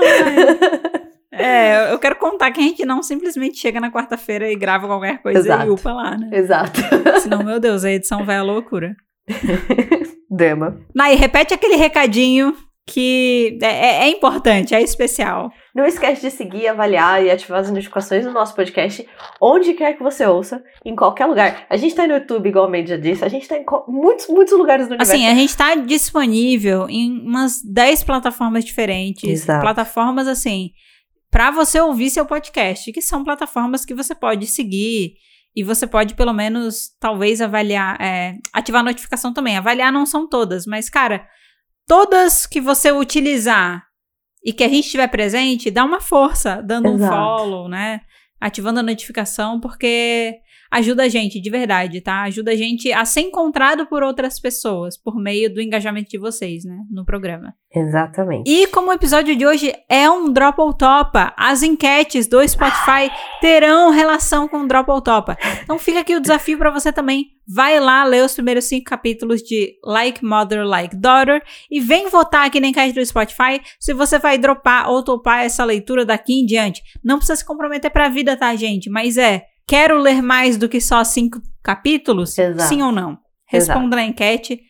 É, 1.32 1.92
eu 1.92 1.98
quero 1.98 2.16
contar 2.16 2.50
que 2.50 2.60
a 2.60 2.62
gente 2.62 2.84
não 2.86 3.02
simplesmente 3.02 3.58
chega 3.58 3.78
na 3.80 3.90
quarta-feira 3.90 4.50
e 4.50 4.56
grava 4.56 4.86
qualquer 4.86 5.20
coisa 5.20 5.40
Exato. 5.40 5.66
e 5.66 5.70
upa 5.70 5.92
lá, 5.92 6.16
né? 6.16 6.30
Exato. 6.32 6.80
Senão, 7.20 7.42
meu 7.42 7.60
Deus, 7.60 7.84
a 7.84 7.90
edição 7.90 8.24
vai 8.24 8.36
à 8.36 8.42
loucura. 8.42 8.96
Drama. 10.30 10.80
Nai, 10.94 11.14
repete 11.14 11.54
aquele 11.54 11.76
recadinho 11.76 12.54
que 12.88 13.58
é, 13.60 13.66
é- 13.66 14.04
é 14.04 14.08
importante, 14.10 14.72
é 14.74 14.80
especial. 14.80 15.50
Não 15.74 15.84
esquece 15.84 16.22
de 16.22 16.30
seguir, 16.30 16.68
avaliar 16.68 17.22
e 17.24 17.30
ativar 17.30 17.58
as 17.60 17.70
notificações 17.70 18.24
do 18.24 18.30
nosso 18.32 18.54
podcast, 18.54 19.06
onde 19.40 19.74
quer 19.74 19.94
que 19.94 20.02
você 20.02 20.24
ouça, 20.24 20.62
em 20.84 20.94
qualquer 20.94 21.26
lugar. 21.26 21.66
A 21.68 21.76
gente 21.76 21.94
tá 21.96 22.06
no 22.06 22.14
YouTube, 22.14 22.48
igual 22.48 22.72
a 22.72 22.84
já 22.86 22.96
disse, 22.96 23.24
a 23.24 23.28
gente 23.28 23.48
tá 23.48 23.56
em 23.56 23.64
muitos, 23.88 24.28
muitos 24.28 24.56
lugares 24.56 24.86
do 24.86 24.90
universo. 24.90 25.12
Assim, 25.12 25.26
a 25.26 25.34
gente 25.34 25.56
tá 25.56 25.74
disponível 25.74 26.88
em 26.88 27.10
umas 27.26 27.60
10 27.64 28.04
plataformas 28.04 28.64
diferentes. 28.64 29.28
Exato. 29.28 29.62
Plataformas, 29.62 30.28
assim, 30.28 30.70
pra 31.28 31.50
você 31.50 31.80
ouvir 31.80 32.08
seu 32.10 32.24
podcast, 32.24 32.92
que 32.92 33.02
são 33.02 33.24
plataformas 33.24 33.84
que 33.84 33.94
você 33.94 34.14
pode 34.14 34.46
seguir 34.46 35.14
e 35.56 35.64
você 35.64 35.86
pode, 35.86 36.14
pelo 36.14 36.34
menos, 36.34 36.90
talvez 37.00 37.40
avaliar, 37.40 37.98
é, 37.98 38.36
ativar 38.52 38.82
a 38.82 38.84
notificação 38.84 39.32
também. 39.32 39.56
Avaliar 39.56 39.90
não 39.90 40.04
são 40.04 40.28
todas, 40.28 40.66
mas, 40.66 40.90
cara, 40.90 41.26
todas 41.86 42.44
que 42.44 42.60
você 42.60 42.92
utilizar 42.92 43.82
e 44.44 44.52
que 44.52 44.62
a 44.62 44.68
gente 44.68 44.84
estiver 44.84 45.08
presente, 45.08 45.70
dá 45.70 45.82
uma 45.82 46.00
força, 46.00 46.62
dando 46.62 46.88
Exato. 46.90 47.04
um 47.04 47.16
follow, 47.16 47.68
né? 47.68 48.02
Ativando 48.38 48.80
a 48.80 48.82
notificação, 48.82 49.58
porque 49.58 50.38
ajuda 50.70 51.04
a 51.04 51.08
gente, 51.08 51.40
de 51.40 51.50
verdade, 51.50 52.00
tá? 52.00 52.22
Ajuda 52.22 52.52
a 52.52 52.56
gente 52.56 52.92
a 52.92 53.04
ser 53.04 53.20
encontrado 53.20 53.86
por 53.86 54.02
outras 54.02 54.40
pessoas, 54.40 54.96
por 54.96 55.16
meio 55.16 55.52
do 55.52 55.60
engajamento 55.60 56.10
de 56.10 56.18
vocês, 56.18 56.64
né? 56.64 56.78
No 56.90 57.04
programa. 57.04 57.54
Exatamente. 57.74 58.50
E 58.50 58.66
como 58.68 58.88
o 58.88 58.92
episódio 58.92 59.36
de 59.36 59.46
hoje 59.46 59.72
é 59.88 60.08
um 60.08 60.32
Drop 60.32 60.58
ou 60.58 60.72
Topa, 60.72 61.34
as 61.36 61.62
enquetes 61.62 62.26
do 62.26 62.46
Spotify 62.48 63.10
terão 63.40 63.90
relação 63.90 64.48
com 64.48 64.62
o 64.62 64.66
Drop 64.66 64.90
ou 64.90 65.00
Topa. 65.02 65.36
Então 65.62 65.78
fica 65.78 66.00
aqui 66.00 66.16
o 66.16 66.20
desafio 66.20 66.56
pra 66.56 66.70
você 66.70 66.90
também. 66.90 67.26
Vai 67.46 67.78
lá 67.78 68.02
ler 68.04 68.24
os 68.24 68.34
primeiros 68.34 68.64
cinco 68.64 68.86
capítulos 68.86 69.42
de 69.42 69.74
Like 69.84 70.24
Mother, 70.24 70.64
Like 70.64 70.96
Daughter 70.96 71.42
e 71.70 71.78
vem 71.80 72.08
votar 72.08 72.46
aqui 72.46 72.58
na 72.60 72.68
enquete 72.68 72.94
do 72.94 73.04
Spotify 73.04 73.60
se 73.78 73.92
você 73.92 74.18
vai 74.18 74.38
dropar 74.38 74.90
ou 74.90 75.02
topar 75.02 75.44
essa 75.44 75.64
leitura 75.64 76.04
daqui 76.04 76.40
em 76.40 76.46
diante. 76.46 76.82
Não 77.04 77.18
precisa 77.18 77.36
se 77.36 77.44
comprometer 77.44 77.90
pra 77.90 78.08
vida, 78.08 78.36
tá, 78.36 78.54
gente? 78.56 78.90
Mas 78.90 79.16
é, 79.16 79.44
quero 79.66 79.98
ler 79.98 80.22
mais 80.22 80.56
do 80.56 80.68
que 80.68 80.80
só 80.80 81.02
cinco 81.04 81.40
capítulos? 81.62 82.36
Exato. 82.38 82.68
Sim 82.68 82.82
ou 82.82 82.92
não? 82.92 83.18
Exato. 83.52 83.78
Responda 83.78 83.96
na 83.96 84.04
enquete 84.04 84.60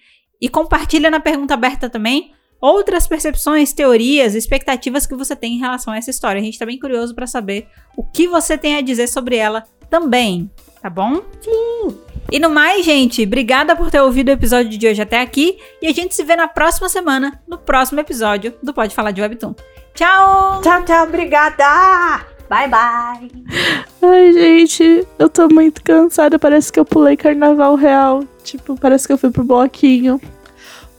e 0.41 0.49
compartilha 0.49 1.11
na 1.11 1.21
pergunta 1.21 1.55
aberta 1.55 1.89
também 1.89 2.33
outras 2.61 3.07
percepções, 3.07 3.73
teorias, 3.73 4.35
expectativas 4.35 5.07
que 5.07 5.15
você 5.15 5.37
tem 5.37 5.55
em 5.55 5.59
relação 5.59 5.93
a 5.93 5.99
essa 5.99 6.11
história. 6.11 6.41
A 6.41 6.45
gente 6.45 6.59
tá 6.59 6.67
bem 6.67 6.79
curioso 6.79 7.15
pra 7.15 7.27
saber 7.27 7.69
o 7.97 8.03
que 8.03 8.27
você 8.27 8.57
tem 8.57 8.77
a 8.77 8.81
dizer 8.81 9.07
sobre 9.09 9.37
ela 9.37 9.65
também, 9.91 10.51
tá 10.81 10.91
bom? 10.91 11.23
Sim. 11.41 11.99
E 12.31 12.41
no 12.41 12.51
mais, 12.51 12.85
gente, 12.85 13.23
obrigada 13.23 13.77
por 13.77 13.91
ter 13.91 14.01
ouvido 14.01 14.29
o 14.29 14.33
episódio 14.33 14.77
de 14.77 14.89
hoje 14.89 15.01
até 15.01 15.21
aqui 15.21 15.59
e 15.81 15.87
a 15.87 15.93
gente 15.93 16.15
se 16.15 16.25
vê 16.25 16.35
na 16.35 16.49
próxima 16.49 16.89
semana, 16.89 17.41
no 17.47 17.57
próximo 17.57 18.01
episódio 18.01 18.55
do 18.63 18.75
Pode 18.75 18.95
Falar 18.95 19.13
de 19.13 19.21
Webtoon. 19.21 19.55
Tchau! 19.95 20.61
Tchau, 20.61 20.85
tchau, 20.85 21.07
obrigada! 21.07 22.36
Bye, 22.49 22.69
bye! 22.69 23.31
Ai, 24.03 24.33
gente, 24.33 25.07
eu 25.19 25.29
tô 25.29 25.49
muito 25.49 25.83
cansada. 25.83 26.39
Parece 26.39 26.73
que 26.73 26.79
eu 26.79 26.85
pulei 26.85 27.17
carnaval 27.17 27.75
real. 27.75 28.25
Tipo, 28.45 28.79
parece 28.79 29.07
que 29.07 29.13
eu 29.13 29.19
fui 29.19 29.31
pro 29.31 29.43
bloquinho 29.45 30.21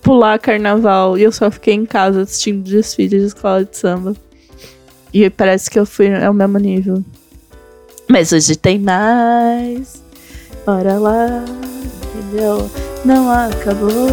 pular 0.08 0.40
carnaval 0.40 1.18
e 1.18 1.24
eu 1.24 1.32
só 1.34 1.52
fiquei 1.52 1.74
em 1.74 1.86
casa 1.86 2.22
assistindo 2.22 2.64
desfile 2.64 3.20
de 3.20 3.26
escola 3.26 3.66
de 3.66 3.76
samba. 3.76 4.16
E 5.14 5.30
parece 5.30 5.70
que 5.70 5.78
eu 5.78 5.86
fui 5.86 6.14
ao 6.14 6.34
mesmo 6.34 6.58
nível. 6.58 7.04
Mas 8.10 8.32
hoje 8.32 8.56
tem 8.56 8.80
mais. 8.80 10.02
Bora 10.66 10.98
lá, 10.98 11.44
entendeu? 12.16 12.70
Não 13.04 13.30
acabou. 13.30 14.08